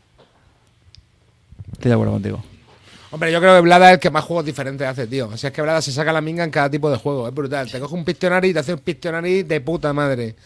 estoy 1.72 1.88
de 1.88 1.94
acuerdo 1.94 2.12
contigo. 2.14 2.44
Hombre, 3.12 3.32
yo 3.32 3.40
creo 3.40 3.54
que 3.56 3.60
Blada 3.62 3.88
es 3.88 3.94
el 3.94 4.00
que 4.00 4.10
más 4.10 4.24
juegos 4.24 4.44
diferentes 4.44 4.86
hace, 4.86 5.06
tío. 5.06 5.28
O 5.28 5.36
sea, 5.36 5.48
es 5.48 5.54
que 5.54 5.62
Blada 5.62 5.82
se 5.82 5.90
saca 5.90 6.12
la 6.12 6.20
minga 6.20 6.44
en 6.44 6.50
cada 6.50 6.70
tipo 6.70 6.90
de 6.90 6.96
juego. 6.96 7.26
Es 7.26 7.34
brutal. 7.34 7.68
Te 7.70 7.80
coge 7.80 7.94
un 7.94 8.04
Pictionary 8.04 8.50
y 8.50 8.52
te 8.52 8.60
hace 8.60 8.74
un 8.74 8.78
Pictionary 8.80 9.42
de 9.42 9.60
puta 9.60 9.92
madre. 9.92 10.36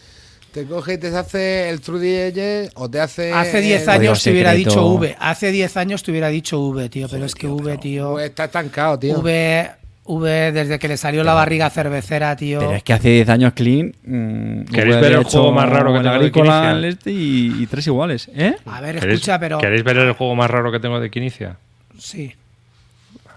Te 0.51 0.65
coge 0.65 0.93
y 0.93 0.97
te 0.97 1.07
hace 1.15 1.69
el 1.69 1.81
True 1.81 2.27
Edge 2.27 2.69
o 2.75 2.89
te 2.89 2.99
hace. 2.99 3.31
Hace 3.33 3.61
10 3.61 3.83
el- 3.83 3.89
años 3.89 4.23
te 4.23 4.31
hubiera 4.31 4.53
dicho 4.53 4.85
V. 4.87 5.15
Hace 5.19 5.51
10 5.51 5.77
años 5.77 6.01
te 6.01 6.11
hubiera 6.11 6.29
dicho 6.29 6.59
V, 6.59 6.89
tío. 6.89 7.07
Pero 7.11 7.25
es 7.25 7.35
que 7.35 7.47
V, 7.47 7.77
tío. 7.77 8.13
Pues 8.13 8.25
está 8.29 8.45
estancado, 8.45 8.97
tío. 8.97 9.19
V, 9.19 9.69
V, 10.05 10.51
desde 10.53 10.79
que 10.79 10.87
le 10.87 10.97
salió 10.97 11.23
la 11.23 11.33
barriga 11.33 11.69
cervecera, 11.69 12.35
tío. 12.35 12.59
Pero 12.59 12.71
es 12.73 12.83
que 12.83 12.93
hace 12.93 13.09
10 13.09 13.29
años 13.29 13.53
Clean. 13.53 13.93
mm, 14.05 14.63
¿Queréis 14.71 14.95
ver 15.01 15.11
el 15.13 15.21
hecho 15.21 15.29
juego 15.39 15.51
más 15.51 15.69
raro 15.69 15.91
que 15.91 15.99
tengo 15.99 16.09
de 16.11 16.15
agrícola, 16.15 16.51
Quinicia? 16.61 16.71
el 16.71 16.85
este 16.85 17.11
y, 17.11 17.61
y 17.63 17.67
tres 17.67 17.85
iguales, 17.87 18.29
¿eh? 18.33 18.55
A 18.65 18.79
ver, 18.81 18.95
¿Queréis, 18.99 19.19
escucha, 19.19 19.37
pero. 19.39 19.57
¿Queréis 19.59 19.83
ver 19.83 19.97
el 19.97 20.13
juego 20.13 20.35
más 20.35 20.49
raro 20.49 20.71
que 20.71 20.79
tengo 20.79 20.99
de 21.01 21.11
Quinicia? 21.11 21.57
Sí. 21.99 22.33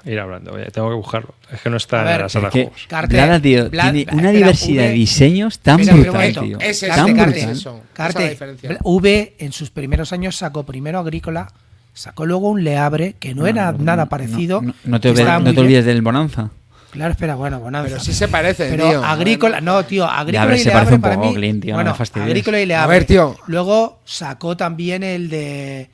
Ir 0.04 0.18
hablando, 0.20 0.52
oye, 0.52 0.66
tengo 0.70 0.88
que 0.88 0.94
buscarlo. 0.96 1.34
Es 1.52 1.60
que 1.60 1.70
no 1.70 1.76
está 1.76 2.02
ver, 2.02 2.16
en 2.16 2.22
la 2.22 2.28
sala 2.28 2.50
de 2.50 2.62
juegos. 2.62 2.86
Carte- 2.88 3.14
Blada, 3.16 3.40
tío, 3.40 3.70
Bla- 3.70 3.82
tiene 3.84 3.98
espera, 4.00 4.16
una 4.18 4.30
diversidad 4.30 4.82
V- 4.84 4.88
de 4.88 4.94
diseños 4.94 5.58
tan 5.58 5.76
brutal, 5.78 6.06
momento. 6.12 6.40
tío. 6.42 6.58
Ese 6.60 6.88
es 6.88 6.94
tan 6.94 7.08
el 7.08 7.16
Carte, 7.16 7.16
Carte, 7.16 7.38
brutal. 7.40 7.50
eso. 7.56 7.70
Esa 7.70 7.78
es 7.78 7.84
la 7.88 7.94
Carte, 7.94 8.30
diferencia. 8.30 8.78
V 8.82 9.34
en 9.38 9.52
sus 9.52 9.70
primeros 9.70 10.12
años 10.12 10.36
sacó 10.36 10.64
primero 10.64 10.98
Agrícola, 10.98 11.52
sacó 11.94 12.26
luego 12.26 12.48
un 12.50 12.64
Leabre, 12.64 13.16
que 13.18 13.34
no, 13.34 13.46
era 13.46 13.72
nada 13.72 14.06
parecido. 14.06 14.62
No, 14.62 14.74
no 14.84 15.00
te, 15.00 15.10
olvides- 15.10 15.24
muy 15.24 15.38
no 15.38 15.44
te 15.44 15.50
bien. 15.52 15.58
olvides 15.64 15.84
del 15.84 16.02
Bonanza. 16.02 16.50
Claro, 16.90 17.12
espera, 17.12 17.34
bueno, 17.34 17.60
Bonanza. 17.60 17.90
Pero 17.90 18.00
sí 18.02 18.14
se 18.14 18.28
parecen, 18.28 18.70
Pero 18.70 18.88
tío. 18.88 19.04
Agrícola, 19.04 19.60
no, 19.60 19.84
tío, 19.84 20.06
Agrícola 20.06 20.46
ver, 20.46 20.56
y 20.56 20.58
se 20.60 20.64
Leabre 20.66 20.78
parece 20.80 20.94
un 20.94 21.00
para 21.02 21.14
poco, 21.16 21.28
mí. 21.28 21.34
Clint, 21.34 21.62
tío, 21.64 21.74
bueno. 21.74 21.94
Agrícola 22.14 22.60
y 22.60 22.66
Leabre. 22.66 22.84
A 22.84 22.86
ver, 22.86 23.04
tío. 23.04 23.36
Luego 23.46 24.00
sacó 24.06 24.56
también 24.56 25.02
el 25.02 25.28
de. 25.28 25.90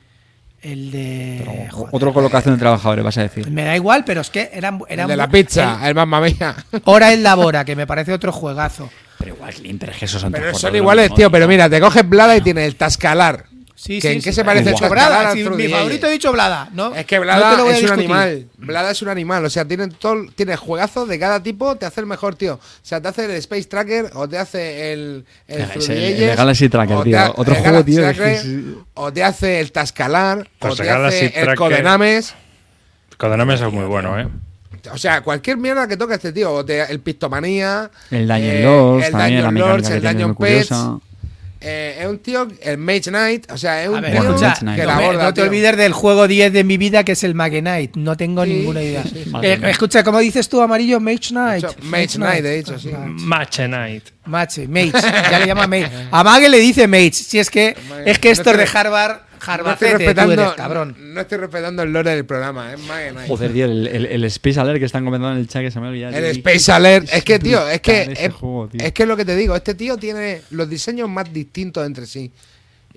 El 0.65 0.89
de. 0.91 1.67
joder, 1.71 1.89
Otra 1.91 2.11
colocación 2.11 2.55
de 2.55 2.59
trabajadores, 2.59 3.05
vas 3.05 3.17
a 3.19 3.21
decir. 3.21 3.49
Me 3.51 3.63
da 3.63 3.75
igual, 3.75 4.03
pero 4.03 4.21
es 4.21 4.29
que 4.31 4.49
eran. 4.51 4.79
El 4.87 4.93
eran 4.93 5.07
de 5.07 5.15
la 5.15 5.27
pizza, 5.29 5.79
el- 5.81 5.89
el 5.89 5.95
Mamma 5.95 6.19
Mía. 6.21 6.55
Hora 6.85 7.13
en 7.13 7.21
la 7.21 7.35
Bora, 7.35 7.63
que 7.63 7.75
me 7.75 7.85
parece 7.85 8.11
otro 8.13 8.31
juegazo. 8.31 8.89
Pero 9.19 9.35
igual, 9.35 9.53
Clean, 9.53 9.77
pero 9.77 9.91
es 9.91 9.97
que 9.99 10.05
esos 10.05 10.19
son 10.21 10.31
Pero 10.31 10.53
son 10.55 10.75
iguales, 10.75 11.13
tío. 11.13 11.29
Pero 11.31 11.47
mira, 11.47 11.69
te 11.69 11.79
coges 11.79 12.07
Blada 12.09 12.35
y 12.35 12.41
tiene 12.41 12.65
el 12.65 12.75
Tascalar. 12.75 13.45
Sí, 13.85 14.01
¿Que 14.01 14.07
sí, 14.09 14.15
¿En 14.15 14.21
qué 14.23 14.31
sí. 14.31 14.35
se 14.37 14.43
parece 14.43 14.71
el 14.71 14.89
Blada, 14.89 15.31
si 15.33 15.43
mi 15.47 15.67
favorito 15.67 16.07
he 16.07 16.11
dicho 16.11 16.31
Blada. 16.31 16.69
No, 16.73 16.95
Es 16.95 17.05
que 17.05 17.17
te 17.17 17.19
Blada 17.19 17.69
es 17.71 17.83
un 17.83 17.91
animal. 17.91 18.47
Blada 18.57 18.89
es 18.89 19.01
un 19.03 19.09
animal. 19.09 19.45
O 19.45 19.49
sea, 19.51 19.63
tiene 19.65 19.89
todo, 19.89 20.25
tiene 20.33 20.55
juegazos 20.55 21.07
de 21.07 21.19
cada 21.19 21.43
tipo, 21.43 21.75
te 21.75 21.85
hace 21.85 21.99
el 22.01 22.07
mejor, 22.07 22.35
tío. 22.35 22.55
O 22.55 22.59
sea, 22.81 22.99
te 22.99 23.09
hace 23.09 23.25
el 23.25 23.31
Space 23.33 23.65
Tracker 23.65 24.09
o 24.15 24.27
te 24.27 24.39
hace 24.39 24.91
el. 24.93 25.25
El, 25.47 25.61
el- 25.91 26.35
Galaxy 26.35 26.67
Tracker, 26.67 26.97
te 26.97 27.03
tío. 27.03 27.19
ha- 27.19 27.33
Otro 27.35 27.53
juego, 27.53 27.85
tío, 27.85 28.01
Tracker, 28.01 28.41
O 28.95 29.13
te 29.13 29.23
hace 29.23 29.59
el 29.59 29.71
Tascalar. 29.71 30.49
Pues 30.57 30.73
o 30.73 30.75
te 30.77 30.81
el 30.81 30.89
Galaxy 30.89 31.25
hace 31.27 31.39
el 31.39 31.45
Tracker- 31.45 31.55
Codenames. 31.57 32.33
Codenames 33.17 33.61
es 33.61 33.71
muy 33.71 33.85
bueno, 33.85 34.19
¿eh? 34.19 34.27
O 34.91 34.97
sea, 34.97 35.21
cualquier 35.21 35.57
mierda 35.57 35.87
que 35.87 35.97
toque 35.97 36.13
este 36.15 36.31
tío. 36.31 36.53
O 36.53 36.65
te- 36.65 36.81
el 36.91 36.99
Pistomanía. 36.99 37.89
El 38.11 38.27
Dungeon 38.27 38.55
eh, 38.55 38.63
Lords, 38.63 39.05
el 39.05 39.13
mecánica 39.13 39.51
Lords, 39.51 39.89
el 39.89 40.01
muy 40.27 40.35
Pets. 40.35 40.67
curiosa. 40.69 40.99
Eh, 41.67 41.97
es 42.01 42.05
un 42.07 42.19
tío, 42.19 42.47
el 42.61 42.77
Mage 42.77 43.01
Knight, 43.09 43.51
o 43.51 43.57
sea, 43.57 43.81
es 43.83 43.89
un 43.89 43.99
ver, 43.99 44.11
tío 44.11 44.21
escucha, 44.21 44.47
Mage 44.49 44.59
Knight. 44.61 44.79
que 44.79 44.85
no, 44.85 44.91
la 44.91 44.99
borda, 44.99 45.23
no 45.23 45.33
te 45.33 45.41
tío. 45.41 45.49
olvides 45.49 45.77
del 45.77 45.93
juego 45.93 46.27
10 46.27 46.53
de 46.53 46.63
mi 46.63 46.77
vida 46.77 47.03
que 47.03 47.13
es 47.13 47.23
el 47.23 47.33
Magenite. 47.33 47.91
No 47.99 48.15
tengo 48.15 48.43
Sí, 48.43 48.53
ninguna 48.53 48.81
idea. 48.83 49.01
sí, 49.03 49.09
sí, 49.15 49.23
sí. 49.25 49.31
Eh, 49.41 49.59
escucha, 49.63 50.03
¿cómo 50.03 50.19
dices 50.19 50.47
tú, 50.47 50.61
amarillo? 50.61 50.99
Mage 50.99 51.29
Knight. 51.29 51.63
Hecho, 51.63 51.75
Mage 51.81 52.07
Knight, 52.17 52.45
he 52.45 52.57
dicho, 52.57 52.77
sí. 52.79 52.91
Match 53.07 53.59
Night. 53.59 54.03
Mache, 54.25 54.67
Mage. 54.67 54.91
Ya 55.31 55.39
le 55.39 55.45
llama 55.47 55.67
Mage. 55.67 55.89
A 56.11 56.23
Mague 56.23 56.49
le 56.49 56.59
dice 56.59 56.87
Mage. 56.87 57.13
Si 57.13 57.39
es 57.39 57.49
que, 57.49 57.75
Mage. 57.89 58.11
es 58.11 58.19
que 58.19 58.27
No 58.29 58.31
esto 58.33 58.51
es 58.51 58.57
de 58.57 58.63
estoy- 58.63 58.73
Harvard. 59.45 59.65
No 59.65 59.73
estoy 59.73 59.87
Harvardete, 59.89 59.91
tú 59.91 59.97
respetando, 59.97 60.33
eres, 60.43 60.53
cabrón. 60.53 60.95
no 60.99 61.21
estoy 61.21 61.37
respetando 61.37 61.83
el 61.83 61.93
lore 61.93 62.11
del 62.15 62.25
programa, 62.25 62.73
es 62.73 62.79
Knight. 62.81 63.27
Joder, 63.27 63.53
tío, 63.53 63.65
el, 63.65 63.87
el, 63.87 64.05
el 64.05 64.23
Space 64.25 64.59
Alert 64.59 64.79
que 64.79 64.85
están 64.85 65.03
comentando 65.05 65.33
en 65.33 65.39
el 65.39 65.47
chat 65.47 65.61
que 65.63 65.71
se 65.71 65.79
me 65.79 65.87
ha 65.87 65.89
olvidado. 65.89 66.15
El. 66.17 66.25
Space 66.25 66.71
Alert, 66.71 67.07
es 67.11 67.23
que, 67.23 67.39
tío, 67.39 67.67
es 67.69 67.81
que 67.81 68.13
es, 68.17 68.33
juego, 68.33 68.67
tío. 68.69 68.81
es 68.85 68.91
que 68.93 69.03
es 69.03 69.09
lo 69.09 69.17
que 69.17 69.25
te 69.25 69.35
digo, 69.35 69.55
este 69.55 69.73
tío 69.75 69.97
tiene 69.97 70.41
los 70.51 70.69
diseños 70.69 71.09
más 71.09 71.31
distintos 71.31 71.85
entre 71.85 72.05
sí. 72.05 72.31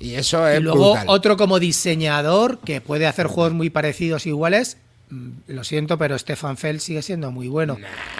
Y 0.00 0.14
eso 0.14 0.46
es 0.46 0.60
Y 0.60 0.62
luego 0.62 0.90
brutal. 0.92 1.06
otro 1.08 1.36
como 1.36 1.58
diseñador 1.58 2.58
que 2.60 2.80
puede 2.80 3.06
hacer 3.06 3.26
juegos 3.26 3.52
muy 3.52 3.68
parecidos 3.70 4.26
iguales. 4.26 4.76
Mm, 5.10 5.30
Lo 5.48 5.64
siento, 5.64 5.98
pero 5.98 6.16
Stefan 6.18 6.56
Feld 6.56 6.80
sigue 6.80 7.02
siendo 7.02 7.30
muy 7.32 7.48
bueno. 7.48 7.78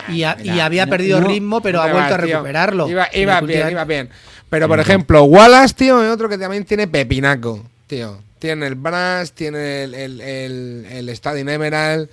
y, 0.08 0.22
ha- 0.24 0.36
y 0.42 0.58
había 0.60 0.86
no, 0.86 0.90
perdido 0.90 1.20
no, 1.20 1.28
ritmo, 1.28 1.60
pero 1.60 1.80
ha 1.82 1.92
vuelto 1.92 2.14
a 2.14 2.18
tío. 2.18 2.26
recuperarlo. 2.36 2.88
Iba, 2.88 3.08
iba 3.12 3.40
bien, 3.42 3.70
iba 3.70 3.84
bien. 3.84 4.08
Pero 4.50 4.66
por 4.66 4.80
ejemplo, 4.80 5.22
Wallace, 5.24 5.74
tío, 5.74 6.02
es 6.02 6.10
otro 6.10 6.28
que 6.30 6.38
también 6.38 6.64
tiene 6.64 6.88
pepinaco, 6.88 7.62
tío. 7.88 8.22
Tiene 8.38 8.68
el 8.68 8.76
Brass, 8.76 9.32
tiene 9.32 9.82
el, 9.84 9.94
el, 9.94 10.20
el, 10.20 10.86
el 10.88 11.08
Stadium 11.08 11.48
Emerald, 11.48 12.08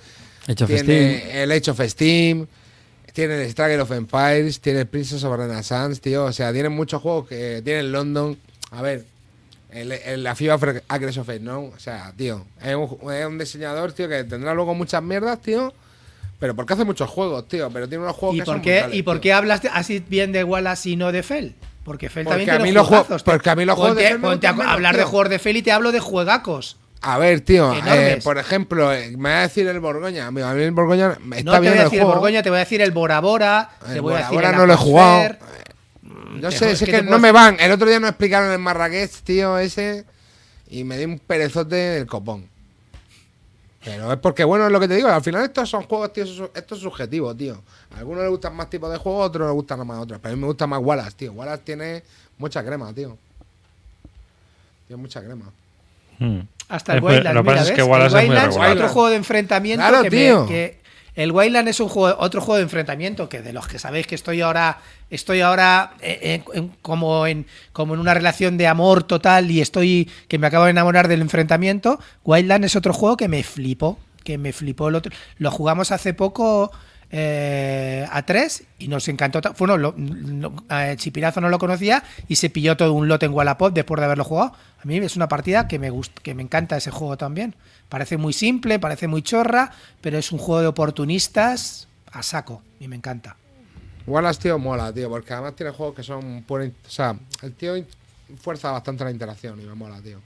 tiene 0.56 0.78
Steam. 0.78 1.20
el 1.36 1.52
Age 1.52 1.70
of 1.70 1.80
Steam, 1.86 2.46
tiene 3.12 3.42
el 3.44 3.50
Struggle 3.50 3.80
of 3.80 3.92
Empires, 3.92 4.58
tiene 4.60 4.80
el 4.80 4.86
Princess 4.86 5.22
of 5.22 5.36
Renaissance, 5.38 6.00
tío. 6.00 6.24
O 6.24 6.32
sea, 6.32 6.52
tiene 6.52 6.68
muchos 6.68 7.00
juegos 7.00 7.28
que 7.28 7.62
tiene 7.64 7.80
el 7.80 7.92
London. 7.92 8.36
A 8.72 8.82
ver, 8.82 9.04
el, 9.70 9.92
el- 9.92 10.22
la 10.24 10.34
FIBA 10.34 10.58
Acres 10.88 11.16
of 11.18 11.26
Fate, 11.26 11.40
¿no? 11.40 11.60
O 11.64 11.78
sea, 11.78 12.12
tío, 12.16 12.44
es 12.60 12.74
un, 12.74 13.12
es 13.12 13.26
un 13.26 13.38
diseñador, 13.38 13.92
tío, 13.92 14.08
que 14.08 14.24
tendrá 14.24 14.52
luego 14.54 14.74
muchas 14.74 15.02
mierdas, 15.02 15.40
tío. 15.40 15.72
Pero 16.40 16.54
porque 16.54 16.74
hace 16.74 16.84
muchos 16.84 17.08
juegos, 17.08 17.48
tío. 17.48 17.70
Pero 17.70 17.88
tiene 17.88 18.02
unos 18.04 18.16
juegos 18.16 18.36
¿Y 18.36 18.40
que 18.40 18.44
por, 18.44 18.54
son 18.56 18.62
qué, 18.62 18.72
brutales, 18.72 18.96
¿Y 18.98 19.02
por 19.04 19.14
tío. 19.16 19.20
qué 19.22 19.32
hablas 19.32 19.62
de- 19.62 19.68
así 19.70 20.04
bien 20.06 20.32
de 20.32 20.44
Wallace 20.44 20.90
y 20.90 20.96
no 20.96 21.12
de 21.12 21.22
Fell? 21.22 21.54
Porque 21.86 22.10
Porque 22.10 22.24
también 22.28 22.50
a 22.50 22.58
mí 22.58 22.72
los 22.72 22.84
juegos- 22.88 23.22
porque 23.22 23.48
a 23.48 23.54
mí 23.54 23.64
los 23.64 23.76
juegos 23.76 23.96
de 23.96 24.18
Ponte- 24.18 24.52
me 24.52 24.64
a 24.64 24.72
hablar 24.72 24.96
de 24.96 25.04
juegos 25.04 25.28
de 25.30 25.38
Fell 25.38 25.56
y 25.56 25.62
te 25.62 25.70
hablo 25.70 25.92
de 25.92 26.00
juegacos. 26.00 26.76
A 27.00 27.16
ver, 27.18 27.42
tío, 27.42 27.72
eh, 27.86 28.18
por 28.24 28.38
ejemplo, 28.38 28.92
eh, 28.92 29.14
me 29.16 29.30
va 29.30 29.38
a 29.38 29.42
decir 29.42 29.68
el 29.68 29.78
Borgoña. 29.78 30.26
A 30.26 30.30
mí 30.32 30.40
el 30.42 30.72
Borgoña 30.72 31.12
está 31.12 31.20
no 31.44 31.52
te 31.52 31.60
bien 31.60 31.60
voy 31.60 31.66
a 31.68 31.70
el 31.70 31.84
decir 31.84 32.00
el 32.00 32.06
Borgoña, 32.06 32.42
te 32.42 32.50
voy 32.50 32.56
a 32.56 32.60
decir 32.60 32.82
el 32.82 32.90
Bora 32.90 33.20
Bora, 33.20 33.70
El 33.86 33.94
te 33.94 34.00
voy 34.00 34.14
a 34.14 34.16
Bora 34.16 34.18
decir 34.24 34.34
Bora 34.34 34.50
el 34.50 34.56
no 34.56 34.66
lo 34.66 34.72
he 34.72 34.76
jugado. 34.76 35.16
Atmosphere. 35.22 36.40
Yo 36.42 36.48
Te- 36.50 36.56
sé, 36.58 36.70
es 36.72 36.82
que 36.82 37.02
no 37.02 37.18
me 37.20 37.30
van. 37.30 37.56
El 37.60 37.70
otro 37.70 37.88
día 37.88 38.00
nos 38.00 38.10
explicaron 38.10 38.52
en 38.52 38.60
Marrakech, 38.60 39.12
tío, 39.22 39.56
ese. 39.58 40.04
Y 40.68 40.82
me 40.82 40.98
di 40.98 41.04
un 41.04 41.20
perezote 41.20 41.76
del 41.76 42.06
copón. 42.06 42.48
Pero 43.86 44.12
es 44.12 44.18
porque, 44.18 44.42
bueno, 44.42 44.66
es 44.66 44.72
lo 44.72 44.80
que 44.80 44.88
te 44.88 44.96
digo. 44.96 45.08
Al 45.08 45.22
final 45.22 45.44
estos 45.44 45.70
son 45.70 45.84
juegos, 45.84 46.12
tío. 46.12 46.24
Esto 46.24 46.74
es 46.74 46.80
subjetivo, 46.80 47.32
tío. 47.36 47.62
A 47.94 47.98
algunos 48.00 48.22
les 48.22 48.30
gustan 48.30 48.54
más 48.56 48.68
tipos 48.68 48.90
de 48.90 48.98
juegos, 48.98 49.22
a 49.22 49.26
otros 49.26 49.46
les 49.46 49.54
gustan 49.54 49.86
más 49.86 50.00
otros. 50.00 50.18
Pero 50.20 50.32
a 50.32 50.36
mí 50.36 50.40
me 50.40 50.48
gusta 50.48 50.66
más 50.66 50.80
Wallace, 50.82 51.12
tío. 51.16 51.32
Wallace 51.32 51.62
tiene 51.64 52.02
mucha 52.36 52.64
crema, 52.64 52.92
tío. 52.92 53.16
Tiene 54.88 55.00
mucha 55.00 55.22
crema. 55.22 55.44
Hmm. 56.18 56.40
Hasta 56.68 56.94
el 56.94 56.98
Eh, 56.98 57.02
Wildlands, 57.06 57.34
Lo 57.34 57.42
que 57.42 57.46
pasa 57.46 57.60
mira, 57.60 57.62
es 57.62 57.76
que 57.76 57.82
¿ves? 57.82 57.90
Wallace 57.90 58.16
El 58.16 58.22
es 58.22 58.26
muy 58.26 58.34
Wildlands, 58.36 58.54
regular. 58.56 58.76
otro 58.76 58.88
juego 58.88 59.08
de 59.10 59.16
enfrentamiento 59.16 59.86
Claro, 59.86 60.02
que, 60.02 60.10
me- 60.10 60.16
tío. 60.16 60.46
que 60.46 60.80
El 61.16 61.32
Wildland 61.32 61.66
es 61.68 61.80
un 61.80 61.88
juego, 61.88 62.16
otro 62.20 62.40
juego 62.40 62.56
de 62.58 62.62
enfrentamiento 62.64 63.28
que 63.28 63.40
de 63.42 63.52
los 63.52 63.66
que 63.66 63.78
sabéis 63.78 64.06
que 64.06 64.14
estoy 64.14 64.42
ahora, 64.42 64.78
estoy 65.10 65.40
ahora 65.40 65.94
eh, 66.00 66.42
en- 66.52 66.68
como 66.82 67.26
en 67.26 67.46
como 67.72 67.94
en 67.94 68.00
una 68.00 68.14
relación 68.14 68.58
de 68.58 68.66
amor 68.66 69.02
total 69.02 69.50
y 69.50 69.60
estoy 69.62 70.10
que 70.28 70.38
me 70.38 70.46
acabo 70.46 70.64
de 70.66 70.70
enamorar 70.72 71.08
del 71.08 71.22
enfrentamiento. 71.22 71.98
Wildland 72.24 72.66
es 72.66 72.76
otro 72.76 72.92
juego 72.92 73.16
que 73.16 73.28
me 73.28 73.42
flipó, 73.42 73.98
que 74.24 74.36
me 74.38 74.52
flipó 74.52 74.88
el 74.90 74.94
otro. 74.96 75.10
Lo 75.38 75.50
jugamos 75.50 75.90
hace 75.90 76.12
poco 76.14 76.70
eh, 77.10 78.06
a 78.10 78.22
tres 78.24 78.64
y 78.78 78.88
nos 78.88 79.08
encantó. 79.08 79.40
Bueno, 79.58 79.76
lo- 79.76 79.94
Chipirazo 80.96 81.40
no 81.40 81.48
lo 81.48 81.58
conocía 81.58 82.02
y 82.28 82.36
se 82.36 82.50
pilló 82.50 82.76
todo 82.76 82.92
un 82.92 83.08
lote 83.08 83.26
en 83.26 83.32
Wallapop 83.32 83.72
después 83.72 83.98
de 84.00 84.04
haberlo 84.04 84.24
jugado. 84.24 84.52
A 84.82 84.84
mí 84.84 84.96
es 84.98 85.16
una 85.16 85.28
partida 85.28 85.68
que 85.68 85.78
me 85.78 85.90
gusta, 85.90 86.20
que 86.22 86.34
me 86.34 86.42
encanta 86.42 86.76
ese 86.76 86.90
juego 86.90 87.16
también. 87.16 87.54
Parece 87.88 88.16
muy 88.16 88.32
simple, 88.32 88.78
parece 88.78 89.06
muy 89.08 89.22
chorra, 89.22 89.70
pero 90.00 90.18
es 90.18 90.32
un 90.32 90.38
juego 90.38 90.60
de 90.60 90.66
oportunistas 90.66 91.88
a 92.12 92.22
saco 92.22 92.62
y 92.80 92.88
me 92.88 92.96
encanta. 92.96 93.36
Wallace, 94.06 94.40
tío, 94.42 94.58
mola, 94.58 94.92
tío, 94.92 95.08
porque 95.08 95.32
además 95.32 95.54
tiene 95.56 95.72
juegos 95.72 95.96
que 95.96 96.02
son 96.02 96.44
pura 96.46 96.64
O 96.64 96.90
sea, 96.90 97.16
el 97.42 97.52
tío 97.54 97.74
fuerza 98.40 98.70
bastante 98.70 99.04
la 99.04 99.10
interacción 99.10 99.60
y 99.60 99.64
me 99.64 99.74
mola, 99.74 100.00
tío. 100.00 100.20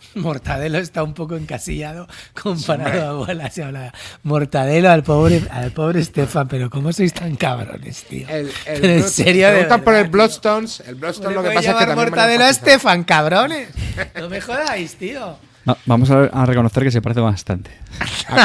Mortadelo 0.14 0.78
está 0.78 1.02
un 1.02 1.12
poco 1.14 1.36
encasillado 1.36 2.06
comparado 2.40 3.08
a 3.08 3.20
Wallace. 3.20 3.60
y 3.60 3.64
habla- 3.64 3.92
Mortadelo 4.22 4.90
al 4.90 5.02
pobre, 5.02 5.42
al 5.50 5.72
pobre 5.72 6.02
Stefan, 6.02 6.48
pero 6.48 6.70
¿cómo 6.70 6.92
sois 6.92 7.12
tan 7.12 7.36
cabrones, 7.36 8.04
tío? 8.04 8.26
El, 8.28 8.46
el 8.66 8.80
Pero 8.80 8.86
en 8.94 9.00
Blood- 9.00 9.08
serio, 9.08 9.50
de 9.52 9.78
por 9.78 9.94
el 9.94 10.08
Bloodstones. 10.08 10.80
El 10.86 10.94
Bloodstone 10.94 11.34
lo 11.34 11.42
que 11.42 11.50
pasa 11.50 11.72
es 11.72 11.76
que 11.76 11.86
me 11.86 11.94
Mortadelo 11.94 12.44
a 12.44 12.48
enfatizan. 12.48 12.54
Stefan, 12.78 13.04
cabrones? 13.04 13.68
No 14.20 14.28
me 14.28 14.40
jodáis, 14.40 14.94
tío. 14.96 15.38
Va- 15.68 15.76
vamos 15.86 16.10
a, 16.10 16.24
a 16.24 16.46
reconocer 16.46 16.84
que 16.84 16.90
se 16.90 17.02
parece 17.02 17.20
bastante. 17.20 17.70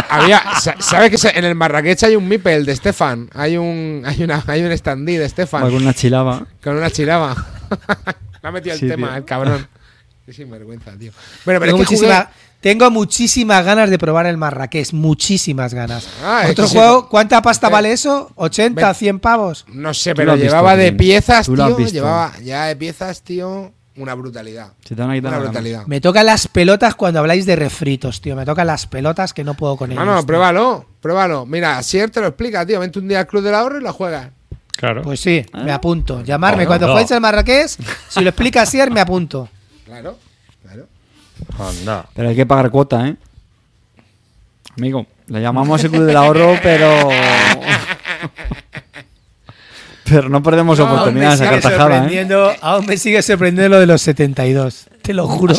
Había, 0.09 0.41
sa- 0.59 0.75
¿Sabes 0.79 1.09
que 1.11 1.17
se- 1.17 1.37
en 1.37 1.45
el 1.45 1.55
Marrakech 1.55 2.03
hay 2.03 2.15
un 2.15 2.27
Mipel 2.27 2.65
de 2.65 2.75
Stefan? 2.75 3.29
Hay 3.33 3.57
un, 3.57 4.03
hay 4.05 4.23
una, 4.23 4.43
hay 4.47 4.63
un 4.63 4.75
standee 4.77 5.19
de 5.19 5.29
Stefan 5.29 5.63
Va 5.63 5.67
con 5.69 5.81
una 5.83 5.93
chilaba. 5.93 6.45
con 6.63 6.77
una 6.77 6.89
chilaba. 6.89 7.35
Le 8.41 8.49
ha 8.49 8.51
metido 8.51 8.73
el 8.73 8.79
Sí, 8.79 8.87
tema, 8.87 9.09
tío. 9.09 9.17
el 9.17 9.25
cabrón. 9.25 9.67
Qué 10.25 10.33
sinvergüenza, 10.33 10.91
tío. 10.97 11.11
Bueno, 11.45 11.59
pero 11.59 11.71
Tengo, 11.73 11.83
es 11.83 11.89
que 11.89 11.95
muchísima- 11.95 12.15
jugué- 12.25 12.27
tengo 12.61 12.91
muchísimas 12.91 13.65
ganas 13.65 13.89
de 13.89 13.97
probar 13.97 14.27
el 14.27 14.37
Marrakech, 14.37 14.93
muchísimas 14.93 15.73
ganas. 15.73 16.07
Ah, 16.23 16.43
Otro 16.49 16.65
es 16.65 16.71
que 16.71 16.77
juego, 16.77 17.01
sí. 17.01 17.07
¿cuánta 17.09 17.41
pasta 17.41 17.69
vale 17.69 17.91
eso? 17.91 18.31
¿80, 18.35 18.89
Ve- 18.89 18.93
100 18.93 19.19
pavos? 19.19 19.65
No 19.67 19.93
sé, 19.93 20.13
pero 20.13 20.33
visto, 20.33 20.47
llevaba 20.47 20.75
de 20.75 20.93
piezas, 20.93 21.47
tío. 21.47 21.77
Llevaba 21.87 22.33
ya 22.43 22.65
de 22.65 22.75
piezas, 22.75 23.23
tío, 23.23 23.73
una 23.95 24.13
brutalidad. 24.13 24.73
Se 24.85 24.95
te 24.95 25.01
van 25.01 25.09
a 25.09 25.13
quitar 25.15 25.31
Una 25.33 25.39
brutalidad. 25.41 25.85
Me 25.87 25.99
tocan 25.99 26.25
las 26.27 26.47
pelotas 26.47 26.93
cuando 26.93 27.19
habláis 27.19 27.47
de 27.47 27.55
refritos, 27.55 28.21
tío. 28.21 28.35
Me 28.35 28.45
tocan 28.45 28.67
las 28.67 28.85
pelotas 28.85 29.33
que 29.33 29.43
no 29.43 29.55
puedo 29.55 29.75
con 29.75 29.91
ellos. 29.91 30.01
Ah, 30.03 30.05
no, 30.05 30.17
tío. 30.19 30.27
pruébalo, 30.27 30.85
pruébalo. 31.01 31.45
Mira, 31.47 31.81
Sier 31.81 32.11
te 32.11 32.21
lo 32.21 32.27
explica, 32.27 32.63
tío. 32.65 32.79
Vente 32.79 32.99
un 32.99 33.07
día 33.07 33.21
al 33.21 33.27
Club 33.27 33.41
del 33.43 33.55
Ahorro 33.55 33.79
y 33.79 33.83
lo 33.83 33.91
juegas. 33.91 34.29
Claro. 34.77 35.01
Pues 35.01 35.19
sí, 35.19 35.43
Ah. 35.51 35.63
me 35.63 35.71
apunto. 35.71 36.23
Llamarme 36.23 36.63
No, 36.63 36.67
cuando 36.67 36.85
no. 36.87 36.93
juegues 36.93 37.11
al 37.11 37.21
Marrakech. 37.21 37.69
Si 38.07 38.21
lo 38.21 38.29
explica 38.29 38.65
Sier, 38.67 38.91
me 38.91 38.99
apunto. 39.01 39.49
Claro, 39.91 40.17
claro. 40.63 40.87
Anda. 41.59 42.05
Pero 42.15 42.29
hay 42.29 42.35
que 42.37 42.45
pagar 42.45 42.71
cuota, 42.71 43.09
¿eh? 43.09 43.17
Amigo, 44.77 45.05
le 45.27 45.41
llamamos 45.41 45.83
el 45.83 45.91
Club 45.91 46.05
del 46.05 46.15
Ahorro, 46.15 46.57
pero... 46.63 47.09
pero 50.05 50.29
no 50.29 50.41
perdemos 50.41 50.79
a 50.79 51.03
sigue 51.35 51.49
cartajada, 51.49 52.07
¿eh? 52.09 52.57
Aún 52.61 52.85
me 52.85 52.95
sigue 52.95 53.21
sorprendiendo 53.21 53.75
lo 53.75 53.81
de 53.81 53.87
los 53.87 54.01
72. 54.01 54.87
Te 55.01 55.13
lo 55.13 55.27
juro. 55.27 55.55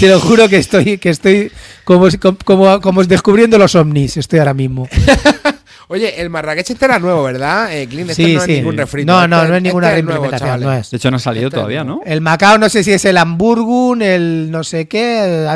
Te 0.00 0.08
lo 0.08 0.18
juro 0.18 0.48
que 0.48 0.56
estoy, 0.56 0.98
que 0.98 1.10
estoy 1.10 1.52
como, 1.84 2.08
como, 2.44 2.80
como 2.80 3.04
descubriendo 3.04 3.56
los 3.56 3.76
ovnis. 3.76 4.16
Estoy 4.16 4.40
ahora 4.40 4.54
mismo. 4.54 4.88
Oye, 5.88 6.20
el 6.20 6.30
Marrakech 6.30 6.68
este 6.70 6.84
era 6.84 6.98
nuevo, 6.98 7.22
¿verdad? 7.22 7.72
Eh, 7.72 7.86
Clint, 7.86 8.10
este 8.10 8.24
Sí, 8.24 8.34
no 8.34 8.40
sí. 8.40 8.52
es 8.52 8.58
ningún 8.58 8.76
refrito. 8.76 9.12
No, 9.12 9.28
no, 9.28 9.36
Este- 9.36 9.48
no 9.50 9.56
es 9.56 9.62
ninguna 9.62 9.86
este 9.88 9.94
reimplementación. 9.94 10.48
chavales. 10.48 10.66
no 10.66 10.72
es. 10.72 10.90
De 10.90 10.96
hecho, 10.96 11.10
no 11.10 11.16
ha 11.16 11.20
salido 11.20 11.46
Este 11.46 11.56
todavía, 11.56 11.84
no. 11.84 12.00
El 12.04 12.20
Macao 12.20 12.58
no 12.58 12.68
sé 12.68 12.82
si 12.82 12.92
es 12.92 13.04
el 13.04 13.16
Hamburgun, 13.16 14.02
el 14.02 14.50
no 14.50 14.64
sé 14.64 14.88
qué. 14.88 15.48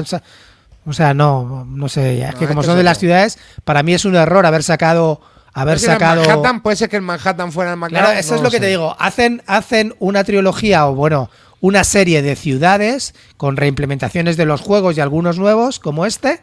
O 0.87 0.93
sea, 0.93 1.15
no, 1.15 1.65
no 1.69 1.89
sé. 1.89 2.17
ya. 2.17 2.29
Es 2.29 2.35
No, 2.35 2.41
que 2.41 2.47
como 2.47 2.61
este 2.61 2.71
son 2.71 2.79
de 2.79 2.85
las 2.85 2.99
ciudades, 2.99 3.39
para 3.65 3.83
mí 3.83 3.93
es 3.93 4.05
un 4.05 4.15
error 4.17 4.47
haber 4.47 4.63
sacado. 4.63 5.21
Haber 5.53 5.77
Es 5.77 5.83
que 5.85 5.87
en 5.89 5.93
sacado. 5.95 6.23
Manhattan, 6.23 6.63
puede 6.63 6.77
ser 6.77 6.89
que 6.89 6.97
el 6.97 7.03
Manhattan 7.03 7.51
fuera 7.51 7.73
el 7.73 7.77
Macao. 7.77 7.99
Claro, 7.99 8.17
eso 8.19 8.31
no 8.31 8.37
es 8.37 8.43
lo 8.43 8.51
que 8.51 8.59
sé. 8.59 8.61
te 8.63 8.67
digo. 8.69 8.95
Hacen, 9.01 9.43
hacen 9.49 9.95
una 9.99 10.23
trilogía 10.23 10.87
o, 10.87 10.95
bueno, 10.95 11.29
una 11.61 11.83
serie 11.83 12.23
de 12.23 12.37
ciudades 12.37 13.15
con 13.37 13.57
reimplementaciones 13.57 14.37
de 14.37 14.47
los 14.47 14.61
juegos 14.61 14.97
y 14.97 15.01
algunos 15.01 15.39
nuevos, 15.39 15.81
como 15.81 16.07
este. 16.07 16.41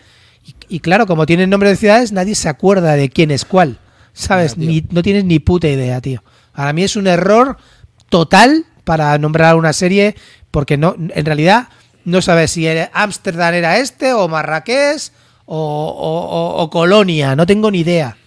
Y, 0.48 0.56
y 0.69 0.80
claro, 0.80 1.06
como 1.06 1.26
tienen 1.28 1.49
nombre 1.52 1.69
de 1.69 1.76
ciudades, 1.76 2.11
nadie 2.11 2.34
se 2.34 2.49
acuerda 2.49 2.94
de 2.94 3.10
quién 3.10 3.30
es 3.32 3.45
cuál. 3.45 3.78
¿Sabes? 4.14 4.57
Ni- 4.57 4.84
no 4.90 5.03
tienes 5.03 5.26
ni 5.26 5.38
puta 5.40 5.68
idea, 5.68 6.02
tío. 6.02 6.24
Para 6.56 6.74
mí 6.74 6.84
es 6.84 6.95
un 6.95 7.06
error 7.06 7.57
total 8.10 8.65
para 8.84 9.15
nombrar 9.19 9.56
una 9.56 9.74
serie, 9.74 10.15
porque 10.49 10.78
no, 10.78 10.95
en 10.98 11.26
realidad 11.26 11.68
no 12.06 12.22
sabes 12.22 12.52
si 12.52 12.65
Ámsterdam 12.94 13.53
era 13.53 13.78
este, 13.78 14.14
o 14.14 14.28
Marrakech, 14.28 15.11
o, 15.45 15.56
o- 15.57 16.56
o- 16.57 16.64
o 16.64 16.69
Colonia. 16.72 17.36
No 17.36 17.45
tengo 17.45 17.69
ni 17.69 17.82
idea. 17.82 18.18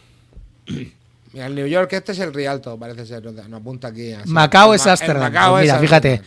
Mira, 1.33 1.47
el 1.47 1.55
New 1.55 1.67
York 1.67 1.93
este 1.93 2.13
es 2.13 2.19
el 2.19 2.35
Rialto, 2.35 2.77
parece 2.79 3.07
ser. 3.07 3.23
No 3.49 3.57
apunta 3.57 3.89
aquí. 3.89 4.13
así. 4.13 4.29
Macao 4.31 4.75
es 4.75 4.85
Ámsterdam. 4.87 5.33
Pues 5.33 5.63
es 5.67 5.73
mira, 5.73 5.79
fíjate. 5.79 6.23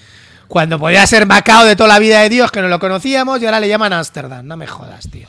Cuando 0.48 0.80
podía 0.80 1.06
ser 1.08 1.26
Macao 1.26 1.66
de 1.66 1.76
toda 1.76 1.90
la 1.90 2.00
vida 2.00 2.22
de 2.22 2.30
Dios, 2.30 2.52
que 2.52 2.62
no 2.62 2.68
lo 2.70 2.80
conocíamos, 2.80 3.42
y 3.42 3.46
ahora 3.46 3.60
le 3.60 3.68
llaman 3.68 3.92
Ámsterdam. 3.94 4.46
No 4.48 4.56
me 4.56 4.66
jodas, 4.68 5.10
tío. 5.10 5.28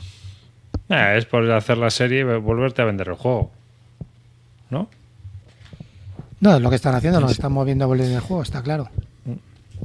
Eh, 0.89 1.15
es 1.17 1.25
por 1.25 1.49
hacer 1.51 1.77
la 1.77 1.89
serie 1.89 2.21
y 2.21 2.23
volverte 2.23 2.81
a 2.81 2.85
vender 2.85 3.09
el 3.09 3.15
juego. 3.15 3.51
¿No? 4.69 4.87
No, 6.39 6.55
es 6.55 6.61
lo 6.61 6.69
que 6.69 6.75
están 6.75 6.95
haciendo, 6.95 7.19
nos 7.19 7.31
están 7.31 7.51
moviendo 7.51 7.85
a 7.85 7.87
volver 7.87 8.07
en 8.07 8.13
el 8.13 8.19
juego, 8.19 8.43
está 8.43 8.61
claro. 8.61 8.89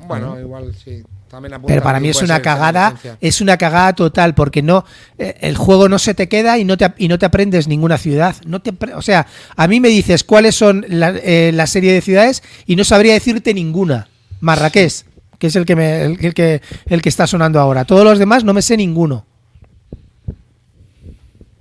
Bueno, 0.06 0.38
igual 0.38 0.74
sí. 0.74 1.02
También 1.30 1.54
apunta 1.54 1.68
Pero 1.68 1.82
para 1.82 2.00
mí 2.00 2.08
es 2.08 2.22
una 2.22 2.42
cagada, 2.42 2.96
es 3.20 3.40
una 3.40 3.56
cagada 3.56 3.94
total, 3.94 4.34
porque 4.34 4.62
no 4.62 4.84
eh, 5.16 5.36
el 5.42 5.56
juego 5.56 5.88
no 5.88 6.00
se 6.00 6.12
te 6.12 6.28
queda 6.28 6.58
y 6.58 6.64
no 6.64 6.76
te, 6.76 6.92
y 6.98 7.06
no 7.06 7.18
te 7.18 7.26
aprendes 7.26 7.68
ninguna 7.68 7.98
ciudad. 7.98 8.34
No 8.44 8.60
te, 8.60 8.74
o 8.94 9.02
sea, 9.02 9.28
a 9.56 9.68
mí 9.68 9.78
me 9.78 9.88
dices 9.88 10.24
cuáles 10.24 10.56
son 10.56 10.84
la, 10.88 11.10
eh, 11.10 11.52
la 11.54 11.68
serie 11.68 11.92
de 11.92 12.00
ciudades 12.00 12.42
y 12.66 12.74
no 12.74 12.82
sabría 12.82 13.14
decirte 13.14 13.54
ninguna. 13.54 14.08
Marrakech, 14.40 15.04
que 15.38 15.46
es 15.46 15.56
el 15.56 15.66
que, 15.66 15.76
me, 15.76 16.02
el, 16.02 16.24
el 16.24 16.34
que, 16.34 16.62
el 16.86 17.00
que 17.00 17.08
está 17.08 17.28
sonando 17.28 17.60
ahora. 17.60 17.84
Todos 17.84 18.04
los 18.04 18.18
demás 18.18 18.42
no 18.42 18.52
me 18.52 18.62
sé 18.62 18.76
ninguno. 18.76 19.24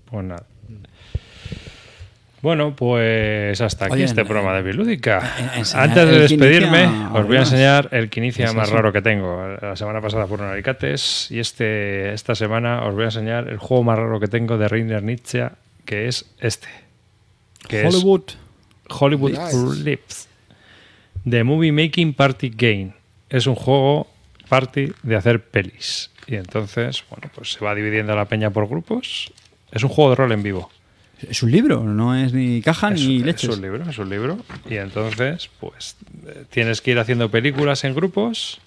Pues 0.09 0.25
nada. 0.25 0.43
Bueno, 2.41 2.73
pues 2.73 3.59
hasta 3.59 3.85
aquí 3.85 3.95
Oye, 3.95 4.03
este 4.05 4.21
en- 4.21 4.27
programa 4.27 4.55
de 4.55 4.61
Bilúdica. 4.61 5.19
Antes 5.75 6.07
de 6.09 6.19
despedirme, 6.19 6.85
os 7.13 7.27
voy 7.27 7.35
a 7.35 7.41
enseñar 7.41 7.89
el 7.91 8.09
quinicia 8.09 8.45
Es 8.45 8.55
más 8.55 8.69
raro 8.69 8.93
que 8.93 9.01
tengo. 9.01 9.45
La 9.61 9.75
semana 9.75 9.99
pasada 9.99 10.25
fueron 10.25 10.49
alicates 10.49 11.27
y 11.31 11.39
este, 11.39 12.13
esta 12.13 12.35
semana 12.35 12.85
os 12.85 12.95
voy 12.95 13.03
a 13.03 13.07
enseñar 13.07 13.49
el 13.49 13.57
juego 13.57 13.83
más 13.83 13.97
raro 13.99 14.21
que 14.21 14.27
tengo 14.27 14.57
de 14.57 14.69
Reiner 14.69 15.03
Nietzsche, 15.03 15.49
que 15.83 16.07
es 16.07 16.25
este. 16.39 16.69
Que 17.67 17.85
es 17.85 17.93
Hollywood. 17.93 18.23
Hollywood 18.89 19.31
Nice. 19.31 19.83
Lips. 19.83 20.29
The 21.29 21.43
Movie 21.43 21.73
Making 21.73 22.13
Party 22.13 22.53
Game. 22.55 22.93
Es 23.29 23.47
un 23.47 23.55
juego 23.55 24.07
party 24.47 24.93
de 25.03 25.15
hacer 25.17 25.43
pelis. 25.43 26.09
Y 26.25 26.35
entonces, 26.35 27.03
bueno, 27.09 27.29
pues 27.35 27.51
se 27.51 27.65
va 27.65 27.75
dividiendo 27.75 28.15
la 28.15 28.25
peña 28.25 28.49
por 28.49 28.69
grupos. 28.69 29.33
Es 29.71 29.83
un 29.83 29.89
juego 29.89 30.11
de 30.11 30.15
rol 30.15 30.31
en 30.31 30.43
vivo. 30.43 30.69
Es 31.27 31.43
un 31.43 31.51
libro, 31.51 31.83
no 31.83 32.15
es 32.15 32.31
ni 32.33 32.61
caja 32.61 32.93
Es, 32.93 33.01
ni 33.01 33.17
es 33.17 33.25
leches. 33.25 33.49
un 33.49 33.61
libro, 33.61 33.89
es 33.89 33.97
un 33.97 34.09
libro. 34.09 34.37
Y 34.69 34.77
entonces, 34.77 35.49
pues 35.59 35.97
eh, 36.27 36.45
tienes 36.49 36.79
que 36.81 36.91
ir 36.91 36.99
haciendo 36.99 37.29
películas 37.29 37.83
en 37.83 37.93
grupos. 37.93 38.59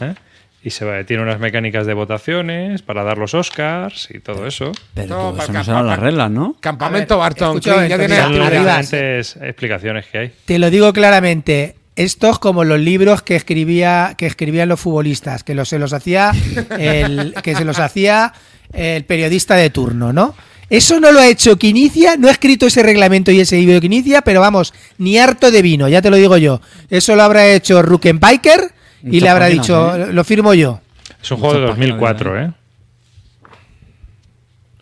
¿eh? 0.00 0.14
Y 0.62 0.70
se 0.70 0.84
va, 0.84 1.02
tiene 1.02 1.24
unas 1.24 1.40
mecánicas 1.40 1.84
de 1.86 1.94
votaciones 1.94 2.82
para 2.82 3.02
dar 3.02 3.18
los 3.18 3.34
Oscars 3.34 4.08
y 4.12 4.20
todo 4.20 4.46
eso. 4.46 4.70
Pero 4.94 5.08
No, 5.08 5.16
todo 5.16 5.30
para 5.32 5.44
eso 5.44 5.52
no 5.52 5.64
serán 5.64 5.86
las 5.88 5.98
reglas, 5.98 6.30
¿no? 6.30 6.56
Campamento 6.60 7.18
Barton. 7.18 7.60
ya 7.60 7.98
tienes 7.98 9.36
explicaciones 9.40 10.06
que 10.06 10.18
hay. 10.18 10.32
Te 10.44 10.58
lo 10.60 10.70
digo 10.70 10.92
claramente. 10.92 11.76
Esto 11.94 12.30
es 12.30 12.38
como 12.38 12.64
los 12.64 12.80
libros 12.80 13.22
que 13.22 13.36
escribía 13.36 14.14
que 14.16 14.26
escribían 14.26 14.68
los 14.68 14.80
futbolistas, 14.80 15.44
que 15.44 15.54
los, 15.54 15.68
se 15.68 15.78
los 15.78 15.92
hacía 15.92 16.32
el, 16.78 17.34
que 17.42 17.54
se 17.54 17.66
los 17.66 17.78
hacía 17.80 18.32
el 18.72 19.04
periodista 19.04 19.54
de 19.56 19.70
turno, 19.70 20.12
¿no? 20.12 20.34
Eso 20.70 21.00
no 21.00 21.12
lo 21.12 21.20
ha 21.20 21.26
hecho 21.28 21.58
Quinicia, 21.58 22.16
no 22.16 22.28
ha 22.28 22.30
escrito 22.30 22.66
ese 22.66 22.82
reglamento 22.82 23.30
y 23.30 23.40
ese 23.40 23.56
libro 23.56 23.74
de 23.74 23.80
Quinicia, 23.82 24.22
pero 24.22 24.40
vamos, 24.40 24.72
ni 24.98 25.18
harto 25.18 25.50
de 25.50 25.60
vino, 25.60 25.86
ya 25.88 26.00
te 26.00 26.08
lo 26.08 26.16
digo 26.16 26.36
yo. 26.38 26.60
Eso 26.88 27.14
lo 27.14 27.22
habrá 27.22 27.46
hecho 27.46 27.82
Ruckenbiker 27.82 28.72
y 29.04 29.20
le 29.20 29.28
habrá 29.28 29.46
páginas, 29.46 29.66
dicho, 29.66 29.96
¿eh? 29.96 30.12
lo 30.12 30.24
firmo 30.24 30.54
yo. 30.54 30.80
Es 31.22 31.30
un 31.30 31.38
juego 31.38 31.54
de 31.54 31.60
Muchas 31.60 31.76
páginas 31.76 31.98
2004, 31.98 32.40
¿eh? 32.40 32.52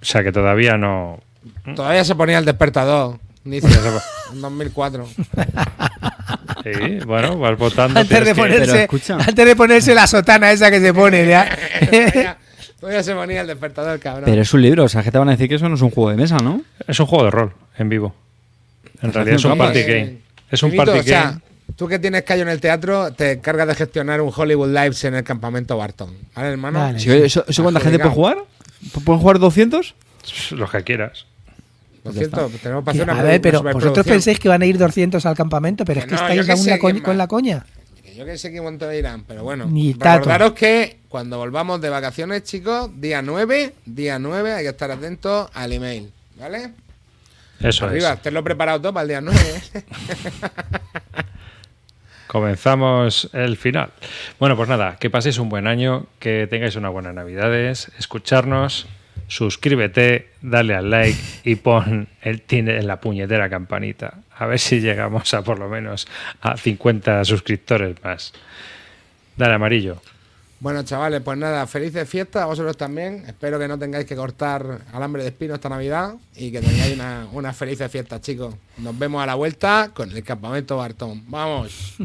O 0.01 0.05
sea 0.05 0.23
que 0.23 0.33
todavía 0.33 0.77
no. 0.79 1.21
Todavía 1.75 2.05
se 2.05 2.15
ponía 2.15 2.39
el 2.39 2.45
despertador. 2.45 3.19
Dice, 3.45 3.67
en 4.33 4.41
2004. 4.41 5.09
Sí, 6.63 6.99
bueno, 7.07 7.39
vas 7.39 7.57
votando. 7.59 7.99
Antes 8.01 8.25
de, 8.25 8.35
tienes 8.35 8.35
que- 8.35 8.69
Pero 8.69 8.89
ponerse, 8.89 9.13
antes 9.15 9.47
de 9.47 9.57
ponerse 9.57 9.95
la 9.95 10.07
sotana 10.07 10.53
esa 10.53 10.71
que 10.71 10.79
se 10.79 10.93
pone. 10.93 11.27
ya. 11.27 11.49
Todavía 12.81 13.03
se 13.03 13.15
ponía 13.15 13.43
el 13.43 13.47
despertador, 13.47 13.99
cabrón. 14.01 14.25
Pero 14.25 14.41
es 14.41 14.55
un 14.55 14.63
libro, 14.63 14.85
o 14.85 14.89
sea, 14.89 15.03
que 15.03 15.11
te 15.11 15.19
van 15.19 15.29
a 15.29 15.33
decir 15.33 15.49
que 15.49 15.57
eso 15.57 15.69
no 15.69 15.75
es 15.75 15.83
un 15.83 15.91
juego 15.91 16.11
de 16.11 16.17
mesa, 16.17 16.39
¿no? 16.39 16.63
Es 16.89 16.99
un 16.99 17.07
juego 17.07 17.25
de 17.27 17.31
rol 17.31 17.53
en 17.77 17.89
vivo. 17.91 18.15
En 19.03 19.13
realidad 19.13 19.37
es 19.37 19.45
un 19.45 19.59
party 19.59 19.83
game. 19.83 20.19
Es 20.51 20.63
un 20.63 20.71
Finito, 20.71 20.93
party 20.93 21.01
o 21.01 21.03
sea, 21.03 21.23
game. 21.25 21.41
tú 21.77 21.87
que 21.89 21.99
tienes 21.99 22.23
callo 22.23 22.43
en 22.43 22.49
el 22.49 22.61
teatro, 22.61 23.13
te 23.13 23.33
encargas 23.33 23.69
de 23.69 23.75
gestionar 23.75 24.21
un 24.21 24.33
Hollywood 24.35 24.69
Lives 24.69 25.05
en 25.05 25.15
el 25.15 25.25
campamento 25.25 25.77
Barton. 25.77 26.17
¿Vale, 26.35 26.49
hermano? 26.49 26.79
Vale. 26.79 26.99
Sí, 26.99 27.11
¿Eso, 27.11 27.45
eso 27.47 27.63
cuánta 27.63 27.81
gente 27.81 27.99
puede 27.99 28.15
jugar? 28.15 28.39
¿Pueden 29.05 29.21
jugar 29.21 29.39
200? 29.39 29.95
Los 30.53 30.71
que 30.71 30.83
quieras. 30.83 31.27
Lo 32.03 32.13
siento, 32.13 32.51
tenemos 32.63 32.83
para 32.83 32.95
Que, 32.97 33.03
hacer 33.03 33.13
una 33.13 33.21
a 33.21 33.25
ver, 33.25 33.41
pero 33.43 33.63
vosotros 33.63 34.07
pensáis 34.07 34.39
que 34.39 34.49
van 34.49 34.63
a 34.63 34.67
ir 34.67 34.79
200 34.79 35.25
al 35.27 35.37
campamento, 35.37 35.85
pero 35.85 36.01
es 36.01 36.07
Que 36.07 36.13
no, 36.13 36.41
estáis 36.41 36.81
aún 36.83 37.01
con 37.01 37.19
la 37.19 37.27
coña. 37.27 37.67
Yo 38.21 38.27
que 38.27 38.37
sé 38.37 38.53
qué 38.53 38.61
cuánto 38.61 38.93
irán, 38.93 39.25
pero 39.25 39.45
bueno. 39.45 39.65
Ni 39.65 39.95
recordaros 39.95 40.53
que 40.53 40.99
cuando 41.09 41.39
volvamos 41.39 41.81
de 41.81 41.89
vacaciones, 41.89 42.43
chicos, 42.43 42.91
día 43.01 43.23
9, 43.23 43.73
día 43.87 44.19
9, 44.19 44.53
hay 44.53 44.65
que 44.65 44.69
estar 44.69 44.91
atentos 44.91 45.49
al 45.55 45.73
email, 45.73 46.13
¿vale? 46.39 46.73
Eso 47.61 47.87
Arriba, 47.87 48.13
es. 48.13 48.21
tenlo 48.21 48.45
preparado 48.45 48.79
todo 48.79 48.93
para 48.93 49.03
el 49.05 49.09
día 49.09 49.21
9. 49.23 49.41
¿eh? 49.73 49.83
Comenzamos 52.27 53.31
el 53.33 53.57
final. 53.57 53.89
Bueno, 54.39 54.55
pues 54.55 54.69
nada, 54.69 54.99
que 55.01 55.09
paséis 55.09 55.39
un 55.39 55.49
buen 55.49 55.67
año, 55.67 56.05
que 56.19 56.47
tengáis 56.47 56.77
unas 56.77 56.93
buenas 56.93 57.15
navidades, 57.15 57.91
escucharnos, 57.99 58.87
suscríbete, 59.29 60.29
dale 60.43 60.75
al 60.75 60.91
like 60.91 61.19
y 61.45 61.55
pon 61.55 62.07
el 62.21 62.43
tine 62.43 62.77
en 62.77 62.87
la 62.87 63.01
puñetera 63.01 63.49
campanita. 63.49 64.19
A 64.41 64.47
ver 64.47 64.59
si 64.59 64.81
llegamos 64.81 65.33
a 65.35 65.43
por 65.43 65.59
lo 65.59 65.69
menos 65.69 66.09
a 66.41 66.57
50 66.57 67.25
suscriptores 67.25 67.97
más. 68.03 68.33
Dale 69.37 69.55
amarillo. 69.55 70.01
Bueno, 70.61 70.83
chavales, 70.83 71.23
pues 71.23 71.39
nada, 71.39 71.67
felices 71.67 72.07
fiestas 72.09 72.43
a 72.43 72.47
vosotros 72.47 72.77
también. 72.77 73.25
Espero 73.27 73.59
que 73.59 73.67
no 73.69 73.79
tengáis 73.79 74.05
que 74.07 74.17
cortar 74.17 74.81
alambre 74.93 75.23
de 75.23 75.29
espino 75.29 75.55
esta 75.55 75.69
Navidad 75.71 76.15
y 76.37 76.51
que 76.53 76.61
tengáis 76.61 76.95
una- 76.95 77.27
unas 77.33 77.57
felices 77.57 77.91
fiestas, 77.91 78.21
chicos. 78.21 78.55
Nos 78.79 78.99
vemos 78.99 79.23
a 79.23 79.27
la 79.27 79.35
vuelta 79.37 79.91
con 79.95 80.11
el 80.11 80.23
campamento 80.25 80.77
Bartón. 80.77 81.23
¡Vamos! 81.29 81.95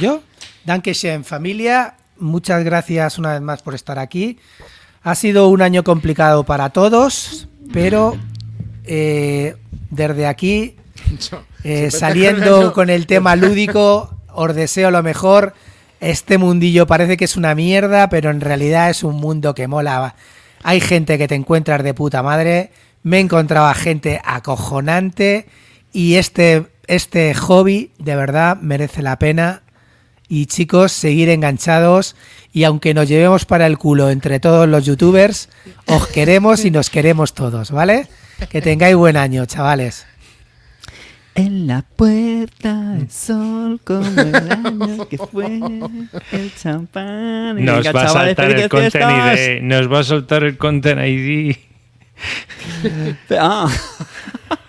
Yo, 0.00 0.22
Dankeschön 0.64 1.24
familia, 1.24 1.94
muchas 2.18 2.64
gracias 2.64 3.18
una 3.18 3.32
vez 3.32 3.40
más 3.40 3.62
por 3.62 3.74
estar 3.74 3.98
aquí. 3.98 4.38
Ha 5.02 5.14
sido 5.14 5.48
un 5.48 5.62
año 5.62 5.84
complicado 5.84 6.44
para 6.44 6.70
todos, 6.70 7.48
pero 7.72 8.16
eh, 8.84 9.56
desde 9.94 10.26
aquí, 10.26 10.76
eh, 11.62 11.90
saliendo 11.90 12.72
con 12.72 12.90
el 12.90 13.06
tema 13.06 13.36
lúdico, 13.36 14.14
os 14.32 14.54
deseo 14.54 14.90
lo 14.90 15.02
mejor. 15.02 15.54
Este 16.00 16.38
mundillo 16.38 16.86
parece 16.86 17.16
que 17.16 17.24
es 17.24 17.36
una 17.36 17.54
mierda, 17.54 18.08
pero 18.08 18.30
en 18.30 18.40
realidad 18.40 18.90
es 18.90 19.02
un 19.02 19.16
mundo 19.16 19.54
que 19.54 19.68
mola. 19.68 20.14
Hay 20.62 20.80
gente 20.80 21.18
que 21.18 21.28
te 21.28 21.34
encuentras 21.34 21.82
de 21.82 21.94
puta 21.94 22.22
madre. 22.22 22.70
Me 23.02 23.20
encontraba 23.20 23.72
gente 23.74 24.20
acojonante 24.24 25.46
y 25.92 26.14
este, 26.16 26.66
este 26.86 27.34
hobby 27.34 27.92
de 27.98 28.16
verdad 28.16 28.58
merece 28.60 29.02
la 29.02 29.18
pena. 29.18 29.62
Y 30.28 30.46
chicos, 30.46 30.92
seguir 30.92 31.28
enganchados. 31.28 32.16
Y 32.52 32.64
aunque 32.64 32.94
nos 32.94 33.08
llevemos 33.08 33.44
para 33.44 33.66
el 33.66 33.78
culo 33.78 34.10
entre 34.10 34.40
todos 34.40 34.68
los 34.68 34.84
youtubers, 34.84 35.48
os 35.86 36.06
queremos 36.08 36.64
y 36.64 36.70
nos 36.70 36.88
queremos 36.90 37.34
todos, 37.34 37.70
¿vale? 37.70 38.08
Que 38.50 38.60
tengáis 38.62 38.94
buen 38.96 39.16
año, 39.16 39.44
chavales. 39.46 40.06
En 41.36 41.66
la 41.66 41.82
puerta 41.82 42.94
el 42.96 43.10
sol 43.10 43.80
como 43.82 44.06
el 44.06 44.36
año 44.36 45.08
que 45.10 45.18
fue 45.18 45.46
el 46.30 46.54
champán. 46.54 47.58
y 47.58 47.62
Nos 47.62 47.78
venga, 47.78 47.92
va 47.92 48.02
a 48.02 48.06
chavales, 48.06 48.36
saltar 48.36 48.50
el 48.52 48.68
Content. 48.68 49.04
ID. 49.04 49.62
Nos 49.62 49.92
va 49.92 49.98
a 49.98 50.04
soltar 50.04 50.44
el 50.44 50.56
Content 50.56 51.00
ID. 51.04 51.56
Ah. 53.36 53.68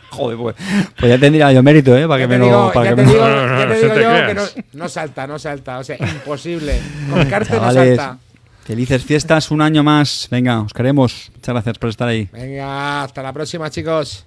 Joder, 0.10 0.38
pues, 0.38 0.56
pues 0.98 1.12
ya 1.12 1.18
tendría 1.20 1.52
yo 1.52 1.62
mérito, 1.62 1.96
¿eh? 1.96 2.08
Para 2.08 2.22
Ya 2.22 2.28
que 2.28 2.40
me 2.40 2.50
lo. 2.50 2.72
Para 2.72 2.90
ya 2.92 2.96
que 2.96 3.02
te 3.02 3.06
me 3.08 3.12
digo, 3.14 3.28
No, 3.28 3.48
no, 3.48 3.60
ya 3.60 3.66
no, 3.66 3.74
te 3.74 3.76
no 3.76 3.76
digo 3.76 3.94
te 3.94 4.02
yo 4.02 4.10
creas. 4.10 4.28
que 4.28 4.34
no, 4.74 4.84
no 4.84 4.90
salta, 4.90 5.28
no 5.28 5.38
salta. 5.40 5.78
O 5.80 5.84
sea, 5.84 5.98
imposible. 6.00 6.80
Con 7.12 7.26
Carte 7.26 7.54
no 7.54 7.60
Chavales, 7.60 7.98
salta. 7.98 8.18
Felices 8.66 9.06
fiestas, 9.06 9.52
un 9.52 9.62
año 9.62 9.84
más. 9.84 10.28
Venga, 10.30 10.62
os 10.62 10.74
queremos. 10.74 11.32
Muchas 11.36 11.54
gracias 11.54 11.78
por 11.78 11.90
estar 11.90 12.08
ahí. 12.08 12.28
Venga, 12.34 13.04
hasta 13.04 13.24
la 13.24 13.32
próxima, 13.32 13.70
chicos. 13.70 14.26